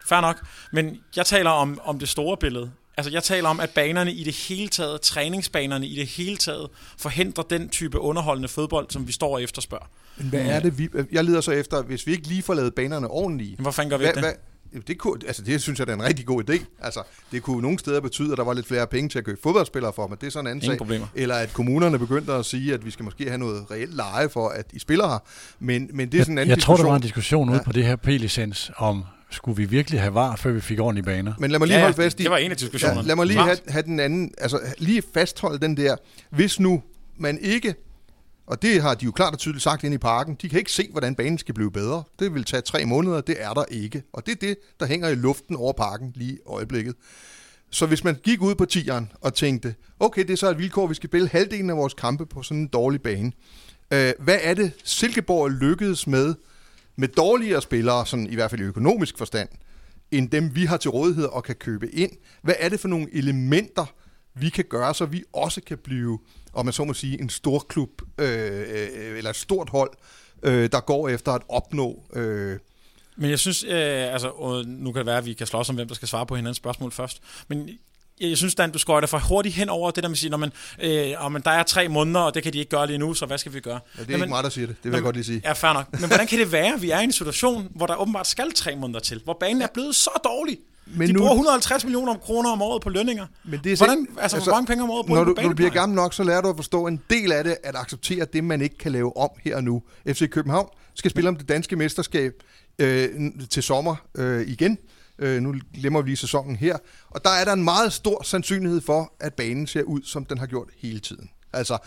fair 0.08 0.20
nok. 0.20 0.46
Men 0.72 0.98
jeg 1.16 1.26
taler 1.26 1.50
om, 1.50 1.80
om 1.84 1.98
det 1.98 2.08
store 2.08 2.36
billede. 2.36 2.70
Altså, 2.96 3.12
jeg 3.12 3.22
taler 3.22 3.48
om, 3.48 3.60
at 3.60 3.70
banerne 3.70 4.12
i 4.12 4.24
det 4.24 4.34
hele 4.34 4.68
taget, 4.68 5.00
træningsbanerne 5.00 5.86
i 5.86 5.96
det 5.96 6.06
hele 6.06 6.36
taget, 6.36 6.68
forhindrer 6.98 7.44
den 7.44 7.68
type 7.68 7.98
underholdende 8.00 8.48
fodbold, 8.48 8.86
som 8.90 9.06
vi 9.06 9.12
står 9.12 9.34
og 9.34 9.42
efterspørger. 9.42 9.86
Men 10.16 10.28
hvad 10.28 10.40
er 10.40 10.60
det, 10.60 10.78
vi... 10.78 10.88
Jeg 11.12 11.24
leder 11.24 11.40
så 11.40 11.50
efter, 11.50 11.82
hvis 11.82 12.06
vi 12.06 12.12
ikke 12.12 12.28
lige 12.28 12.42
får 12.42 12.54
lavet 12.54 12.74
banerne 12.74 13.08
ordentlige... 13.08 13.56
Hvor 13.58 13.70
fanden 13.70 13.90
gør 13.90 13.96
vi 13.96 14.04
Hvad, 14.04 14.14
det? 14.14 14.22
hvad, 14.22 14.32
det, 14.86 14.98
kunne, 14.98 15.20
altså, 15.26 15.42
det 15.42 15.62
synes 15.62 15.78
jeg, 15.78 15.86
det 15.86 15.92
er 15.92 15.96
en 15.96 16.02
rigtig 16.04 16.26
god 16.26 16.50
idé. 16.50 16.64
Altså, 16.82 17.02
det 17.32 17.42
kunne 17.42 17.62
nogle 17.62 17.78
steder 17.78 18.00
betyde, 18.00 18.32
at 18.32 18.38
der 18.38 18.44
var 18.44 18.52
lidt 18.54 18.66
flere 18.66 18.86
penge 18.86 19.08
til 19.08 19.18
at 19.18 19.24
købe 19.24 19.38
fodboldspillere 19.42 19.92
for, 19.92 20.06
men 20.06 20.18
det 20.20 20.26
er 20.26 20.30
sådan 20.30 20.46
en 20.46 20.50
anden 20.50 20.62
Ingen 20.64 20.72
sag. 20.72 20.78
problemer. 20.78 21.06
Eller 21.14 21.34
at 21.34 21.52
kommunerne 21.52 21.98
begyndte 21.98 22.32
at 22.32 22.44
sige, 22.46 22.74
at 22.74 22.84
vi 22.86 22.90
skal 22.90 23.04
måske 23.04 23.24
have 23.28 23.38
noget 23.38 23.70
reelt 23.70 23.94
leje 23.94 24.28
for, 24.28 24.48
at 24.48 24.66
I 24.72 24.78
spiller 24.78 25.08
her. 25.08 25.18
Men, 25.60 25.90
men 25.92 26.12
det 26.12 26.20
er 26.20 26.22
sådan 26.24 26.32
en 26.32 26.38
Jeg, 26.38 26.42
anden 26.42 26.50
jeg 26.56 26.62
tror, 26.62 26.76
der 26.76 26.84
var 26.84 26.96
en 26.96 27.02
diskussion 27.02 27.48
ude 27.48 27.56
Ja. 27.58 27.62
på 27.62 27.72
det 27.72 27.84
her 27.84 27.96
P-licens 27.96 28.70
om, 28.76 29.04
skulle 29.30 29.56
vi 29.56 29.64
virkelig 29.64 30.00
have 30.00 30.14
var, 30.14 30.36
før 30.36 30.52
vi 30.52 30.60
fik 30.60 30.80
ordentlige 30.80 31.04
baner? 31.04 31.34
Men 31.38 31.50
lad 31.50 31.58
mig 31.58 31.68
lige 31.68 31.76
Ja, 31.78 31.82
holde 31.82 31.96
fast 31.96 32.20
i... 32.20 32.22
det 32.22 32.30
var 32.30 32.36
en 32.36 32.50
af 32.50 32.56
diskussionerne. 32.56 33.00
Ja, 33.00 33.06
lad 33.06 33.16
mig 33.16 33.26
lige 33.26 33.38
have, 33.38 33.56
have 33.68 33.82
den 33.82 34.00
anden... 34.00 34.30
Altså, 34.38 34.60
lige 34.78 35.02
fastholde 35.14 35.58
den 35.58 35.76
der... 35.76 35.96
Hvis 36.30 36.60
nu 36.60 36.82
man 37.18 37.38
ikke... 37.38 37.74
Og 38.46 38.62
det 38.62 38.82
har 38.82 38.94
de 38.94 39.04
jo 39.04 39.10
klart 39.10 39.32
og 39.32 39.38
tydeligt 39.38 39.62
sagt 39.62 39.84
inde 39.84 39.94
i 39.94 39.98
parken. 39.98 40.34
De 40.42 40.48
kan 40.48 40.58
ikke 40.58 40.72
se, 40.72 40.88
hvordan 40.92 41.14
banen 41.14 41.38
skal 41.38 41.54
blive 41.54 41.70
bedre. 41.70 42.02
Det 42.18 42.34
vil 42.34 42.44
tage 42.44 42.62
tre 42.62 42.84
måneder. 42.84 43.20
Det 43.20 43.36
er 43.38 43.52
der 43.52 43.64
ikke. 43.70 44.02
Og 44.12 44.26
det 44.26 44.32
er 44.32 44.36
det, 44.36 44.56
der 44.80 44.86
hænger 44.86 45.08
i 45.08 45.14
luften 45.14 45.56
over 45.56 45.72
parken 45.72 46.12
lige 46.14 46.32
i 46.32 46.38
øjeblikket. 46.46 46.94
Så 47.70 47.86
hvis 47.86 48.04
man 48.04 48.14
gik 48.14 48.42
ud 48.42 48.54
på 48.54 48.64
tieren 48.64 49.12
og 49.20 49.34
tænkte, 49.34 49.74
okay, 50.00 50.22
det 50.22 50.30
er 50.30 50.36
så 50.36 50.50
et 50.50 50.58
vilkår, 50.58 50.86
vi 50.86 50.94
skal 50.94 51.08
spille 51.08 51.28
halvdelen 51.28 51.70
af 51.70 51.76
vores 51.76 51.94
kampe 51.94 52.26
på 52.26 52.42
sådan 52.42 52.60
en 52.60 52.66
dårlig 52.66 53.02
bane. 53.02 53.32
Øh, 53.90 54.12
hvad 54.18 54.38
er 54.42 54.54
det, 54.54 54.72
Silkeborg 54.84 55.50
lykkedes 55.50 56.06
med, 56.06 56.34
med 56.96 57.08
dårligere 57.08 57.62
spillere, 57.62 58.06
sådan 58.06 58.26
i 58.26 58.34
hvert 58.34 58.50
fald 58.50 58.60
i 58.60 58.64
økonomisk 58.64 59.18
forstand, 59.18 59.48
end 60.10 60.30
dem, 60.30 60.54
vi 60.54 60.64
har 60.64 60.76
til 60.76 60.90
rådighed 60.90 61.24
og 61.24 61.44
kan 61.44 61.54
købe 61.54 61.94
ind? 61.94 62.10
Hvad 62.42 62.54
er 62.58 62.68
det 62.68 62.80
for 62.80 62.88
nogle 62.88 63.08
elementer, 63.12 63.86
vi 64.36 64.48
kan 64.48 64.64
gøre, 64.64 64.94
så 64.94 65.06
vi 65.06 65.24
også 65.32 65.60
kan 65.60 65.78
blive, 65.78 66.18
om 66.52 66.64
man 66.64 66.72
så 66.72 66.84
må 66.84 66.94
sige, 66.94 67.20
en 67.20 67.30
stor 67.30 67.58
klub, 67.58 68.02
øh, 68.18 68.28
øh, 68.28 69.18
eller 69.18 69.30
et 69.30 69.36
stort 69.36 69.70
hold, 69.70 69.90
øh, 70.42 70.68
der 70.72 70.80
går 70.80 71.08
efter 71.08 71.32
at 71.32 71.42
opnå 71.48 72.02
øh, 72.12 72.58
Men 73.16 73.30
jeg 73.30 73.38
synes, 73.38 73.64
øh, 73.64 74.12
altså, 74.12 74.28
og 74.28 74.64
nu 74.64 74.92
kan 74.92 74.98
det 74.98 75.06
være, 75.06 75.18
at 75.18 75.26
vi 75.26 75.32
kan 75.32 75.46
slås 75.46 75.68
om, 75.68 75.74
hvem 75.74 75.88
der 75.88 75.94
skal 75.94 76.08
svare 76.08 76.26
på 76.26 76.36
hinandens 76.36 76.56
spørgsmål 76.56 76.92
først. 76.92 77.20
Men 77.48 77.68
jeg, 78.20 78.28
jeg 78.28 78.36
synes, 78.36 78.54
Dan, 78.54 78.70
du 78.70 78.78
skøjter 78.78 79.08
for 79.08 79.18
hurtigt 79.18 79.54
hen 79.54 79.68
over 79.68 79.90
det 79.90 80.02
der 80.02 80.08
med 80.08 80.14
at 80.14 80.18
sige, 80.18 80.30
når 80.30 80.36
man, 80.36 80.52
øh, 80.82 81.12
om 81.18 81.32
man, 81.32 81.42
der 81.42 81.50
er 81.50 81.62
tre 81.62 81.88
måneder, 81.88 82.20
og 82.20 82.34
det 82.34 82.42
kan 82.42 82.52
de 82.52 82.58
ikke 82.58 82.70
gøre 82.70 82.86
lige 82.86 82.98
nu, 82.98 83.14
så 83.14 83.26
hvad 83.26 83.38
skal 83.38 83.54
vi 83.54 83.60
gøre? 83.60 83.80
Ja, 83.98 84.02
det 84.02 84.10
er 84.10 84.14
ikke 84.14 84.26
mig, 84.26 84.44
der 84.44 84.50
siger 84.50 84.66
det. 84.66 84.76
Det 84.82 84.84
vil 84.84 84.96
jeg 84.96 85.02
godt 85.02 85.16
lige 85.16 85.24
sige. 85.24 85.40
Ja, 85.44 85.52
fair 85.52 85.72
nok. 85.72 85.92
Men 85.92 86.08
hvordan 86.08 86.26
kan 86.26 86.38
det 86.38 86.52
være, 86.52 86.74
at 86.74 86.82
vi 86.82 86.90
er 86.90 87.00
i 87.00 87.04
en 87.04 87.12
situation, 87.12 87.68
hvor 87.74 87.86
der 87.86 87.96
åbenbart 87.96 88.26
skal 88.26 88.52
tre 88.52 88.76
måneder 88.76 89.00
til, 89.00 89.20
hvor 89.24 89.36
banen 89.40 89.62
er 89.62 89.68
blevet 89.74 89.94
så 89.94 90.10
dårlig? 90.24 90.58
Men 90.86 91.08
de 91.08 91.12
nu- 91.12 91.18
bruger 91.20 91.32
150 91.32 91.84
millioner 91.84 92.14
kroner 92.14 92.50
om 92.50 92.62
året 92.62 92.82
på 92.82 92.88
lønninger. 92.90 93.26
Men 93.44 93.60
det 93.64 93.72
er 93.72 93.76
Hvordan, 93.76 94.06
altså, 94.18 94.36
altså, 94.36 94.50
hvor 94.50 94.56
mange 94.56 94.66
penge 94.66 94.82
om 94.84 94.90
året 94.90 95.06
bruger 95.06 95.24
når 95.24 95.32
du 95.34 95.42
når 95.42 95.48
du 95.48 95.54
bliver 95.54 95.70
gammel 95.70 95.96
nok, 95.96 96.14
så 96.14 96.24
lærer 96.24 96.40
du 96.40 96.48
at 96.48 96.56
forstå 96.56 96.86
en 96.86 97.02
del 97.10 97.32
af 97.32 97.44
det, 97.44 97.56
at 97.64 97.76
acceptere 97.76 98.26
det, 98.32 98.44
man 98.44 98.60
ikke 98.62 98.78
kan 98.78 98.92
lave 98.92 99.16
om 99.16 99.30
her 99.44 99.56
og 99.56 99.64
nu. 99.64 99.82
FC 100.08 100.30
København 100.30 100.68
skal 100.94 101.10
spille 101.10 101.28
om 101.28 101.36
det 101.36 101.48
danske 101.48 101.76
mesterskab 101.76 102.32
øh, 102.78 103.08
til 103.50 103.62
sommer 103.62 103.96
øh, 104.16 104.48
igen. 104.48 104.78
Øh, 105.18 105.42
nu 105.42 105.54
glemmer 105.74 106.02
vi 106.02 106.08
lige 106.08 106.16
sæsonen 106.16 106.56
her. 106.56 106.76
Og 107.10 107.24
der 107.24 107.30
er 107.30 107.44
der 107.44 107.52
en 107.52 107.64
meget 107.64 107.92
stor 107.92 108.22
sandsynlighed 108.24 108.80
for, 108.80 109.12
at 109.20 109.34
banen 109.34 109.66
ser 109.66 109.82
ud, 109.82 110.00
som 110.04 110.24
den 110.24 110.38
har 110.38 110.46
gjort 110.46 110.68
hele 110.78 111.00
tiden. 111.00 111.30
Altså, 111.52 111.78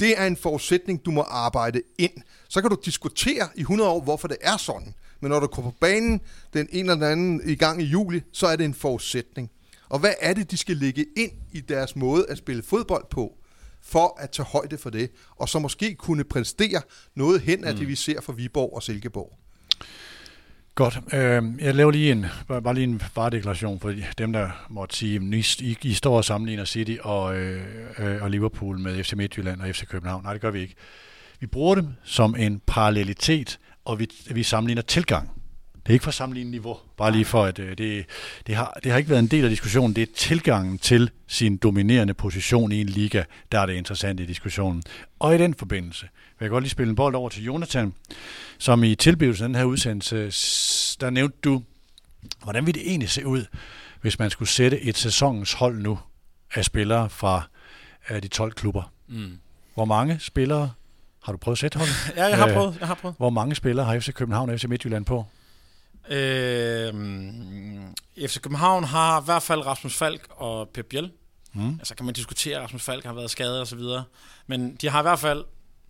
det 0.00 0.20
er 0.20 0.26
en 0.26 0.36
forudsætning, 0.36 1.04
du 1.04 1.10
må 1.10 1.22
arbejde 1.22 1.82
ind. 1.98 2.12
Så 2.48 2.60
kan 2.60 2.70
du 2.70 2.76
diskutere 2.84 3.48
i 3.54 3.60
100 3.60 3.90
år, 3.90 4.00
hvorfor 4.00 4.28
det 4.28 4.36
er 4.40 4.56
sådan. 4.56 4.94
Men 5.20 5.30
når 5.30 5.40
du 5.40 5.46
kommer 5.46 5.70
på 5.70 5.76
banen 5.80 6.20
den 6.52 6.68
ene 6.72 6.80
eller 6.80 6.94
den 6.94 7.02
anden 7.02 7.40
i 7.50 7.54
gang 7.54 7.82
i 7.82 7.84
juli, 7.84 8.22
så 8.32 8.46
er 8.46 8.56
det 8.56 8.64
en 8.64 8.74
forudsætning. 8.74 9.50
Og 9.88 9.98
hvad 9.98 10.12
er 10.20 10.34
det, 10.34 10.50
de 10.50 10.56
skal 10.56 10.76
lægge 10.76 11.06
ind 11.16 11.32
i 11.52 11.60
deres 11.60 11.96
måde 11.96 12.26
at 12.28 12.38
spille 12.38 12.62
fodbold 12.62 13.04
på, 13.10 13.34
for 13.82 14.20
at 14.20 14.30
tage 14.30 14.46
højde 14.46 14.78
for 14.78 14.90
det, 14.90 15.10
og 15.36 15.48
så 15.48 15.58
måske 15.58 15.94
kunne 15.94 16.24
præstere 16.24 16.82
noget 17.14 17.40
hen 17.40 17.64
af 17.64 17.72
mm. 17.72 17.78
det, 17.78 17.88
vi 17.88 17.94
ser 17.94 18.20
fra 18.20 18.32
Viborg 18.32 18.74
og 18.74 18.82
Silkeborg. 18.82 19.38
Godt. 20.74 20.98
Øh, 21.12 21.42
jeg 21.58 21.74
laver 21.74 21.90
lige 21.90 22.12
en, 22.12 22.26
bare, 22.48 22.62
bare 22.62 22.74
lige 22.74 22.84
en 22.84 23.02
varedeklaration 23.14 23.80
for 23.80 23.92
dem, 24.18 24.32
der 24.32 24.66
måtte 24.70 24.96
sige, 24.96 25.16
at 25.16 25.60
I, 25.60 25.76
I 25.82 25.94
står 25.94 26.16
og 26.16 26.24
sammenligner 26.24 26.64
City 26.64 26.96
og, 27.02 27.36
øh, 27.36 27.62
øh, 27.98 28.22
og 28.22 28.30
Liverpool 28.30 28.78
med 28.78 29.04
FC 29.04 29.12
Midtjylland 29.12 29.60
og 29.60 29.68
FC 29.68 29.86
København. 29.86 30.22
Nej, 30.22 30.32
det 30.32 30.42
gør 30.42 30.50
vi 30.50 30.60
ikke. 30.60 30.74
Vi 31.40 31.46
bruger 31.46 31.74
dem 31.74 31.88
som 32.04 32.36
en 32.36 32.60
parallelitet, 32.66 33.58
og 33.88 33.98
vi, 33.98 34.08
vi 34.30 34.42
sammenligner 34.42 34.82
tilgang. 34.82 35.30
Det 35.74 35.88
er 35.88 35.92
ikke 35.92 36.02
for 36.02 36.10
at 36.10 36.14
sammenligne 36.14 36.50
niveau, 36.50 36.78
bare 36.96 37.12
lige 37.12 37.24
for 37.24 37.44
at 37.44 37.58
øh, 37.58 37.78
det, 37.78 38.06
det, 38.46 38.54
har, 38.54 38.80
det 38.84 38.92
har 38.92 38.98
ikke 38.98 39.10
været 39.10 39.22
en 39.22 39.26
del 39.26 39.44
af 39.44 39.50
diskussionen. 39.50 39.96
Det 39.96 40.02
er 40.02 40.12
tilgangen 40.16 40.78
til 40.78 41.10
sin 41.26 41.56
dominerende 41.56 42.14
position 42.14 42.72
i 42.72 42.80
en 42.80 42.86
liga, 42.86 43.24
der 43.52 43.60
er 43.60 43.66
det 43.66 43.74
interessante 43.74 44.22
i 44.22 44.26
diskussionen. 44.26 44.82
Og 45.18 45.34
i 45.34 45.38
den 45.38 45.54
forbindelse 45.54 46.08
vil 46.38 46.44
jeg 46.46 46.50
godt 46.50 46.64
lige 46.64 46.70
spille 46.70 46.90
en 46.90 46.96
bold 46.96 47.14
over 47.14 47.28
til 47.28 47.44
Jonathan, 47.44 47.94
som 48.58 48.84
i 48.84 48.94
tilblivelsen 48.94 49.44
af 49.44 49.48
den 49.48 49.54
her 49.54 49.64
udsendelse, 49.64 50.16
der 51.00 51.10
nævnte 51.10 51.38
du, 51.44 51.62
hvordan 52.42 52.66
ville 52.66 52.80
det 52.80 52.88
egentlig 52.88 53.10
se 53.10 53.26
ud, 53.26 53.44
hvis 54.00 54.18
man 54.18 54.30
skulle 54.30 54.48
sætte 54.48 54.80
et 54.80 54.96
sæsonens 54.96 55.52
hold 55.52 55.78
nu 55.78 55.98
af 56.54 56.64
spillere 56.64 57.10
fra 57.10 57.42
øh, 58.10 58.22
de 58.22 58.28
12 58.28 58.52
klubber. 58.52 58.92
Mm. 59.08 59.38
Hvor 59.74 59.84
mange 59.84 60.18
spillere 60.20 60.70
har 61.22 61.32
du 61.32 61.38
prøvet 61.38 61.54
at 61.54 61.58
sætte 61.58 61.78
holdet? 61.78 61.94
Ja, 62.16 62.24
jeg 62.24 62.36
har 62.38 62.46
Øh, 62.48 62.52
prøvet. 62.54 62.76
Jeg 62.80 62.86
har 62.88 62.94
prøvet. 62.94 63.16
Hvor 63.18 63.30
mange 63.30 63.54
spillere 63.54 63.86
har 63.86 64.00
FC 64.00 64.12
København 64.12 64.50
og 64.50 64.60
FC 64.60 64.64
Midtjylland 64.64 65.04
på? 65.04 65.24
Øh, 66.10 66.94
FC 68.28 68.40
København 68.40 68.84
har 68.84 69.20
i 69.20 69.24
hvert 69.24 69.42
fald 69.42 69.66
Rasmus 69.66 69.96
Falk 69.96 70.26
og 70.30 70.68
Pep 70.68 70.86
Biel. 70.86 71.10
Mm. 71.52 71.68
Altså 71.78 71.94
kan 71.94 72.06
man 72.06 72.14
diskutere, 72.14 72.56
at 72.56 72.62
Rasmus 72.62 72.82
Falk 72.82 73.04
har 73.04 73.12
været 73.12 73.30
skadet 73.30 73.60
og 73.60 73.66
så 73.66 73.76
videre. 73.76 74.04
Men 74.46 74.74
de 74.76 74.88
har 74.88 74.98
i 74.98 75.02
hvert 75.02 75.18
fald 75.18 75.44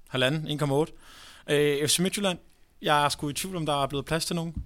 halvanden, 0.08 0.62
1,8. 0.62 1.52
Øh, 1.54 1.88
FC 1.88 1.98
Midtjylland, 1.98 2.38
jeg 2.82 3.04
er 3.04 3.08
sgu 3.08 3.28
i 3.28 3.32
tvivl, 3.32 3.56
om 3.56 3.66
der 3.66 3.82
er 3.82 3.86
blevet 3.86 4.06
plads 4.06 4.26
til 4.26 4.36
nogen. 4.36 4.54
Øh, 4.56 4.62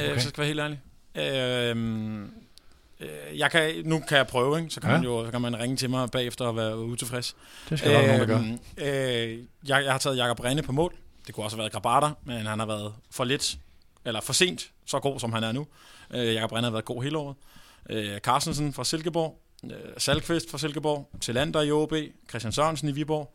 Okay. 0.00 0.12
Hvis 0.12 0.22
jeg 0.24 0.28
skal 0.28 0.38
være 0.38 0.46
helt 0.46 0.60
ærlig. 0.60 0.80
Øh, 1.16 2.28
øh, 3.00 3.38
jeg 3.38 3.50
kan, 3.50 3.72
nu 3.84 4.00
kan 4.08 4.16
jeg 4.18 4.26
prøve, 4.26 4.58
ikke? 4.58 4.70
så 4.70 4.80
kan, 4.80 4.90
Ja. 4.90 4.96
man 4.96 5.04
jo 5.04 5.24
så 5.24 5.30
kan 5.30 5.40
man 5.40 5.58
ringe 5.58 5.76
til 5.76 5.90
mig 5.90 6.10
bagefter 6.10 6.44
og 6.44 6.56
være 6.56 6.78
utilfreds. 6.78 7.36
Det 7.70 7.78
skal 7.78 7.90
der 7.92 7.98
være 7.98 8.06
nogen, 8.18 8.20
der 8.20 8.26
gør. 8.26 8.38
Øhm, 8.38 9.38
øh, 9.38 9.44
jeg, 9.68 9.84
jeg 9.84 9.92
har 9.92 9.98
taget 9.98 10.16
Jakob 10.16 10.40
Rene 10.40 10.62
på 10.62 10.72
mål. 10.72 10.94
Det 11.26 11.34
kunne 11.34 11.46
også 11.46 11.56
have 11.56 11.60
været 11.62 11.72
Grabater, 11.72 12.10
men 12.24 12.46
han 12.46 12.58
har 12.58 12.66
været 12.66 12.94
for 13.10 13.24
lidt, 13.24 13.58
eller 14.04 14.20
for 14.20 14.32
sent, 14.32 14.70
så 14.86 14.98
god 14.98 15.20
som 15.20 15.32
han 15.32 15.44
er 15.44 15.52
nu. 15.52 15.66
Øh, 16.14 16.34
Jakob 16.34 16.52
Rene 16.52 16.64
har 16.64 16.70
været 16.72 16.84
god 16.84 17.02
hele 17.02 17.18
året. 17.18 17.36
Øh, 17.90 18.18
Carstensen 18.18 18.72
fra 18.72 18.84
Silkeborg, 18.84 19.40
øh, 19.64 19.70
Salkvist 19.98 20.50
fra 20.50 20.58
Silkeborg, 20.58 21.10
Tillander 21.20 21.62
i 21.62 21.70
OB, 21.70 21.92
Christian 22.28 22.52
Sørensen 22.52 22.88
i 22.88 22.92
Viborg, 22.92 23.34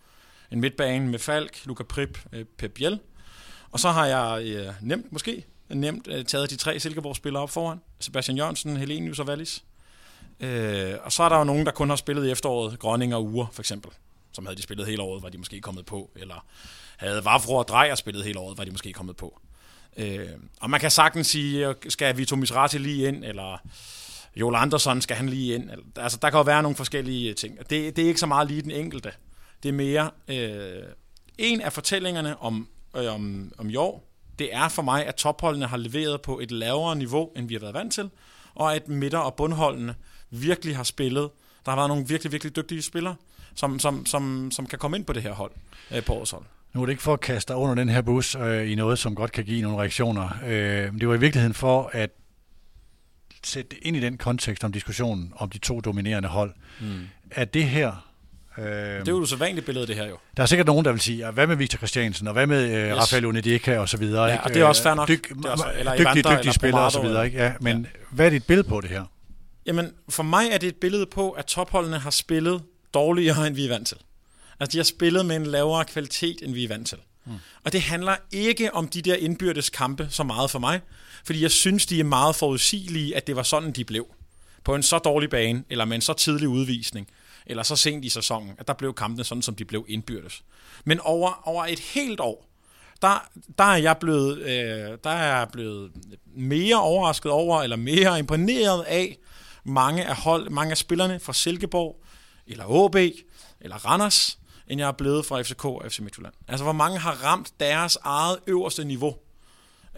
en 0.51 0.61
midtbane 0.61 1.07
med 1.07 1.19
Falk, 1.19 1.65
Luca 1.65 1.83
Prip, 1.83 2.19
øh, 2.33 2.45
Pep 2.57 2.71
Biel. 2.73 2.99
Og 3.71 3.79
så 3.79 3.89
har 3.89 4.05
jeg 4.05 4.45
øh, 4.47 4.73
nemt, 4.81 5.11
måske, 5.11 5.45
nemt 5.73 6.07
øh, 6.07 6.25
taget 6.25 6.49
de 6.49 6.55
tre 6.55 6.79
Silkeborg-spillere 6.79 7.43
op 7.43 7.49
foran. 7.49 7.81
Sebastian 7.99 8.37
Jørgensen, 8.37 8.77
Helenius 8.77 9.19
og 9.19 9.27
Wallis. 9.27 9.63
Øh, 10.39 10.93
og 11.03 11.11
så 11.11 11.23
er 11.23 11.29
der 11.29 11.37
jo 11.37 11.43
nogen, 11.43 11.65
der 11.65 11.71
kun 11.71 11.89
har 11.89 11.95
spillet 11.95 12.27
i 12.27 12.31
efteråret, 12.31 12.79
Grønning 12.79 13.15
og 13.15 13.25
Ure, 13.25 13.47
for 13.51 13.61
eksempel. 13.61 13.91
som 14.31 14.45
havde 14.45 14.57
de 14.57 14.61
spillet 14.61 14.87
hele 14.87 15.01
året, 15.01 15.23
var 15.23 15.29
de 15.29 15.37
måske 15.37 15.61
kommet 15.61 15.85
på, 15.85 16.11
eller 16.15 16.45
havde 16.97 17.25
Vafro 17.25 17.55
og 17.55 17.67
Drejer 17.67 17.95
spillet 17.95 18.23
hele 18.23 18.39
året, 18.39 18.57
var 18.57 18.63
de 18.63 18.71
måske 18.71 18.93
kommet 18.93 19.15
på. 19.15 19.39
Øh, 19.97 20.29
og 20.61 20.69
man 20.69 20.79
kan 20.79 20.91
sagtens 20.91 21.27
sige, 21.27 21.67
øh, 21.67 21.75
skal 21.89 22.17
Vito 22.17 22.35
Misrati 22.35 22.77
lige 22.77 23.07
ind, 23.07 23.25
eller 23.25 23.57
Joel 24.35 24.55
Andersson, 24.55 25.01
skal 25.01 25.15
han 25.17 25.29
lige 25.29 25.55
ind? 25.55 25.69
Altså, 25.95 26.17
der 26.21 26.29
kan 26.29 26.37
jo 26.37 26.43
være 26.43 26.61
nogle 26.61 26.75
forskellige 26.75 27.29
øh, 27.29 27.35
ting. 27.35 27.57
Det, 27.57 27.95
det 27.95 27.99
er 27.99 28.07
ikke 28.07 28.19
så 28.19 28.25
meget 28.25 28.47
lige 28.47 28.61
den 28.61 28.71
enkelte. 28.71 29.11
Det 29.63 29.69
er 29.69 29.73
mere 29.73 30.11
øh, 30.27 30.83
en 31.37 31.61
af 31.61 31.73
fortællingerne 31.73 32.41
om, 32.41 32.67
øh, 32.95 33.13
om, 33.13 33.51
om 33.57 33.69
i 33.69 33.75
år, 33.75 34.12
det 34.39 34.55
er 34.55 34.67
for 34.67 34.81
mig, 34.81 35.05
at 35.05 35.15
topholdene 35.15 35.67
har 35.67 35.77
leveret 35.77 36.21
på 36.21 36.39
et 36.39 36.51
lavere 36.51 36.95
niveau, 36.95 37.29
end 37.35 37.47
vi 37.47 37.53
har 37.53 37.61
været 37.61 37.73
vant 37.73 37.93
til, 37.93 38.09
og 38.55 38.75
at 38.75 38.87
midter- 38.87 39.17
og 39.17 39.33
bundholdene 39.33 39.95
virkelig 40.29 40.75
har 40.75 40.83
spillet. 40.83 41.29
Der 41.65 41.71
har 41.71 41.75
været 41.75 41.89
nogle 41.89 42.07
virkelig, 42.07 42.31
virkelig 42.31 42.55
dygtige 42.55 42.81
spillere, 42.81 43.15
som, 43.55 43.79
som, 43.79 44.05
som, 44.05 44.51
som 44.51 44.65
kan 44.65 44.79
komme 44.79 44.97
ind 44.97 45.05
på 45.05 45.13
det 45.13 45.23
her 45.23 45.33
hold, 45.33 45.51
øh, 45.91 46.03
på 46.03 46.13
årets 46.13 46.31
hold. 46.31 46.43
Nu 46.73 46.81
er 46.81 46.85
det 46.85 46.93
ikke 46.93 47.03
for 47.03 47.13
at 47.13 47.19
kaste 47.19 47.53
dig 47.53 47.59
under 47.61 47.75
den 47.75 47.89
her 47.89 48.01
bus 48.01 48.35
øh, 48.35 48.71
i 48.71 48.75
noget, 48.75 48.99
som 48.99 49.15
godt 49.15 49.31
kan 49.31 49.43
give 49.43 49.61
nogle 49.61 49.77
reaktioner. 49.77 50.29
Øh, 50.45 50.93
det 50.93 51.07
var 51.07 51.15
i 51.15 51.19
virkeligheden 51.19 51.53
for 51.53 51.89
at 51.93 52.09
sætte 53.43 53.87
ind 53.87 53.97
i 53.97 53.99
den 53.99 54.17
kontekst 54.17 54.63
om 54.63 54.71
diskussionen 54.71 55.33
om 55.35 55.49
de 55.49 55.57
to 55.57 55.81
dominerende 55.81 56.29
hold. 56.29 56.53
Mm. 56.81 57.07
Er 57.31 57.45
det 57.45 57.63
her... 57.63 58.12
Øh, 58.57 58.65
det 58.65 58.73
er 58.73 59.03
jo 59.07 59.17
et 59.17 59.21
usædvanligt 59.21 59.65
billede, 59.65 59.87
det 59.87 59.95
her 59.95 60.07
jo. 60.07 60.17
Der 60.37 60.43
er 60.43 60.47
sikkert 60.47 60.67
nogen, 60.67 60.85
der 60.85 60.91
vil 60.91 61.01
sige, 61.01 61.31
hvad 61.31 61.47
med 61.47 61.55
Victor 61.55 61.77
Christiansen, 61.77 62.27
og 62.27 62.33
hvad 62.33 62.47
med 62.47 62.63
øh, 62.63 62.89
yes. 62.89 62.97
Rafael 62.97 63.25
Unedika 63.25 63.77
og 63.77 63.89
så 63.89 63.97
videre. 63.97 64.23
Ja, 64.23 64.31
ikke? 64.31 64.43
og 64.43 64.53
det 64.53 64.61
er 64.61 64.65
også 64.65 64.83
fair 64.83 64.93
nok. 64.93 65.07
Dyg, 65.07 65.23
det 65.29 65.45
er 65.45 65.49
også, 65.49 65.65
eller 65.77 65.91
dygtige, 65.95 66.19
Evander, 66.19 66.37
dygtige 66.37 66.53
spillere 66.53 66.81
og 66.81 66.91
så 66.91 67.01
videre. 67.01 67.25
Ikke? 67.25 67.37
Ja, 67.37 67.53
men 67.59 67.81
ja. 67.81 67.87
hvad 68.11 68.25
er 68.25 68.29
dit 68.29 68.45
billede 68.45 68.67
på 68.67 68.81
det 68.81 68.89
her? 68.89 69.03
Jamen, 69.65 69.91
for 70.09 70.23
mig 70.23 70.49
er 70.51 70.57
det 70.57 70.67
et 70.67 70.75
billede 70.75 71.05
på, 71.05 71.31
at 71.31 71.45
topholdene 71.45 71.99
har 71.99 72.09
spillet 72.09 72.61
dårligere, 72.93 73.47
end 73.47 73.55
vi 73.55 73.65
er 73.65 73.69
vant 73.69 73.87
til. 73.87 73.97
Altså, 74.59 74.71
de 74.71 74.77
har 74.77 74.83
spillet 74.83 75.25
med 75.25 75.35
en 75.35 75.45
lavere 75.45 75.85
kvalitet, 75.85 76.37
end 76.41 76.53
vi 76.53 76.63
er 76.63 76.67
vant 76.67 76.87
til. 76.87 76.97
Mm. 77.25 77.33
Og 77.63 77.73
det 77.73 77.81
handler 77.81 78.15
ikke 78.31 78.73
om 78.73 78.87
de 78.87 79.01
der 79.01 79.15
indbyrdes 79.15 79.69
kampe 79.69 80.07
så 80.09 80.23
meget 80.23 80.51
for 80.51 80.59
mig, 80.59 80.81
fordi 81.25 81.41
jeg 81.41 81.51
synes, 81.51 81.85
de 81.85 81.99
er 81.99 82.03
meget 82.03 82.35
forudsigelige, 82.35 83.15
at 83.15 83.27
det 83.27 83.35
var 83.35 83.43
sådan, 83.43 83.71
de 83.71 83.85
blev. 83.85 84.07
På 84.63 84.75
en 84.75 84.83
så 84.83 84.97
dårlig 84.97 85.29
bane, 85.29 85.63
eller 85.69 85.85
med 85.85 85.95
en 85.95 86.01
så 86.01 86.13
tidlig 86.13 86.47
udvisning, 86.47 87.07
eller 87.45 87.63
så 87.63 87.75
sent 87.75 88.05
i 88.05 88.09
sæsonen, 88.09 88.51
at 88.57 88.67
der 88.67 88.73
blev 88.73 88.93
kampene 88.93 89.23
sådan, 89.23 89.41
som 89.41 89.55
de 89.55 89.65
blev 89.65 89.85
indbyrdes. 89.89 90.43
Men 90.85 90.99
over, 90.99 91.47
over 91.47 91.65
et 91.65 91.79
helt 91.79 92.19
år, 92.19 92.49
der, 93.01 93.29
der, 93.57 93.63
er 93.63 93.77
jeg 93.77 93.97
blevet, 93.97 94.37
øh, 94.37 94.97
der 95.03 95.09
er 95.09 95.37
jeg 95.37 95.47
blevet 95.51 95.91
mere 96.35 96.81
overrasket 96.81 97.31
over, 97.31 97.61
eller 97.61 97.75
mere 97.75 98.19
imponeret 98.19 98.83
af 98.83 99.17
mange 99.63 100.05
af, 100.05 100.15
hold, 100.15 100.49
mange 100.49 100.71
af 100.71 100.77
spillerne 100.77 101.19
fra 101.19 101.33
Silkeborg, 101.33 102.03
eller 102.47 102.85
AB 102.85 102.95
eller 103.61 103.85
Randers, 103.85 104.39
end 104.67 104.79
jeg 104.79 104.87
er 104.87 104.91
blevet 104.91 105.25
fra 105.25 105.41
FCK 105.41 105.65
og 105.65 105.83
FC 105.87 105.99
Midtjylland. 105.99 106.33
Altså, 106.47 106.63
hvor 106.63 106.73
mange 106.73 106.99
har 106.99 107.11
ramt 107.11 107.59
deres 107.59 107.97
eget 108.03 108.39
øverste 108.47 108.83
niveau. 108.83 109.15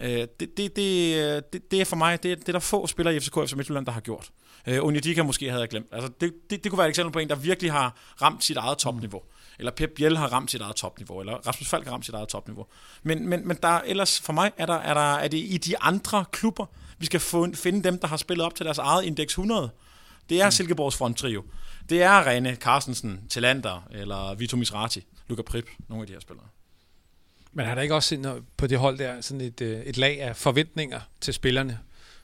Øh, 0.00 0.10
det, 0.10 0.56
det, 0.56 0.76
det, 0.76 1.52
det, 1.52 1.70
det 1.70 1.80
er 1.80 1.84
for 1.84 1.96
mig, 1.96 2.22
det, 2.22 2.38
det 2.38 2.48
er 2.48 2.52
der 2.52 2.58
få 2.58 2.86
spillere 2.86 3.16
i 3.16 3.20
FCK 3.20 3.36
og 3.36 3.48
FC 3.48 3.52
Midtjylland, 3.52 3.86
der 3.86 3.92
har 3.92 4.00
gjort. 4.00 4.30
Øh, 4.66 4.84
Onyedika 4.84 5.22
måske 5.22 5.48
havde 5.48 5.60
jeg 5.60 5.68
glemt. 5.68 5.86
Altså, 5.92 6.10
det, 6.20 6.32
det, 6.50 6.64
det 6.64 6.72
kunne 6.72 6.78
være 6.78 6.86
et 6.86 6.90
eksempel 6.90 7.12
på 7.12 7.18
en, 7.18 7.28
der 7.28 7.34
virkelig 7.34 7.72
har 7.72 7.96
ramt 8.22 8.44
sit 8.44 8.56
eget 8.56 8.78
topniveau. 8.78 9.20
Mm. 9.20 9.36
Eller 9.58 9.72
Pep 9.72 9.90
Biel 9.96 10.16
har 10.16 10.32
ramt 10.32 10.50
sit 10.50 10.60
eget 10.60 10.76
topniveau, 10.76 11.20
eller 11.20 11.32
Rasmus 11.32 11.68
Falk 11.68 11.84
har 11.84 11.92
ramt 11.92 12.04
sit 12.04 12.14
eget 12.14 12.28
topniveau. 12.28 12.66
Men, 13.02 13.28
men, 13.28 13.48
men 13.48 13.58
der, 13.62 13.68
ellers 13.68 14.20
for 14.20 14.32
mig 14.32 14.52
er, 14.56 14.66
der, 14.66 14.74
er, 14.74 14.94
der, 14.94 15.14
er 15.14 15.28
det 15.28 15.38
i 15.38 15.58
de 15.58 15.78
andre 15.78 16.24
klubber, 16.32 16.66
vi 16.98 17.06
skal 17.06 17.20
finde 17.54 17.84
dem, 17.84 17.98
der 17.98 18.08
har 18.08 18.16
spillet 18.16 18.46
op 18.46 18.54
til 18.54 18.64
deres 18.64 18.78
eget 18.78 19.04
indeks 19.04 19.32
100. 19.32 19.70
Det 20.28 20.40
er 20.40 20.46
mm. 20.46 20.50
Silkeborgs 20.50 20.96
fronttrio. 20.96 21.44
Det 21.88 22.02
er 22.02 22.26
Rene 22.26 22.54
Carstensen, 22.54 23.20
Talander, 23.30 23.88
eller 23.90 24.34
Vito 24.34 24.56
Misrati, 24.56 25.06
Luca 25.28 25.42
Prip, 25.42 25.66
nogle 25.88 26.02
af 26.02 26.06
de 26.06 26.12
her 26.12 26.20
spillere. 26.20 26.46
Men 27.56 27.66
har 27.66 27.74
der 27.74 27.82
ikke 27.82 27.94
også 27.94 28.40
på 28.56 28.66
det 28.66 28.78
hold 28.78 28.98
der 28.98 29.20
sådan 29.20 29.40
et, 29.40 29.60
øh, 29.60 29.80
et 29.80 29.96
lag 29.96 30.20
af 30.20 30.36
forventninger 30.36 31.00
til 31.20 31.34
spillerne? 31.34 31.78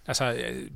Altså, 0.07 0.33
øh, 0.33 0.70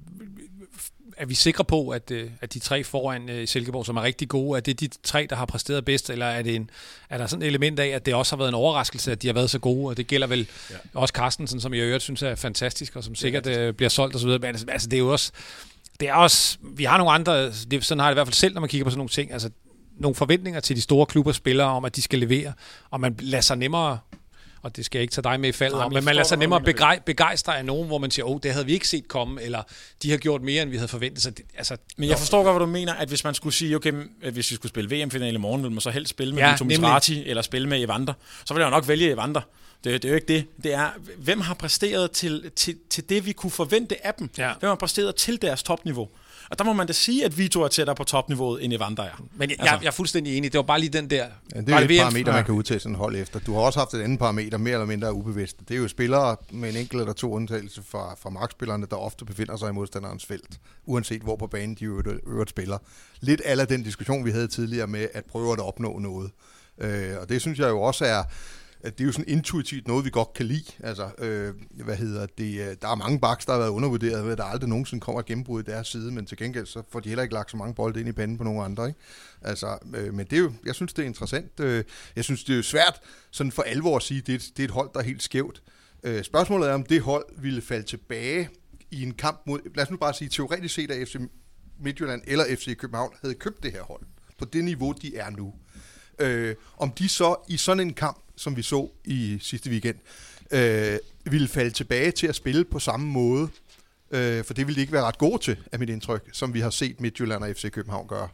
er 1.16 1.26
vi 1.26 1.34
sikre 1.34 1.64
på, 1.64 1.88
at, 1.88 2.10
øh, 2.10 2.30
at 2.40 2.54
de 2.54 2.58
tre 2.58 2.84
foran 2.84 3.46
Silkeborg, 3.46 3.86
som 3.86 3.96
er 3.96 4.02
rigtig 4.02 4.28
gode, 4.28 4.56
er 4.56 4.60
det 4.60 4.80
de 4.80 4.88
tre, 5.02 5.26
der 5.30 5.36
har 5.36 5.46
præsteret 5.46 5.84
bedst, 5.84 6.10
eller 6.10 6.26
er, 6.26 6.42
det 6.42 6.54
en, 6.54 6.70
er 7.10 7.18
der 7.18 7.26
sådan 7.26 7.42
et 7.42 7.46
element 7.46 7.80
af, 7.80 7.86
at 7.86 8.06
det 8.06 8.14
også 8.14 8.36
har 8.36 8.38
været 8.38 8.48
en 8.48 8.54
overraskelse, 8.54 9.12
at 9.12 9.22
de 9.22 9.26
har 9.26 9.34
været 9.34 9.50
så 9.50 9.58
gode, 9.58 9.88
og 9.88 9.96
det 9.96 10.06
gælder 10.06 10.26
vel 10.26 10.48
ja. 10.70 10.76
også 10.94 11.12
Carstensen, 11.12 11.60
som 11.60 11.74
jeg 11.74 11.82
øvrigt 11.82 12.02
synes 12.02 12.22
er 12.22 12.34
fantastisk, 12.34 12.96
og 12.96 13.04
som 13.04 13.14
sikkert 13.14 13.46
ja, 13.46 13.70
bliver 13.70 13.88
solgt 13.88 14.16
osv., 14.16 14.28
men 14.28 14.44
altså, 14.44 14.66
altså, 14.68 14.88
det 14.88 14.96
er 14.96 15.00
jo 15.00 15.12
også, 15.12 15.32
det 16.00 16.08
er 16.08 16.14
også, 16.14 16.58
vi 16.62 16.84
har 16.84 16.98
nogle 16.98 17.12
andre, 17.12 17.50
det, 17.50 17.84
sådan 17.84 18.00
har 18.00 18.08
det 18.08 18.14
i 18.14 18.16
hvert 18.16 18.26
fald 18.26 18.34
selv, 18.34 18.54
når 18.54 18.60
man 18.60 18.70
kigger 18.70 18.84
på 18.84 18.90
sådan 18.90 18.98
nogle 18.98 19.10
ting, 19.10 19.32
altså 19.32 19.50
nogle 19.98 20.14
forventninger 20.14 20.60
til 20.60 20.76
de 20.76 20.80
store 20.80 21.06
klubber 21.06 21.32
spillere 21.32 21.68
om, 21.68 21.84
at 21.84 21.96
de 21.96 22.02
skal 22.02 22.18
levere, 22.18 22.52
og 22.90 23.00
man 23.00 23.16
lader 23.20 23.42
sig 23.42 23.56
nemmere 23.56 23.98
og 24.62 24.76
det 24.76 24.84
skal 24.84 24.98
jeg 24.98 25.02
ikke 25.02 25.12
tage 25.12 25.22
dig 25.22 25.40
med 25.40 25.48
i 25.48 25.52
faldet 25.52 25.80
om, 25.80 25.92
men 25.92 26.04
man 26.04 26.14
lader 26.14 26.28
sig 26.28 26.38
nemmere 26.38 26.60
begej, 26.60 27.00
begejstre 27.06 27.58
af 27.58 27.64
nogen, 27.64 27.86
hvor 27.86 27.98
man 27.98 28.10
siger, 28.10 28.26
åh, 28.26 28.34
oh, 28.34 28.40
det 28.42 28.52
havde 28.52 28.66
vi 28.66 28.72
ikke 28.72 28.88
set 28.88 29.08
komme, 29.08 29.42
eller 29.42 29.62
de 30.02 30.10
har 30.10 30.18
gjort 30.18 30.42
mere, 30.42 30.62
end 30.62 30.70
vi 30.70 30.76
havde 30.76 30.88
forventet. 30.88 31.22
Så 31.22 31.30
det, 31.30 31.44
altså, 31.56 31.76
men 31.96 32.08
jeg 32.08 32.18
forstår 32.18 32.42
godt, 32.42 32.54
hvad 32.54 32.66
du 32.66 32.72
mener, 32.72 32.94
at 32.94 33.08
hvis 33.08 33.24
man 33.24 33.34
skulle 33.34 33.54
sige, 33.54 33.76
okay, 33.76 33.92
hvis 34.32 34.50
vi 34.50 34.54
skulle 34.54 34.70
spille 34.70 34.96
VM-finale 34.96 35.34
i 35.34 35.38
morgen, 35.38 35.62
ville 35.62 35.74
man 35.74 35.80
så 35.80 35.90
helst 35.90 36.10
spille 36.10 36.34
med 36.34 36.42
ja, 36.42 36.52
Vito 36.52 36.64
Misrati, 36.64 37.28
eller 37.28 37.42
spille 37.42 37.68
med 37.68 37.84
Evander, 37.84 38.12
så 38.44 38.54
ville 38.54 38.64
jeg 38.64 38.70
nok 38.70 38.88
vælge 38.88 39.10
Evander. 39.10 39.40
Det, 39.84 40.02
det 40.02 40.04
er 40.04 40.08
jo 40.08 40.14
ikke 40.14 40.28
det. 40.28 40.46
Det 40.62 40.74
er, 40.74 40.90
hvem 41.18 41.40
har 41.40 41.54
præsteret 41.54 42.10
til, 42.10 42.50
til, 42.56 42.76
til 42.90 43.08
det, 43.08 43.26
vi 43.26 43.32
kunne 43.32 43.50
forvente 43.50 44.06
af 44.06 44.14
dem? 44.14 44.30
Ja. 44.38 44.52
Hvem 44.60 44.68
har 44.68 44.74
præsteret 44.74 45.14
til 45.14 45.42
deres 45.42 45.62
topniveau? 45.62 46.08
Og 46.50 46.58
der 46.58 46.64
må 46.64 46.72
man 46.72 46.86
da 46.86 46.92
sige, 46.92 47.24
at 47.24 47.38
Vito 47.38 47.62
er 47.62 47.68
tættere 47.68 47.96
på 47.96 48.04
topniveauet, 48.04 48.64
end 48.64 48.72
Evander 48.72 49.02
er. 49.02 49.22
Men 49.34 49.50
jeg, 49.50 49.56
altså. 49.60 49.74
jeg, 49.74 49.82
jeg 49.82 49.88
er 49.88 49.92
fuldstændig 49.92 50.36
enig. 50.36 50.52
Det 50.52 50.58
var 50.58 50.64
bare 50.64 50.80
lige 50.80 50.90
den 50.90 51.10
der... 51.10 51.26
Ja, 51.54 51.60
det 51.60 51.68
er 51.68 51.80
jo 51.80 51.84
et 51.84 52.00
parameter, 52.00 52.32
man 52.32 52.44
kan 52.44 52.54
udtage 52.54 52.80
sådan 52.80 52.94
en 52.94 52.98
hold 52.98 53.16
efter. 53.16 53.40
Du 53.40 53.54
har 53.54 53.60
også 53.60 53.78
haft 53.78 53.94
et 53.94 54.00
andet 54.00 54.18
parameter, 54.18 54.58
mere 54.58 54.72
eller 54.72 54.86
mindre 54.86 55.12
ubevidst. 55.12 55.56
Det 55.68 55.74
er 55.74 55.78
jo 55.78 55.88
spillere 55.88 56.36
med 56.50 56.70
en 56.70 56.76
enkelt 56.76 57.00
eller 57.00 57.12
to 57.12 57.32
undtagelse 57.32 57.82
fra, 57.88 58.14
fra 58.20 58.30
markspillerne, 58.30 58.86
der 58.90 58.96
ofte 58.96 59.24
befinder 59.24 59.56
sig 59.56 59.68
i 59.68 59.72
modstanderens 59.72 60.26
felt, 60.26 60.60
uanset 60.84 61.22
hvor 61.22 61.36
på 61.36 61.46
banen 61.46 61.74
de 61.74 61.84
øvrigt 61.84 62.50
spiller. 62.50 62.78
Lidt 63.20 63.40
af 63.40 63.68
den 63.68 63.82
diskussion, 63.82 64.24
vi 64.24 64.30
havde 64.30 64.48
tidligere 64.48 64.86
med 64.86 65.08
at 65.14 65.24
prøve 65.24 65.52
at 65.52 65.58
opnå 65.58 65.98
noget. 65.98 66.30
Øh, 66.80 67.16
og 67.20 67.28
det 67.28 67.40
synes 67.40 67.58
jeg 67.58 67.68
jo 67.68 67.82
også 67.82 68.04
er 68.04 68.22
det 68.86 69.00
er 69.00 69.04
jo 69.04 69.12
sådan 69.12 69.28
intuitivt 69.28 69.88
noget, 69.88 70.04
vi 70.04 70.10
godt 70.10 70.32
kan 70.34 70.46
lide. 70.46 70.72
Altså, 70.80 71.10
øh, 71.18 71.54
hvad 71.84 71.96
hedder 71.96 72.26
det? 72.38 72.60
Øh, 72.60 72.76
der 72.82 72.88
er 72.88 72.94
mange 72.94 73.20
baks, 73.20 73.46
der 73.46 73.52
har 73.52 73.58
været 73.58 73.70
undervurderet, 73.70 74.24
ved 74.24 74.32
at 74.32 74.38
der 74.38 74.44
aldrig 74.44 74.68
nogensinde 74.68 75.00
kommer 75.00 75.20
et 75.20 75.26
gennembrud 75.26 75.62
i 75.62 75.64
deres 75.64 75.88
side, 75.88 76.12
men 76.12 76.26
til 76.26 76.36
gengæld 76.36 76.66
så 76.66 76.82
får 76.92 77.00
de 77.00 77.08
heller 77.08 77.22
ikke 77.22 77.34
lagt 77.34 77.50
så 77.50 77.56
mange 77.56 77.74
bolde 77.74 78.00
ind 78.00 78.08
i 78.08 78.12
panden 78.12 78.38
på 78.38 78.44
nogen 78.44 78.64
andre. 78.64 78.88
Ikke? 78.88 79.00
Altså, 79.42 79.78
øh, 79.94 80.14
men 80.14 80.26
det 80.26 80.32
er 80.32 80.40
jo, 80.40 80.52
jeg 80.66 80.74
synes, 80.74 80.92
det 80.92 81.02
er 81.02 81.06
interessant. 81.06 81.60
Øh, 81.60 81.84
jeg 82.16 82.24
synes, 82.24 82.44
det 82.44 82.52
er 82.52 82.56
jo 82.56 82.62
svært 82.62 83.00
sådan 83.30 83.52
for 83.52 83.62
alvor 83.62 83.96
at 83.96 84.02
sige, 84.02 84.18
at 84.18 84.26
det 84.26 84.32
er, 84.32 84.36
et, 84.36 84.50
det 84.56 84.62
er 84.62 84.64
et 84.64 84.70
hold, 84.70 84.90
der 84.94 85.00
er 85.00 85.04
helt 85.04 85.22
skævt. 85.22 85.62
Øh, 86.02 86.24
spørgsmålet 86.24 86.68
er, 86.68 86.74
om 86.74 86.82
det 86.82 87.00
hold 87.00 87.24
ville 87.38 87.62
falde 87.62 87.86
tilbage 87.86 88.48
i 88.90 89.02
en 89.02 89.14
kamp 89.14 89.40
mod, 89.46 89.60
lad 89.74 89.84
os 89.84 89.90
nu 89.90 89.96
bare 89.96 90.14
sige, 90.14 90.28
teoretisk 90.28 90.74
set 90.74 90.90
at 90.90 91.08
FC 91.08 91.16
Midtjylland 91.80 92.22
eller 92.26 92.44
FC 92.56 92.76
København 92.76 93.12
havde 93.20 93.34
købt 93.34 93.62
det 93.62 93.72
her 93.72 93.82
hold 93.82 94.02
på 94.38 94.44
det 94.44 94.64
niveau, 94.64 94.92
de 94.92 95.16
er 95.16 95.30
nu. 95.30 95.54
Øh, 96.18 96.54
om 96.78 96.90
de 96.90 97.08
så 97.08 97.36
i 97.48 97.56
sådan 97.56 97.80
en 97.80 97.94
kamp 97.94 98.26
som 98.36 98.56
vi 98.56 98.62
så 98.62 98.88
i 99.04 99.38
sidste 99.40 99.70
weekend, 99.70 99.96
øh, 100.50 100.98
ville 101.24 101.48
falde 101.48 101.70
tilbage 101.70 102.10
til 102.10 102.26
at 102.26 102.34
spille 102.34 102.64
på 102.64 102.78
samme 102.78 103.06
måde. 103.06 103.48
Øh, 104.10 104.44
for 104.44 104.54
det 104.54 104.66
ville 104.66 104.76
de 104.76 104.80
ikke 104.80 104.92
være 104.92 105.04
ret 105.04 105.18
gode 105.18 105.42
til, 105.42 105.56
af 105.72 105.78
mit 105.78 105.88
indtryk, 105.88 106.28
som 106.32 106.54
vi 106.54 106.60
har 106.60 106.70
set 106.70 107.00
Midtjylland 107.00 107.44
og 107.44 107.56
FC 107.56 107.70
København 107.70 108.08
gøre. 108.08 108.28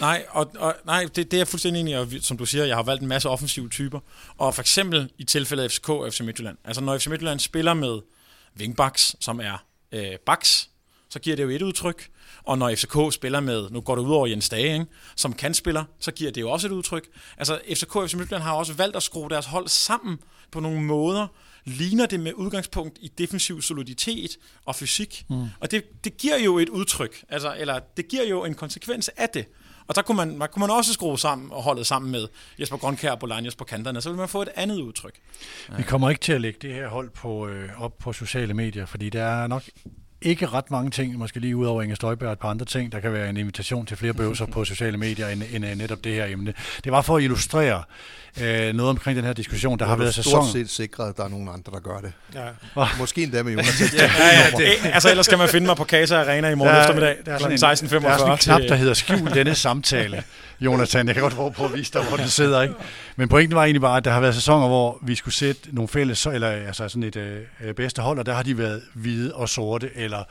Nej, 0.00 0.24
og, 0.28 0.50
og, 0.58 0.74
nej 0.86 1.02
det, 1.02 1.16
det 1.16 1.32
er 1.34 1.38
jeg 1.38 1.48
fuldstændig 1.48 1.80
enig 1.80 1.92
i, 1.92 1.96
og 1.96 2.08
som 2.20 2.36
du 2.36 2.46
siger, 2.46 2.64
jeg 2.64 2.76
har 2.76 2.82
valgt 2.82 3.02
en 3.02 3.08
masse 3.08 3.28
offensive 3.28 3.68
typer. 3.68 4.00
Og 4.36 4.54
for 4.54 4.62
eksempel 4.62 5.10
i 5.18 5.24
tilfældet 5.24 5.72
FCK 5.72 5.88
og 5.88 6.12
FC 6.12 6.20
Midtjylland. 6.20 6.56
Altså 6.64 6.82
når 6.82 6.98
FC 6.98 7.06
Midtjylland 7.06 7.40
spiller 7.40 7.74
med 7.74 8.00
wingbacks, 8.58 9.16
som 9.20 9.40
er 9.40 9.64
øh, 9.92 10.18
backs, 10.26 10.70
så 11.08 11.18
giver 11.18 11.36
det 11.36 11.42
jo 11.42 11.48
et 11.48 11.62
udtryk. 11.62 12.08
Og 12.44 12.58
når 12.58 12.74
FCK 12.74 13.14
spiller 13.14 13.40
med, 13.40 13.70
nu 13.70 13.80
går 13.80 13.94
det 13.94 14.02
ud 14.02 14.12
over 14.12 14.26
Jens 14.26 14.48
Dage, 14.48 14.72
ikke? 14.72 14.86
som 15.16 15.32
kan 15.32 15.54
spiller, 15.54 15.84
så 16.00 16.10
giver 16.10 16.30
det 16.30 16.40
jo 16.40 16.50
også 16.50 16.66
et 16.66 16.72
udtryk. 16.72 17.08
Altså 17.38 17.60
FCK 17.74 17.96
og 17.96 18.10
FC 18.10 18.14
Midtjylland 18.14 18.42
har 18.42 18.52
også 18.52 18.72
valgt 18.72 18.96
at 18.96 19.02
skrue 19.02 19.30
deres 19.30 19.46
hold 19.46 19.68
sammen 19.68 20.18
på 20.52 20.60
nogle 20.60 20.82
måder, 20.82 21.26
ligner 21.64 22.06
det 22.06 22.20
med 22.20 22.32
udgangspunkt 22.34 22.98
i 23.00 23.08
defensiv 23.18 23.62
soliditet 23.62 24.30
og 24.64 24.76
fysik. 24.76 25.24
Mm. 25.30 25.46
Og 25.60 25.70
det, 25.70 26.04
det 26.04 26.16
giver 26.16 26.38
jo 26.38 26.58
et 26.58 26.68
udtryk, 26.68 27.24
altså, 27.28 27.54
eller 27.58 27.80
det 27.96 28.08
giver 28.08 28.24
jo 28.24 28.44
en 28.44 28.54
konsekvens 28.54 29.10
af 29.16 29.28
det. 29.28 29.46
Og 29.86 29.94
der 29.94 30.02
kunne 30.02 30.16
man, 30.16 30.38
man, 30.38 30.48
kunne 30.52 30.60
man 30.60 30.70
også 30.70 30.92
skrue 30.92 31.18
sammen 31.18 31.52
og 31.52 31.62
holde 31.62 31.84
sammen 31.84 32.12
med 32.12 32.28
Jesper 32.60 32.76
Grønkær 32.76 33.10
og 33.10 33.18
Bolaños 33.24 33.56
på 33.58 33.64
kanterne, 33.64 34.00
så 34.00 34.08
vil 34.10 34.18
man 34.18 34.28
få 34.28 34.42
et 34.42 34.48
andet 34.54 34.80
udtryk. 34.80 35.20
Vi 35.76 35.82
kommer 35.82 36.10
ikke 36.10 36.20
til 36.20 36.32
at 36.32 36.40
lægge 36.40 36.58
det 36.62 36.74
her 36.74 36.88
hold 36.88 37.10
på, 37.10 37.48
øh, 37.48 37.82
op 37.82 37.98
på 37.98 38.12
sociale 38.12 38.54
medier, 38.54 38.86
fordi 38.86 39.10
der 39.10 39.24
er 39.24 39.46
nok 39.46 39.62
ikke 40.22 40.46
ret 40.46 40.70
mange 40.70 40.90
ting, 40.90 41.18
måske 41.18 41.40
lige 41.40 41.56
ud 41.56 41.66
over 41.66 41.82
Inger 41.82 41.96
Støjberg 41.96 42.26
og 42.28 42.32
et 42.32 42.38
par 42.38 42.48
andre 42.48 42.64
ting. 42.66 42.92
Der 42.92 43.00
kan 43.00 43.12
være 43.12 43.28
en 43.30 43.36
invitation 43.36 43.86
til 43.86 43.96
flere 43.96 44.12
bøvser 44.14 44.46
på 44.46 44.64
sociale 44.64 44.96
medier 44.98 45.28
end, 45.28 45.42
end, 45.52 45.64
end 45.64 45.80
netop 45.80 46.04
det 46.04 46.14
her 46.14 46.26
emne. 46.26 46.54
Det 46.84 46.92
var 46.92 47.02
for 47.02 47.16
at 47.16 47.22
illustrere 47.22 47.82
øh, 48.42 48.74
noget 48.74 48.90
omkring 48.90 49.16
den 49.16 49.24
her 49.24 49.32
diskussion. 49.32 49.78
Der 49.78 49.84
har 49.84 49.96
været 49.96 50.12
stort 50.14 50.24
sæson. 50.24 50.48
set 50.52 50.70
sikret, 50.70 51.08
at 51.08 51.16
der 51.16 51.24
er 51.24 51.28
nogen 51.28 51.48
andre, 51.48 51.72
der 51.72 51.80
gør 51.80 51.98
det. 51.98 52.12
Ja. 52.76 52.86
Måske 52.98 53.22
endda 53.22 53.42
med 53.42 53.52
Jonas. 53.52 53.80
ja, 53.80 53.86
ja, 54.02 54.10
ja, 54.40 54.56
det, 54.56 54.90
altså 54.92 55.10
ellers 55.10 55.26
skal 55.26 55.38
man 55.38 55.48
finde 55.48 55.66
mig 55.66 55.76
på 55.76 55.84
Casa 55.84 56.16
Arena 56.20 56.48
i 56.48 56.54
morgen 56.54 56.70
Der 56.74 56.78
er- 56.78 56.82
eftermiddag 56.84 57.16
der 57.26 57.32
er 57.32 57.38
sådan 57.38 57.52
en- 57.52 57.58
16.45. 57.58 58.02
Der 58.02 58.08
er 58.10 58.18
sådan 58.18 58.32
en 58.32 58.38
knap, 58.38 58.60
der 58.60 58.74
hedder 58.74 58.94
skjul 58.94 59.34
denne 59.34 59.54
samtale, 59.54 60.22
Jonathan. 60.64 61.06
Jeg 61.06 61.14
kan 61.14 61.22
godt 61.22 61.34
prøve 61.34 61.52
på 61.52 61.64
at 61.64 61.74
vise 61.74 61.92
dig, 61.92 62.02
hvor 62.08 62.16
den 62.16 62.28
sidder. 62.28 62.62
Ikke? 62.62 62.74
Men 63.16 63.28
pointen 63.28 63.56
var 63.56 63.64
egentlig 63.64 63.80
bare, 63.80 63.96
at 63.96 64.04
der 64.04 64.10
har 64.10 64.20
været 64.20 64.34
sæsoner, 64.34 64.68
hvor 64.68 64.98
vi 65.02 65.14
skulle 65.14 65.34
sætte 65.34 65.60
nogle 65.72 65.88
fælles, 65.88 66.26
eller 66.26 66.48
altså 66.48 66.88
sådan 66.88 67.02
et 67.02 67.16
øh, 67.16 67.40
øh, 67.64 67.74
bedste 67.74 68.02
hold, 68.02 68.18
og 68.18 68.26
der 68.26 68.34
har 68.34 68.42
de 68.42 68.58
været 68.58 68.82
hvide 68.94 69.34
og 69.34 69.48
sorte, 69.48 69.90
eller 69.94 70.22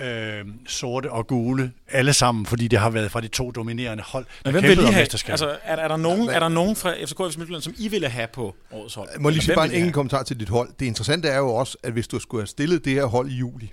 øh, 0.00 0.44
sorte 0.68 1.12
og 1.12 1.26
gule, 1.26 1.72
alle 1.88 2.12
sammen, 2.12 2.46
fordi 2.46 2.68
det 2.68 2.78
har 2.78 2.90
været 2.90 3.10
fra 3.10 3.20
de 3.20 3.28
to 3.28 3.50
dominerende 3.50 4.02
hold, 4.06 4.24
der 4.44 4.52
Men 4.52 4.60
hvem 4.60 4.76
vil 4.76 4.78
I 4.78 4.86
have? 4.86 5.02
mesterskabet. 5.02 5.32
Altså, 5.32 5.56
er, 5.64 5.76
er, 5.76 5.88
der 5.88 5.96
nogen, 5.96 6.28
er 6.28 6.38
der 6.38 6.48
nogen 6.48 6.76
fra 6.76 6.92
FCK 7.04 7.20
og 7.20 7.32
FC 7.32 7.36
Midtjylland, 7.36 7.62
som 7.62 7.74
I 7.78 7.88
ville 7.88 8.08
have 8.08 8.28
på 8.32 8.54
årets 8.72 8.94
hold? 8.94 9.08
Må 9.18 9.28
jeg 9.28 9.32
lige 9.32 9.38
Eller 9.38 9.42
sige 9.42 9.54
bare 9.54 9.66
en 9.66 9.72
enkelt 9.72 9.94
kommentar 9.94 10.22
til 10.22 10.40
dit 10.40 10.48
hold. 10.48 10.68
Det 10.80 10.86
interessante 10.86 11.28
er 11.28 11.38
jo 11.38 11.54
også, 11.54 11.76
at 11.82 11.92
hvis 11.92 12.08
du 12.08 12.18
skulle 12.18 12.42
have 12.42 12.46
stillet 12.46 12.84
det 12.84 12.92
her 12.92 13.04
hold 13.04 13.30
i 13.30 13.34
juli, 13.34 13.72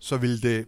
så 0.00 0.16
ville 0.16 0.40
det... 0.40 0.66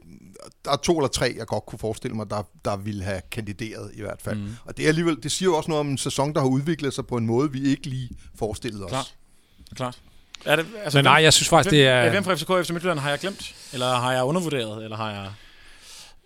Der 0.64 0.70
er 0.72 0.76
to 0.76 0.98
eller 0.98 1.08
tre, 1.08 1.34
jeg 1.38 1.46
godt 1.46 1.66
kunne 1.66 1.78
forestille 1.78 2.16
mig, 2.16 2.30
der, 2.30 2.42
der 2.64 2.76
ville 2.76 3.02
have 3.04 3.20
kandideret 3.30 3.90
i 3.94 4.00
hvert 4.00 4.22
fald. 4.22 4.38
Mm. 4.38 4.56
Og 4.64 4.76
det, 4.76 4.82
er 4.84 4.88
alligevel, 4.88 5.16
det 5.22 5.32
siger 5.32 5.46
jo 5.48 5.56
også 5.56 5.68
noget 5.70 5.80
om 5.80 5.88
en 5.88 5.98
sæson, 5.98 6.34
der 6.34 6.40
har 6.40 6.48
udviklet 6.48 6.94
sig 6.94 7.06
på 7.06 7.16
en 7.16 7.26
måde, 7.26 7.52
vi 7.52 7.62
ikke 7.62 7.86
lige 7.86 8.10
forestillede 8.34 8.84
os. 8.84 8.90
Klart. 8.90 9.14
Klart. 9.76 9.98
Er 10.44 10.56
det, 10.56 10.66
altså, 10.84 10.98
Men 10.98 11.04
nej, 11.04 11.14
hvem- 11.18 11.24
jeg 11.24 11.32
synes 11.32 11.48
faktisk, 11.48 11.70
det 11.70 11.86
er... 11.86 12.00
hvem, 12.00 12.12
hvem 12.12 12.24
fra 12.24 12.34
FCK 12.34 12.50
og 12.50 12.64
FC 12.66 12.70
Midtjylland 12.70 12.98
har 12.98 13.10
jeg 13.10 13.18
glemt? 13.18 13.54
Eller 13.72 13.94
har 13.94 14.12
jeg 14.12 14.24
undervurderet? 14.24 14.84
Eller 14.84 14.96
har 14.96 15.10
jeg 15.10 15.30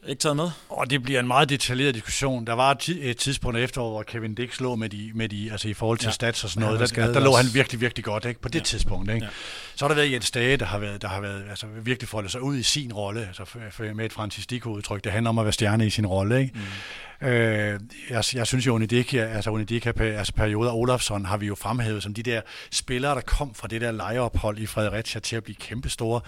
ikke 0.09 0.20
taget 0.20 0.36
med? 0.36 0.50
Og 0.68 0.90
det 0.90 1.02
bliver 1.02 1.20
en 1.20 1.26
meget 1.26 1.48
detaljeret 1.48 1.94
diskussion. 1.94 2.46
Der 2.46 2.52
var 2.52 2.70
et, 2.70 2.78
ti- 2.78 3.00
et 3.11 3.16
tidspunkt 3.16 3.59
efter, 3.59 3.80
hvor 3.80 4.02
Kevin 4.02 4.34
Dix 4.34 4.61
lå 4.61 4.74
med 4.76 4.88
de, 4.88 5.11
med 5.14 5.28
de, 5.28 5.48
altså 5.52 5.68
i 5.68 5.74
forhold 5.74 5.98
til 5.98 6.07
Ja. 6.07 6.12
stats 6.12 6.44
og 6.44 6.50
sådan 6.50 6.68
noget. 6.68 6.80
der, 6.96 7.07
der, 7.07 7.12
der 7.12 7.20
lå 7.20 7.32
han 7.36 7.46
virkelig, 7.54 7.80
virkelig 7.80 8.04
godt 8.04 8.24
ikke? 8.24 8.40
på 8.40 8.48
det 8.48 8.59
Ja. 8.59 8.64
tidspunkt. 8.64 9.11
Ikke? 9.11 9.24
Ja. 9.24 9.30
Så 9.74 9.84
har 9.84 9.88
der 9.88 9.94
været 9.94 10.12
Jens 10.12 10.30
Dage, 10.30 10.57
der 10.57 10.64
har, 10.66 10.78
været, 10.78 11.02
der 11.02 11.09
har 11.09 11.20
været, 11.20 11.44
altså, 11.50 11.66
virkelig 11.82 12.09
foldet 12.09 12.32
sig 12.32 12.42
ud 12.42 12.57
i 12.57 12.62
sin 12.62 12.92
rolle, 12.92 13.26
altså 13.26 13.59
med 13.94 14.04
et 14.07 14.12
Francis 14.12 14.46
Dicko-udtryk. 14.46 15.04
Det 15.04 15.12
handler 15.12 15.28
om 15.30 15.38
at 15.38 15.44
være 15.44 15.52
stjerne 15.52 15.86
i 15.86 15.90
sin 15.90 16.07
rolle. 16.07 16.40
Ikke? 16.40 16.52
Mm. 16.54 17.26
Øh, 17.28 17.80
jeg, 18.11 18.24
jeg 18.34 18.46
synes 18.46 18.66
jo, 18.66 18.74
Onidika, 18.74 19.16
altså 19.26 19.50
Onidika, 19.50 19.92
altså 20.00 20.32
perioder 20.32 20.72
Olafsson 20.72 21.24
har 21.24 21.36
vi 21.36 21.46
jo 21.46 21.54
fremhævet 21.54 22.02
som 22.02 22.14
de 22.14 22.22
der 22.22 22.40
spillere, 22.70 23.14
der 23.14 23.20
kom 23.20 23.54
fra 23.54 23.68
det 23.68 23.80
der 23.80 23.90
lejeophold 23.92 24.59
i 24.59 24.66
Fredericia 24.66 25.20
til 25.20 25.36
at 25.36 25.44
blive 25.44 25.57
kæmpestore 25.57 26.20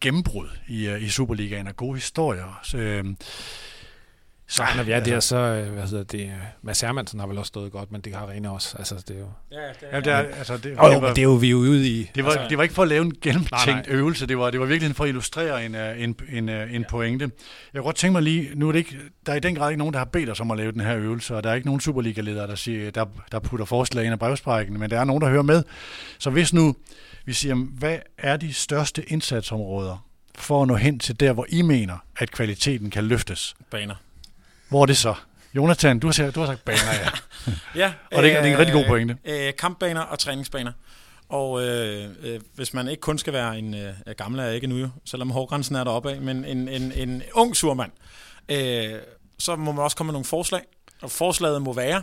gennembrud 0.00 0.48
i, 0.68 0.88
øh, 0.88 1.02
i 1.02 1.08
Superligaen 1.08 1.66
og 1.66 1.76
gode 1.76 1.94
historier. 1.94 2.60
Så, 2.62 2.78
øh, 2.78 3.04
Så 4.50 4.62
når 4.76 4.82
vi 4.82 4.92
er 4.92 5.00
der, 5.00 5.20
så, 5.20 5.36
øh, 5.36 5.72
hvad 5.72 5.82
hedder 5.82 6.04
det, 6.04 6.20
øh, 6.20 6.32
Mads 6.62 6.80
Hermansen 6.80 7.20
har 7.20 7.26
vel 7.26 7.38
også 7.38 7.48
stået 7.48 7.72
godt, 7.72 7.92
men 7.92 8.00
det 8.00 8.14
har 8.14 8.22
Arena 8.22 8.50
også. 8.50 8.76
Altså, 8.78 8.94
det 9.08 9.16
er 9.16 9.20
jo... 9.20 9.28
Ja, 9.52 9.56
det 9.56 9.88
Ja, 9.92 10.00
det, 10.00 10.12
er, 10.12 10.36
altså, 10.38 10.56
det, 10.56 10.64
Jo, 10.64 10.70
det, 10.70 10.76
var, 10.78 11.00
men 11.00 11.08
det 11.10 11.18
er 11.18 11.22
jo, 11.22 11.32
vi 11.32 11.46
er 11.46 11.50
jo 11.50 11.56
ude 11.56 11.88
i... 11.88 12.10
det, 12.14 12.24
var, 12.24 12.30
altså, 12.30 12.46
det 12.48 12.58
var 12.58 12.62
ikke 12.62 12.74
for 12.74 12.82
at 12.82 12.88
lave 12.88 13.04
en 13.04 13.14
gennemtænkt 13.22 13.66
Nej, 13.66 13.82
nej, 13.86 13.94
øvelse, 13.94 14.26
det 14.26 14.38
var, 14.38 14.50
det 14.50 14.60
var 14.60 14.66
virkelig 14.66 14.96
for 14.96 15.04
at 15.04 15.08
illustrere 15.08 15.66
en, 15.66 15.74
en, 15.74 16.16
en, 16.32 16.48
en 16.48 16.84
pointe. 16.90 17.24
Jeg 17.24 17.80
kunne 17.80 17.82
godt 17.82 17.96
tænke 17.96 18.12
mig 18.12 18.22
lige, 18.22 18.50
nu 18.54 18.68
er 18.68 18.72
det 18.72 18.78
ikke, 18.78 18.96
der 19.26 19.32
er 19.32 19.36
i 19.36 19.40
den 19.40 19.54
grad 19.54 19.70
ikke 19.70 19.78
nogen, 19.78 19.92
der 19.92 19.98
har 19.98 20.04
bedt 20.04 20.30
os 20.30 20.40
om 20.40 20.50
at 20.50 20.56
lave 20.56 20.72
den 20.72 20.80
her 20.80 20.96
øvelse, 20.96 21.36
og 21.36 21.44
der 21.44 21.50
er 21.50 21.54
ikke 21.54 21.66
nogen 21.66 21.80
Superliga-ledere, 21.80 22.46
der, 22.46 22.54
siger, 22.54 22.90
der, 22.90 23.04
der 23.32 23.38
putter 23.38 23.66
forslag 23.66 24.04
ind 24.04 24.12
af 24.12 24.18
brevsprækken, 24.18 24.80
men 24.80 24.90
der 24.90 25.00
er 25.00 25.04
nogen, 25.04 25.20
der 25.20 25.28
hører 25.28 25.42
med. 25.42 25.62
Så 26.18 26.30
hvis 26.30 26.52
nu 26.52 26.76
vi 27.28 27.32
siger, 27.32 27.54
hvad 27.54 27.98
er 28.18 28.36
de 28.36 28.52
største 28.52 29.02
indsatsområder 29.12 30.06
for 30.38 30.62
at 30.62 30.68
nå 30.68 30.74
hen 30.76 30.98
til 30.98 31.20
der, 31.20 31.32
hvor 31.32 31.46
I 31.48 31.62
mener, 31.62 31.96
at 32.18 32.30
kvaliteten 32.30 32.90
kan 32.90 33.04
løftes? 33.04 33.56
Baner. 33.70 33.94
Hvor 34.68 34.82
er 34.82 34.86
det 34.86 34.96
så? 34.96 35.14
Jonathan, 35.54 35.98
du 35.98 36.06
har 36.06 36.12
sagt, 36.12 36.34
du 36.34 36.40
har 36.40 36.46
sagt 36.46 36.64
baner, 36.64 36.78
ja. 36.94 37.10
Ja, 37.74 37.92
Og 38.16 38.22
det 38.22 38.32
er- 38.36 38.42
det 38.42 38.48
er 38.50 38.52
en 38.54 38.58
rigtig 38.58 38.74
god 38.74 38.84
pointe. 38.86 39.16
Øh, 39.24 39.52
kampbaner 39.58 40.00
og 40.00 40.18
træningsbaner. 40.18 40.72
Og 41.28 41.62
øh, 41.66 42.08
øh, 42.22 42.40
hvis 42.54 42.74
man 42.74 42.88
ikke 42.88 43.00
kun 43.00 43.18
skal 43.18 43.32
være 43.32 43.58
en, 43.58 43.74
øh, 43.74 43.92
gammel 44.16 44.40
er 44.40 44.44
jeg 44.44 44.54
ikke 44.54 44.66
nu 44.66 44.76
jo, 44.76 44.88
selvom 45.04 45.30
hårgrænsen 45.30 45.76
er 45.76 45.84
deroppe 45.84 46.10
af, 46.12 46.20
men 46.20 46.44
en, 46.44 46.68
en, 46.68 46.92
en 46.92 47.22
ung 47.34 47.56
surmand, 47.56 47.92
øh, 48.48 48.92
så 49.38 49.56
må 49.56 49.72
man 49.72 49.84
også 49.84 49.96
komme 49.96 50.08
med 50.08 50.12
nogle 50.12 50.24
forslag. 50.24 50.62
Og 51.02 51.10
forslaget 51.10 51.62
må 51.62 51.72
være, 51.72 52.02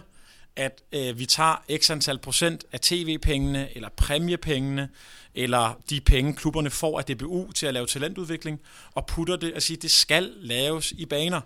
at 0.56 0.82
øh, 0.92 1.20
vi 1.20 1.26
tager 1.26 1.64
x 1.78 1.90
antal 1.90 2.20
procent 2.20 2.66
af 2.72 2.80
tv-pengene, 2.80 3.76
eller 3.76 3.90
præmiepengene, 3.90 4.90
eller 5.34 5.82
de 5.90 6.02
penge, 6.02 6.34
klubberne 6.34 6.70
får 6.70 7.00
af 7.00 7.06
DBU 7.06 7.52
til 7.52 7.66
at 7.66 7.74
lave 7.74 7.86
talentudvikling, 7.86 8.60
og 8.92 9.06
putter 9.06 9.36
det 9.36 9.54
og 9.54 9.62
siger, 9.62 9.80
det 9.80 9.92
skal 9.92 10.34
laves 10.38 10.92
i 10.92 11.06
baner. 11.06 11.42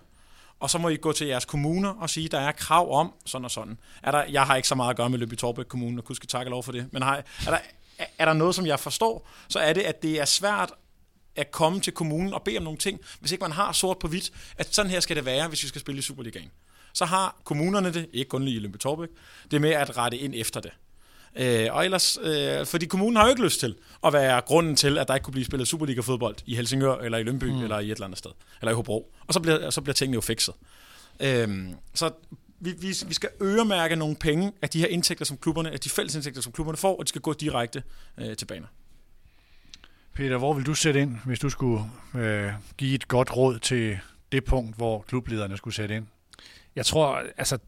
Og 0.60 0.70
så 0.70 0.78
må 0.78 0.88
I 0.88 0.96
gå 0.96 1.12
til 1.12 1.26
jeres 1.26 1.44
kommuner 1.44 1.88
og 1.88 2.10
sige, 2.10 2.28
der 2.28 2.40
er 2.40 2.52
krav 2.52 2.92
om 3.00 3.12
sådan 3.26 3.44
og 3.44 3.50
sådan. 3.50 3.78
Er 4.02 4.10
der, 4.10 4.24
jeg 4.24 4.42
har 4.42 4.56
ikke 4.56 4.68
så 4.68 4.74
meget 4.74 4.90
at 4.90 4.96
gøre 4.96 5.10
med 5.10 5.18
Løbby 5.18 5.36
Torbæk 5.36 5.66
Kommune, 5.66 6.00
og 6.00 6.04
kunne 6.04 6.16
takke 6.16 6.50
lov 6.50 6.62
for 6.62 6.72
det, 6.72 6.92
men 6.92 7.02
har, 7.02 7.16
er, 7.16 7.50
der, 7.50 7.58
er 8.18 8.24
der 8.24 8.32
noget, 8.32 8.54
som 8.54 8.66
jeg 8.66 8.80
forstår, 8.80 9.28
så 9.48 9.58
er 9.58 9.72
det, 9.72 9.80
at 9.80 10.02
det 10.02 10.20
er 10.20 10.24
svært 10.24 10.72
at 11.36 11.50
komme 11.50 11.80
til 11.80 11.92
kommunen 11.92 12.34
og 12.34 12.42
bede 12.42 12.56
om 12.56 12.62
nogle 12.62 12.78
ting, 12.78 13.00
hvis 13.20 13.32
ikke 13.32 13.42
man 13.42 13.52
har 13.52 13.72
sort 13.72 13.98
på 13.98 14.08
hvidt, 14.08 14.30
at 14.58 14.74
sådan 14.74 14.90
her 14.90 15.00
skal 15.00 15.16
det 15.16 15.24
være, 15.24 15.48
hvis 15.48 15.62
vi 15.62 15.68
skal 15.68 15.80
spille 15.80 15.98
i 15.98 16.02
Superligaen. 16.02 16.50
Så 16.92 17.04
har 17.04 17.40
kommunerne 17.44 17.92
det, 17.92 18.08
ikke 18.12 18.28
kun 18.28 18.42
lige 18.42 18.56
i 18.56 18.60
Løbby 18.60 18.76
Torbæk, 18.76 19.08
det 19.50 19.60
med 19.60 19.70
at 19.70 19.96
rette 19.96 20.18
ind 20.18 20.34
efter 20.36 20.60
det. 20.60 20.70
Øh, 21.36 21.66
og 21.70 21.84
ellers, 21.84 22.18
øh, 22.22 22.66
fordi 22.66 22.86
kommunen 22.86 23.16
har 23.16 23.24
jo 23.24 23.30
ikke 23.30 23.42
lyst 23.42 23.60
til 23.60 23.74
at 24.06 24.12
være 24.12 24.40
grunden 24.40 24.76
til, 24.76 24.98
at 24.98 25.08
der 25.08 25.14
ikke 25.14 25.24
kunne 25.24 25.32
blive 25.32 25.44
spillet 25.44 25.68
Superliga-fodbold 25.68 26.36
i 26.46 26.56
Helsingør, 26.56 26.94
eller 26.94 27.18
i 27.18 27.22
Lønby, 27.22 27.44
mm. 27.44 27.62
eller 27.62 27.78
i 27.78 27.84
et 27.84 27.90
eller 27.90 28.04
andet 28.04 28.18
sted, 28.18 28.30
eller 28.60 28.72
i 28.72 28.74
Hobro. 28.74 29.12
Og 29.26 29.34
så 29.34 29.40
bliver, 29.40 29.70
så 29.70 29.80
bliver 29.80 29.94
tingene 29.94 30.14
jo 30.14 30.20
fikset. 30.20 30.54
Øhm, 31.20 31.74
så 31.94 32.10
vi, 32.60 32.70
vi, 32.80 32.94
vi 33.06 33.14
skal 33.14 33.28
øremærke 33.42 33.96
nogle 33.96 34.16
penge 34.16 34.52
af 34.62 34.68
de 34.68 34.78
her 34.78 34.86
indtægter, 34.86 35.24
som 35.24 35.36
klubberne, 35.36 35.70
af 35.70 35.80
de 35.80 35.90
fælles 35.90 36.14
indtægter, 36.14 36.40
som 36.40 36.52
klubberne 36.52 36.76
får, 36.76 36.96
og 36.96 37.04
de 37.04 37.08
skal 37.08 37.20
gå 37.20 37.32
direkte 37.32 37.82
øh, 38.18 38.36
til 38.36 38.46
baner. 38.46 38.66
Peter, 40.14 40.38
hvor 40.38 40.54
vil 40.54 40.66
du 40.66 40.74
sætte 40.74 41.00
ind, 41.00 41.16
hvis 41.24 41.38
du 41.38 41.50
skulle 41.50 41.84
øh, 42.14 42.52
give 42.76 42.94
et 42.94 43.08
godt 43.08 43.36
råd 43.36 43.58
til 43.58 43.98
det 44.32 44.44
punkt, 44.44 44.76
hvor 44.76 45.04
klublederne 45.08 45.56
skulle 45.56 45.74
sætte 45.74 45.96
ind? 45.96 46.06
Jeg 46.76 46.86
tror, 46.86 47.22
altså, 47.36 47.58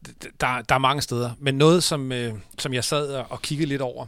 der, 0.41 0.61
der 0.61 0.75
er 0.75 0.79
mange 0.79 1.01
steder, 1.01 1.31
men 1.39 1.55
noget, 1.55 1.83
som, 1.83 2.11
øh, 2.11 2.33
som 2.59 2.73
jeg 2.73 2.83
sad 2.83 3.23
og 3.29 3.41
kiggede 3.41 3.69
lidt 3.69 3.81
over, 3.81 4.07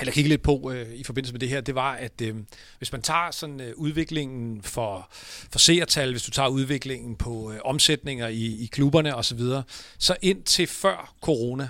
eller 0.00 0.12
kiggede 0.12 0.28
lidt 0.28 0.42
på 0.42 0.70
øh, 0.74 0.94
i 0.94 1.04
forbindelse 1.04 1.32
med 1.32 1.40
det 1.40 1.48
her, 1.48 1.60
det 1.60 1.74
var, 1.74 1.92
at 1.92 2.20
øh, 2.22 2.36
hvis 2.78 2.92
man 2.92 3.02
tager 3.02 3.30
sådan 3.30 3.60
øh, 3.60 3.72
udviklingen 3.76 4.62
for, 4.62 5.08
for 5.52 5.58
seertal, 5.58 6.10
hvis 6.10 6.22
du 6.22 6.30
tager 6.30 6.48
udviklingen 6.48 7.16
på 7.16 7.52
øh, 7.52 7.58
omsætninger 7.64 8.28
i, 8.28 8.44
i 8.44 8.68
klubberne 8.72 9.16
osv., 9.16 9.38
så, 9.38 9.62
så 9.98 10.16
indtil 10.22 10.66
før 10.66 11.14
corona, 11.20 11.68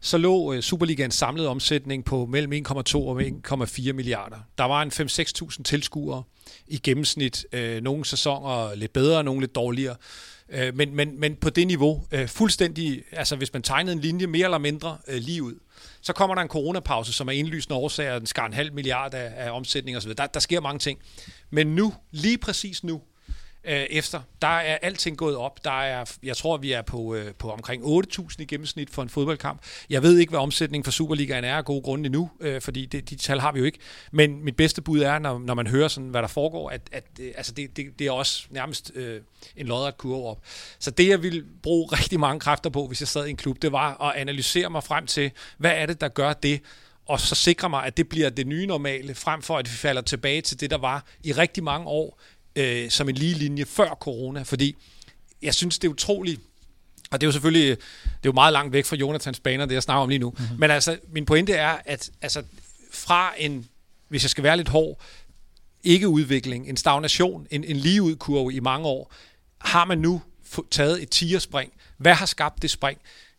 så 0.00 0.18
lå 0.18 0.52
øh, 0.52 0.62
Superligaens 0.62 1.14
samlede 1.14 1.48
omsætning 1.48 2.04
på 2.04 2.26
mellem 2.26 2.52
1,2 2.68 2.96
og 2.96 3.22
1,4 3.22 3.92
milliarder. 3.92 4.36
Der 4.58 4.64
var 4.64 4.82
en 4.82 4.90
5-6.000 4.90 5.62
tilskuere 5.62 6.22
i 6.66 6.78
gennemsnit. 6.78 7.46
Øh, 7.52 7.82
nogle 7.82 8.04
sæsoner 8.04 8.74
lidt 8.74 8.92
bedre, 8.92 9.24
nogle 9.24 9.40
lidt 9.40 9.54
dårligere. 9.54 9.96
Øh, 10.48 10.76
men, 10.76 10.94
men, 10.94 11.20
men 11.20 11.36
på 11.36 11.50
det 11.50 11.66
niveau, 11.66 12.06
øh, 12.12 12.28
fuldstændig, 12.28 13.02
altså 13.12 13.36
hvis 13.36 13.52
man 13.52 13.62
tegnede 13.62 13.92
en 13.92 14.00
linje 14.00 14.26
mere 14.26 14.44
eller 14.44 14.58
mindre 14.58 14.98
øh, 15.08 15.16
lige 15.16 15.42
ud, 15.42 15.54
så 16.00 16.12
kommer 16.12 16.34
der 16.34 16.42
en 16.42 16.48
coronapause, 16.48 17.12
som 17.12 17.28
er 17.28 17.32
indlysende 17.32 17.76
årsager, 17.76 18.18
den 18.18 18.26
skar 18.26 18.46
en 18.46 18.52
halv 18.52 18.72
milliard 18.72 19.14
af, 19.14 19.32
af 19.36 19.50
omsætning 19.50 19.96
osv. 19.96 20.12
Der, 20.14 20.26
der 20.26 20.40
sker 20.40 20.60
mange 20.60 20.78
ting. 20.78 20.98
Men 21.50 21.66
nu, 21.66 21.94
lige 22.10 22.38
præcis 22.38 22.84
nu, 22.84 23.02
øh, 23.64 23.86
efter, 23.90 24.20
der 24.42 24.48
er 24.48 24.78
alting 24.82 25.18
gået 25.18 25.36
op. 25.36 25.64
Der 25.64 25.82
er, 25.82 26.04
jeg 26.22 26.36
tror, 26.36 26.56
vi 26.56 26.72
er 26.72 26.82
på, 26.82 27.14
øh, 27.14 27.34
på 27.34 27.50
omkring 27.50 27.82
8.000 27.84 28.36
i 28.38 28.44
gennemsnit 28.44 28.90
for 28.90 29.02
en 29.02 29.08
fodboldkamp. 29.08 29.60
Jeg 29.90 30.02
ved 30.02 30.18
ikke, 30.18 30.30
hvad 30.30 30.40
omsætningen 30.40 30.84
for 30.84 30.90
Superligaen 30.90 31.44
er 31.44 31.56
af 31.56 31.64
gode 31.64 31.82
grunde 31.82 32.06
endnu, 32.06 32.30
øh, 32.40 32.60
fordi 32.60 32.86
det, 32.86 33.10
de 33.10 33.16
tal 33.16 33.40
har 33.40 33.52
vi 33.52 33.58
jo 33.58 33.64
ikke. 33.64 33.78
Men 34.12 34.44
mit 34.44 34.56
bedste 34.56 34.82
bud 34.82 35.00
er, 35.00 35.18
når, 35.18 35.38
når 35.38 35.54
man 35.54 35.66
hører, 35.66 35.88
sådan, 35.88 36.08
hvad 36.08 36.22
der 36.22 36.28
foregår, 36.28 36.70
at, 36.70 36.80
at 36.92 37.04
øh, 37.20 37.32
altså 37.36 37.52
det, 37.52 37.76
det, 37.76 37.98
det 37.98 38.06
er 38.06 38.12
også 38.12 38.46
nærmest 38.50 38.92
øh, 38.94 39.20
en 39.56 39.66
lodret 39.66 39.98
kurve 39.98 40.26
op. 40.26 40.38
Så 40.78 40.90
det, 40.90 41.08
jeg 41.08 41.22
ville 41.22 41.44
bruge 41.62 41.88
rigtig 41.98 42.20
mange 42.20 42.40
kræfter 42.40 42.70
på, 42.70 42.86
hvis 42.86 43.00
jeg 43.00 43.08
sad 43.08 43.26
i 43.26 43.30
en 43.30 43.36
klub, 43.36 43.62
det 43.62 43.72
var 43.72 44.02
at 44.02 44.20
analysere 44.20 44.70
mig 44.70 44.84
frem 44.84 45.06
til, 45.06 45.30
hvad 45.58 45.72
er 45.74 45.86
det, 45.86 46.00
der 46.00 46.08
gør 46.08 46.32
det, 46.32 46.60
og 47.06 47.20
så 47.20 47.34
sikre 47.34 47.70
mig, 47.70 47.84
at 47.86 47.96
det 47.96 48.08
bliver 48.08 48.30
det 48.30 48.46
nye 48.46 48.66
normale, 48.66 49.14
frem 49.14 49.42
for 49.42 49.58
at 49.58 49.70
vi 49.70 49.76
falder 49.76 50.02
tilbage 50.02 50.40
til 50.40 50.60
det, 50.60 50.70
der 50.70 50.78
var 50.78 51.04
i 51.22 51.32
rigtig 51.32 51.64
mange 51.64 51.86
år, 51.86 52.20
øh, 52.56 52.90
som 52.90 53.08
en 53.08 53.14
lige 53.14 53.34
linje 53.34 53.64
før 53.64 53.88
corona, 54.00 54.42
fordi 54.42 54.76
jeg 55.42 55.54
synes, 55.54 55.78
det 55.78 55.88
er 55.88 55.92
utroligt, 55.92 56.40
og 57.10 57.20
det 57.20 57.26
er 57.26 57.28
jo 57.28 57.32
selvfølgelig 57.32 57.68
det 57.68 57.76
er 58.12 58.18
jo 58.24 58.32
meget 58.32 58.52
langt 58.52 58.72
væk 58.72 58.84
fra 58.84 58.96
Jonathans 58.96 59.40
baner, 59.40 59.66
det 59.66 59.74
jeg 59.74 59.82
snakker 59.82 60.02
om 60.02 60.08
lige 60.08 60.18
nu. 60.18 60.30
Mm-hmm. 60.30 60.60
Men 60.60 60.70
altså, 60.70 60.98
min 61.08 61.26
pointe 61.26 61.52
er, 61.52 61.76
at 61.84 62.10
altså, 62.22 62.42
fra 62.92 63.32
en, 63.38 63.66
hvis 64.08 64.22
jeg 64.24 64.30
skal 64.30 64.44
være 64.44 64.56
lidt 64.56 64.68
hård, 64.68 65.00
ikke 65.82 66.08
udvikling, 66.08 66.68
en 66.68 66.76
stagnation, 66.76 67.46
en, 67.50 67.64
en 67.64 67.76
ligeudkurve 67.76 68.54
i 68.54 68.60
mange 68.60 68.86
år, 68.86 69.12
har 69.58 69.84
man 69.84 69.98
nu 69.98 70.22
taget 70.70 71.02
et 71.02 71.10
tierspring. 71.10 71.72
Hvad 71.96 72.14
har 72.14 72.26
skabt 72.26 72.62
det 72.62 72.70
spring? 72.70 72.98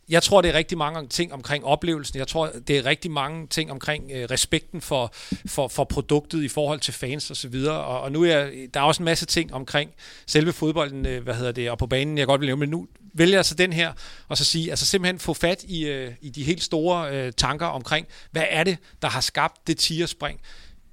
Jeg 0.10 0.24
tror, 0.24 0.42
det 0.42 0.50
er 0.50 0.54
rigtig 0.54 0.78
mange 0.78 1.08
ting 1.08 1.34
omkring 1.34 1.66
oplevelsen. 1.66 2.20
Jeg 2.20 2.28
tror, 2.28 2.52
det 2.68 2.78
er 2.78 2.86
rigtig 2.86 3.12
mange 3.12 3.48
ting 3.48 3.72
omkring 3.72 4.12
øh, 4.14 4.28
respekten 4.32 4.82
for, 4.82 5.14
for, 5.48 5.68
for 5.68 5.84
produktet 5.84 6.44
i 6.44 6.48
forhold 6.48 6.80
til 6.80 6.94
fans 6.94 7.32
og 7.32 7.38
så 7.38 7.48
videre. 7.48 7.84
Og, 7.84 8.02
og 8.02 8.12
nu 8.12 8.24
er 8.24 8.50
der 8.74 8.80
er 8.80 8.84
også 8.84 9.02
en 9.02 9.06
masse 9.06 9.26
ting 9.26 9.54
omkring 9.54 9.92
selve 10.28 10.54
fodbolden, 10.54 11.06
øh, 11.06 11.24
hvad 11.24 11.34
hedder 11.34 11.52
det, 11.52 11.72
og 11.72 11.78
på 11.78 11.88
banen, 11.88 12.18
jeg 12.18 12.28
godt 12.28 12.42
vil 12.42 12.48
nævne, 12.48 12.60
men 12.60 12.70
nu 12.70 12.88
vælger 13.14 13.38
jeg 13.38 13.46
så 13.46 13.56
den 13.56 13.74
her, 13.74 13.94
og 14.28 14.38
så 14.38 14.46
sige, 14.46 14.70
altså 14.70 14.86
simpelthen 14.86 15.20
få 15.20 15.34
fat 15.34 15.64
i, 15.64 15.86
øh, 15.86 16.12
i 16.22 16.30
de 16.30 16.44
helt 16.44 16.64
store 16.64 17.12
øh, 17.12 17.34
tanker 17.34 17.66
omkring, 17.66 18.08
hvad 18.32 18.46
er 18.50 18.64
det, 18.64 18.78
der 19.02 19.08
har 19.08 19.22
skabt 19.22 19.68
det 19.68 19.78
tierspring? 19.78 20.40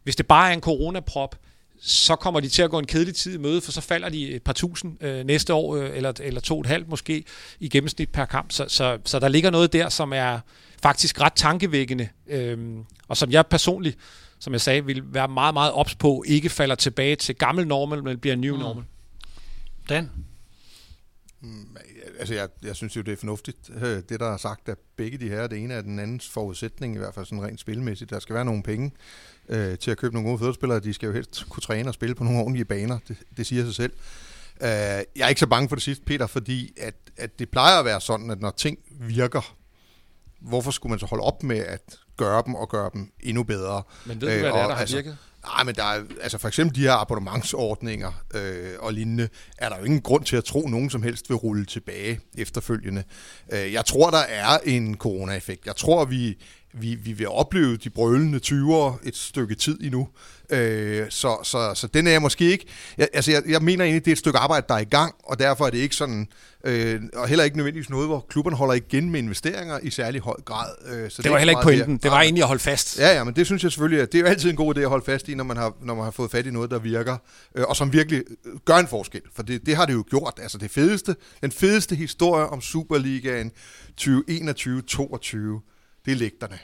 Hvis 0.03 0.17
det 0.17 0.27
bare 0.27 0.51
er 0.51 0.55
en 0.55 0.61
coronaprop, 0.61 1.37
så 1.85 2.17
kommer 2.17 2.41
de 2.41 2.49
til 2.49 2.63
at 2.63 2.71
gå 2.71 2.79
en 2.79 2.87
kedelig 2.87 3.15
tid 3.15 3.35
i 3.35 3.39
møde, 3.39 3.61
for 3.61 3.73
så 3.73 3.81
falder 3.81 4.09
de 4.09 4.31
et 4.31 4.43
par 4.43 4.53
tusind 4.53 5.05
øh, 5.05 5.25
næste 5.25 5.55
år, 5.55 5.77
øh, 5.77 5.97
eller, 5.97 6.13
eller 6.21 6.41
to 6.41 6.55
og 6.55 6.61
et 6.61 6.67
halvt 6.67 6.89
måske, 6.89 7.25
i 7.61 7.69
gennemsnit 7.69 8.11
per 8.11 8.25
kamp. 8.25 8.53
Så, 8.53 8.65
så, 8.69 8.99
så 9.05 9.19
der 9.19 9.29
ligger 9.29 9.51
noget 9.51 9.73
der, 9.73 9.89
som 9.89 10.13
er 10.13 10.41
faktisk 10.83 11.21
ret 11.21 11.33
tankevækkende, 11.33 12.09
øh, 12.27 12.77
og 13.09 13.17
som 13.17 13.31
jeg 13.31 13.47
personligt, 13.47 13.99
som 14.39 14.53
jeg 14.53 14.61
sagde, 14.61 14.85
vil 14.85 15.03
være 15.07 15.29
meget, 15.29 15.55
meget 15.55 15.73
ops 15.73 15.95
på, 15.95 16.25
ikke 16.27 16.49
falder 16.49 16.75
tilbage 16.75 17.17
til 17.17 17.35
gammel 17.35 17.67
normal, 17.67 18.05
men 18.05 18.19
bliver 18.19 18.37
new 18.37 18.55
mm. 18.55 18.61
normal. 18.61 18.85
Dan? 19.89 20.11
Mm, 21.41 21.77
altså, 22.19 22.35
jeg, 22.35 22.49
jeg 22.63 22.77
synes 22.77 22.97
jo, 22.97 23.01
det 23.01 23.13
er 23.13 23.17
fornuftigt, 23.17 23.71
øh, 23.83 24.03
det 24.09 24.21
der 24.21 24.33
er 24.33 24.37
sagt 24.37 24.69
af 24.69 24.75
begge 24.97 25.19
de 25.19 25.29
her. 25.29 25.47
Det 25.47 25.59
ene 25.59 25.75
er 25.75 25.81
den 25.81 25.99
andens 25.99 26.29
forudsætning, 26.29 26.95
i 26.95 26.99
hvert 26.99 27.15
fald 27.15 27.27
sådan 27.27 27.45
rent 27.45 27.61
spilmæssigt. 27.61 28.11
Der 28.11 28.19
skal 28.19 28.35
være 28.35 28.45
nogle 28.45 28.63
penge 28.63 28.93
øh, 29.49 29.79
til 29.79 29.91
at 29.91 29.97
købe 29.99 30.15
nogle 30.15 30.29
gode 30.29 30.39
fodboldspillere. 30.39 30.81
De 30.81 30.95
skal 30.95 31.07
jo 31.07 31.13
helst 31.13 31.45
kunne 31.49 31.61
træne 31.61 31.91
og 31.91 31.95
spille 31.95 32.15
på 32.15 32.25
nogle 32.25 32.41
ordentlige 32.41 32.65
baner. 32.65 32.99
Det, 33.09 33.17
det 33.37 33.47
siger 33.47 33.65
sig 33.65 33.75
selv. 33.75 33.93
Øh, 34.63 34.69
jeg 34.69 35.05
er 35.17 35.29
ikke 35.29 35.41
så 35.41 35.47
bange 35.47 35.69
for 35.69 35.77
det 35.77 35.83
sidste, 35.83 36.05
Peter, 36.05 36.27
fordi 36.27 36.73
at, 36.77 36.95
at 37.17 37.39
det 37.39 37.49
plejer 37.49 37.79
at 37.79 37.85
være 37.85 38.01
sådan, 38.01 38.31
at 38.31 38.41
når 38.41 38.51
ting 38.51 38.79
virker, 38.91 39.57
hvorfor 40.41 40.71
skulle 40.71 40.91
man 40.91 40.99
så 40.99 41.07
holde 41.07 41.25
op 41.25 41.43
med 41.43 41.59
at 41.59 41.99
gøre 42.17 42.43
dem 42.47 42.55
og 42.55 42.69
gøre 42.69 42.91
dem 42.93 43.13
endnu 43.21 43.43
bedre? 43.43 43.83
Men 44.07 44.21
ved 44.21 44.21
du, 44.21 44.27
hvad 44.27 44.37
øh, 44.37 44.43
det 44.43 44.49
er, 44.49 44.67
der 44.67 44.75
har 44.75 44.81
altså, 44.81 44.97
virket? 44.97 45.17
Nej, 45.45 45.65
men 45.65 45.75
der 45.75 45.85
er, 45.85 46.03
altså 46.21 46.39
for 46.39 46.49
eksempel 46.49 46.77
de 46.77 46.81
her 46.81 46.93
abonnementsordninger 46.93 48.13
øh, 48.35 48.71
og 48.79 48.93
lignende, 48.93 49.29
er 49.59 49.69
der 49.69 49.79
jo 49.79 49.85
ingen 49.85 50.01
grund 50.01 50.25
til 50.25 50.37
at 50.37 50.45
tro, 50.45 50.65
at 50.65 50.71
nogen 50.71 50.91
som 50.91 51.03
helst 51.03 51.29
vil 51.29 51.37
rulle 51.37 51.65
tilbage 51.65 52.21
efterfølgende. 52.39 53.05
Øh, 53.53 53.73
jeg 53.73 53.85
tror, 53.85 54.11
der 54.11 54.19
er 54.19 54.59
en 54.65 54.97
corona-effekt. 54.97 55.67
Jeg 55.67 55.77
tror, 55.77 56.05
vi 56.05 56.39
vi, 56.73 56.95
vi 56.95 57.13
vil 57.13 57.29
opleve 57.29 57.77
de 57.77 57.91
brølende 57.91 58.41
20'ere 58.47 59.09
et 59.09 59.17
stykke 59.17 59.55
tid 59.55 59.79
endnu. 59.81 60.09
Øh, 60.51 61.07
så, 61.11 61.37
så, 61.43 61.75
så 61.75 61.87
den 61.87 62.07
er 62.07 62.11
jeg 62.11 62.23
måske 62.23 62.45
ikke... 62.45 62.67
Jeg, 62.99 63.09
altså, 63.13 63.31
jeg, 63.31 63.43
jeg 63.49 63.63
mener 63.63 63.85
egentlig, 63.85 64.05
det 64.05 64.11
er 64.11 64.15
et 64.15 64.19
stykke 64.19 64.39
arbejde, 64.39 64.67
der 64.69 64.75
er 64.75 64.79
i 64.79 64.85
gang, 64.85 65.15
og 65.25 65.39
derfor 65.39 65.67
er 65.67 65.71
det 65.71 65.79
ikke 65.79 65.97
sådan... 65.97 66.29
Øh, 66.65 67.01
og 67.15 67.29
heller 67.29 67.45
ikke 67.45 67.57
nødvendigvis 67.57 67.91
noget, 67.91 68.09
hvor 68.09 68.27
klubberne 68.29 68.57
holder 68.57 68.75
igen 68.75 69.11
med 69.11 69.21
investeringer 69.21 69.79
i 69.83 69.91
særlig 69.91 70.21
høj 70.21 70.37
grad. 70.45 70.71
Øh, 70.87 71.11
så 71.11 71.17
det, 71.17 71.25
det 71.25 71.33
var 71.33 71.39
heller 71.39 71.53
ikke 71.53 71.63
pointen. 71.63 71.97
Det 71.97 72.11
var 72.11 72.21
egentlig 72.21 72.43
at 72.43 72.49
holde 72.49 72.63
fast. 72.63 72.99
Ja, 72.99 73.15
ja, 73.15 73.25
men 73.25 73.37
det 73.37 73.47
synes 73.47 73.63
jeg 73.63 73.73
selvfølgelig, 73.73 74.03
at 74.03 74.13
det 74.13 74.19
er 74.19 74.23
jo 74.23 74.29
altid 74.29 74.51
en 74.51 74.57
god 74.57 74.77
idé 74.77 74.81
at 74.81 74.89
holde 74.89 75.05
fast 75.05 75.29
i, 75.29 75.35
når 75.35 75.45
man 75.45 75.57
har, 75.57 75.75
når 75.83 75.95
man 75.95 76.05
har 76.05 76.11
fået 76.11 76.31
fat 76.31 76.47
i 76.47 76.51
noget, 76.51 76.71
der 76.71 76.79
virker, 76.79 77.17
øh, 77.55 77.65
og 77.69 77.77
som 77.77 77.93
virkelig 77.93 78.23
gør 78.65 78.77
en 78.77 78.89
forskel. 78.89 79.21
For 79.35 79.43
det, 79.43 79.67
det 79.67 79.77
har 79.77 79.87
det 79.87 79.93
jo 79.93 80.05
gjort. 80.11 80.39
Altså 80.43 80.59
det 80.59 80.71
fedeste, 80.71 81.17
den 81.43 81.53
fedeste 81.53 81.95
historie 81.95 82.47
om 82.47 82.61
Superligaen 82.61 83.51
2021-22 84.01 85.69
det 86.05 86.13
er 86.13 86.17
lægterne. 86.17 86.59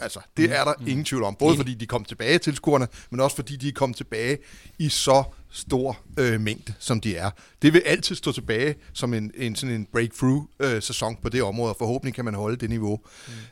Altså, 0.00 0.20
det 0.36 0.56
er 0.58 0.64
der 0.64 0.74
mm. 0.80 0.88
ingen 0.88 1.04
tvivl 1.04 1.22
om. 1.22 1.36
Både 1.38 1.56
fordi 1.56 1.74
de 1.74 1.86
kom 1.86 2.04
tilbage 2.04 2.38
til 2.38 2.54
scorene, 2.54 2.88
men 3.10 3.20
også 3.20 3.36
fordi 3.36 3.56
de 3.56 3.72
kom 3.72 3.94
tilbage 3.94 4.38
i 4.78 4.88
så 4.88 5.24
stor 5.50 5.98
øh, 6.18 6.40
mængde, 6.40 6.74
som 6.78 7.00
de 7.00 7.16
er. 7.16 7.30
Det 7.62 7.72
vil 7.72 7.82
altid 7.86 8.14
stå 8.14 8.32
tilbage 8.32 8.74
som 8.92 9.14
en, 9.14 9.30
en 9.34 9.56
sådan 9.56 9.74
en 9.74 9.86
breakthrough-sæson 9.92 11.12
øh, 11.12 11.22
på 11.22 11.28
det 11.28 11.42
område, 11.42 11.72
og 11.72 11.76
forhåbentlig 11.78 12.14
kan 12.14 12.24
man 12.24 12.34
holde 12.34 12.56
det 12.56 12.70
niveau. 12.70 13.00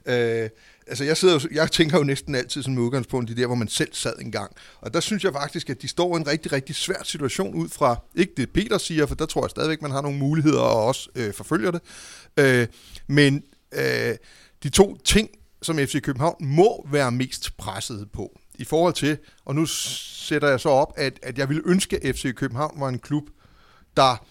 Mm. 0.06 0.12
Øh, 0.12 0.50
altså, 0.86 1.04
jeg, 1.04 1.16
sidder 1.16 1.34
jo, 1.34 1.48
jeg 1.52 1.72
tænker 1.72 1.98
jo 1.98 2.04
næsten 2.04 2.34
altid 2.34 2.62
som 2.62 2.78
udgangspunkt 2.78 3.30
i 3.30 3.32
det 3.32 3.40
der, 3.40 3.46
hvor 3.46 3.54
man 3.54 3.68
selv 3.68 3.90
sad 3.92 4.14
engang. 4.20 4.52
Og 4.80 4.94
der 4.94 5.00
synes 5.00 5.24
jeg 5.24 5.32
faktisk, 5.32 5.70
at 5.70 5.82
de 5.82 5.88
står 5.88 6.16
i 6.16 6.20
en 6.20 6.26
rigtig, 6.26 6.52
rigtig 6.52 6.74
svær 6.74 7.02
situation 7.04 7.54
ud 7.54 7.68
fra, 7.68 8.02
ikke 8.14 8.32
det 8.36 8.50
Peter 8.50 8.78
siger, 8.78 9.06
for 9.06 9.14
der 9.14 9.26
tror 9.26 9.44
jeg 9.44 9.50
stadigvæk, 9.50 9.82
man 9.82 9.90
har 9.90 10.02
nogle 10.02 10.18
muligheder 10.18 10.60
og 10.60 10.84
også 10.84 11.08
øh, 11.14 11.34
forfølger 11.34 11.70
det. 11.70 11.80
Øh, 12.36 12.66
men 13.06 13.42
øh, 13.72 14.14
de 14.66 14.70
to 14.70 14.96
ting, 15.04 15.30
som 15.62 15.78
FC 15.78 16.02
København 16.02 16.36
må 16.40 16.86
være 16.90 17.12
mest 17.12 17.56
presset 17.56 18.08
på. 18.12 18.38
I 18.54 18.64
forhold 18.64 18.94
til, 18.94 19.18
og 19.44 19.54
nu 19.54 19.66
sætter 19.66 20.48
jeg 20.48 20.60
så 20.60 20.68
op, 20.68 20.92
at, 20.96 21.18
at 21.22 21.38
jeg 21.38 21.48
ville 21.48 21.62
ønske, 21.66 22.04
at 22.04 22.16
FC 22.16 22.34
København 22.34 22.80
var 22.80 22.88
en 22.88 22.98
klub, 22.98 23.24
der 23.96 24.26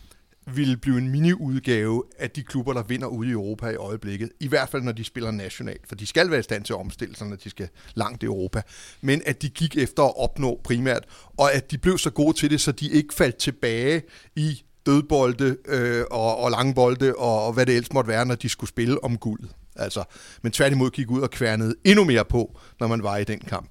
ville 0.53 0.78
blive 0.78 0.98
en 0.98 1.12
mini-udgave 1.12 2.03
af 2.20 2.32
de 2.32 2.44
klubber, 2.44 2.74
der 2.74 2.84
vinder 2.84 3.07
ude 3.07 3.30
i 3.30 3.32
Europa 3.32 3.70
i 3.70 3.76
øjeblikket. 3.76 4.30
I 4.40 4.48
hvert 4.48 4.70
fald, 4.70 4.84
når 4.84 4.91
de 4.91 5.03
spiller 5.03 5.32
nationalt. 5.32 5.88
For 5.88 5.95
de 5.95 6.06
skal 6.06 6.32
være 6.32 6.40
i 6.40 6.44
stand 6.44 6.64
til 6.64 6.74
at 6.74 6.80
omstille 6.80 7.16
sig, 7.16 7.28
når 7.28 7.36
de 7.36 7.49
skal 7.49 7.70
langt 7.94 8.24
i 8.24 8.26
Europa. 8.26 8.62
Men 9.02 9.22
at 9.26 9.41
de 9.41 9.49
gik 9.49 9.78
efter 9.78 10.03
at 10.03 10.14
opnå 10.18 10.62
primært, 10.64 11.03
og 11.38 11.53
at 11.53 11.72
de 11.72 11.78
blev 11.78 11.98
så 11.98 12.10
gode 12.10 12.38
til 12.38 12.49
det, 12.49 12.62
så 12.62 12.72
de 12.72 12.90
ikke 12.90 13.14
faldt 13.14 13.38
tilbage 13.38 14.02
i 14.36 14.64
dødbolde 14.86 15.57
øh, 15.68 16.03
og, 16.12 16.38
og 16.38 16.52
langbolde 16.52 17.16
og, 17.16 17.45
og 17.45 17.53
hvad 17.53 17.66
det 17.66 17.76
ellers 17.76 17.94
måtte 17.94 18.07
være, 18.07 18.26
når 18.26 18.36
de 18.36 18.49
skulle 18.49 18.70
spille 18.70 19.03
om 19.03 19.18
guldet. 19.18 19.49
Altså, 19.76 20.03
men 20.41 20.52
tværtimod 20.52 20.91
gik 20.91 21.11
ud 21.11 21.22
og 21.22 21.30
kværnede 21.30 21.76
endnu 21.84 22.03
mere 22.03 22.26
på, 22.26 22.60
når 22.80 22.88
man 22.88 23.03
var 23.03 23.18
i 23.18 23.23
den 23.23 23.39
kamp. 23.39 23.69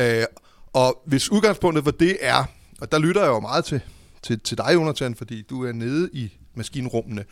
Øh, 0.00 0.24
og 0.72 1.02
hvis 1.06 1.30
udgangspunktet 1.30 1.84
for 1.84 1.90
det 1.90 2.16
er, 2.20 2.44
og 2.80 2.92
der 2.92 2.98
lytter 2.98 3.22
jeg 3.22 3.28
jo 3.28 3.40
meget 3.40 3.64
til, 3.64 3.80
til, 4.22 4.40
til 4.40 4.58
dig, 4.58 4.70
Jonathan, 4.74 5.14
fordi 5.14 5.42
du 5.42 5.64
er 5.64 5.72
nede 5.72 6.10
i 6.12 6.32
maskinrummene, 6.54 7.24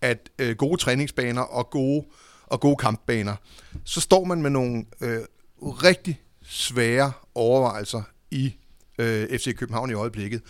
at 0.00 0.30
øh, 0.38 0.56
gode 0.56 0.76
træningsbaner 0.80 1.42
og 1.42 1.70
gode, 1.70 2.06
og 2.46 2.60
gode 2.60 2.76
kampbaner, 2.76 3.36
så 3.84 4.00
står 4.00 4.24
man 4.24 4.42
med 4.42 4.50
nogle 4.50 4.84
øh, 5.00 5.20
rigtig 5.62 6.22
svære 6.42 7.12
overvejelser 7.34 8.02
i 8.30 8.54
øh, 8.98 9.38
FC 9.38 9.56
København 9.56 9.90
i 9.90 9.94
øjeblikket. 9.94 10.42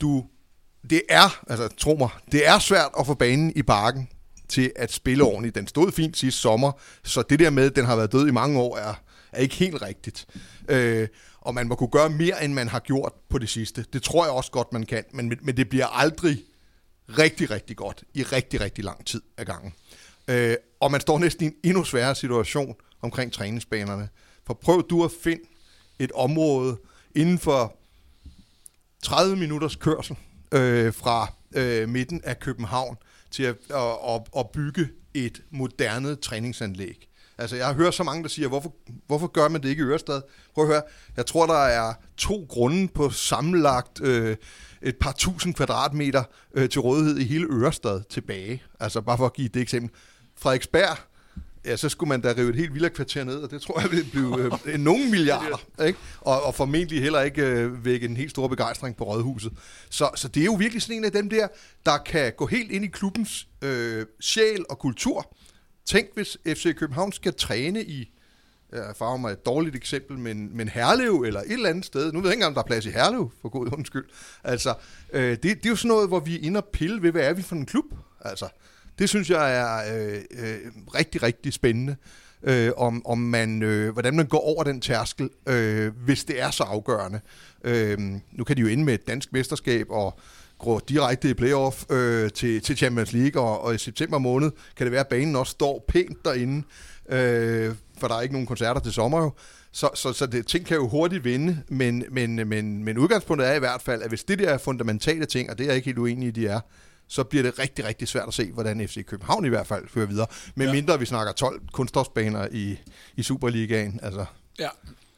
Du, 0.00 0.24
det 0.90 1.02
er, 1.08 1.44
altså 1.50 1.68
tro 1.68 1.94
mig, 1.94 2.08
det 2.32 2.48
er 2.48 2.58
svært 2.58 2.90
at 2.98 3.06
få 3.06 3.14
banen 3.14 3.52
i 3.56 3.62
bakken 3.62 4.08
til 4.50 4.72
at 4.76 4.92
spille 4.92 5.24
ordentligt. 5.24 5.54
Den 5.54 5.66
stod 5.66 5.92
fint 5.92 6.16
sidste 6.16 6.40
sommer, 6.40 6.72
så 7.04 7.22
det 7.22 7.38
der 7.38 7.50
med, 7.50 7.66
at 7.66 7.76
den 7.76 7.84
har 7.84 7.96
været 7.96 8.12
død 8.12 8.28
i 8.28 8.30
mange 8.30 8.60
år, 8.60 8.76
er, 8.76 8.94
er 9.32 9.40
ikke 9.40 9.54
helt 9.54 9.82
rigtigt. 9.82 10.26
Øh, 10.68 11.08
og 11.40 11.54
man 11.54 11.68
må 11.68 11.74
kunne 11.74 11.90
gøre 11.90 12.10
mere, 12.10 12.44
end 12.44 12.52
man 12.52 12.68
har 12.68 12.78
gjort 12.78 13.12
på 13.28 13.38
det 13.38 13.48
sidste. 13.48 13.84
Det 13.92 14.02
tror 14.02 14.24
jeg 14.24 14.32
også 14.32 14.50
godt, 14.50 14.72
man 14.72 14.86
kan, 14.86 15.04
men, 15.12 15.38
men 15.42 15.56
det 15.56 15.68
bliver 15.68 15.86
aldrig 15.86 16.44
rigtig, 17.18 17.50
rigtig 17.50 17.76
godt 17.76 18.04
i 18.14 18.22
rigtig, 18.22 18.60
rigtig 18.60 18.84
lang 18.84 19.06
tid 19.06 19.22
ad 19.36 19.44
gangen. 19.44 19.72
Øh, 20.28 20.56
og 20.80 20.90
man 20.90 21.00
står 21.00 21.18
næsten 21.18 21.44
i 21.44 21.46
en 21.46 21.54
endnu 21.64 21.84
sværere 21.84 22.14
situation 22.14 22.74
omkring 23.02 23.32
træningsbanerne. 23.32 24.08
For 24.46 24.54
prøv 24.54 24.86
du 24.90 25.04
at 25.04 25.10
finde 25.22 25.42
et 25.98 26.12
område 26.12 26.78
inden 27.14 27.38
for 27.38 27.76
30 29.02 29.36
minutters 29.36 29.76
kørsel 29.76 30.16
øh, 30.52 30.94
fra 30.94 31.32
øh, 31.54 31.88
midten 31.88 32.20
af 32.24 32.40
København, 32.40 32.96
til 33.30 33.42
at, 33.42 33.56
at, 33.70 33.76
at, 34.08 34.20
at 34.36 34.50
bygge 34.50 34.88
et 35.14 35.42
moderne 35.50 36.14
træningsanlæg. 36.14 37.06
Altså, 37.38 37.56
jeg 37.56 37.66
har 37.66 37.74
hørt 37.74 37.94
så 37.94 38.02
mange, 38.02 38.22
der 38.22 38.28
siger, 38.28 38.48
hvorfor, 38.48 38.74
hvorfor 39.06 39.26
gør 39.26 39.48
man 39.48 39.62
det 39.62 39.68
ikke 39.68 39.80
i 39.80 39.84
Ørestad? 39.86 40.22
Prøv 40.54 40.64
at 40.64 40.70
høre, 40.70 40.82
jeg 41.16 41.26
tror, 41.26 41.46
der 41.46 41.54
er 41.64 41.94
to 42.16 42.46
grunde 42.48 42.88
på 42.88 43.10
sammenlagt 43.10 44.00
øh, 44.02 44.36
et 44.82 44.96
par 44.96 45.12
tusind 45.12 45.54
kvadratmeter 45.54 46.22
øh, 46.54 46.68
til 46.68 46.80
rådighed 46.80 47.18
i 47.18 47.24
hele 47.24 47.46
Ørestad 47.50 48.02
tilbage. 48.10 48.62
Altså, 48.80 49.00
bare 49.00 49.16
for 49.16 49.26
at 49.26 49.32
give 49.32 49.48
det 49.48 49.62
eksempel. 49.62 49.90
Frederiksberg 50.36 50.96
ja, 51.64 51.76
så 51.76 51.88
skulle 51.88 52.08
man 52.08 52.20
da 52.20 52.34
rive 52.36 52.50
et 52.50 52.56
helt 52.56 52.74
villa-kvarter 52.74 53.24
ned, 53.24 53.36
og 53.36 53.50
det 53.50 53.62
tror 53.62 53.80
jeg 53.80 53.90
vil 53.90 54.04
blive 54.10 54.52
øh, 54.64 54.78
nogle 54.78 55.10
milliarder, 55.10 55.84
ikke? 55.86 55.98
Og, 56.20 56.42
og 56.42 56.54
formentlig 56.54 57.02
heller 57.02 57.20
ikke 57.20 57.42
øh, 57.42 57.84
vække 57.84 58.06
en 58.06 58.16
helt 58.16 58.30
stor 58.30 58.48
begejstring 58.48 58.96
på 58.96 59.04
Rådhuset. 59.04 59.52
Så, 59.90 60.10
så 60.16 60.28
det 60.28 60.40
er 60.40 60.44
jo 60.44 60.54
virkelig 60.54 60.82
sådan 60.82 60.96
en 60.96 61.04
af 61.04 61.12
dem 61.12 61.30
der, 61.30 61.48
der 61.86 61.98
kan 61.98 62.32
gå 62.36 62.46
helt 62.46 62.70
ind 62.70 62.84
i 62.84 62.88
klubbens 62.88 63.48
øh, 63.62 64.06
sjæl 64.20 64.64
og 64.70 64.78
kultur. 64.78 65.36
Tænk, 65.86 66.08
hvis 66.14 66.38
FC 66.46 66.74
København 66.76 67.12
skal 67.12 67.34
træne 67.34 67.84
i, 67.84 68.10
jeg 68.72 68.94
farver 68.96 69.16
mig 69.16 69.32
et 69.32 69.46
dårligt 69.46 69.76
eksempel, 69.76 70.18
men, 70.18 70.56
men 70.56 70.68
Herlev 70.68 71.22
eller 71.26 71.40
et 71.40 71.52
eller 71.52 71.68
andet 71.68 71.84
sted. 71.84 72.12
Nu 72.12 72.20
ved 72.20 72.28
jeg 72.28 72.34
ikke 72.34 72.44
engang, 72.44 72.48
om 72.48 72.54
der 72.54 72.62
er 72.62 72.66
plads 72.66 72.86
i 72.86 72.90
Herlev, 72.90 73.32
for 73.42 73.48
god 73.48 73.72
undskyld. 73.72 74.04
Altså, 74.44 74.74
øh, 75.12 75.30
det, 75.30 75.42
det 75.42 75.66
er 75.66 75.70
jo 75.70 75.76
sådan 75.76 75.88
noget, 75.88 76.08
hvor 76.08 76.20
vi 76.20 76.34
er 76.34 76.40
inde 76.42 76.58
og 76.58 76.64
pille 76.72 77.02
ved, 77.02 77.12
hvad 77.12 77.22
er 77.22 77.32
vi 77.32 77.42
for 77.42 77.56
en 77.56 77.66
klub? 77.66 77.84
Altså, 78.20 78.48
det 79.00 79.08
synes 79.08 79.30
jeg 79.30 79.56
er 79.56 79.96
øh, 79.96 80.20
øh, 80.30 80.58
rigtig, 80.94 81.22
rigtig 81.22 81.52
spændende. 81.52 81.96
Øh, 82.42 82.70
om, 82.76 83.06
om 83.06 83.18
man, 83.18 83.62
øh, 83.62 83.92
hvordan 83.92 84.16
man 84.16 84.26
går 84.26 84.38
over 84.38 84.64
den 84.64 84.80
tærskel, 84.80 85.30
øh, 85.46 85.92
hvis 86.04 86.24
det 86.24 86.40
er 86.40 86.50
så 86.50 86.62
afgørende. 86.62 87.20
Øh, 87.64 87.98
nu 88.32 88.44
kan 88.44 88.56
de 88.56 88.60
jo 88.60 88.66
ind 88.66 88.84
med 88.84 88.94
et 88.94 89.06
dansk 89.06 89.32
mesterskab 89.32 89.86
og 89.90 90.18
gå 90.58 90.80
direkte 90.88 91.30
i 91.30 91.34
playoff 91.34 91.84
øh, 91.90 92.30
til, 92.30 92.60
til 92.60 92.76
Champions 92.76 93.12
League, 93.12 93.42
og, 93.42 93.60
og 93.62 93.74
i 93.74 93.78
september 93.78 94.18
måned 94.18 94.50
kan 94.76 94.86
det 94.86 94.92
være, 94.92 95.00
at 95.00 95.08
banen 95.08 95.36
også 95.36 95.50
står 95.50 95.84
pænt 95.88 96.24
derinde, 96.24 96.66
øh, 97.08 97.74
for 97.98 98.08
der 98.08 98.14
er 98.14 98.20
ikke 98.20 98.34
nogen 98.34 98.46
koncerter 98.46 98.80
til 98.80 98.92
sommer 98.92 99.22
jo. 99.22 99.32
Så, 99.72 99.90
så, 99.94 100.12
så 100.12 100.26
det, 100.26 100.46
ting 100.46 100.66
kan 100.66 100.76
jo 100.76 100.88
hurtigt 100.88 101.24
vinde, 101.24 101.62
men, 101.68 102.04
men, 102.10 102.48
men, 102.48 102.84
men 102.84 102.98
udgangspunktet 102.98 103.48
er 103.48 103.54
i 103.54 103.58
hvert 103.58 103.82
fald, 103.82 104.02
at 104.02 104.08
hvis 104.08 104.24
det 104.24 104.38
der 104.38 104.48
er 104.48 104.58
fundamentale 104.58 105.26
ting, 105.26 105.50
og 105.50 105.58
det 105.58 105.64
er 105.64 105.68
jeg 105.68 105.76
ikke 105.76 105.86
helt 105.86 105.98
uenig 105.98 106.28
i, 106.28 106.30
de 106.30 106.46
er, 106.46 106.60
så 107.10 107.24
bliver 107.24 107.42
det 107.42 107.58
rigtig, 107.58 107.84
rigtig 107.84 108.08
svært 108.08 108.28
at 108.28 108.34
se, 108.34 108.52
hvordan 108.52 108.88
FC 108.88 109.04
København 109.06 109.44
i 109.44 109.48
hvert 109.48 109.66
fald 109.66 109.88
fører 109.88 110.06
videre. 110.06 110.26
Men 110.54 110.66
ja. 110.66 110.72
mindre 110.72 110.98
vi 110.98 111.06
snakker 111.06 111.32
12 111.32 111.60
kunststofbaner 111.72 112.48
i, 112.52 112.76
i 113.16 113.22
Superligaen. 113.22 114.00
Altså, 114.02 114.24
Ja. 114.58 114.68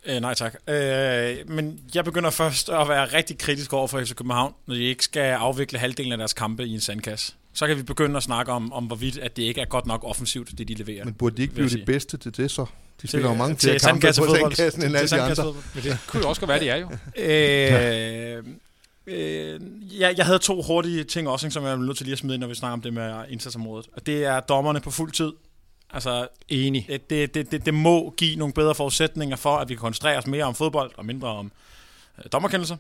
Øh, 0.07 0.21
nej 0.21 0.35
tak. 0.35 0.55
Øh, 0.69 1.37
men 1.49 1.81
jeg 1.95 2.05
begynder 2.05 2.31
først 2.31 2.69
at 2.69 2.89
være 2.89 3.05
rigtig 3.05 3.39
kritisk 3.39 3.73
over 3.73 3.89
for 3.89 4.01
FC 4.05 4.15
København, 4.15 4.55
når 4.67 4.75
de 4.75 4.83
ikke 4.83 5.05
skal 5.05 5.21
afvikle 5.33 5.79
halvdelen 5.79 6.13
af 6.13 6.19
deres 6.19 6.33
kampe 6.33 6.65
i 6.67 6.75
en 6.75 6.81
sandkasse. 6.81 7.33
Så 7.53 7.67
kan 7.67 7.77
vi 7.77 7.83
begynde 7.83 8.17
at 8.17 8.23
snakke 8.23 8.53
om, 8.53 8.73
om 8.73 8.85
hvorvidt 8.85 9.19
at 9.19 9.37
det 9.37 9.43
ikke 9.43 9.61
er 9.61 9.65
godt 9.65 9.87
nok 9.87 10.05
offensivt, 10.05 10.59
det 10.59 10.69
de 10.69 10.75
leverer. 10.75 11.05
men 11.05 11.15
burde 11.15 11.37
de 11.37 11.43
ikke 11.43 11.55
blive 11.55 11.69
de 11.69 11.83
bedste 11.87 12.17
til 12.17 12.37
det 12.37 12.51
så? 12.51 12.67
De 13.03 13.09
spiller 13.09 13.29
jo 13.29 13.35
mange 13.35 13.55
til 13.55 13.69
flere 13.69 13.79
kampe 13.79 14.07
på 14.19 14.35
sandkassen 14.35 14.83
end 14.85 14.97
alle 14.97 15.09
de 15.09 15.21
andre. 15.21 15.55
Men 15.75 15.83
det 15.85 15.99
kunne 16.07 16.23
jo 16.23 16.29
også 16.29 16.41
godt 16.41 16.49
være, 16.49 16.61
det 16.61 16.71
er 16.71 16.77
jo. 16.77 16.89
Øh, 18.37 18.45
øh, 19.07 19.61
ja, 20.01 20.13
jeg 20.17 20.27
havde 20.27 20.39
to 20.39 20.63
hurtige 20.63 21.05
ting 21.05 21.29
også, 21.29 21.51
som 21.51 21.65
jeg 21.65 21.73
er 21.73 21.77
nødt 21.77 21.97
til 21.97 22.07
lige 22.07 22.13
at 22.13 22.19
smide 22.19 22.35
ind, 22.35 22.41
når 22.41 22.49
vi 22.49 22.55
snakker 22.55 22.73
om 22.73 22.81
det 22.81 22.93
med 22.93 23.25
indsatsområdet. 23.29 23.89
Og 23.93 24.07
det 24.07 24.25
er 24.25 24.41
dommerne 24.41 24.81
på 24.81 24.91
fuld 24.91 25.13
tid. 25.13 25.33
Altså, 25.91 26.29
Enig. 26.49 26.87
det, 26.89 27.11
det, 27.11 27.35
det, 27.35 27.51
det, 27.53 27.67
det 27.67 27.75
må 27.75 28.15
give 28.17 28.37
nogle 28.37 28.55
bedre 28.55 28.75
forudsætninger 28.75 29.37
for, 29.37 29.57
at 29.57 29.69
vi 29.69 29.75
kan 29.75 29.81
koncentrere 29.81 30.19
os 30.19 30.27
mere 30.27 30.45
om 30.45 30.55
fodbold 30.55 30.91
og 30.97 31.07
mindre 31.07 31.29
om 31.29 31.53
øh, 32.19 32.25
dommerkendelser. 32.33 32.77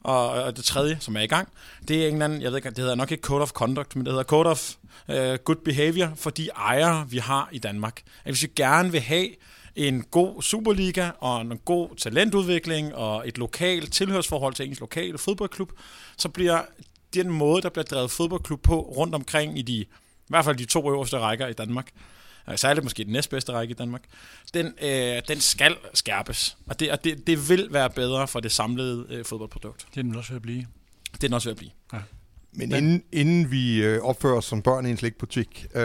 Og, 0.00 0.30
og 0.30 0.56
det 0.56 0.64
tredje, 0.64 0.96
som 1.00 1.16
er 1.16 1.20
i 1.20 1.26
gang, 1.26 1.48
det 1.88 2.02
er 2.02 2.08
en 2.08 2.12
eller 2.12 2.24
anden, 2.24 2.42
jeg 2.42 2.50
ved 2.50 2.58
ikke, 2.58 2.70
det 2.70 2.78
hedder 2.78 2.94
nok 2.94 3.10
ikke 3.10 3.22
Code 3.22 3.42
of 3.42 3.50
Conduct, 3.50 3.96
men 3.96 4.04
det 4.04 4.12
hedder 4.12 4.24
Code 4.24 4.50
of 4.50 4.74
uh, 5.08 5.14
Good 5.14 5.64
Behavior 5.64 6.12
for 6.16 6.30
de 6.30 6.48
ejere, 6.56 7.06
vi 7.10 7.18
har 7.18 7.48
i 7.52 7.58
Danmark. 7.58 8.02
At 8.24 8.32
hvis 8.32 8.42
vi 8.42 8.48
gerne 8.56 8.92
vil 8.92 9.00
have 9.00 9.28
en 9.76 10.02
god 10.10 10.42
Superliga 10.42 11.10
og 11.20 11.40
en 11.40 11.58
god 11.64 11.96
talentudvikling 11.96 12.94
og 12.94 13.28
et 13.28 13.38
lokalt 13.38 13.92
tilhørsforhold 13.92 14.54
til 14.54 14.68
ens 14.68 14.80
lokale 14.80 15.18
fodboldklub, 15.18 15.72
så 16.18 16.28
bliver 16.28 16.62
den 17.14 17.30
måde, 17.30 17.62
der 17.62 17.68
bliver 17.68 17.84
drevet 17.84 18.10
fodboldklub 18.10 18.62
på 18.62 18.80
rundt 18.80 19.14
omkring 19.14 19.58
i 19.58 19.62
de, 19.62 19.72
i 19.72 19.88
hvert 20.28 20.44
fald 20.44 20.56
de 20.56 20.64
to 20.64 20.90
øverste 20.90 21.18
rækker 21.18 21.46
i 21.46 21.52
Danmark, 21.52 21.90
øh, 22.50 22.58
særligt 22.58 22.84
måske 22.84 23.04
den 23.04 23.12
næstbedste 23.12 23.52
række 23.52 23.72
i 23.72 23.74
Danmark, 23.74 24.02
den, 24.54 24.74
øh, 24.82 25.22
den 25.28 25.40
skal 25.40 25.76
skærpes. 25.94 26.56
Og, 26.66 26.80
det, 26.80 26.92
og 26.92 27.04
det, 27.04 27.26
det 27.26 27.48
vil 27.48 27.68
være 27.70 27.90
bedre 27.90 28.28
for 28.28 28.40
det 28.40 28.52
samlede 28.52 29.06
øh, 29.08 29.24
fodboldprodukt. 29.24 29.86
Det 29.94 29.98
er 29.98 30.02
den 30.02 30.14
også 30.14 30.32
ved 30.32 30.36
at 30.36 30.42
blive. 30.42 30.66
Det 31.12 31.14
er 31.14 31.28
den 31.28 31.32
også 31.32 31.48
ved 31.48 31.52
at 31.52 31.58
blive. 31.58 31.70
Men 32.52 32.72
inden, 32.72 33.02
inden 33.12 33.50
vi 33.50 33.82
øh, 33.84 34.02
opfører 34.02 34.34
os 34.36 34.44
som 34.44 34.62
børn 34.62 34.86
i 34.86 34.90
en 34.90 34.96
slikbutik, 34.96 35.66
øh, 35.74 35.82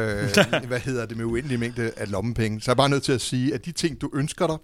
hvad 0.68 0.80
hedder 0.80 1.06
det 1.06 1.18
med 1.18 1.26
uendelig 1.26 1.60
mængde 1.60 1.92
af 1.98 2.12
lommepenge, 2.12 2.62
så 2.62 2.72
er 2.72 2.74
jeg 2.74 2.78
bare 2.78 2.90
nødt 2.90 3.04
til 3.04 3.12
at 3.12 3.22
sige, 3.22 3.54
at 3.54 3.66
de 3.66 3.72
ting, 3.72 4.02
du 4.02 4.10
ønsker 4.14 4.48
dig, 4.48 4.58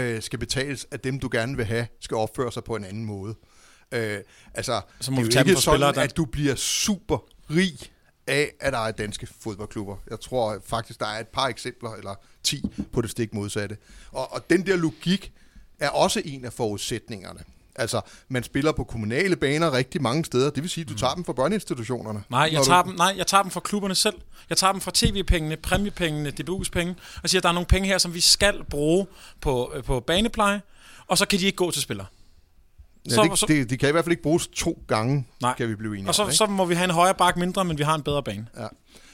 øh, 0.00 0.22
skal 0.22 0.38
betales 0.38 0.86
af 0.90 1.00
dem, 1.00 1.18
du 1.18 1.28
gerne 1.32 1.56
vil 1.56 1.64
have, 1.64 1.86
skal 2.00 2.16
opføre 2.16 2.52
sig 2.52 2.64
på 2.64 2.76
en 2.76 2.84
anden 2.84 3.04
måde. 3.04 3.34
Øh, 3.92 4.18
altså, 4.54 4.80
Så 5.00 5.10
må 5.12 5.16
det 5.16 5.22
er 5.22 5.22
jo 5.22 5.40
ikke 5.40 5.60
sådan, 5.60 5.80
der- 5.94 6.02
at 6.02 6.16
du 6.16 6.24
bliver 6.24 6.54
super 6.54 7.18
rig 7.50 7.78
af, 8.26 8.52
at 8.60 8.72
der 8.72 8.78
er 8.78 8.90
danske 8.90 9.26
fodboldklubber. 9.40 9.96
Jeg 10.10 10.20
tror 10.20 10.62
faktisk, 10.66 11.00
der 11.00 11.06
er 11.06 11.20
et 11.20 11.28
par 11.28 11.46
eksempler, 11.46 11.90
eller 11.90 12.14
10 12.42 12.62
på 12.92 13.00
det 13.00 13.10
stik 13.10 13.34
modsatte. 13.34 13.76
Og, 14.12 14.32
og 14.32 14.50
den 14.50 14.66
der 14.66 14.76
logik 14.76 15.32
er 15.80 15.88
også 15.88 16.22
en 16.24 16.44
af 16.44 16.52
forudsætningerne. 16.52 17.40
Altså, 17.76 18.00
man 18.28 18.42
spiller 18.42 18.72
på 18.72 18.84
kommunale 18.84 19.36
baner 19.36 19.72
rigtig 19.72 20.02
mange 20.02 20.24
steder. 20.24 20.50
Det 20.50 20.62
vil 20.62 20.70
sige, 20.70 20.82
at 20.82 20.88
du 20.88 20.94
tager 20.94 21.14
dem 21.14 21.24
fra 21.24 21.32
børneinstitutionerne. 21.32 22.22
Nej, 22.30 22.40
jeg 22.40 22.52
Når 22.52 22.60
du- 22.60 22.66
tager, 22.66 22.82
dem, 22.82 22.94
nej, 22.94 23.14
jeg 23.16 23.26
tager 23.26 23.42
dem 23.42 23.50
fra 23.50 23.60
klubberne 23.60 23.94
selv. 23.94 24.14
Jeg 24.50 24.56
tager 24.56 24.72
dem 24.72 24.80
fra 24.80 24.90
tv-pengene, 24.94 25.56
præmiepengene, 25.56 26.32
DBU's 26.40 26.70
penge, 26.72 26.94
og 27.22 27.28
siger, 27.30 27.40
at 27.40 27.42
der 27.42 27.48
er 27.48 27.52
nogle 27.52 27.66
penge 27.66 27.88
her, 27.88 27.98
som 27.98 28.14
vi 28.14 28.20
skal 28.20 28.64
bruge 28.70 29.06
på, 29.40 29.72
øh, 29.76 29.82
på 29.84 30.00
banepleje, 30.00 30.62
og 31.06 31.18
så 31.18 31.26
kan 31.26 31.38
de 31.38 31.46
ikke 31.46 31.56
gå 31.56 31.70
til 31.70 31.82
spillere. 31.82 32.06
Ja, 33.10 33.14
Så- 33.14 33.22
det, 33.22 33.38
så- 33.38 33.46
det, 33.48 33.70
de 33.70 33.76
kan 33.76 33.88
i 33.88 33.92
hvert 33.92 34.04
fald 34.04 34.12
ikke 34.12 34.22
bruges 34.22 34.46
to 34.46 34.82
gange, 34.88 35.26
Nej. 35.42 35.54
kan 35.56 35.68
vi 35.68 35.74
blive 35.74 35.92
enige 35.96 36.08
Og 36.10 36.14
så, 36.14 36.22
om. 36.22 36.28
ikke? 36.28 36.36
så 36.36 36.46
må 36.46 36.64
vi 36.64 36.74
have 36.74 36.84
en 36.84 36.90
højere 36.90 37.14
bak 37.14 37.36
mindre, 37.36 37.64
men 37.64 37.78
vi 37.78 37.82
har 37.82 37.94
en 37.94 38.02
bedre 38.02 38.22
bane. 38.22 38.46
Ja. 38.58 38.66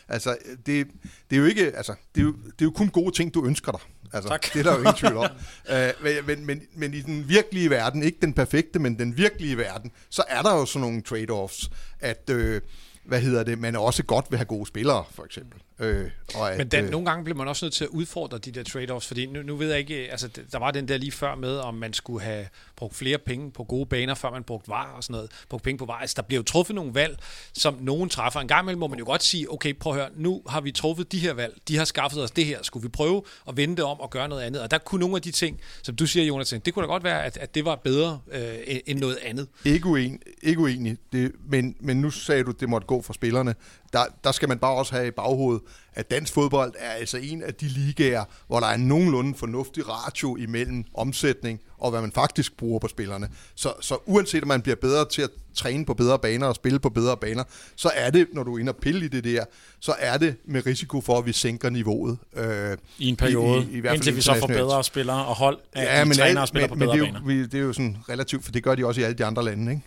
Altså, 0.08 0.36
det, 0.66 0.86
det 1.30 1.36
er 1.36 1.40
jo 1.40 1.44
ikke, 1.44 1.76
altså, 1.76 1.94
det 2.14 2.20
er 2.20 2.24
jo, 2.24 2.32
det 2.32 2.60
er 2.60 2.64
jo 2.64 2.70
kun 2.70 2.88
gode 2.88 3.14
ting, 3.16 3.34
du 3.34 3.44
ønsker 3.44 3.72
dig. 3.72 3.80
Altså, 4.12 4.28
Tak. 4.28 4.52
Det 4.52 4.58
er 4.58 4.62
der 4.62 4.72
jo 4.72 4.78
ingen 4.78 4.94
tvivl 4.94 5.16
om. 5.16 5.30
men, 6.02 6.26
men, 6.26 6.46
men, 6.46 6.62
men 6.74 6.94
i 6.94 7.00
den 7.00 7.28
virkelige 7.28 7.70
verden, 7.70 8.02
ikke 8.02 8.18
den 8.22 8.32
perfekte, 8.32 8.78
men 8.78 8.98
den 8.98 9.16
virkelige 9.16 9.56
verden, 9.56 9.92
så 10.10 10.24
er 10.28 10.42
der 10.42 10.54
jo 10.54 10.66
sådan 10.66 10.80
nogle 10.80 11.02
trade-offs, 11.08 11.68
at, 12.00 12.30
øh, 12.30 12.60
hvad 13.04 13.20
hedder 13.20 13.42
det, 13.42 13.58
man 13.58 13.76
også 13.76 14.02
godt 14.02 14.26
vil 14.30 14.38
have 14.38 14.46
gode 14.46 14.66
spillere, 14.66 15.04
for 15.10 15.24
eksempel. 15.24 15.60
Øh, 15.81 16.11
og 16.35 16.52
at, 16.52 16.59
Men 16.59 16.69
den, 16.69 16.85
øh, 16.85 16.90
nogle 16.90 17.07
gange 17.07 17.24
bliver 17.24 17.36
man 17.36 17.48
også 17.48 17.65
nødt 17.65 17.74
til 17.74 17.85
at 17.85 17.90
udfordre 17.90 18.39
de 18.39 18.51
der 18.51 18.62
trade-offs, 18.62 19.07
fordi 19.07 19.27
nu, 19.27 19.43
nu 19.43 19.57
ved 19.57 19.70
jeg 19.70 19.78
ikke, 19.78 20.11
altså 20.11 20.28
der 20.52 20.59
var 20.59 20.70
den 20.70 20.89
der 20.89 20.97
lige 20.97 21.12
før 21.12 21.35
med, 21.35 21.57
om 21.57 21.74
man 21.74 21.93
skulle 21.93 22.24
have 22.24 22.47
brugt 22.77 22.97
flere 22.97 23.19
penge 23.19 23.51
på 23.51 23.65
gode 23.65 23.86
baner, 23.86 24.15
før 24.15 24.31
man 24.31 24.43
brugte 24.44 24.69
var 24.69 24.85
og 24.97 25.05
sådan 25.05 25.15
noget, 25.15 25.31
brugt 25.48 25.62
penge 25.62 25.78
på 25.78 25.85
var. 25.85 25.98
Altså 25.98 26.15
der 26.16 26.23
bliver 26.23 26.39
jo 26.39 26.43
truffet 26.43 26.74
nogle 26.74 26.94
valg, 26.94 27.19
som 27.52 27.77
nogen 27.81 28.09
træffer. 28.09 28.40
En 28.40 28.48
gang 28.48 28.65
imellem 28.65 28.81
må 28.81 28.86
man 28.86 28.98
jo 28.98 29.05
godt 29.05 29.23
sige, 29.23 29.52
okay, 29.52 29.74
prøv 29.78 29.93
at 29.93 29.98
høre, 29.98 30.09
nu 30.16 30.43
har 30.48 30.61
vi 30.61 30.73
truffet 30.73 31.12
de 31.12 31.19
her 31.19 31.32
valg, 31.32 31.55
de 31.69 31.77
har 31.77 31.85
skaffet 31.85 32.23
os 32.23 32.31
det 32.31 32.47
her, 32.47 32.59
skulle 32.62 32.82
vi 32.82 32.89
prøve 32.89 33.23
at 33.48 33.57
vende 33.57 33.77
det 33.77 33.85
om 33.85 34.01
og 34.01 34.11
gøre 34.11 34.28
noget 34.28 34.43
andet? 34.43 34.62
Og 34.62 34.70
der 34.70 34.78
kunne 34.78 35.01
nogle 35.01 35.16
af 35.16 35.23
de 35.23 35.31
ting, 35.31 35.61
som 35.82 35.97
du 35.97 36.07
siger, 36.07 36.27
Jonathan, 36.27 36.61
det 36.61 36.74
kunne 36.74 36.82
da 36.82 36.86
godt 36.86 37.05
være, 37.05 37.24
at, 37.24 37.36
at 37.36 37.55
det 37.55 37.65
var 37.65 37.77
bedre 37.77 38.20
øh, 38.32 38.55
end- 38.86 39.01
noget 39.01 39.19
andet. 39.23 39.48
Ikke 39.65 39.86
uenig, 39.86 40.20
ikke 40.43 40.61
uenig. 40.61 40.97
Det, 41.12 41.32
men, 41.48 41.77
men 41.81 42.01
nu 42.01 42.11
sagde 42.11 42.44
du, 42.44 42.51
at 42.51 42.61
det 42.61 42.69
måtte 42.69 42.86
gå 42.86 43.02
for 43.02 43.12
spillerne. 43.12 43.55
Der, 43.92 44.04
der 44.24 44.32
skal 44.32 44.48
man 44.48 44.58
bare 44.58 44.74
også 44.74 44.94
have 44.94 45.06
i 45.06 45.10
baghovedet, 45.10 45.62
at 45.94 46.10
dansk 46.10 46.32
fodbold 46.32 46.72
er 46.78 46.90
altså 46.90 47.18
en 47.18 47.42
af 47.42 47.54
de 47.54 47.68
ligaer, 47.68 48.24
hvor 48.46 48.60
der 48.60 48.66
er 48.66 48.76
nogenlunde 48.76 49.34
fornuftig 49.34 49.88
ratio 49.88 50.36
imellem 50.36 50.84
omsætning 50.94 51.60
og 51.80 51.90
hvad 51.90 52.00
man 52.00 52.12
faktisk 52.12 52.56
bruger 52.56 52.78
på 52.78 52.88
spillerne. 52.88 53.28
Så, 53.54 53.72
så 53.80 53.96
uanset 54.06 54.42
om 54.42 54.48
man 54.48 54.62
bliver 54.62 54.76
bedre 54.76 55.08
til 55.08 55.22
at 55.22 55.30
træne 55.54 55.84
på 55.84 55.94
bedre 55.94 56.18
baner 56.18 56.46
og 56.46 56.54
spille 56.54 56.78
på 56.78 56.88
bedre 56.90 57.16
baner, 57.16 57.44
så 57.76 57.90
er 57.94 58.10
det, 58.10 58.26
når 58.32 58.42
du 58.42 58.54
er 58.54 58.58
inde 58.58 58.72
og 58.72 58.76
pille 58.76 59.04
i 59.04 59.08
det 59.08 59.24
der, 59.24 59.44
så 59.80 59.94
er 59.98 60.18
det 60.18 60.36
med 60.44 60.66
risiko 60.66 61.00
for, 61.00 61.18
at 61.18 61.26
vi 61.26 61.32
sænker 61.32 61.70
niveauet. 61.70 62.18
Øh, 62.36 62.76
I 62.98 63.08
en 63.08 63.16
periode, 63.16 63.66
I, 63.70 63.74
i, 63.74 63.76
i 63.76 63.80
hvert 63.80 63.90
fald 63.90 63.98
indtil 63.98 64.16
vi 64.16 64.20
så 64.20 64.34
får 64.40 64.46
bedre 64.46 64.84
spillere 64.84 65.26
og 65.26 65.34
hold 65.34 65.58
af 65.72 65.84
Ja, 65.84 66.04
men, 66.04 66.14
trænere 66.16 66.36
og 66.36 66.40
alt, 66.40 66.48
spiller 66.48 66.68
men, 66.68 66.68
på 66.68 66.74
men 66.74 66.88
bedre 66.88 66.98
det, 66.98 67.08
er 67.08 67.12
baner. 67.12 67.20
jo, 67.20 67.26
vi, 67.26 67.46
det 67.46 67.54
er 67.54 67.64
jo 67.64 67.72
sådan 67.72 67.96
relativt, 68.08 68.44
for 68.44 68.52
det 68.52 68.62
gør 68.62 68.74
de 68.74 68.86
også 68.86 69.00
i 69.00 69.04
alle 69.04 69.18
de 69.18 69.24
andre 69.24 69.44
lande, 69.44 69.72
ikke? 69.72 69.82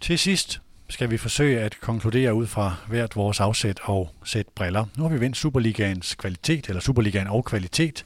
Til 0.00 0.18
sidst 0.18 0.60
skal 0.92 1.10
vi 1.10 1.16
forsøge 1.16 1.60
at 1.60 1.76
konkludere 1.80 2.34
ud 2.34 2.46
fra 2.46 2.74
hvert 2.88 3.16
vores 3.16 3.40
afsæt 3.40 3.78
og 3.82 4.10
sæt 4.24 4.46
briller. 4.56 4.84
Nu 4.96 5.02
har 5.02 5.10
vi 5.10 5.20
vendt 5.20 5.36
Superligaens 5.36 6.14
kvalitet, 6.14 6.68
eller 6.68 6.80
Superligaen 6.80 7.26
og 7.26 7.44
kvalitet, 7.44 8.04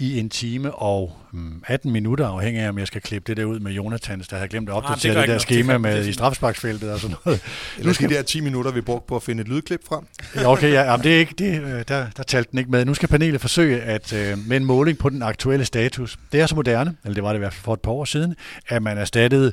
i 0.00 0.18
en 0.18 0.30
time 0.30 0.74
og 0.74 1.16
mm, 1.32 1.62
18 1.66 1.92
minutter, 1.92 2.26
afhængig 2.28 2.62
af, 2.62 2.68
om 2.68 2.78
jeg 2.78 2.86
skal 2.86 3.00
klippe 3.00 3.26
det 3.28 3.36
der 3.36 3.44
ud 3.44 3.60
med 3.60 3.72
Jonathans, 3.72 4.28
der 4.28 4.36
havde 4.36 4.48
glemt 4.48 4.68
at 4.68 4.74
Ah, 4.76 4.82
det 4.82 4.90
opdatere 4.90 5.12
gør 5.14 5.20
det, 5.20 5.24
ikke 5.26 5.32
der 5.32 5.38
schema 5.38 5.72
Det 5.72 5.80
med 5.80 5.98
det- 5.98 6.06
i 6.06 6.12
strafsparksfeltet 6.12 6.92
og 6.92 7.00
sådan 7.00 7.16
noget. 7.24 7.40
Eller 7.78 7.92
skal 7.92 8.08
de 8.10 8.14
der 8.14 8.22
10 8.22 8.40
minutter, 8.40 8.70
vi 8.70 8.80
brugte 8.80 9.08
på 9.08 9.16
at 9.16 9.22
finde 9.22 9.40
et 9.40 9.48
lydklip 9.48 9.80
frem? 9.88 10.04
Ja, 10.34 10.52
okay, 10.52 10.72
ja, 10.72 10.82
jamen 10.82 11.04
det 11.04 11.14
er 11.14 11.18
ikke, 11.18 11.34
det, 11.38 11.62
øh, 11.62 11.84
der, 11.88 12.06
der 12.16 12.22
talte 12.22 12.50
den 12.50 12.58
ikke 12.58 12.70
med. 12.70 12.84
Nu 12.84 12.94
skal 12.94 13.08
panelet 13.08 13.40
forsøge 13.40 13.80
at 13.82 14.12
øh, 14.12 14.38
med 14.46 14.56
en 14.56 14.64
måling 14.64 14.98
på 14.98 15.08
den 15.08 15.22
aktuelle 15.22 15.64
status. 15.64 16.18
Det 16.32 16.40
er 16.40 16.46
så 16.46 16.54
moderne, 16.54 16.96
eller 17.04 17.14
det 17.14 17.22
var 17.24 17.28
det 17.28 17.36
i 17.36 17.38
hvert 17.38 17.52
fald 17.54 17.64
for 17.64 17.74
et 17.74 17.80
par 17.80 17.90
år 17.92 18.04
siden, 18.04 18.34
at 18.68 18.82
man 18.82 18.98
erstattede 18.98 19.52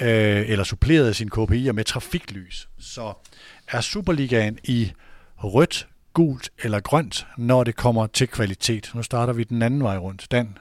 øh, 0.00 0.48
eller 0.50 0.64
supplerede 0.64 1.14
sine 1.14 1.30
KPI'er 1.34 1.72
med 1.72 1.84
trafiklys. 1.84 2.68
Så 2.78 3.12
er 3.68 3.80
Superligaen 3.80 4.58
i 4.64 4.92
rødt, 5.36 5.88
gult 6.12 6.50
eller 6.62 6.80
grønt, 6.80 7.26
når 7.38 7.64
det 7.64 7.76
kommer 7.76 8.06
til 8.06 8.28
kvalitet? 8.28 8.90
Nu 8.94 9.02
starter 9.02 9.32
vi 9.32 9.44
den 9.44 9.62
anden 9.62 9.82
vej 9.82 9.96
rundt. 9.98 10.26
Dan, 10.30 10.58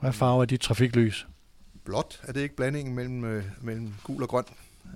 hvad 0.00 0.12
farve 0.12 0.42
er 0.42 0.46
dit 0.46 0.60
trafiklys? 0.60 1.26
Blåt, 1.84 2.20
er 2.22 2.32
det 2.32 2.40
ikke 2.40 2.56
blandingen 2.56 2.94
mellem, 2.94 3.24
øh, 3.24 3.44
mellem 3.60 3.94
gul 4.04 4.22
og 4.22 4.28
grøn? 4.28 4.44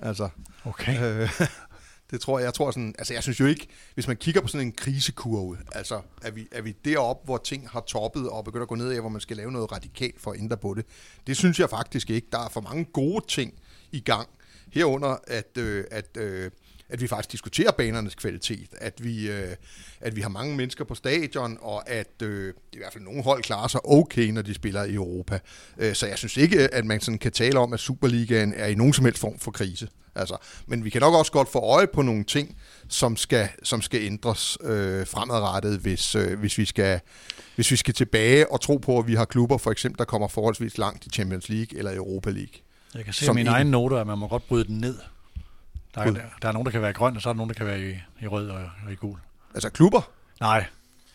Altså, 0.02 0.28
Okay. 0.64 1.22
øh, 1.22 1.30
det 2.10 2.20
tror 2.20 2.38
jeg, 2.38 2.44
jeg 2.44 2.54
tror 2.54 2.70
sådan, 2.70 2.94
altså 2.98 3.14
jeg 3.14 3.22
synes 3.22 3.40
jo 3.40 3.46
ikke, 3.46 3.68
hvis 3.94 4.06
man 4.06 4.16
kigger 4.16 4.40
på 4.40 4.48
sådan 4.48 4.66
en 4.66 4.72
krisekurve, 4.72 5.58
altså 5.72 6.00
er 6.22 6.30
vi, 6.30 6.48
er 6.52 6.62
vi 6.62 6.72
deroppe, 6.84 7.24
hvor 7.24 7.38
ting 7.38 7.68
har 7.68 7.80
toppet 7.80 8.28
og 8.30 8.44
begynder 8.44 8.62
at 8.62 8.68
gå 8.68 8.74
ned 8.74 8.90
af, 8.90 9.00
hvor 9.00 9.08
man 9.08 9.20
skal 9.20 9.36
lave 9.36 9.52
noget 9.52 9.72
radikalt 9.72 10.20
for 10.20 10.30
at 10.30 10.38
ændre 10.38 10.56
på 10.56 10.74
det. 10.74 10.86
Det 11.26 11.36
synes 11.36 11.60
jeg 11.60 11.70
faktisk 11.70 12.10
ikke. 12.10 12.26
Der 12.32 12.38
er 12.38 12.48
for 12.48 12.60
mange 12.60 12.84
gode 12.84 13.24
ting 13.28 13.54
i 13.92 14.00
gang. 14.00 14.28
Herunder, 14.72 15.16
at, 15.26 15.58
øh, 15.58 15.84
at, 15.90 16.16
øh, 16.16 16.50
at 16.88 17.00
vi 17.00 17.06
faktisk 17.06 17.32
diskuterer 17.32 17.70
banernes 17.70 18.14
kvalitet, 18.14 18.68
at 18.78 19.04
vi, 19.04 19.30
øh, 19.30 19.54
at 20.00 20.16
vi 20.16 20.20
har 20.20 20.28
mange 20.28 20.56
mennesker 20.56 20.84
på 20.84 20.94
stadion, 20.94 21.58
og 21.60 21.90
at 21.90 22.22
øh, 22.22 22.54
i 22.72 22.76
hvert 22.76 22.92
fald 22.92 23.04
nogle 23.04 23.22
hold 23.22 23.42
klarer 23.42 23.68
sig 23.68 23.80
okay, 23.84 24.26
når 24.26 24.42
de 24.42 24.54
spiller 24.54 24.84
i 24.84 24.94
Europa. 24.94 25.38
Øh, 25.78 25.94
så 25.94 26.06
jeg 26.06 26.18
synes 26.18 26.36
ikke, 26.36 26.74
at 26.74 26.84
man 26.84 27.00
sådan 27.00 27.18
kan 27.18 27.32
tale 27.32 27.58
om, 27.58 27.72
at 27.72 27.80
Superligaen 27.80 28.52
er 28.56 28.66
i 28.66 28.74
nogen 28.74 28.92
som 28.92 29.04
helst 29.04 29.20
form 29.20 29.38
for 29.38 29.50
krise. 29.50 29.88
Altså, 30.18 30.36
men 30.66 30.84
vi 30.84 30.90
kan 30.90 31.00
nok 31.00 31.14
også 31.14 31.32
godt 31.32 31.48
få 31.48 31.58
øje 31.58 31.86
på 31.86 32.02
nogle 32.02 32.24
ting, 32.24 32.56
som 32.88 33.16
skal, 33.16 33.48
som 33.62 33.82
skal 33.82 34.00
ændres 34.02 34.58
øh, 34.60 35.06
fremadrettet, 35.06 35.78
hvis, 35.78 36.14
øh, 36.14 36.38
hvis, 36.38 36.58
vi 36.58 36.64
skal, 36.64 37.00
hvis 37.54 37.70
vi 37.70 37.76
skal 37.76 37.94
tilbage 37.94 38.52
og 38.52 38.60
tro 38.60 38.76
på, 38.76 38.98
at 38.98 39.06
vi 39.06 39.14
har 39.14 39.24
klubber, 39.24 39.58
for 39.58 39.70
eksempel, 39.70 39.98
der 39.98 40.04
kommer 40.04 40.28
forholdsvis 40.28 40.78
langt 40.78 41.06
i 41.06 41.10
Champions 41.10 41.48
League 41.48 41.78
eller 41.78 41.96
Europa 41.96 42.30
League. 42.30 42.52
Jeg 42.94 43.04
kan 43.04 43.12
se 43.14 43.24
som 43.24 43.34
mine 43.34 43.42
ikke- 43.50 43.54
egne 43.56 43.70
noter, 43.70 43.96
at 44.00 44.06
man 44.06 44.18
må 44.18 44.28
godt 44.28 44.48
bryde 44.48 44.64
den 44.64 44.78
ned. 44.78 44.98
Der 45.94 46.00
er, 46.00 46.12
der 46.42 46.48
er 46.48 46.52
nogen, 46.52 46.66
der 46.66 46.72
kan 46.72 46.82
være 46.82 46.92
grøn, 46.92 47.16
og 47.16 47.22
så 47.22 47.28
er 47.28 47.32
der 47.32 47.36
nogen, 47.36 47.48
der 47.48 47.54
kan 47.54 47.66
være 47.66 47.80
i, 47.80 47.94
i 48.22 48.26
rød 48.26 48.48
og, 48.48 48.60
og 48.86 48.92
i 48.92 48.94
gul. 48.94 49.18
Altså 49.54 49.70
klubber, 49.70 50.10
Nej, 50.40 50.64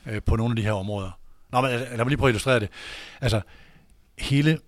øh, 0.05 0.21
på 0.25 0.35
nogle 0.35 0.51
af 0.51 0.55
de 0.55 0.61
her 0.61 0.71
områder. 0.71 1.11
Nå, 1.51 1.61
men 1.61 1.69
altså, 1.71 1.87
lad 1.89 1.97
mig 1.97 2.07
lige 2.07 2.17
prøve 2.17 2.29
at 2.29 2.31
illustrere 2.31 2.59
det. 2.59 2.69
Altså, 3.21 3.41
hele 4.17 4.59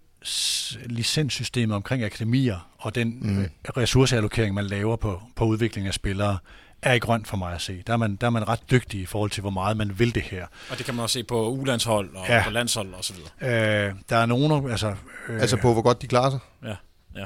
licenssystemet 0.85 1.75
omkring 1.75 2.03
akademier 2.03 2.69
og 2.77 2.95
den 2.95 3.17
Mm. 3.21 3.49
ressourceallokering, 3.77 4.55
man 4.55 4.65
laver 4.65 4.95
på, 4.95 5.21
på 5.35 5.45
udvikling 5.45 5.87
af 5.87 5.93
spillere, 5.93 6.37
er 6.81 6.93
i 6.93 6.99
grønt 6.99 7.27
for 7.27 7.37
mig 7.37 7.53
at 7.53 7.61
se. 7.61 7.83
Der 7.87 7.93
er, 7.93 7.97
man, 7.97 8.15
der 8.15 8.27
er 8.27 8.31
man 8.31 8.47
ret 8.47 8.59
dygtig 8.71 8.99
i 9.01 9.05
forhold 9.05 9.31
til, 9.31 9.41
hvor 9.41 9.49
meget 9.49 9.77
man 9.77 9.99
vil 9.99 10.15
det 10.15 10.23
her. 10.23 10.45
Og 10.69 10.77
det 10.77 10.85
kan 10.85 10.95
man 10.95 11.03
også 11.03 11.13
se 11.13 11.23
på 11.23 11.49
ulandshold 11.49 12.15
og 12.15 12.25
Ja. 12.27 12.35
ja. 12.37 12.43
på 12.43 12.49
landshold 12.49 12.93
og 12.93 13.03
så 13.03 13.13
videre. 13.13 13.87
Øh, 13.87 13.93
der 14.09 14.17
er 14.17 14.25
nogen, 14.25 14.71
altså... 14.71 14.95
Øh, 15.29 15.41
Altså 15.41 15.57
på, 15.57 15.73
hvor 15.73 15.81
godt 15.81 16.01
de 16.01 16.07
klarer 16.07 16.29
sig. 16.29 16.39
Ja, 16.63 16.75
ja. 17.19 17.25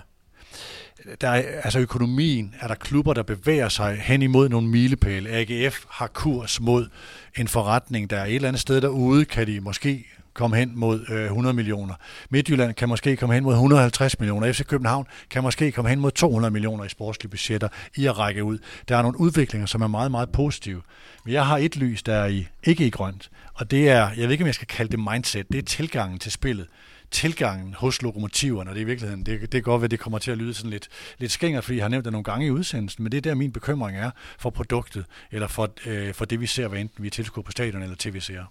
der 1.21 1.27
er, 1.29 1.61
altså 1.63 1.79
økonomien, 1.79 2.55
er 2.59 2.67
der 2.67 2.75
klubber, 2.75 3.13
der 3.13 3.23
bevæger 3.23 3.69
sig 3.69 3.97
hen 4.01 4.21
imod 4.21 4.49
nogle 4.49 4.67
milepæle. 4.67 5.29
AGF 5.29 5.85
har 5.89 6.07
kurs 6.07 6.59
mod 6.61 6.89
en 7.37 7.47
forretning, 7.47 8.09
der 8.09 8.17
er 8.19 8.25
et 8.25 8.35
eller 8.35 8.47
andet 8.47 8.61
sted 8.61 8.81
derude, 8.81 9.25
kan 9.25 9.47
de 9.47 9.59
måske 9.59 10.05
komme 10.33 10.57
hen 10.57 10.71
mod 10.75 11.05
øh, 11.09 11.23
100 11.23 11.53
millioner. 11.55 11.93
Midtjylland 12.29 12.73
kan 12.73 12.89
måske 12.89 13.17
komme 13.17 13.35
hen 13.35 13.43
mod 13.43 13.53
150 13.53 14.19
millioner. 14.19 14.53
FC 14.53 14.65
København 14.65 15.07
kan 15.29 15.43
måske 15.43 15.71
komme 15.71 15.89
hen 15.89 15.99
mod 15.99 16.11
200 16.11 16.51
millioner 16.51 16.83
i 16.83 16.89
sportslige 16.89 17.29
budgetter 17.29 17.67
i 17.95 18.05
at 18.05 18.17
række 18.17 18.43
ud. 18.43 18.57
Der 18.87 18.97
er 18.97 19.01
nogle 19.01 19.19
udviklinger, 19.19 19.65
som 19.65 19.81
er 19.81 19.87
meget, 19.87 20.11
meget 20.11 20.29
positive. 20.29 20.81
Men 21.25 21.33
jeg 21.33 21.45
har 21.45 21.57
et 21.57 21.75
lys, 21.75 22.03
der 22.03 22.13
er 22.13 22.27
i, 22.27 22.47
ikke 22.63 22.87
i 22.87 22.89
grønt, 22.89 23.29
og 23.53 23.71
det 23.71 23.89
er, 23.89 24.09
jeg 24.09 24.23
ved 24.23 24.31
ikke, 24.31 24.43
om 24.43 24.47
jeg 24.47 24.55
skal 24.55 24.67
kalde 24.67 24.91
det 24.91 24.99
mindset, 24.99 25.47
det 25.51 25.57
er 25.57 25.63
tilgangen 25.63 26.19
til 26.19 26.31
spillet 26.31 26.67
tilgangen 27.11 27.73
hos 27.73 28.01
lokomotiverne, 28.01 28.69
og 28.69 28.75
det 28.75 28.81
er 28.81 28.85
i 28.85 28.87
virkeligheden, 28.87 29.25
det, 29.25 29.41
det 29.41 29.51
kan 29.51 29.61
godt 29.61 29.83
at 29.83 29.91
det 29.91 29.99
kommer 29.99 30.19
til 30.19 30.31
at 30.31 30.37
lyde 30.37 30.53
sådan 30.53 30.71
lidt, 30.71 30.87
lidt 31.17 31.31
skængert, 31.31 31.63
fordi 31.63 31.77
jeg 31.77 31.83
har 31.83 31.89
nævnt 31.89 32.05
det 32.05 32.11
nogle 32.13 32.23
gange 32.23 32.47
i 32.47 32.51
udsendelsen, 32.51 33.03
men 33.03 33.11
det 33.11 33.17
er 33.17 33.21
der, 33.21 33.35
min 33.35 33.51
bekymring 33.51 33.97
er 33.97 34.11
for 34.39 34.49
produktet, 34.49 35.05
eller 35.31 35.47
for, 35.47 35.69
øh, 35.85 36.13
for 36.13 36.25
det, 36.25 36.39
vi 36.39 36.45
ser, 36.45 36.67
hvad 36.67 36.79
enten 36.79 37.03
vi 37.03 37.07
er 37.07 37.11
tilskuer 37.11 37.43
på 37.43 37.51
stadion 37.51 37.83
eller 37.83 37.95
tv-serier. 37.99 38.45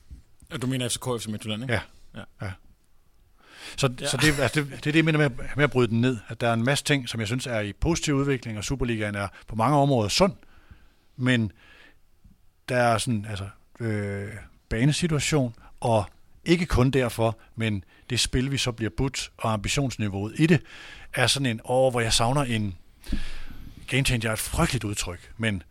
Du 0.56 0.66
mener 0.66 0.88
FCK 0.88 1.04
FC 1.20 1.26
Midtjylland, 1.26 1.62
ikke? 1.62 1.74
Ja. 1.74 1.80
Så, 3.76 3.94
ja. 4.00 4.06
så 4.06 4.16
det, 4.16 4.38
altså 4.40 4.60
det, 4.60 4.70
det 4.70 4.76
er 4.76 4.80
det, 4.80 4.96
jeg 4.96 5.04
mener 5.04 5.18
med, 5.18 5.30
med 5.56 5.64
at 5.64 5.70
bryde 5.70 5.88
den 5.88 6.00
ned, 6.00 6.18
at 6.28 6.40
der 6.40 6.48
er 6.48 6.54
en 6.54 6.64
masse 6.64 6.84
ting, 6.84 7.08
som 7.08 7.20
jeg 7.20 7.26
synes 7.26 7.46
er 7.46 7.60
i 7.60 7.72
positiv 7.72 8.14
udvikling, 8.14 8.58
og 8.58 8.64
Superligaen 8.64 9.14
er 9.14 9.28
på 9.46 9.56
mange 9.56 9.76
områder 9.76 10.08
sund, 10.08 10.32
men 11.16 11.52
der 12.68 12.76
er 12.76 12.98
sådan, 12.98 13.26
altså, 13.30 13.48
øh, 13.80 14.32
banesituation, 14.68 15.54
og 15.80 16.04
ikke 16.44 16.66
kun 16.66 16.90
derfor, 16.90 17.38
men 17.56 17.84
det 18.10 18.20
spil, 18.20 18.50
vi 18.50 18.58
så 18.58 18.72
bliver 18.72 18.90
budt, 18.96 19.30
og 19.36 19.52
ambitionsniveauet 19.52 20.34
i 20.38 20.46
det, 20.46 20.60
er 21.14 21.26
sådan 21.26 21.46
en 21.46 21.60
år, 21.64 21.90
hvor 21.90 22.00
jeg 22.00 22.12
savner 22.12 22.42
en 22.42 22.76
game 23.86 24.04
changer, 24.04 24.28
er 24.28 24.32
et 24.32 24.38
frygteligt 24.38 24.84
udtryk, 24.84 25.32
men 25.36 25.62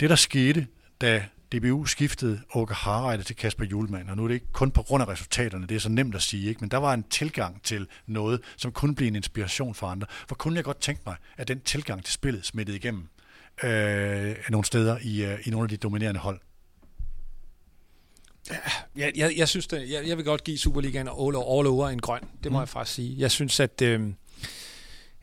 det, 0.00 0.10
der 0.10 0.16
skete, 0.16 0.66
da 1.00 1.24
DBU 1.52 1.84
skiftede 1.84 2.40
Åke 2.54 2.74
Harreide 2.74 3.22
til 3.22 3.36
Kasper 3.36 3.64
Julemand, 3.64 4.10
og 4.10 4.16
nu 4.16 4.24
er 4.24 4.28
det 4.28 4.34
ikke 4.34 4.52
kun 4.52 4.70
på 4.70 4.82
grund 4.82 5.02
af 5.02 5.08
resultaterne, 5.08 5.66
det 5.66 5.74
er 5.74 5.80
så 5.80 5.88
nemt 5.88 6.14
at 6.14 6.22
sige, 6.22 6.48
ikke? 6.48 6.60
men 6.60 6.70
der 6.70 6.76
var 6.76 6.94
en 6.94 7.02
tilgang 7.02 7.62
til 7.62 7.86
noget, 8.06 8.40
som 8.56 8.72
kunne 8.72 8.94
blive 8.94 9.08
en 9.08 9.16
inspiration 9.16 9.74
for 9.74 9.86
andre. 9.86 10.06
For 10.28 10.34
kunne 10.34 10.56
jeg 10.56 10.64
godt 10.64 10.80
tænke 10.80 11.02
mig, 11.06 11.16
at 11.36 11.48
den 11.48 11.60
tilgang 11.60 12.04
til 12.04 12.14
spillet 12.14 12.46
smittede 12.46 12.76
igennem 12.76 13.08
øh, 13.64 14.36
nogle 14.50 14.64
steder 14.64 14.98
i, 15.02 15.24
øh, 15.24 15.38
i 15.46 15.50
nogle 15.50 15.64
af 15.64 15.68
de 15.68 15.76
dominerende 15.76 16.20
hold. 16.20 16.40
Jeg, 18.96 19.12
jeg, 19.16 19.32
jeg 19.36 19.48
synes, 19.48 19.66
det, 19.66 19.90
jeg, 19.90 20.08
jeg 20.08 20.16
vil 20.16 20.24
godt 20.24 20.44
give 20.44 20.58
Superligaen 20.58 21.08
all, 21.08 21.36
all 21.36 21.66
over 21.66 21.88
en 21.88 22.00
grøn. 22.00 22.22
Det 22.44 22.52
må 22.52 22.58
mm. 22.58 22.60
jeg 22.60 22.68
faktisk 22.68 22.94
sige. 22.94 23.14
Jeg 23.18 23.30
synes, 23.30 23.60
at, 23.60 23.82
øh, 23.82 24.12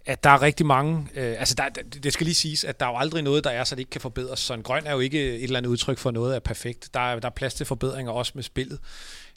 at 0.06 0.24
der 0.24 0.30
er 0.30 0.42
rigtig 0.42 0.66
mange... 0.66 1.08
Øh, 1.16 1.36
altså, 1.40 1.56
der, 1.56 1.70
det 2.04 2.14
skal 2.14 2.26
lige 2.26 2.36
siges, 2.36 2.64
at 2.64 2.80
der 2.80 2.86
er 2.86 2.90
jo 2.90 2.98
aldrig 2.98 3.24
noget, 3.24 3.44
der 3.44 3.50
er, 3.50 3.64
så 3.64 3.76
det 3.76 3.80
ikke 3.80 3.90
kan 3.90 4.02
forbedres. 4.02 4.40
Så 4.40 4.54
en 4.54 4.64
grøn 4.64 4.86
er 4.86 4.92
jo 4.92 5.00
ikke 5.00 5.36
et 5.36 5.44
eller 5.44 5.58
andet 5.58 5.70
udtryk 5.70 5.98
for 5.98 6.12
noget 6.12 6.36
er 6.36 6.40
perfekt. 6.40 6.90
Der 6.94 7.00
er, 7.00 7.20
der 7.20 7.28
er 7.28 7.32
plads 7.32 7.54
til 7.54 7.66
forbedringer 7.66 8.12
også 8.12 8.32
med 8.36 8.44
spillet. 8.44 8.80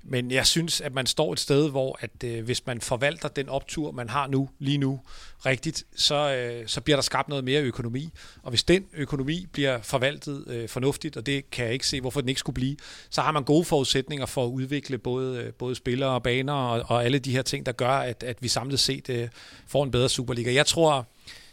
Men 0.08 0.30
jeg 0.30 0.46
synes, 0.46 0.80
at 0.80 0.94
man 0.94 1.06
står 1.06 1.32
et 1.32 1.40
sted, 1.40 1.70
hvor 1.70 1.98
at 2.00 2.24
øh, 2.24 2.44
hvis 2.44 2.66
man 2.66 2.80
forvalter 2.80 3.28
den 3.28 3.48
optur, 3.48 3.90
man 3.90 4.08
har 4.08 4.26
nu, 4.26 4.48
lige 4.58 4.78
nu, 4.78 5.00
rigtigt, 5.46 5.84
så, 5.96 6.34
øh, 6.34 6.68
så 6.68 6.80
bliver 6.80 6.96
der 6.96 7.02
skabt 7.02 7.28
noget 7.28 7.44
mere 7.44 7.62
økonomi. 7.62 8.10
Og 8.42 8.50
hvis 8.50 8.64
den 8.64 8.84
økonomi 8.92 9.46
bliver 9.52 9.82
forvaltet 9.82 10.44
øh, 10.48 10.68
fornuftigt, 10.68 11.16
og 11.16 11.26
det 11.26 11.50
kan 11.50 11.64
jeg 11.64 11.72
ikke 11.72 11.86
se, 11.86 12.00
hvorfor 12.00 12.20
den 12.20 12.28
ikke 12.28 12.38
skulle 12.38 12.54
blive, 12.54 12.76
så 13.10 13.20
har 13.20 13.32
man 13.32 13.44
gode 13.44 13.64
forudsætninger 13.64 14.26
for 14.26 14.44
at 14.44 14.48
udvikle 14.48 14.98
både, 14.98 15.38
øh, 15.42 15.52
både 15.52 15.74
spillere 15.74 16.10
og 16.10 16.22
baner 16.22 16.52
og, 16.52 16.82
og 16.88 17.04
alle 17.04 17.18
de 17.18 17.32
her 17.32 17.42
ting, 17.42 17.66
der 17.66 17.72
gør, 17.72 17.90
at, 17.90 18.22
at 18.22 18.36
vi 18.40 18.48
samlet 18.48 18.80
set 18.80 19.08
øh, 19.08 19.28
får 19.66 19.84
en 19.84 19.90
bedre 19.90 20.08
Superliga. 20.08 20.54
Jeg 20.54 20.66
tror, 20.66 21.06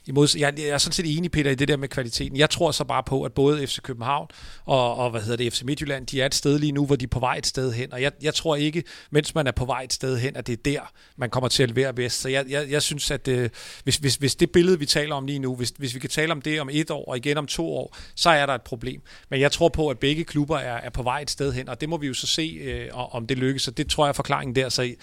i 0.05 0.11
jeg, 0.39 0.53
jeg 0.57 0.67
er 0.67 0.77
sådan 0.77 0.93
set 0.93 1.17
enig, 1.17 1.31
Peter, 1.31 1.51
i 1.51 1.55
det 1.55 1.67
der 1.67 1.77
med 1.77 1.87
kvaliteten. 1.87 2.37
Jeg 2.37 2.49
tror 2.49 2.71
så 2.71 2.83
bare 2.83 3.03
på, 3.03 3.23
at 3.23 3.33
både 3.33 3.67
FC 3.67 3.81
København 3.81 4.27
og, 4.65 4.95
og 4.95 5.11
hvad 5.11 5.21
hedder 5.21 5.37
det, 5.37 5.53
FC 5.53 5.61
Midtjylland, 5.61 6.07
de 6.07 6.21
er 6.21 6.25
et 6.25 6.35
sted 6.35 6.59
lige 6.59 6.71
nu, 6.71 6.85
hvor 6.85 6.95
de 6.95 7.03
er 7.03 7.07
på 7.07 7.19
vej 7.19 7.35
et 7.37 7.47
sted 7.47 7.71
hen. 7.71 7.93
Og 7.93 8.01
jeg, 8.01 8.11
jeg 8.21 8.33
tror 8.33 8.55
ikke, 8.55 8.83
mens 9.11 9.35
man 9.35 9.47
er 9.47 9.51
på 9.51 9.65
vej 9.65 9.83
et 9.83 9.93
sted 9.93 10.17
hen, 10.17 10.35
at 10.35 10.47
det 10.47 10.53
er 10.53 10.63
der, 10.65 10.91
man 11.17 11.29
kommer 11.29 11.47
til 11.47 11.63
at 11.63 11.69
levere 11.69 11.93
bedst. 11.93 12.21
Så 12.21 12.29
jeg, 12.29 12.45
jeg, 12.49 12.69
jeg 12.69 12.81
synes, 12.81 13.11
at 13.11 13.27
øh, 13.27 13.49
hvis, 13.83 13.95
hvis, 13.95 14.15
hvis 14.15 14.35
det 14.35 14.51
billede, 14.51 14.79
vi 14.79 14.85
taler 14.85 15.15
om 15.15 15.25
lige 15.25 15.39
nu, 15.39 15.55
hvis, 15.55 15.73
hvis 15.77 15.93
vi 15.93 15.99
kan 15.99 16.09
tale 16.09 16.31
om 16.31 16.41
det 16.41 16.61
om 16.61 16.69
et 16.71 16.91
år 16.91 17.05
og 17.05 17.17
igen 17.17 17.37
om 17.37 17.47
to 17.47 17.75
år, 17.75 17.97
så 18.15 18.29
er 18.29 18.45
der 18.45 18.53
et 18.55 18.61
problem. 18.61 19.01
Men 19.29 19.39
jeg 19.39 19.51
tror 19.51 19.69
på, 19.69 19.89
at 19.89 19.99
begge 19.99 20.23
klubber 20.23 20.57
er, 20.57 20.77
er 20.77 20.89
på 20.89 21.03
vej 21.03 21.21
et 21.21 21.31
sted 21.31 21.53
hen, 21.53 21.69
og 21.69 21.81
det 21.81 21.89
må 21.89 21.97
vi 21.97 22.07
jo 22.07 22.13
så 22.13 22.27
se, 22.27 22.59
øh, 22.61 23.15
om 23.15 23.27
det 23.27 23.37
lykkes. 23.37 23.61
Så 23.61 23.71
det 23.71 23.89
tror 23.89 24.05
jeg 24.05 24.09
er 24.09 24.13
forklaringen 24.13 24.55
der. 24.55 24.69
Så 24.69 24.95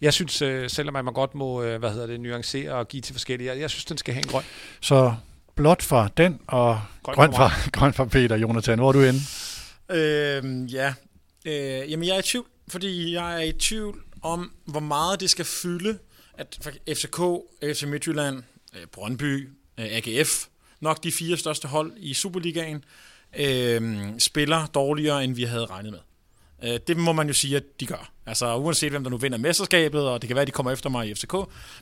jeg 0.00 0.12
synes, 0.12 0.42
øh, 0.42 0.70
selvom 0.70 1.04
man 1.04 1.14
godt 1.14 1.34
må 1.34 1.62
øh, 1.62 1.78
hvad 1.78 1.90
hedder 1.90 2.06
det, 2.06 2.20
nuancere 2.20 2.72
og 2.72 2.88
give 2.88 3.00
til 3.00 3.14
forskellige, 3.14 3.50
jeg, 3.52 3.60
jeg 3.60 3.70
synes, 3.70 3.84
den 3.84 3.98
skal 3.98 4.14
have 4.14 4.22
en 4.24 4.28
grøn. 4.28 4.44
Så 4.80 5.14
blot 5.54 5.82
fra 5.82 6.08
den, 6.16 6.40
og 6.46 6.80
Grøn 7.02 7.14
grøn, 7.14 7.32
for 7.32 7.38
grøn, 7.38 7.50
fra, 7.50 7.70
grøn 7.78 7.94
fra 7.94 8.04
Peter. 8.04 8.36
Jonathan, 8.36 8.78
hvor 8.78 8.88
er 8.88 8.92
du 8.92 9.00
henne? 9.00 9.20
Øhm, 9.90 10.66
ja. 10.66 10.94
Øh, 11.44 11.90
jamen, 11.90 12.08
jeg 12.08 12.14
er 12.14 12.18
i 12.18 12.22
tvivl, 12.22 12.46
fordi 12.68 13.14
jeg 13.14 13.34
er 13.34 13.44
i 13.44 13.52
tvivl 13.52 14.02
om, 14.22 14.52
hvor 14.64 14.80
meget 14.80 15.20
det 15.20 15.30
skal 15.30 15.44
fylde, 15.44 15.98
at 16.34 16.68
FCK, 16.88 17.20
FC 17.62 17.82
Midtjylland, 17.82 18.42
øh, 18.74 18.86
Brøndby, 18.92 19.48
øh, 19.78 19.86
AGF, 19.90 20.46
nok 20.80 21.04
de 21.04 21.12
fire 21.12 21.36
største 21.36 21.68
hold 21.68 21.92
i 21.96 22.14
Superligaen, 22.14 22.84
øh, 23.38 24.10
spiller 24.18 24.66
dårligere, 24.66 25.24
end 25.24 25.34
vi 25.34 25.42
havde 25.44 25.66
regnet 25.66 25.92
med. 25.92 26.00
Øh, 26.64 26.78
det 26.86 26.96
må 26.96 27.12
man 27.12 27.26
jo 27.26 27.32
sige, 27.32 27.56
at 27.56 27.80
de 27.80 27.86
gør. 27.86 28.10
Altså 28.26 28.56
uanset 28.56 28.90
hvem 28.90 29.02
der 29.02 29.10
nu 29.10 29.16
vinder 29.16 29.38
mesterskabet, 29.38 30.08
og 30.08 30.22
det 30.22 30.28
kan 30.28 30.34
være, 30.34 30.42
at 30.42 30.46
de 30.46 30.52
kommer 30.52 30.72
efter 30.72 30.90
mig 30.90 31.08
i 31.08 31.14
FCK, 31.14 31.34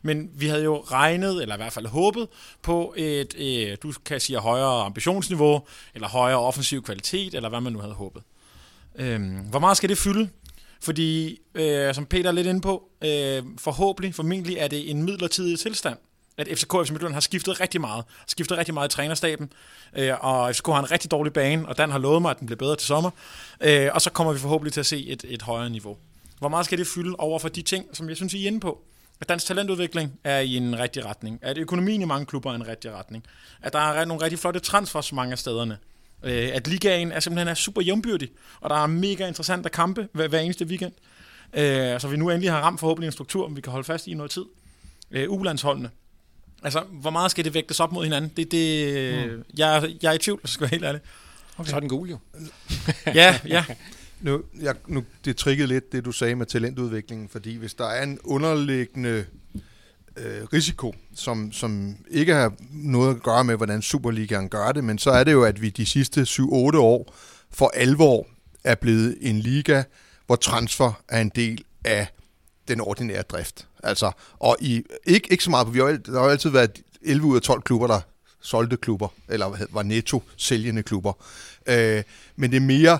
men 0.02 0.30
vi 0.34 0.46
havde 0.46 0.64
jo 0.64 0.80
regnet, 0.80 1.42
eller 1.42 1.54
i 1.54 1.58
hvert 1.58 1.72
fald 1.72 1.86
håbet, 1.86 2.28
på 2.62 2.94
et, 2.96 3.34
øh, 3.38 3.76
du 3.82 3.92
kan 4.04 4.20
sige 4.20 4.38
højere 4.38 4.84
ambitionsniveau, 4.84 5.62
eller 5.94 6.08
højere 6.08 6.38
offensiv 6.38 6.82
kvalitet, 6.82 7.34
eller 7.34 7.48
hvad 7.48 7.60
man 7.60 7.72
nu 7.72 7.78
havde 7.78 7.94
håbet. 7.94 8.22
Øhm, 8.96 9.36
hvor 9.50 9.58
meget 9.58 9.76
skal 9.76 9.88
det 9.88 9.98
fylde? 9.98 10.28
Fordi, 10.80 11.40
øh, 11.54 11.94
som 11.94 12.06
Peter 12.06 12.28
er 12.28 12.32
lidt 12.32 12.46
inde 12.46 12.60
på, 12.60 12.88
øh, 13.04 13.42
forhåbentlig, 13.58 14.14
formentlig 14.14 14.56
er 14.56 14.68
det 14.68 14.90
en 14.90 15.02
midlertidig 15.02 15.58
tilstand, 15.58 15.98
at 16.38 16.48
FCK 16.58 16.74
og 16.74 16.86
FC 16.86 16.90
Midtjylland 16.90 17.14
har 17.14 17.20
skiftet 17.20 17.60
rigtig 17.60 17.80
meget. 17.80 18.04
Skiftet 18.26 18.58
rigtig 18.58 18.74
meget 18.74 18.88
i 18.88 18.94
trænerstaben, 18.96 19.52
øh, 19.96 20.12
og 20.20 20.54
FCK 20.54 20.66
har 20.66 20.78
en 20.78 20.90
rigtig 20.90 21.10
dårlig 21.10 21.32
bane, 21.32 21.68
og 21.68 21.78
Dan 21.78 21.90
har 21.90 21.98
lovet 21.98 22.22
mig, 22.22 22.30
at 22.30 22.38
den 22.38 22.46
bliver 22.46 22.58
bedre 22.58 22.76
til 22.76 22.86
sommer. 22.86 23.10
Øh, 23.60 23.90
og 23.94 24.02
så 24.02 24.10
kommer 24.10 24.32
vi 24.32 24.38
forhåbentlig 24.38 24.72
til 24.72 24.80
at 24.80 24.86
se 24.86 25.06
et, 25.06 25.24
et 25.28 25.42
højere 25.42 25.70
niveau. 25.70 25.96
Hvor 26.38 26.48
meget 26.48 26.66
skal 26.66 26.78
det 26.78 26.86
fylde 26.86 27.16
over 27.18 27.38
for 27.38 27.48
de 27.48 27.62
ting, 27.62 27.86
som 27.92 28.08
jeg 28.08 28.16
synes, 28.16 28.34
I 28.34 28.44
er 28.44 28.46
inde 28.46 28.60
på? 28.60 28.84
At 29.20 29.28
dansk 29.28 29.46
talentudvikling 29.46 30.12
er 30.24 30.38
i 30.38 30.56
en 30.56 30.78
rigtig 30.78 31.04
retning. 31.04 31.38
At 31.42 31.58
økonomien 31.58 32.02
i 32.02 32.04
mange 32.04 32.26
klubber 32.26 32.50
er 32.50 32.54
i 32.54 32.56
en 32.56 32.68
rigtig 32.68 32.92
retning. 32.92 33.24
At 33.62 33.72
der 33.72 33.78
er 33.78 34.04
nogle 34.04 34.22
rigtig 34.22 34.38
flotte 34.38 34.60
transfers 34.60 35.12
mange 35.12 35.32
af 35.32 35.38
stederne. 35.38 35.78
Øh, 36.22 36.50
at 36.54 36.66
ligaen 36.66 37.12
er 37.12 37.20
simpelthen 37.20 37.48
er 37.48 37.54
super 37.54 37.82
jævnbyrdig, 37.82 38.28
og 38.60 38.70
der 38.70 38.76
er 38.76 38.86
mega 38.86 39.28
interessante 39.28 39.68
kampe 39.68 40.08
hver, 40.12 40.28
hver 40.28 40.40
eneste 40.40 40.64
weekend. 40.64 40.92
Øh, 41.54 42.00
så 42.00 42.08
vi 42.08 42.16
nu 42.16 42.30
endelig 42.30 42.50
har 42.50 42.60
ramt 42.60 42.80
forhåbentlig 42.80 43.06
en 43.06 43.12
struktur, 43.12 43.48
vi 43.48 43.60
kan 43.60 43.70
holde 43.70 43.84
fast 43.84 44.06
i 44.06 44.10
i 44.10 44.14
noget 44.14 44.30
tid. 44.30 44.44
Øh, 45.10 45.30
ulandsholdene. 45.30 45.90
Altså, 46.64 46.82
hvor 46.92 47.10
meget 47.10 47.30
skal 47.30 47.44
det 47.44 47.54
vægtes 47.54 47.80
op 47.80 47.92
mod 47.92 48.04
hinanden? 48.04 48.32
Det, 48.36 48.52
det, 48.52 49.30
mm. 49.32 49.44
jeg, 49.56 49.94
jeg 50.02 50.10
er 50.10 50.14
i 50.14 50.18
tvivl, 50.18 50.40
så 50.44 50.52
skal 50.52 50.64
jeg 50.64 50.70
helt 50.70 50.84
ærlig. 50.84 51.00
Okay. 51.58 51.70
Så 51.70 51.76
er 51.76 51.80
den 51.80 51.88
gul 51.88 52.10
jo. 52.10 52.18
Ja, 53.14 53.38
ja. 53.46 53.64
Nu, 54.20 54.42
jeg, 54.60 54.74
nu, 54.86 55.04
det 55.24 55.36
triggede 55.36 55.68
lidt, 55.68 55.92
det 55.92 56.04
du 56.04 56.12
sagde 56.12 56.34
med 56.34 56.46
talentudviklingen, 56.46 57.28
fordi 57.28 57.56
hvis 57.56 57.74
der 57.74 57.86
er 57.86 58.02
en 58.02 58.18
underliggende 58.24 59.24
øh, 60.16 60.44
risiko, 60.52 60.94
som, 61.14 61.52
som 61.52 61.96
ikke 62.10 62.34
har 62.34 62.52
noget 62.70 63.14
at 63.14 63.22
gøre 63.22 63.44
med, 63.44 63.56
hvordan 63.56 63.82
Superligaen 63.82 64.48
gør 64.48 64.72
det, 64.72 64.84
men 64.84 64.98
så 64.98 65.10
er 65.10 65.24
det 65.24 65.32
jo, 65.32 65.44
at 65.44 65.62
vi 65.62 65.70
de 65.70 65.86
sidste 65.86 66.22
7-8 66.22 66.44
år 66.76 67.14
for 67.50 67.72
alvor 67.74 68.26
er 68.64 68.74
blevet 68.74 69.16
en 69.20 69.38
liga, 69.38 69.82
hvor 70.26 70.36
transfer 70.36 71.02
er 71.08 71.20
en 71.20 71.32
del 71.34 71.64
af 71.84 72.06
den 72.68 72.80
ordinære 72.80 73.22
drift. 73.22 73.66
Altså, 73.82 74.10
og 74.38 74.56
i, 74.60 74.82
ikke, 75.06 75.28
ikke 75.32 75.44
så 75.44 75.50
meget, 75.50 75.66
for 75.66 75.72
vi 75.72 75.78
har, 75.78 75.86
jo- 75.88 75.96
der 75.96 76.12
har 76.18 76.24
jo 76.24 76.30
altid 76.30 76.50
været 76.50 76.82
11 77.02 77.26
ud 77.26 77.36
af 77.36 77.42
12 77.42 77.62
klubber, 77.62 77.86
der 77.86 78.00
solgte 78.40 78.76
klubber, 78.76 79.08
eller 79.28 79.66
var 79.70 79.82
netto 79.82 80.22
sælgende 80.36 80.82
klubber. 80.82 81.12
Øh, 81.66 82.02
men 82.36 82.50
det 82.50 82.56
er 82.56 82.60
mere, 82.60 82.98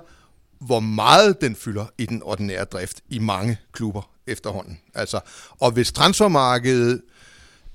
hvor 0.58 0.80
meget 0.80 1.40
den 1.40 1.56
fylder 1.56 1.86
i 1.98 2.06
den 2.06 2.22
ordinære 2.22 2.64
drift 2.64 3.00
i 3.08 3.18
mange 3.18 3.58
klubber 3.72 4.10
efterhånden. 4.26 4.80
Altså, 4.94 5.20
og 5.60 5.70
hvis 5.70 5.92
transfermarkedet 5.92 7.02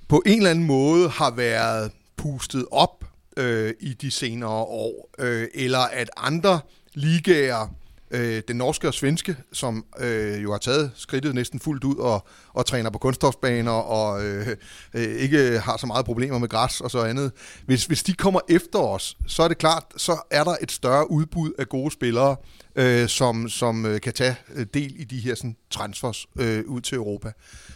på 0.08 0.24
en 0.26 0.38
eller 0.38 0.50
anden 0.50 0.66
måde 0.66 1.10
har 1.10 1.32
været 1.32 1.92
pustet 2.18 2.66
op 2.72 3.06
øh, 3.38 3.74
i 3.80 3.94
de 3.94 4.12
senere 4.12 4.50
år, 4.50 5.10
øh, 5.20 5.48
eller 5.54 5.80
at 5.80 6.10
andre 6.18 6.60
ligaer 6.94 7.68
øh, 8.12 8.42
den 8.48 8.56
norske 8.56 8.88
og 8.88 8.94
svenske, 8.94 9.38
som 9.54 9.86
øh, 10.00 10.44
jo 10.44 10.52
har 10.52 10.58
taget 10.58 10.92
skridtet 10.96 11.36
næsten 11.36 11.60
fuldt 11.60 11.84
ud 11.84 11.96
og, 11.96 12.28
og 12.54 12.66
træner 12.66 12.90
på 12.90 12.98
kunststofbaner 12.98 13.72
og 13.72 14.26
øh, 14.26 14.48
øh, 14.94 15.04
ikke 15.04 15.60
har 15.60 15.78
så 15.78 15.88
meget 15.88 16.06
problemer 16.06 16.38
med 16.38 16.50
græs 16.50 16.82
og 16.82 16.92
så 16.92 17.00
andet. 17.00 17.32
Hvis, 17.66 17.86
hvis 17.86 18.04
de 18.04 18.14
kommer 18.14 18.40
efter 18.50 18.80
os, 18.80 19.18
så 19.28 19.44
er 19.44 19.48
det 19.48 19.58
klart, 19.58 19.84
så 19.98 20.18
er 20.32 20.44
der 20.44 20.56
et 20.62 20.72
større 20.72 21.12
udbud 21.12 21.52
af 21.60 21.70
gode 21.70 21.92
spillere, 21.92 22.36
øh, 22.76 23.08
som, 23.08 23.50
som 23.50 23.86
øh, 23.86 24.02
kan 24.02 24.14
tage 24.14 24.36
øh, 24.56 24.66
del 24.74 24.96
i 24.98 25.04
de 25.04 25.20
her 25.20 25.36
sådan, 25.36 25.56
transfers 25.70 26.26
øh, 26.40 26.64
ud 26.68 26.82
til 26.82 26.96
Europa. 26.96 27.32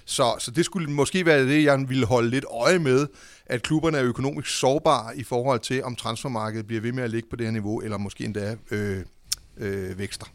Så, 0.06 0.36
så 0.40 0.52
det 0.52 0.66
skulle 0.66 0.92
måske 0.92 1.26
være 1.26 1.46
det, 1.48 1.64
jeg 1.64 1.90
ville 1.90 2.06
holde 2.06 2.30
lidt 2.30 2.46
øje 2.52 2.80
med, 2.80 3.08
at 3.46 3.64
klubberne 3.64 3.98
er 3.98 4.04
økonomisk 4.04 4.50
sårbare 4.60 5.18
i 5.18 5.24
forhold 5.24 5.60
til, 5.60 5.84
om 5.84 5.96
transfermarkedet 5.96 6.68
bliver 6.68 6.82
ved 6.82 6.92
med 6.92 7.04
at 7.04 7.10
ligge 7.10 7.30
på 7.30 7.36
det 7.36 7.46
her 7.46 7.52
niveau, 7.52 7.82
eller 7.82 7.98
måske 7.98 8.26
endda 8.26 8.56
øh, 8.72 9.04
øh, 9.58 10.00
vækster. 10.00 10.26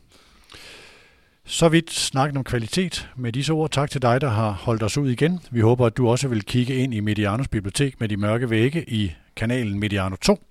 Så 1.44 1.68
vidt 1.68 1.92
snakken 1.92 2.36
om 2.36 2.44
kvalitet. 2.44 3.08
Med 3.16 3.32
disse 3.32 3.52
ord, 3.52 3.70
tak 3.70 3.90
til 3.90 4.02
dig, 4.02 4.20
der 4.20 4.28
har 4.28 4.50
holdt 4.50 4.82
os 4.82 4.98
ud 4.98 5.10
igen. 5.10 5.40
Vi 5.50 5.60
håber, 5.60 5.86
at 5.86 5.96
du 5.96 6.08
også 6.08 6.28
vil 6.28 6.42
kigge 6.42 6.74
ind 6.74 6.94
i 6.94 7.00
Medianos 7.00 7.48
bibliotek 7.48 8.00
med 8.00 8.08
de 8.08 8.16
mørke 8.16 8.50
vægge 8.50 8.90
i 8.90 9.12
kanalen 9.36 9.78
Mediano 9.78 10.16
2. 10.16 10.44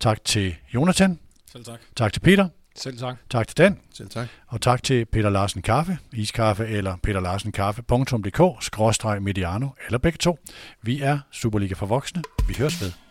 Tak 0.00 0.24
til 0.24 0.56
Jonathan. 0.74 1.18
Selv 1.52 1.64
tak. 1.64 1.80
Tak 1.96 2.12
til 2.12 2.20
Peter. 2.20 2.48
Selv 2.76 2.98
tak. 2.98 3.16
Tak 3.30 3.48
til 3.48 3.56
Dan. 3.56 3.78
Selv 3.94 4.08
tak. 4.08 4.28
Og 4.46 4.60
tak 4.60 4.82
til 4.82 5.04
Peter 5.04 5.30
Larsen 5.30 5.62
Kaffe, 5.62 5.98
iskaffe 6.12 6.66
eller 6.66 6.96
peterlarsenkaffe.dk, 7.02 8.64
skråstreg 8.64 9.22
mediano 9.22 9.68
eller 9.86 9.98
begge 9.98 10.18
to. 10.18 10.38
Vi 10.82 11.00
er 11.00 11.18
Superliga 11.30 11.74
for 11.74 11.86
voksne. 11.86 12.22
Vi 12.48 12.54
høres 12.58 12.82
ved. 12.82 13.09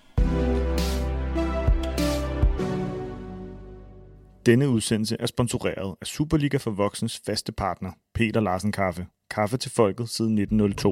Denne 4.46 4.70
udsendelse 4.70 5.18
er 5.20 5.26
sponsoreret 5.26 5.96
af 6.02 6.08
Superliga 6.08 6.58
for 6.58 6.72
Voksens 6.72 7.22
faste 7.26 7.52
partner, 7.52 7.92
Peter 8.14 8.40
Larsen 8.40 8.72
Kaffe. 8.72 9.08
Kaffe 9.30 9.58
til 9.58 9.72
folket 9.72 10.10
siden 10.10 10.38
1902. 10.38 10.92